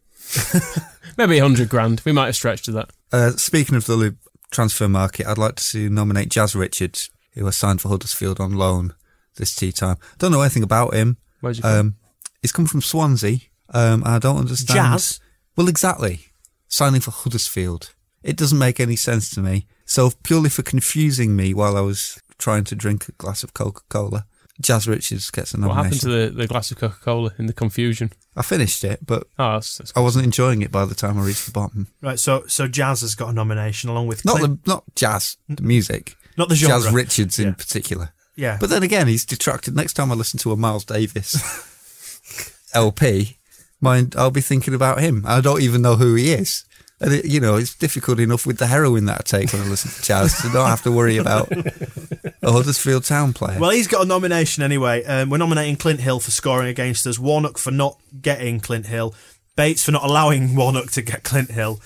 Maybe 1.18 1.40
100 1.40 1.70
grand. 1.70 2.02
We 2.06 2.12
might 2.12 2.26
have 2.28 2.36
stretched 2.36 2.66
to 2.66 2.72
that. 2.74 2.90
Uh, 3.12 3.32
speaking 3.32 3.76
of 3.76 3.86
the 3.86 3.96
li- 3.96 4.12
transfer 4.52 4.88
market, 4.88 5.28
I'd 5.28 5.38
like 5.38 5.56
to 5.56 5.90
nominate 5.90 6.30
Jazz 6.30 6.56
Richards, 6.56 7.10
who 7.34 7.46
was 7.46 7.56
signed 7.58 7.82
for 7.82 7.90
Huddersfield 7.90 8.40
on 8.40 8.54
loan 8.54 8.94
this 9.36 9.54
tea 9.56 9.72
time. 9.72 9.98
Don't 10.18 10.32
know 10.32 10.42
anything 10.42 10.64
about 10.64 10.94
him. 10.94 11.18
Where's 11.42 11.58
he 11.58 11.62
from? 11.62 11.72
Um, 11.80 11.96
he's 12.42 12.52
come 12.52 12.66
from 12.66 12.82
Swansea. 12.82 13.40
Um, 13.74 14.04
I 14.06 14.20
don't 14.20 14.38
understand. 14.38 14.78
Jazz? 14.78 15.20
Well, 15.56 15.68
exactly. 15.70 16.28
Signing 16.68 17.02
for 17.02 17.12
Huddersfield. 17.12 17.94
It 18.24 18.36
doesn't 18.38 18.58
make 18.60 18.80
any 18.80 18.96
sense 18.96 19.30
to 19.32 19.42
me. 19.42 19.68
So 19.86 20.12
purely 20.24 20.50
for 20.50 20.62
confusing 20.64 21.36
me 21.36 21.54
while 21.54 21.76
I 21.76 21.82
was 21.82 22.22
trying 22.38 22.64
to 22.66 22.76
drink 22.76 23.08
a 23.08 23.12
glass 23.14 23.44
of 23.44 23.54
Coca 23.54 23.82
Cola, 23.90 24.26
Jazz 24.62 24.88
Richards 24.88 25.30
gets 25.32 25.54
a 25.54 25.58
nomination. 25.60 25.78
What 25.78 25.84
happened 25.86 26.02
to 26.02 26.08
the, 26.10 26.30
the 26.42 26.48
glass 26.48 26.72
of 26.72 26.78
Coca 26.78 26.98
Cola 27.02 27.32
in 27.40 27.48
the 27.48 27.54
confusion? 27.54 28.12
I 28.36 28.42
finished 28.44 28.84
it, 28.84 29.06
but 29.06 29.24
Oh, 29.40 29.54
that's, 29.54 29.78
that's 29.80 29.94
I 29.96 30.00
wasn't 30.02 30.26
enjoying 30.26 30.62
it 30.62 30.72
by 30.72 30.86
the 30.86 30.96
time 30.96 31.20
I 31.20 31.24
reached 31.26 31.46
the 31.46 31.52
bottom. 31.52 31.88
right. 32.02 32.20
So 32.20 32.44
so 32.48 32.68
Jazz 32.68 33.02
has 33.02 33.16
got 33.16 33.30
a 33.30 33.34
nomination 33.34 33.90
along 33.90 34.08
with 34.08 34.24
Not 34.24 34.38
Clint. 34.38 34.64
the 34.64 34.70
not 34.72 34.84
jazz, 34.96 35.36
the 35.50 35.64
music. 35.64 36.16
Not 36.38 36.48
the 36.50 36.56
genre. 36.56 36.80
Jazz 36.82 36.94
Richards 36.94 37.40
in 37.40 37.48
Yeah. 37.50 37.54
particular. 37.56 38.14
yeah. 38.36 38.58
But 38.60 38.70
then 38.70 38.84
again, 38.84 39.08
he's 39.08 39.26
detracted. 39.26 39.76
Next 39.76 39.94
time 39.94 40.12
I 40.12 40.16
listen 40.16 40.40
to 40.40 40.52
a 40.52 40.58
Miles 40.58 40.86
Davis 40.86 41.36
LP, 42.74 43.38
mind 43.82 44.16
I'll 44.18 44.32
be 44.32 44.42
thinking 44.42 44.74
about 44.74 45.02
him. 45.02 45.24
I 45.28 45.42
don't 45.42 45.62
even 45.62 45.82
know 45.82 45.96
who 45.96 46.16
he 46.16 46.32
is. 46.32 46.66
And 47.02 47.14
it, 47.16 47.26
you 47.26 47.40
know, 47.40 47.56
it's 47.56 47.74
difficult 47.74 48.20
enough 48.20 48.46
with 48.46 48.60
the 48.60 48.68
heroin 48.68 49.06
that 49.06 49.22
I 49.22 49.24
take 49.24 49.52
when 49.52 49.64
I 49.64 49.66
listen 49.66 49.90
to 49.90 50.04
jazz 50.04 50.40
to 50.42 50.50
not 50.50 50.68
have 50.68 50.84
to 50.84 50.92
worry 50.92 51.18
about 51.18 51.52
a 51.52 52.52
Huddersfield 52.52 53.06
Town 53.06 53.34
player. 53.34 53.60
Well, 53.60 53.72
he's 53.72 53.88
got 53.88 54.04
a 54.04 54.08
nomination 54.08 54.62
anyway. 54.62 55.04
Um, 55.06 55.32
we're 55.32 55.38
nominating 55.38 55.78
Clint 55.78 56.00
Hill 56.00 56.20
for 56.20 56.30
scoring 56.30 56.68
against 56.68 57.08
us, 57.08 57.18
Warnock 57.18 57.58
for 57.58 57.72
not 57.72 57.98
getting 58.22 58.60
Clint 58.60 58.86
Hill, 58.86 59.16
Bates 59.56 59.84
for 59.84 59.92
not 59.92 60.04
allowing 60.04 60.56
Warnock 60.56 60.92
to 60.92 61.02
get 61.02 61.24
Clint 61.24 61.50
Hill, 61.50 61.82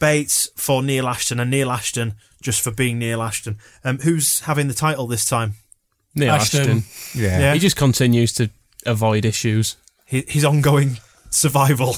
Bates 0.00 0.48
for 0.56 0.82
Neil 0.82 1.06
Ashton, 1.06 1.38
and 1.38 1.48
Neil 1.50 1.70
Ashton 1.70 2.14
just 2.42 2.60
for 2.60 2.72
being 2.72 2.98
Neil 2.98 3.22
Ashton. 3.22 3.58
Um, 3.84 3.98
who's 3.98 4.40
having 4.40 4.66
the 4.66 4.74
title 4.74 5.06
this 5.06 5.24
time? 5.24 5.54
Neil 6.16 6.32
Ashton. 6.32 6.78
Ashton. 6.78 6.82
yeah. 7.14 7.38
Yeah. 7.38 7.54
He 7.54 7.60
just 7.60 7.76
continues 7.76 8.32
to 8.34 8.50
avoid 8.84 9.24
issues. 9.24 9.76
His, 10.06 10.24
his 10.28 10.44
ongoing 10.44 10.98
survival 11.30 11.96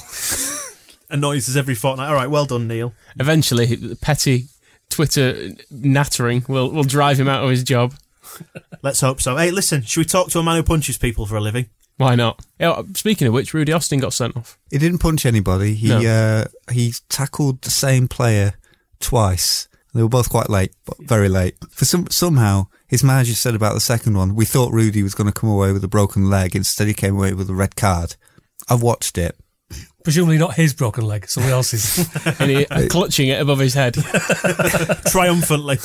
annoys 1.10 1.48
us 1.48 1.56
every 1.56 1.74
fortnight. 1.74 2.08
All 2.08 2.14
right, 2.14 2.30
well 2.30 2.46
done, 2.46 2.68
Neil. 2.68 2.94
Eventually, 3.18 3.94
petty 4.00 4.46
Twitter 4.90 5.50
nattering 5.70 6.44
will, 6.48 6.70
will 6.70 6.84
drive 6.84 7.18
him 7.18 7.28
out 7.28 7.44
of 7.44 7.50
his 7.50 7.64
job. 7.64 7.94
Let's 8.82 9.00
hope 9.00 9.20
so. 9.20 9.36
Hey, 9.36 9.50
listen, 9.50 9.82
should 9.82 10.00
we 10.00 10.04
talk 10.04 10.30
to 10.30 10.38
a 10.38 10.42
man 10.42 10.56
who 10.56 10.62
punches 10.62 10.98
people 10.98 11.26
for 11.26 11.36
a 11.36 11.40
living? 11.40 11.66
Why 11.96 12.14
not? 12.14 12.44
Yeah, 12.60 12.82
speaking 12.94 13.26
of 13.26 13.34
which, 13.34 13.52
Rudy 13.52 13.72
Austin 13.72 13.98
got 13.98 14.12
sent 14.12 14.36
off. 14.36 14.56
He 14.70 14.78
didn't 14.78 14.98
punch 14.98 15.26
anybody. 15.26 15.74
He 15.74 16.06
uh, 16.06 16.44
he 16.70 16.94
tackled 17.08 17.62
the 17.62 17.72
same 17.72 18.06
player 18.06 18.54
twice. 19.00 19.68
They 19.94 20.02
were 20.02 20.08
both 20.08 20.30
quite 20.30 20.48
late, 20.48 20.72
but 20.84 20.96
very 21.00 21.28
late. 21.28 21.56
For 21.70 21.84
some 21.84 22.06
somehow, 22.08 22.68
his 22.86 23.02
manager 23.02 23.34
said 23.34 23.56
about 23.56 23.74
the 23.74 23.80
second 23.80 24.16
one, 24.16 24.36
we 24.36 24.44
thought 24.44 24.72
Rudy 24.72 25.02
was 25.02 25.14
going 25.14 25.26
to 25.26 25.32
come 25.32 25.50
away 25.50 25.72
with 25.72 25.82
a 25.82 25.88
broken 25.88 26.30
leg. 26.30 26.54
Instead, 26.54 26.86
he 26.86 26.94
came 26.94 27.16
away 27.16 27.32
with 27.34 27.50
a 27.50 27.54
red 27.54 27.74
card. 27.74 28.14
I've 28.68 28.82
watched 28.82 29.18
it. 29.18 29.36
Presumably 30.04 30.38
not 30.38 30.54
his 30.54 30.72
broken 30.72 31.04
leg, 31.04 31.28
somebody 31.28 31.52
else's. 31.52 32.09
And 32.40 32.50
he 32.50 32.66
uh, 32.66 32.86
clutching 32.88 33.28
it 33.28 33.40
above 33.40 33.59
his 33.59 33.74
head. 33.74 33.94
Triumphantly. 35.06 35.78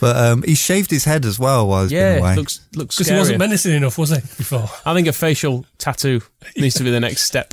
But 0.00 0.16
um, 0.16 0.42
he 0.42 0.54
shaved 0.54 0.90
his 0.90 1.04
head 1.04 1.24
as 1.26 1.38
well 1.38 1.68
while 1.68 1.82
he's 1.82 1.90
been 1.90 1.98
Yeah, 1.98 2.20
away. 2.20 2.36
looks 2.36 2.60
looks 2.74 2.94
Because 2.96 2.98
he 2.98 3.04
scary. 3.10 3.18
wasn't 3.18 3.38
menacing 3.40 3.74
enough, 3.74 3.98
was 3.98 4.10
he, 4.10 4.16
before? 4.20 4.68
I 4.86 4.94
think 4.94 5.08
a 5.08 5.12
facial 5.12 5.66
tattoo 5.76 6.22
needs 6.56 6.76
to 6.76 6.84
be 6.84 6.90
the 6.90 7.00
next 7.00 7.22
step. 7.22 7.52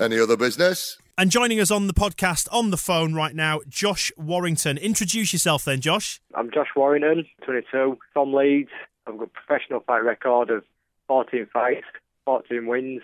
Any 0.00 0.18
other 0.18 0.36
business? 0.38 0.96
And 1.18 1.30
joining 1.30 1.60
us 1.60 1.70
on 1.70 1.86
the 1.86 1.92
podcast 1.92 2.48
on 2.50 2.70
the 2.70 2.78
phone 2.78 3.12
right 3.12 3.34
now, 3.34 3.60
Josh 3.68 4.10
Warrington. 4.16 4.78
Introduce 4.78 5.34
yourself 5.34 5.66
then, 5.66 5.82
Josh. 5.82 6.22
I'm 6.34 6.50
Josh 6.50 6.68
Warrington, 6.74 7.26
22, 7.44 7.98
from 8.14 8.32
Leeds. 8.32 8.70
I've 9.06 9.18
got 9.18 9.24
a 9.24 9.26
professional 9.46 9.80
fight 9.80 10.02
record 10.02 10.48
of 10.48 10.64
14 11.10 11.48
fights, 11.52 11.86
14 12.24 12.68
wins, 12.68 13.02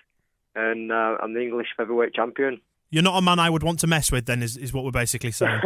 and 0.54 0.92
uh, 0.92 1.16
I'm 1.20 1.34
the 1.34 1.40
English 1.42 1.66
featherweight 1.76 2.14
champion. 2.14 2.60
You're 2.88 3.02
not 3.02 3.18
a 3.18 3.20
man 3.20 3.40
I 3.40 3.50
would 3.50 3.64
want 3.64 3.80
to 3.80 3.88
mess 3.88 4.12
with. 4.12 4.26
Then 4.26 4.44
is 4.44 4.56
is 4.56 4.72
what 4.72 4.84
we're 4.84 4.92
basically 4.92 5.32
saying. 5.32 5.60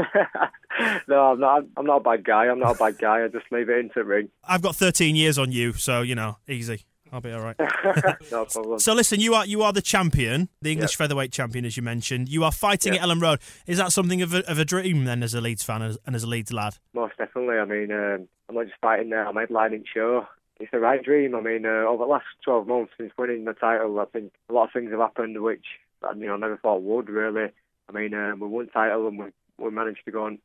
no, 1.06 1.32
I'm 1.32 1.38
not. 1.38 1.64
I'm 1.76 1.84
not 1.84 1.98
a 1.98 2.00
bad 2.00 2.24
guy. 2.24 2.46
I'm 2.46 2.58
not 2.58 2.76
a 2.76 2.78
bad 2.78 2.96
guy. 2.96 3.22
I 3.22 3.28
just 3.28 3.44
leave 3.52 3.68
it 3.68 3.78
into 3.78 3.92
the 3.96 4.04
ring. 4.04 4.30
I've 4.42 4.62
got 4.62 4.74
13 4.74 5.16
years 5.16 5.36
on 5.38 5.52
you, 5.52 5.74
so 5.74 6.00
you 6.00 6.14
know, 6.14 6.38
easy. 6.48 6.86
I'll 7.12 7.20
be 7.20 7.30
all 7.30 7.42
right. 7.42 7.56
no 8.32 8.44
problem. 8.50 8.78
So 8.78 8.94
listen, 8.94 9.20
you 9.20 9.34
are 9.34 9.44
you 9.44 9.60
are 9.62 9.74
the 9.74 9.82
champion, 9.82 10.48
the 10.62 10.72
English 10.72 10.96
featherweight 10.96 11.30
champion, 11.30 11.66
as 11.66 11.76
you 11.76 11.82
mentioned. 11.82 12.30
You 12.30 12.42
are 12.44 12.52
fighting 12.52 12.94
at 12.96 13.02
Elland 13.02 13.20
Road. 13.20 13.40
Is 13.66 13.76
that 13.76 13.92
something 13.92 14.22
of 14.22 14.32
a, 14.32 14.50
of 14.50 14.58
a 14.58 14.64
dream 14.64 15.04
then, 15.04 15.22
as 15.22 15.34
a 15.34 15.42
Leeds 15.42 15.62
fan 15.62 15.82
and 15.82 15.90
as- 15.90 15.98
and 16.06 16.16
as 16.16 16.22
a 16.22 16.26
Leeds 16.26 16.54
lad? 16.54 16.78
Most 16.94 17.18
definitely. 17.18 17.56
I 17.58 17.66
mean, 17.66 17.92
um, 17.92 18.28
I'm 18.48 18.54
not 18.54 18.64
just 18.66 18.80
fighting 18.80 19.10
there. 19.10 19.26
I'm 19.28 19.34
headlining 19.34 19.84
show. 19.92 20.26
It's 20.60 20.70
the 20.70 20.78
right 20.78 21.02
dream. 21.02 21.34
I 21.34 21.40
mean, 21.40 21.64
uh, 21.64 21.88
over 21.88 22.04
the 22.04 22.10
last 22.10 22.26
12 22.44 22.66
months 22.66 22.92
since 22.98 23.12
winning 23.16 23.46
the 23.46 23.54
title, 23.54 23.98
I 23.98 24.04
think 24.04 24.32
a 24.48 24.52
lot 24.52 24.64
of 24.64 24.72
things 24.72 24.90
have 24.90 25.00
happened 25.00 25.40
which 25.42 25.64
I 26.06 26.12
you 26.12 26.26
know 26.26 26.36
never 26.36 26.58
thought 26.58 26.82
would 26.82 27.08
really. 27.08 27.48
I 27.88 27.92
mean, 27.92 28.12
um, 28.12 28.40
we 28.40 28.46
won 28.46 28.68
title 28.68 29.08
and 29.08 29.18
we, 29.18 29.24
we 29.58 29.70
managed 29.70 30.04
to 30.04 30.10
go 30.10 30.26
and 30.26 30.38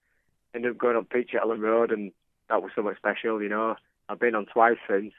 end 0.55 0.65
up 0.65 0.77
going 0.77 0.95
up 0.95 1.09
pitch 1.09 1.31
at 1.35 1.43
Elland 1.43 1.61
Road, 1.61 1.91
and 1.91 2.13
that 2.49 2.63
was 2.63 2.71
something 2.73 2.95
special. 2.97 3.41
You 3.41 3.49
know, 3.49 3.75
I've 4.07 4.19
been 4.19 4.35
on 4.35 4.45
twice 4.45 4.77
since, 4.89 5.13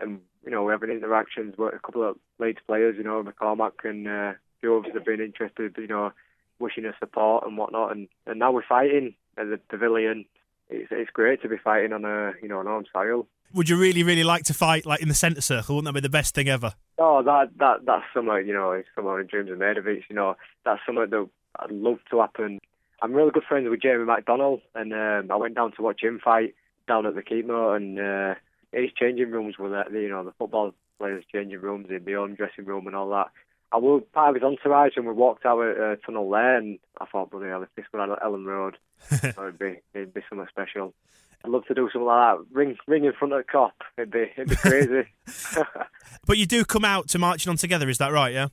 and 0.00 0.20
you 0.44 0.50
know, 0.50 0.64
we're 0.64 0.72
having 0.72 0.90
interactions 0.90 1.54
with 1.56 1.74
a 1.74 1.78
couple 1.78 2.02
of 2.02 2.16
Leeds 2.40 2.58
players. 2.66 2.96
You 2.98 3.04
know, 3.04 3.22
McCormack 3.22 3.84
and 3.84 4.08
uh, 4.08 4.32
few 4.60 4.76
others 4.76 4.92
have 4.94 5.04
been 5.04 5.20
interested. 5.20 5.76
You 5.78 5.86
know, 5.86 6.12
wishing 6.58 6.86
us 6.86 6.94
support 6.98 7.46
and 7.46 7.56
whatnot, 7.56 7.92
and 7.92 8.08
and 8.26 8.40
now 8.40 8.50
we're 8.50 8.66
fighting 8.68 9.14
at 9.38 9.48
the 9.48 9.60
pavilion. 9.68 10.24
It's 10.70 10.88
it's 10.90 11.10
great 11.10 11.42
to 11.42 11.48
be 11.48 11.56
fighting 11.58 11.92
on 11.92 12.04
a 12.04 12.32
you 12.42 12.48
know 12.48 12.60
an 12.60 12.66
home 12.66 12.84
style. 12.88 13.26
Would 13.52 13.68
you 13.68 13.76
really, 13.76 14.04
really 14.04 14.22
like 14.22 14.44
to 14.44 14.54
fight 14.54 14.86
like 14.86 15.02
in 15.02 15.08
the 15.08 15.14
centre 15.14 15.40
circle? 15.40 15.74
Wouldn't 15.74 15.92
that 15.92 16.00
be 16.00 16.06
the 16.06 16.08
best 16.08 16.36
thing 16.36 16.48
ever? 16.48 16.74
Oh, 16.98 17.22
that 17.22 17.50
that 17.58 17.84
that's 17.84 18.04
something 18.14 18.46
you 18.46 18.54
know. 18.54 18.72
It's 18.72 18.88
something 18.94 19.12
my 19.12 19.22
dreams 19.22 19.50
are 19.50 19.56
made 19.56 19.76
of. 19.76 19.86
It's 19.88 20.04
you 20.08 20.14
know 20.14 20.36
that's 20.64 20.80
something 20.86 21.10
that 21.10 21.28
I'd 21.58 21.72
love 21.72 21.98
to 22.10 22.20
happen. 22.20 22.58
I'm 23.02 23.12
really 23.12 23.30
good 23.32 23.44
friends 23.48 23.68
with 23.68 23.82
Jamie 23.82 24.04
McDonald, 24.04 24.60
and 24.74 24.92
um, 24.92 25.30
I 25.32 25.36
went 25.36 25.54
down 25.54 25.72
to 25.72 25.82
watch 25.82 26.02
him 26.02 26.20
fight 26.22 26.54
down 26.86 27.06
at 27.06 27.14
the 27.14 27.22
Keepmoat, 27.22 27.76
and 27.76 27.98
uh, 27.98 28.34
his 28.72 28.90
changing 28.92 29.30
rooms 29.30 29.58
were 29.58 29.70
there. 29.70 30.00
You 30.00 30.10
know, 30.10 30.24
the 30.24 30.32
football 30.38 30.72
players' 30.98 31.24
changing 31.32 31.60
rooms 31.60 31.88
in 31.90 32.04
the 32.04 32.14
own 32.14 32.34
dressing 32.34 32.66
room 32.66 32.86
and 32.86 32.94
all 32.94 33.08
that. 33.10 33.28
I 33.72 33.76
was 33.76 34.02
part 34.12 34.30
of 34.30 34.34
his 34.34 34.44
entourage, 34.44 34.96
and 34.96 35.06
we 35.06 35.12
walked 35.12 35.46
our 35.46 35.92
uh, 35.92 35.96
tunnel 35.96 36.28
there, 36.30 36.56
and 36.56 36.78
I 37.00 37.06
thought, 37.06 37.30
bloody 37.30 37.48
hell, 37.48 37.62
if 37.62 37.68
this 37.76 37.86
were 37.92 38.00
on 38.00 38.08
Elland 38.18 38.46
Road, 38.46 38.76
it'd 39.10 39.58
be 39.58 39.80
it'd 39.94 40.14
be 40.14 40.22
something 40.28 40.46
special. 40.48 40.94
I'd 41.44 41.50
love 41.50 41.64
to 41.66 41.74
do 41.74 41.88
something 41.92 42.06
like 42.06 42.38
that. 42.38 42.44
Ring, 42.52 42.76
ring 42.86 43.04
in 43.04 43.12
front 43.12 43.32
of 43.32 43.44
the 43.44 43.50
Kop. 43.50 43.70
It'd 43.96 44.10
be, 44.10 44.30
it'd 44.36 44.50
be 44.50 44.56
crazy. 44.56 45.08
But 46.26 46.36
you 46.36 46.46
do 46.46 46.64
come 46.64 46.84
out 46.84 47.08
to 47.08 47.18
marching 47.18 47.50
on 47.50 47.56
together, 47.56 47.88
is 47.88 47.98
that 47.98 48.12
right? 48.12 48.32
Yeah. 48.32 48.48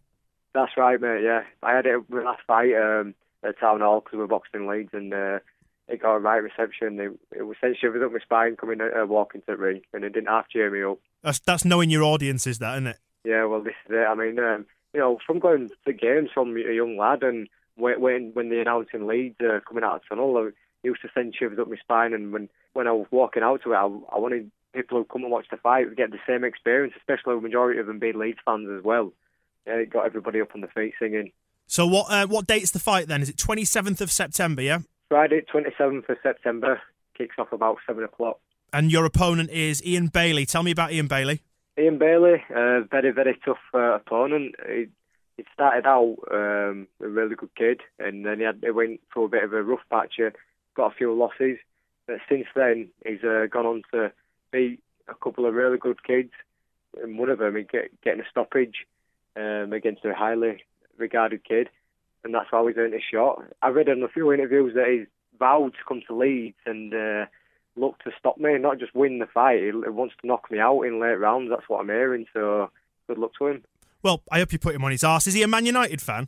That's 0.53 0.71
right, 0.77 0.99
mate. 0.99 1.21
Yeah, 1.23 1.41
I 1.61 1.75
had 1.75 1.85
it 1.85 2.09
my 2.09 2.23
last 2.23 2.41
fight 2.47 2.73
um, 2.73 3.13
at 3.43 3.59
Town 3.59 3.81
Hall 3.81 3.99
because 3.99 4.13
we 4.13 4.19
were 4.19 4.27
boxing 4.27 4.61
in 4.61 4.67
Leeds, 4.67 4.89
and 4.93 5.13
uh, 5.13 5.39
it 5.87 6.01
got 6.01 6.15
a 6.15 6.19
right 6.19 6.37
reception. 6.37 6.99
It, 6.99 7.37
it 7.37 7.43
was 7.43 7.57
sent 7.61 7.77
shivers 7.77 8.01
up 8.03 8.11
my 8.11 8.19
spine 8.19 8.55
coming 8.55 8.79
uh, 8.81 9.05
walking 9.05 9.41
to 9.41 9.47
the 9.47 9.57
ring, 9.57 9.81
and 9.93 10.03
it 10.03 10.13
didn't 10.13 10.29
half 10.29 10.49
cheer 10.49 10.71
me 10.71 10.83
up. 10.83 10.99
That's 11.21 11.39
that's 11.39 11.65
knowing 11.65 11.89
your 11.89 12.03
audience, 12.03 12.47
is 12.47 12.59
that, 12.59 12.73
isn't 12.75 12.87
it? 12.87 12.97
Yeah, 13.23 13.45
well, 13.45 13.61
this 13.61 13.75
is 13.85 13.91
it. 13.91 14.07
I 14.07 14.15
mean, 14.15 14.39
um, 14.39 14.65
you 14.93 14.99
know, 14.99 15.19
from 15.25 15.39
going 15.39 15.69
to 15.85 15.93
games 15.93 16.29
from 16.33 16.55
a 16.55 16.73
young 16.73 16.97
lad, 16.97 17.23
and 17.23 17.47
when 17.75 18.31
when, 18.33 18.49
they 18.49 18.59
announced 18.59 18.91
in 18.93 19.07
Leeds 19.07 19.35
uh, 19.41 19.59
coming 19.67 19.83
out 19.83 19.97
of 19.97 20.01
the 20.01 20.15
tunnel, 20.15 20.37
I 20.37 20.49
used 20.83 21.01
to 21.01 21.09
send 21.13 21.35
shivers 21.35 21.59
up 21.59 21.69
my 21.69 21.77
spine, 21.77 22.13
and 22.13 22.31
when 22.31 22.49
when 22.73 22.87
I 22.87 22.91
was 22.91 23.07
walking 23.11 23.43
out 23.43 23.61
to 23.63 23.73
it, 23.73 23.75
I, 23.75 23.85
I 23.85 24.19
wanted 24.19 24.51
people 24.73 24.97
who 24.99 25.05
come 25.05 25.23
and 25.23 25.31
watch 25.31 25.47
the 25.49 25.57
fight 25.57 25.89
to 25.89 25.95
get 25.95 26.11
the 26.11 26.19
same 26.27 26.43
experience, 26.43 26.93
especially 26.97 27.35
the 27.35 27.41
majority 27.41 27.79
of 27.79 27.87
them 27.87 27.99
being 27.99 28.17
Leeds 28.17 28.39
fans 28.45 28.69
as 28.75 28.83
well. 28.83 29.13
Yeah, 29.65 29.73
it 29.73 29.89
got 29.89 30.05
everybody 30.05 30.41
up 30.41 30.53
on 30.55 30.61
the 30.61 30.67
feet 30.67 30.93
singing. 30.99 31.31
So 31.67 31.85
what 31.85 32.07
uh, 32.09 32.27
what 32.27 32.47
date's 32.47 32.71
the 32.71 32.79
fight 32.79 33.07
then? 33.07 33.21
Is 33.21 33.29
it 33.29 33.37
27th 33.37 34.01
of 34.01 34.11
September? 34.11 34.61
Yeah. 34.61 34.79
Friday, 35.09 35.41
27th 35.53 36.09
of 36.09 36.17
September, 36.21 36.81
kicks 37.17 37.35
off 37.37 37.53
about 37.53 37.77
7 37.87 38.03
o'clock. 38.03 38.39
And 38.73 38.91
your 38.91 39.05
opponent 39.05 39.49
is 39.51 39.83
Ian 39.85 40.07
Bailey. 40.07 40.45
Tell 40.45 40.63
me 40.63 40.71
about 40.71 40.91
Ian 40.91 41.07
Bailey. 41.07 41.43
Ian 41.79 41.99
Bailey, 41.99 42.43
uh, 42.49 42.81
very, 42.89 43.11
very 43.11 43.37
tough 43.45 43.57
uh, 43.73 43.95
opponent. 43.95 44.55
He, 44.67 44.87
he 45.37 45.45
started 45.53 45.85
out 45.85 46.17
um, 46.31 46.87
a 47.01 47.07
really 47.07 47.35
good 47.35 47.53
kid, 47.55 47.81
and 47.99 48.25
then 48.25 48.39
he, 48.39 48.45
had, 48.45 48.59
he 48.63 48.71
went 48.71 48.99
through 49.13 49.25
a 49.25 49.29
bit 49.29 49.43
of 49.43 49.53
a 49.53 49.61
rough 49.61 49.85
patch, 49.91 50.15
uh, 50.19 50.31
got 50.75 50.91
a 50.91 50.95
few 50.95 51.13
losses. 51.13 51.57
But 52.07 52.17
since 52.27 52.47
then, 52.55 52.89
he's 53.05 53.23
uh, 53.23 53.45
gone 53.51 53.67
on 53.67 53.83
to 53.93 54.11
beat 54.51 54.79
a 55.07 55.13
couple 55.13 55.45
of 55.45 55.53
really 55.53 55.77
good 55.77 56.03
kids, 56.03 56.31
and 57.01 57.19
one 57.19 57.29
of 57.29 57.37
them 57.37 57.55
he 57.55 57.63
get, 57.63 58.01
getting 58.01 58.21
a 58.21 58.29
stoppage 58.29 58.87
um, 59.35 59.71
against 59.71 60.03
a 60.03 60.15
highly 60.15 60.63
regarded 60.97 61.43
kid, 61.43 61.69
and 62.23 62.33
that's 62.33 62.49
how 62.49 62.65
he's 62.65 62.77
earned 62.77 62.93
his 62.93 63.03
shot. 63.03 63.43
I 63.61 63.69
read 63.69 63.87
in 63.87 64.01
a 64.01 64.07
few 64.07 64.33
interviews 64.33 64.73
that 64.73 64.87
he's 64.87 65.07
vowed 65.37 65.73
to 65.73 65.79
come 65.87 66.01
to 66.07 66.17
Leeds 66.17 66.57
and 66.65 66.91
uh, 66.91 67.25
look 67.77 67.99
to 68.03 68.11
stop 68.17 68.37
me, 68.37 68.57
not 68.57 68.79
just 68.79 68.95
win 68.95 69.19
the 69.19 69.25
fight. 69.27 69.61
He, 69.61 69.71
wants 69.71 70.15
to 70.21 70.27
knock 70.27 70.49
me 70.51 70.59
out 70.59 70.81
in 70.81 70.99
late 70.99 71.19
rounds. 71.19 71.49
That's 71.49 71.67
what 71.67 71.79
I'm 71.81 71.87
hearing. 71.87 72.25
So 72.33 72.69
good 73.07 73.17
luck 73.17 73.31
to 73.39 73.47
him. 73.47 73.63
Well, 74.03 74.21
I 74.31 74.39
hope 74.39 74.53
you 74.53 74.59
put 74.59 74.75
him 74.75 74.83
on 74.83 74.91
his 74.91 75.03
arse. 75.03 75.27
Is 75.27 75.33
he 75.33 75.43
a 75.43 75.47
Man 75.47 75.65
United 75.65 76.01
fan? 76.01 76.27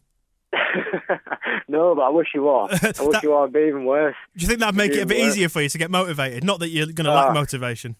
no, 1.67 1.95
but 1.95 2.01
I 2.01 2.09
wish 2.09 2.27
he 2.33 2.39
was. 2.39 2.71
I 2.99 3.03
wish 3.03 3.21
he 3.21 3.27
was. 3.27 3.49
It'd 3.49 3.53
be 3.53 3.67
even 3.67 3.85
worse. 3.85 4.15
Do 4.35 4.41
you 4.41 4.47
think 4.47 4.59
that'd 4.59 4.75
make 4.75 4.91
it 4.91 5.01
a 5.01 5.05
bit 5.05 5.19
worse. 5.19 5.29
easier 5.33 5.49
for 5.49 5.61
you 5.61 5.69
to 5.69 5.77
get 5.77 5.91
motivated? 5.91 6.43
Not 6.43 6.59
that 6.59 6.69
you're 6.69 6.87
going 6.87 7.05
to 7.05 7.11
Ah. 7.11 7.25
lack 7.25 7.33
motivation. 7.33 7.95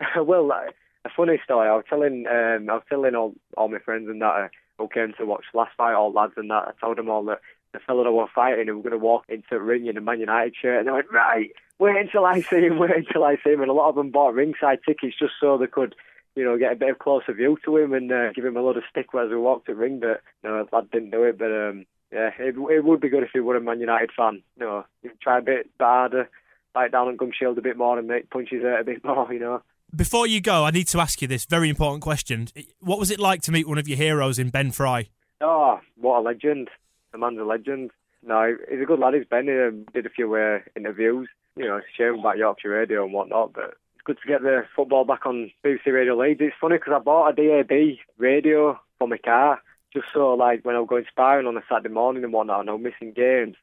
well, 0.16 0.50
a 0.52 1.08
funny 1.16 1.40
story. 1.44 1.68
I 1.68 1.74
was 1.74 1.84
telling, 1.88 2.26
um, 2.26 2.68
I 2.70 2.74
was 2.74 2.82
telling 2.88 3.14
all, 3.14 3.34
all 3.56 3.68
my 3.68 3.78
friends 3.78 4.08
and 4.08 4.20
that 4.22 4.26
uh, 4.26 4.48
who 4.78 4.88
came 4.88 5.12
to 5.18 5.24
watch 5.26 5.44
last 5.54 5.72
fight, 5.76 5.94
all 5.94 6.12
lads 6.12 6.34
and 6.36 6.50
that. 6.50 6.68
I 6.68 6.72
told 6.80 6.98
them 6.98 7.08
all 7.08 7.24
that 7.24 7.40
the 7.72 7.80
fella 7.80 8.04
that 8.04 8.12
were 8.12 8.26
fighting, 8.34 8.66
who 8.68 8.76
were 8.76 8.82
going 8.82 8.92
to 8.92 8.98
walk 9.04 9.24
into 9.28 9.46
the 9.50 9.60
ring 9.60 9.86
in 9.86 9.96
a 9.96 10.00
Man 10.00 10.20
United 10.20 10.54
shirt, 10.60 10.78
and 10.78 10.88
they 10.88 10.92
went, 10.92 11.12
right, 11.12 11.50
wait 11.78 11.96
until 11.96 12.24
I 12.24 12.40
see 12.40 12.60
him, 12.60 12.78
wait 12.78 12.96
until 12.96 13.24
I 13.24 13.36
see 13.42 13.50
him. 13.50 13.60
And 13.60 13.70
a 13.70 13.74
lot 13.74 13.88
of 13.88 13.94
them 13.94 14.10
bought 14.10 14.34
ringside 14.34 14.80
tickets 14.86 15.16
just 15.18 15.34
so 15.40 15.58
they 15.58 15.66
could, 15.66 15.94
you 16.34 16.44
know, 16.44 16.58
get 16.58 16.72
a 16.72 16.76
bit 16.76 16.90
of 16.90 16.98
closer 16.98 17.32
view 17.32 17.58
to 17.64 17.76
him 17.76 17.92
and 17.92 18.10
uh, 18.10 18.32
give 18.32 18.44
him 18.44 18.56
a 18.56 18.62
lot 18.62 18.76
of 18.76 18.84
stick 18.90 19.06
as 19.14 19.30
we 19.30 19.36
walked 19.36 19.66
the 19.66 19.74
ring. 19.74 20.00
But 20.00 20.22
no, 20.42 20.66
that 20.70 20.90
didn't 20.90 21.10
do 21.10 21.24
it. 21.24 21.38
But 21.38 21.52
um, 21.52 21.86
yeah, 22.12 22.30
it, 22.38 22.56
it 22.56 22.84
would 22.84 23.00
be 23.00 23.08
good 23.08 23.22
if 23.22 23.30
he 23.32 23.40
were 23.40 23.56
a 23.56 23.60
Man 23.60 23.80
United 23.80 24.10
fan. 24.16 24.42
You 24.58 24.66
know, 24.66 24.84
try 25.22 25.38
a 25.38 25.42
bit 25.42 25.70
harder, 25.78 26.28
bite 26.74 26.92
down 26.92 27.08
on 27.08 27.16
Gum 27.16 27.32
Shield 27.38 27.58
a 27.58 27.62
bit 27.62 27.76
more, 27.76 27.98
and 27.98 28.08
make 28.08 28.30
punches 28.30 28.64
out 28.64 28.80
a 28.80 28.84
bit 28.84 29.04
more. 29.04 29.32
You 29.32 29.40
know. 29.40 29.62
Before 29.94 30.26
you 30.26 30.42
go, 30.42 30.64
I 30.64 30.70
need 30.70 30.88
to 30.88 31.00
ask 31.00 31.22
you 31.22 31.28
this 31.28 31.46
very 31.46 31.70
important 31.70 32.02
question. 32.02 32.48
What 32.80 32.98
was 32.98 33.10
it 33.10 33.18
like 33.18 33.40
to 33.42 33.52
meet 33.52 33.66
one 33.66 33.78
of 33.78 33.88
your 33.88 33.96
heroes 33.96 34.38
in 34.38 34.50
Ben 34.50 34.70
Fry? 34.70 35.08
Oh, 35.40 35.80
what 35.96 36.18
a 36.18 36.22
legend. 36.22 36.68
The 37.12 37.18
man's 37.18 37.38
a 37.38 37.44
legend. 37.44 37.90
No, 38.24 38.56
he's 38.70 38.80
a 38.82 38.84
good 38.84 38.98
lad. 38.98 39.14
He's 39.14 39.24
been 39.24 39.48
um, 39.48 39.86
did 39.94 40.06
a 40.06 40.10
few 40.10 40.34
uh, 40.34 40.58
interviews. 40.76 41.28
You 41.56 41.66
know, 41.66 41.80
sharing 41.96 42.20
about 42.20 42.38
Yorkshire 42.38 42.70
Radio 42.70 43.04
and 43.04 43.12
whatnot, 43.12 43.52
but 43.52 43.74
it's 43.94 44.04
good 44.04 44.18
to 44.22 44.28
get 44.28 44.42
the 44.42 44.62
football 44.76 45.04
back 45.04 45.26
on 45.26 45.50
BBC 45.64 45.86
Radio 45.86 46.16
Leeds. 46.16 46.40
It's 46.40 46.54
funny 46.60 46.76
because 46.76 46.92
I 46.94 47.00
bought 47.00 47.30
a 47.30 47.64
DAB 47.64 47.98
radio 48.16 48.78
for 48.98 49.08
my 49.08 49.18
car 49.18 49.60
just 49.92 50.06
so, 50.12 50.34
like, 50.34 50.64
when 50.64 50.76
I 50.76 50.80
was 50.80 50.88
going 50.88 51.06
sparring 51.08 51.46
on 51.46 51.56
a 51.56 51.62
Saturday 51.68 51.92
morning 51.92 52.24
and 52.24 52.32
whatnot 52.32 52.60
and 52.60 52.70
I 52.70 52.74
was 52.74 52.82
missing 52.82 53.12
games, 53.12 53.56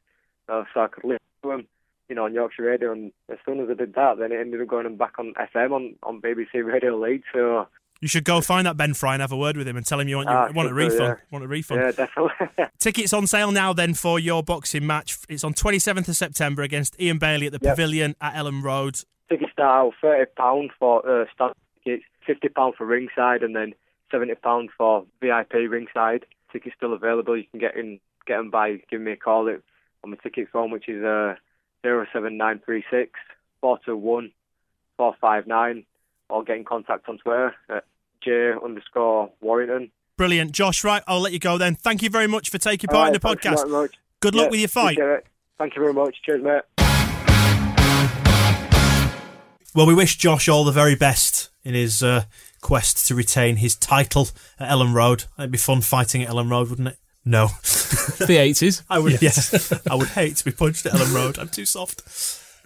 so 0.48 0.64
I 0.74 0.88
could 0.88 1.04
listen 1.04 1.20
to 1.42 1.48
them, 1.48 1.66
you 2.08 2.14
know, 2.14 2.24
on 2.24 2.34
Yorkshire 2.34 2.64
Radio. 2.64 2.92
And 2.92 3.12
as 3.30 3.38
soon 3.44 3.60
as 3.60 3.68
I 3.70 3.74
did 3.74 3.94
that, 3.94 4.18
then 4.18 4.32
it 4.32 4.40
ended 4.40 4.60
up 4.60 4.68
going 4.68 4.96
back 4.96 5.18
on 5.18 5.34
FM 5.34 5.72
on, 5.72 5.94
on 6.02 6.20
BBC 6.20 6.64
Radio 6.64 6.98
Leeds. 6.98 7.24
So, 7.32 7.68
You 8.00 8.08
should 8.08 8.24
go 8.24 8.40
find 8.40 8.66
that 8.66 8.76
Ben 8.76 8.92
Fry 8.94 9.14
and 9.14 9.20
have 9.22 9.32
a 9.32 9.36
word 9.36 9.56
with 9.56 9.66
him 9.66 9.76
and 9.76 9.86
tell 9.86 9.98
him 9.98 10.08
you 10.08 10.16
want, 10.16 10.28
your, 10.28 10.36
Ah, 10.38 10.50
want 10.52 10.68
a 10.70 10.74
refund. 10.74 11.00
yeah. 11.00 11.14
Want 11.30 11.44
a 11.44 11.48
refund. 11.48 11.80
yeah, 11.80 11.90
definitely. 11.92 12.64
Tickets 12.78 13.12
on 13.12 13.26
sale 13.26 13.50
now 13.52 13.72
then 13.72 13.94
for 13.94 14.18
your 14.18 14.42
boxing 14.42 14.86
match. 14.86 15.16
It's 15.28 15.44
on 15.44 15.54
27th 15.54 16.06
of 16.08 16.16
September 16.16 16.62
against 16.62 17.00
Ian 17.00 17.18
Bailey 17.18 17.46
at 17.46 17.52
the 17.52 17.58
Yep. 17.62 17.72
Pavilion 17.76 18.14
at 18.20 18.34
Elland 18.34 18.62
Road. 18.62 19.00
tickets 19.30 19.50
start 19.52 19.86
out 19.86 19.94
thirty 20.00 20.30
pound 20.36 20.70
for 20.78 21.08
uh, 21.08 21.24
stand 21.34 21.52
tickets, 21.84 22.04
fifty 22.26 22.48
pound 22.48 22.74
for 22.76 22.84
ringside, 22.86 23.42
and 23.42 23.56
then 23.56 23.74
seventy 24.10 24.34
pound 24.34 24.68
for 24.76 25.04
VIP 25.20 25.54
ringside. 25.68 26.26
Tickets 26.52 26.76
still 26.76 26.92
available. 26.92 27.36
You 27.36 27.44
can 27.50 27.60
get 27.60 27.76
in, 27.76 27.98
get 28.26 28.36
them 28.36 28.50
by 28.50 28.82
giving 28.90 29.04
me 29.06 29.12
a 29.12 29.16
call 29.16 29.48
it 29.48 29.62
on 30.04 30.10
my 30.10 30.16
ticket 30.22 30.48
phone, 30.52 30.70
which 30.70 30.88
is 30.88 31.02
uh 31.02 31.34
zero 31.82 32.06
seven 32.12 32.36
nine 32.36 32.60
three 32.64 32.84
six 32.90 33.12
four 33.62 33.78
two 33.84 33.96
one 33.96 34.32
four 34.98 35.14
five 35.20 35.46
nine, 35.46 35.84
or 36.28 36.42
get 36.44 36.56
in 36.56 36.64
contact 36.64 37.08
on 37.08 37.18
Twitter 37.18 37.54
at 37.68 37.84
j 38.22 38.52
underscore 38.62 39.30
Warrington. 39.40 39.90
Brilliant. 40.16 40.52
Josh, 40.52 40.82
right, 40.82 41.02
I'll 41.06 41.20
let 41.20 41.32
you 41.32 41.38
go 41.38 41.58
then. 41.58 41.74
Thank 41.74 42.02
you 42.02 42.08
very 42.10 42.26
much 42.26 42.48
for 42.50 42.58
taking 42.58 42.88
part 42.88 43.08
in 43.08 43.12
the 43.20 43.26
All 43.26 43.32
right, 43.34 43.42
thanks 43.42 43.60
podcast. 43.62 43.68
very 43.68 43.82
much. 43.82 43.94
Good 44.20 44.34
luck 44.34 44.44
Yeah, 44.46 44.50
with 44.50 44.60
your 44.60 44.68
fight. 44.68 44.98
appreciate. 44.98 45.24
Thank 45.58 45.76
you 45.76 45.82
very 45.82 45.92
much. 45.94 46.16
Cheers, 46.24 46.42
mate. 46.42 46.62
Well, 49.74 49.86
we 49.86 49.94
wish 49.94 50.16
Josh 50.16 50.48
all 50.48 50.64
the 50.64 50.72
very 50.72 50.94
best 50.94 51.50
in 51.62 51.74
his 51.74 52.02
uh, 52.02 52.24
quest 52.62 53.06
to 53.08 53.14
retain 53.14 53.56
his 53.56 53.76
title 53.76 54.28
at 54.58 54.70
Elland 54.70 54.94
Road. 54.94 55.24
It'd 55.38 55.50
be 55.50 55.58
fun 55.58 55.82
fighting 55.82 56.22
at 56.22 56.30
Elland 56.30 56.50
Road, 56.50 56.70
wouldn't 56.70 56.88
it? 56.88 56.96
No. 57.26 57.48
The 57.48 58.36
80s. 58.38 58.84
I 58.90 58.98
would, 58.98 59.20
Yes. 59.20 59.50
yes. 59.52 59.86
I 59.90 59.94
would 59.94 60.08
hate 60.08 60.36
to 60.36 60.44
be 60.46 60.50
punched 60.52 60.86
at 60.86 60.92
Elland 60.92 61.14
Road. 61.14 61.38
I'm 61.38 61.48
too 61.50 61.66
soft. 61.66 62.00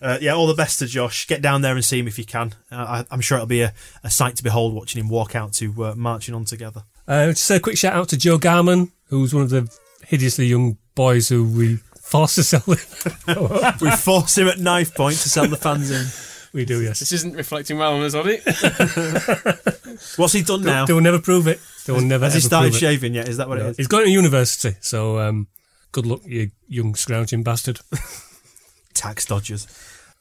Uh, 0.02 0.18
yeah, 0.20 0.32
all 0.34 0.46
the 0.46 0.54
best 0.54 0.78
to 0.78 0.86
Josh. 0.86 1.26
Get 1.26 1.42
down 1.42 1.60
there 1.62 1.74
and 1.74 1.84
see 1.84 1.98
him 1.98 2.08
if 2.08 2.18
you 2.18 2.24
can. 2.24 2.54
Uh, 2.72 2.76
I, 2.76 3.04
I'm 3.10 3.20
sure 3.20 3.36
it'll 3.36 3.46
be 3.46 3.60
a, 3.62 3.72
a 4.02 4.10
sight 4.10 4.36
to 4.36 4.42
behold 4.42 4.72
watching 4.74 5.00
him 5.02 5.08
walk 5.10 5.34
out 5.34 5.52
to 5.54 5.84
uh, 5.84 5.94
marching 5.94 6.34
on 6.34 6.44
together. 6.44 6.84
Uh, 7.06 7.26
just 7.28 7.50
a 7.50 7.60
quick 7.60 7.76
shout 7.76 7.94
out 7.94 8.08
to 8.10 8.16
Joe 8.16 8.38
Garman, 8.38 8.92
who's 9.08 9.34
one 9.34 9.42
of 9.42 9.50
the 9.50 9.70
hideously 10.06 10.46
young 10.46 10.78
boys 10.94 11.28
who 11.28 11.44
we 11.44 11.76
force 12.00 12.36
to 12.36 12.42
sell 12.42 12.62
it. 12.68 13.80
we 13.80 13.90
force 13.90 14.38
him 14.38 14.48
at 14.48 14.58
knife 14.58 14.94
point 14.94 15.16
to 15.16 15.28
sell 15.28 15.46
the 15.46 15.56
fanzine. 15.56 16.26
We 16.52 16.64
do, 16.64 16.82
yes. 16.82 16.98
This 16.98 17.12
isn't 17.12 17.36
reflecting 17.36 17.78
well 17.78 17.94
on 17.94 18.02
us, 18.02 18.12
on 18.12 18.24
it? 18.26 18.42
What's 20.16 20.32
he 20.32 20.42
done 20.42 20.62
now? 20.64 20.84
They 20.84 20.92
will 20.92 21.00
never 21.00 21.20
prove 21.20 21.46
it. 21.46 21.60
They 21.86 21.92
will 21.92 22.00
never. 22.00 22.24
Has 22.24 22.34
he 22.34 22.40
started 22.40 22.72
prove 22.72 22.74
it. 22.82 22.86
shaving 22.86 23.14
yet? 23.14 23.28
Is 23.28 23.36
that 23.36 23.48
what 23.48 23.58
No. 23.58 23.66
it 23.66 23.70
is? 23.70 23.76
He's 23.76 23.86
going 23.86 24.06
to 24.06 24.10
university, 24.10 24.74
so 24.80 25.20
um, 25.20 25.46
good 25.92 26.06
luck, 26.06 26.22
you 26.24 26.50
young 26.66 26.96
scrounging 26.96 27.44
bastard. 27.44 27.78
tax 28.94 29.26
dodgers. 29.26 29.68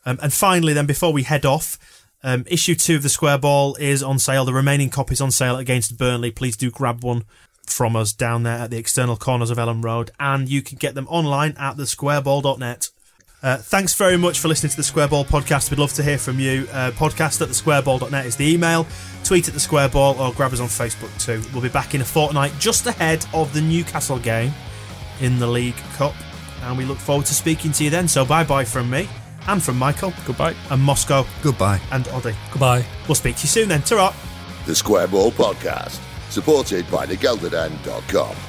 Um, 0.09 0.17
and 0.23 0.33
finally, 0.33 0.73
then, 0.73 0.87
before 0.87 1.13
we 1.13 1.21
head 1.21 1.45
off, 1.45 1.77
um, 2.23 2.43
issue 2.47 2.73
two 2.73 2.95
of 2.95 3.03
the 3.03 3.09
Square 3.09 3.37
Ball 3.39 3.75
is 3.75 4.01
on 4.01 4.17
sale. 4.17 4.43
The 4.43 4.53
remaining 4.53 4.89
copies 4.89 5.21
on 5.21 5.29
sale 5.29 5.57
against 5.57 5.99
Burnley. 5.99 6.31
Please 6.31 6.57
do 6.57 6.71
grab 6.71 7.03
one 7.03 7.25
from 7.67 7.95
us 7.95 8.11
down 8.11 8.41
there 8.41 8.57
at 8.57 8.71
the 8.71 8.77
external 8.77 9.17
corners 9.17 9.51
of 9.51 9.59
Elland 9.59 9.83
Road, 9.83 10.09
and 10.19 10.49
you 10.49 10.63
can 10.63 10.79
get 10.79 10.95
them 10.95 11.05
online 11.09 11.53
at 11.59 11.77
thesquareball.net. 11.77 12.89
Uh, 13.43 13.57
thanks 13.57 13.93
very 13.93 14.17
much 14.17 14.39
for 14.39 14.47
listening 14.47 14.71
to 14.71 14.77
the 14.77 14.83
Square 14.83 15.09
Ball 15.09 15.25
podcast. 15.25 15.69
We'd 15.69 15.79
love 15.79 15.93
to 15.93 16.03
hear 16.03 16.17
from 16.17 16.39
you. 16.39 16.67
Uh, 16.71 16.89
podcast 16.89 17.39
at 17.43 17.49
thesquareball.net 17.49 18.25
is 18.25 18.35
the 18.35 18.51
email. 18.51 18.87
Tweet 19.23 19.47
at 19.47 19.53
the 19.53 19.59
Square 19.59 19.89
Ball 19.89 20.19
or 20.19 20.33
grab 20.33 20.53
us 20.53 20.59
on 20.59 20.69
Facebook 20.69 21.15
too. 21.23 21.39
We'll 21.53 21.61
be 21.61 21.69
back 21.69 21.93
in 21.93 22.01
a 22.01 22.05
fortnight 22.05 22.53
just 22.57 22.87
ahead 22.87 23.27
of 23.31 23.53
the 23.53 23.61
Newcastle 23.61 24.17
game 24.17 24.51
in 25.21 25.37
the 25.37 25.47
League 25.47 25.77
Cup. 25.93 26.15
And 26.63 26.79
we 26.79 26.85
look 26.85 26.97
forward 26.97 27.27
to 27.27 27.35
speaking 27.35 27.71
to 27.73 27.83
you 27.83 27.91
then. 27.91 28.07
So 28.07 28.25
bye 28.25 28.43
bye 28.43 28.65
from 28.65 28.89
me 28.89 29.07
and 29.49 29.61
from 29.61 29.77
Michael. 29.77 30.13
Goodbye. 30.25 30.55
And 30.69 30.81
Moscow. 30.81 31.25
Goodbye. 31.41 31.79
And 31.91 32.07
Oddy. 32.09 32.35
Goodbye. 32.51 32.85
We'll 33.07 33.15
speak 33.15 33.35
to 33.37 33.43
you 33.43 33.49
soon 33.49 33.69
then. 33.69 33.81
ta 33.81 34.15
The 34.65 34.75
Square 34.75 35.09
Ball 35.09 35.31
Podcast, 35.31 35.99
supported 36.29 36.89
by 36.89 37.05
thegelderdend.com. 37.05 38.48